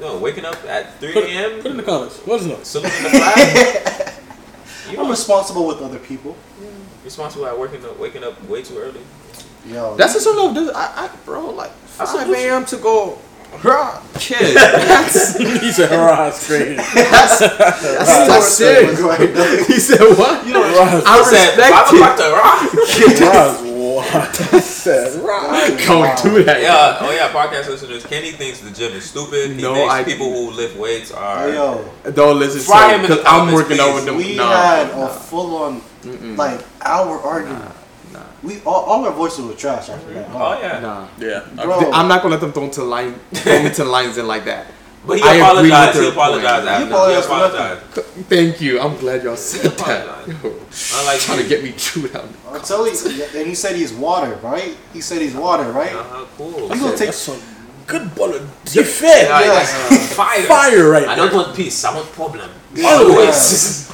No, 0.00 0.16
waking 0.18 0.44
up 0.44 0.54
at 0.66 0.98
3 1.00 1.12
a.m. 1.12 1.60
put 1.60 1.70
in 1.72 1.76
the 1.76 1.82
comments. 1.82 2.18
What 2.24 2.40
is 2.40 2.46
it? 2.46 2.64
saluting 2.66 3.02
the 3.02 3.10
flag. 3.10 4.14
you 4.92 4.98
I'm 5.00 5.06
are 5.06 5.10
responsible 5.10 5.66
with 5.66 5.82
other 5.82 5.98
people. 5.98 6.36
responsible 7.04 7.46
at 7.46 7.58
waking 7.58 7.84
up, 7.84 7.98
waking 7.98 8.22
up 8.22 8.40
way 8.48 8.62
too 8.62 8.78
early. 8.78 9.00
Yo, 9.66 9.96
That's 9.96 10.14
the 10.14 10.20
sort 10.20 10.56
of 10.56 10.68
I, 10.74 11.10
I 11.10 11.10
bro 11.24 11.50
like 11.50 11.72
That's 11.98 12.12
5 12.12 12.28
what- 12.28 12.38
a.m. 12.38 12.64
to 12.66 12.76
go. 12.76 13.18
Bruh, 13.58 13.98
kid, 14.20 14.54
he 15.62 15.72
said, 15.72 15.90
"Hurrah, 15.90 16.28
it's 16.28 16.46
crazy." 16.46 16.74
that's 16.94 17.38
that's, 17.40 17.80
that's 18.28 18.60
it. 18.60 18.98
Right 19.00 19.34
now. 19.34 19.64
He 19.66 19.80
said 19.80 19.98
what? 20.16 20.46
You 20.46 20.52
know, 20.52 20.62
Hurrah, 20.62 21.02
I 21.04 21.22
said, 21.24 21.56
respect 21.56 21.72
five 21.74 21.92
it. 21.92 21.96
o'clock 21.96 22.16
to 22.18 22.30
rock. 22.38 22.60
Hurrah's 23.18 23.62
what? 23.74 24.54
I 24.54 24.60
said, 24.60 25.24
rock. 25.24 25.50
Don't 25.86 26.22
do 26.22 26.44
that. 26.44 26.62
Yeah, 26.62 26.98
oh 27.00 27.10
yeah, 27.10 27.32
podcast 27.32 27.68
listeners. 27.68 28.06
Kenny 28.06 28.30
thinks 28.30 28.60
the 28.60 28.70
gym 28.70 28.92
is 28.92 29.10
stupid. 29.10 29.50
He 29.56 29.62
No, 29.62 29.74
thinks 29.74 29.92
I- 29.92 30.04
people 30.04 30.30
who 30.30 30.50
lift 30.52 30.76
weights 30.78 31.10
are. 31.10 31.48
Yo, 31.50 31.90
Don't 32.14 32.38
listen 32.38 32.60
to 32.62 32.94
him 32.94 33.00
because 33.02 33.24
I'm 33.26 33.52
working 33.52 33.80
out 33.80 33.94
with 33.96 34.04
them. 34.04 34.16
we 34.18 34.36
nah, 34.36 34.52
had 34.52 34.88
nah, 34.96 35.06
a 35.06 35.08
full 35.08 35.56
on 35.56 35.82
like 36.36 36.60
hour 36.82 37.18
argument. 37.18 37.64
nah, 37.64 37.72
We 38.42 38.60
all, 38.62 38.84
all 38.84 39.04
our 39.06 39.12
voices 39.12 39.44
were 39.44 39.54
trash 39.54 39.88
after 39.88 40.12
that. 40.14 40.28
Oh 40.32 40.58
yeah. 40.60 40.80
nah. 40.80 41.08
Yeah. 41.18 41.44
Bro. 41.64 41.90
I'm 41.92 42.06
not 42.08 42.22
gonna 42.22 42.34
let 42.34 42.40
them 42.40 42.52
throw 42.52 42.64
into 42.64 42.84
line, 42.84 43.14
throw 43.34 43.62
me 43.62 43.70
to 43.70 43.84
lines 43.84 44.16
in 44.18 44.26
like 44.26 44.44
that. 44.44 44.66
But 45.06 45.18
he 45.18 45.22
I 45.24 45.34
agree 45.36 45.70
with 45.70 45.70
apologized. 45.70 45.98
He 46.00 46.08
apologized 46.08 46.68
after. 46.68 46.84
He 46.84 46.90
apologized 46.90 47.28
He 47.28 47.32
apologized. 47.34 47.80
Thank 48.28 48.60
you. 48.60 48.80
I'm 48.80 48.96
glad 48.98 49.22
y'all 49.22 49.36
said 49.36 49.70
that. 49.72 49.80
apologize. 49.80 50.42
Yo, 50.42 51.00
Unlike 51.00 51.20
trying 51.20 51.38
you. 51.38 51.42
to 51.44 51.48
get 51.48 51.64
me 51.64 51.72
chewed 51.72 52.14
out. 52.16 52.28
I'll 52.50 52.60
tell 52.60 52.84
you, 52.86 53.24
and 53.36 53.46
he 53.46 53.54
said 53.54 53.76
he's 53.76 53.92
water, 53.92 54.34
right? 54.42 54.76
He 54.92 55.00
said 55.00 55.22
he's 55.22 55.34
water, 55.34 55.70
right? 55.72 55.92
Uh-huh, 55.94 56.26
cool. 56.36 56.68
You 56.74 56.80
gonna 56.80 56.96
take 56.96 57.12
some 57.12 57.40
good 57.86 58.14
bullet. 58.14 58.42
Defend. 58.66 59.28
Yeah, 59.28 59.40
Yes. 59.40 59.90
like, 59.90 60.00
fire. 60.00 60.42
Fire 60.42 60.90
right 60.90 61.08
I 61.08 61.14
don't 61.14 61.32
want 61.32 61.56
peace. 61.56 61.84
I 61.84 61.94
want 61.94 62.06
problem. 62.12 62.50
Yeah. 62.74 62.88
Always. 62.88 63.90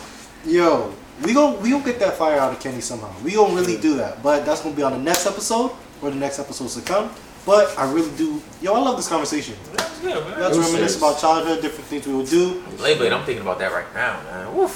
Yo, 0.47 0.93
we 1.25 1.33
gon' 1.35 1.61
we 1.63 1.71
gonna 1.71 1.85
get 1.85 1.99
that 2.01 2.17
fire 2.17 2.39
out 2.39 2.53
of 2.53 2.61
Kenny 2.61 2.81
somehow. 2.81 3.11
We 3.23 3.33
gonna 3.33 3.55
really 3.55 3.77
do 3.79 3.97
that, 3.97 4.23
but 4.23 4.45
that's 4.47 4.63
gonna 4.63 4.75
be 4.77 4.83
on 4.83 4.93
the 4.93 4.99
next 4.99 5.27
episode 5.27 5.71
or 6.03 6.11
the 6.11 6.17
next 6.17 6.39
episodes 6.39 6.75
to 6.77 6.83
come. 6.83 7.11
But 7.47 7.79
I 7.79 7.91
really 7.93 8.11
do. 8.17 8.41
Yo, 8.63 8.73
I 8.73 8.79
love 8.79 8.97
this 8.97 9.09
conversation. 9.09 9.55
That's 9.77 9.99
good, 10.01 10.15
man. 10.27 10.41
Let's 10.41 10.57
reminisce 10.57 10.97
about 10.97 11.19
childhood, 11.21 11.61
different 11.61 11.85
things 11.91 12.07
we 12.07 12.15
would 12.15 12.29
do. 12.29 12.63
Beyblade, 12.79 13.13
I'm 13.13 13.25
thinking 13.27 13.43
about 13.43 13.59
that 13.59 13.71
right 13.73 13.93
now, 13.95 14.23
man. 14.23 14.55
Woof. 14.57 14.73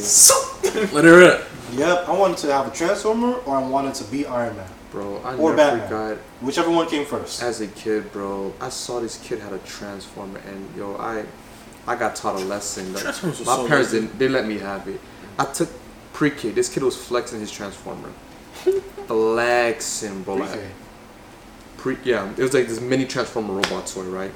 So- 0.00 0.38
Let 0.92 1.04
her 1.04 1.18
rip. 1.18 1.44
Yep, 1.72 2.08
I 2.08 2.12
wanted 2.16 2.36
to 2.38 2.52
have 2.52 2.68
a 2.68 2.70
Transformer 2.70 3.34
or 3.46 3.56
I 3.56 3.66
wanted 3.66 3.94
to 3.96 4.04
be 4.04 4.24
Iron 4.26 4.54
Man, 4.56 4.68
Bro, 4.92 5.16
I 5.24 5.34
Or 5.34 5.56
never 5.56 5.78
Batman. 5.78 5.88
forgot 5.88 6.18
whichever 6.42 6.70
one 6.70 6.86
came 6.88 7.04
first. 7.06 7.42
as 7.42 7.60
a 7.60 7.66
kid, 7.66 8.12
bro. 8.12 8.52
I 8.60 8.68
saw 8.68 9.00
this 9.00 9.16
kid 9.18 9.40
had 9.40 9.52
a 9.52 9.58
transformer, 9.60 10.38
and 10.46 10.76
yo, 10.76 10.94
I, 10.96 11.24
I 11.88 11.96
got 11.96 12.14
taught 12.14 12.36
a 12.40 12.44
lesson. 12.44 12.92
Like, 12.92 13.02
Transformers 13.02 13.38
was 13.40 13.46
my 13.48 13.56
so 13.56 13.66
parents 13.66 13.90
good. 13.90 14.00
didn't. 14.02 14.18
They 14.20 14.28
let 14.28 14.46
me 14.46 14.58
have 14.58 14.86
it. 14.86 15.00
I 15.40 15.44
took 15.46 15.68
pre-K. 16.22 16.50
This 16.50 16.68
kid 16.72 16.84
was 16.84 16.96
flexing 16.96 17.40
his 17.40 17.50
transformer, 17.50 18.08
flexing, 19.06 20.22
bro. 20.22 20.36
Like, 20.36 20.60
Pre-K. 21.78 22.00
yeah, 22.04 22.30
it 22.30 22.38
was 22.38 22.54
like 22.54 22.68
this 22.68 22.80
mini 22.80 23.06
transformer 23.06 23.54
robot 23.54 23.88
toy, 23.88 24.04
right? 24.04 24.30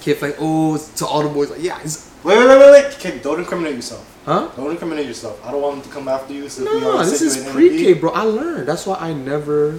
Kid 0.00 0.20
like, 0.20 0.34
oh, 0.40 0.76
to 0.96 1.06
all 1.06 1.22
the 1.22 1.28
boys, 1.28 1.50
like, 1.50 1.62
yeah, 1.62 1.78
it's, 1.82 2.10
Wait, 2.24 2.36
wait, 2.36 2.48
wait, 2.48 2.58
wait, 2.58 2.84
wait. 2.84 2.98
Kenny, 2.98 3.20
don't 3.20 3.38
incriminate 3.38 3.76
yourself. 3.76 4.18
huh? 4.24 4.50
Don't 4.56 4.72
incriminate 4.72 5.06
yourself. 5.06 5.38
I 5.46 5.52
don't 5.52 5.62
want 5.62 5.76
them 5.76 5.84
to 5.84 5.90
come 5.90 6.08
after 6.08 6.32
you. 6.32 6.42
We 6.42 6.64
No, 6.64 7.04
this 7.04 7.22
is 7.22 7.46
pre-K, 7.52 7.92
bro. 7.94 8.10
I 8.10 8.22
learned. 8.22 8.66
That's 8.66 8.86
why 8.86 8.96
I 8.96 9.12
never 9.12 9.78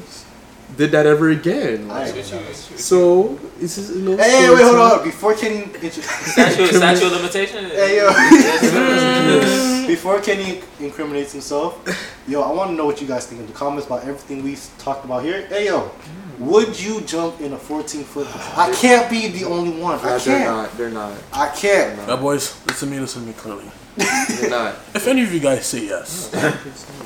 did 0.78 0.92
that 0.92 1.06
ever 1.06 1.30
again. 1.30 1.88
Like, 1.88 2.16
It's 2.16 2.32
you, 2.32 2.38
it's 2.40 2.72
you. 2.72 2.78
so 2.78 3.40
this 3.60 3.78
is 3.78 3.92
a 3.92 3.96
little. 3.96 4.18
Hey, 4.18 4.50
wait, 4.54 4.64
hold 4.64 4.76
on. 4.78 5.04
Before 5.04 5.34
Kenny, 5.34 5.64
intro- 5.64 5.90
Statue, 6.36 6.66
statue 6.82 7.06
of 7.08 7.12
limitation. 7.14 7.66
hey 7.70 7.98
yo, 7.98 8.08
before 9.88 10.20
Kenny 10.22 10.62
incriminates 10.80 11.32
himself, 11.32 11.80
yo, 12.28 12.42
I 12.42 12.52
want 12.52 12.72
to 12.72 12.76
know 12.76 12.86
what 12.86 13.00
you 13.02 13.08
guys 13.08 13.26
think 13.28 13.42
in 13.42 13.48
the 13.48 13.54
comments 13.54 13.86
about 13.88 14.02
everything 14.04 14.44
we 14.44 14.58
talked 14.80 15.06
about 15.06 15.24
here. 15.24 15.46
Hey 15.48 15.66
yo, 15.68 15.92
would 16.40 16.78
you 16.80 17.02
jump 17.02 17.40
in 17.42 17.54
a 17.54 17.58
14 17.58 18.04
foot? 18.04 18.28
I 18.58 18.72
can't 18.74 19.10
be 19.10 19.28
the 19.28 19.46
only 19.46 19.80
one. 19.80 20.00
I 20.00 20.04
Nah, 20.04 20.18
they're 20.18 20.20
can't. 20.20 20.78
They're 20.78 20.90
not. 20.90 21.14
I 21.32 21.48
can't. 21.50 22.08
Now, 22.08 22.18
boys, 22.18 22.60
listen 22.68 22.90
to 22.90 22.96
me. 22.96 23.00
Listen 23.00 23.22
to 23.22 23.28
me 23.28 23.34
clearly. 23.34 23.70
They're 23.96 24.50
not. 24.50 24.76
If 24.94 25.08
any 25.08 25.24
of 25.24 25.34
you 25.34 25.40
guys 25.40 25.66
say 25.66 25.86
yes, 25.86 26.30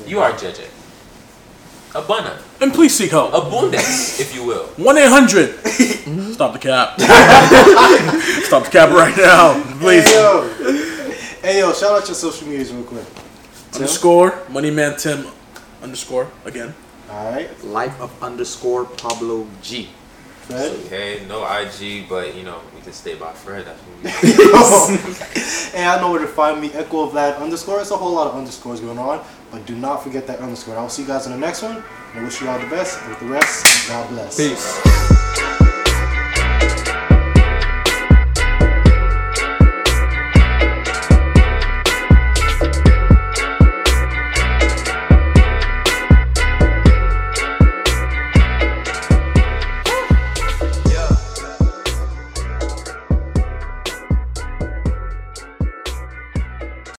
You 0.06 0.20
are 0.20 0.32
JJ. 0.32 0.66
A 1.92 2.00
bunna. 2.02 2.40
then 2.60 2.70
please 2.70 2.94
seek 2.94 3.10
help. 3.10 3.32
A 3.34 3.40
bundex, 3.40 4.20
if 4.20 4.32
you 4.34 4.44
will. 4.44 4.66
One 4.76 4.96
eight 4.96 5.08
hundred. 5.08 5.54
Stop 6.34 6.52
the 6.52 6.58
cap. 6.60 7.00
Stop 8.44 8.64
the 8.64 8.70
cap 8.70 8.90
right 8.90 9.16
now, 9.16 9.60
please. 9.80 10.04
Hey 10.04 10.14
yo, 10.14 10.48
hey 11.42 11.58
yo, 11.58 11.72
shout 11.72 12.00
out 12.00 12.06
your 12.06 12.14
social 12.14 12.46
medias 12.46 12.72
real 12.72 12.84
quick. 12.84 13.04
Tim? 13.72 13.82
Underscore 13.82 14.30
Moneyman 14.48 15.00
Tim 15.02 15.26
underscore 15.82 16.28
again. 16.44 16.74
All 17.10 17.32
right, 17.32 17.64
Life 17.64 18.00
of 18.00 18.22
underscore 18.22 18.84
Pablo 18.84 19.46
G. 19.60 19.88
Fred. 20.42 20.70
Okay, 20.86 21.24
no 21.26 21.44
IG, 21.44 22.08
but 22.08 22.36
you 22.36 22.44
know, 22.44 22.60
we 22.74 22.80
can 22.82 22.92
stay 22.92 23.14
by 23.16 23.32
Fred. 23.32 23.66
That's 23.66 23.80
what 23.80 24.02
we 24.02 25.76
and 25.76 25.88
I 25.88 26.00
know 26.00 26.10
where 26.10 26.20
to 26.20 26.26
find 26.26 26.60
me. 26.60 26.70
Echo 26.72 27.04
of 27.06 27.12
Vlad 27.14 27.40
underscore. 27.40 27.80
It's 27.80 27.90
a 27.90 27.96
whole 27.96 28.12
lot 28.14 28.28
of 28.28 28.36
underscores 28.36 28.80
going 28.80 28.98
on, 28.98 29.24
but 29.50 29.66
do 29.66 29.74
not 29.76 30.02
forget 30.02 30.26
that 30.26 30.40
underscore. 30.40 30.76
I 30.76 30.82
will 30.82 30.88
see 30.88 31.02
you 31.02 31.08
guys 31.08 31.26
in 31.26 31.32
the 31.32 31.38
next 31.38 31.62
one. 31.62 31.82
And 32.12 32.20
I 32.20 32.24
wish 32.24 32.40
you 32.40 32.48
all 32.48 32.58
the 32.58 32.66
best. 32.66 33.06
With 33.08 33.18
the 33.20 33.26
rest, 33.26 33.88
God 33.88 34.08
bless. 34.08 34.36
Peace. 34.36 35.19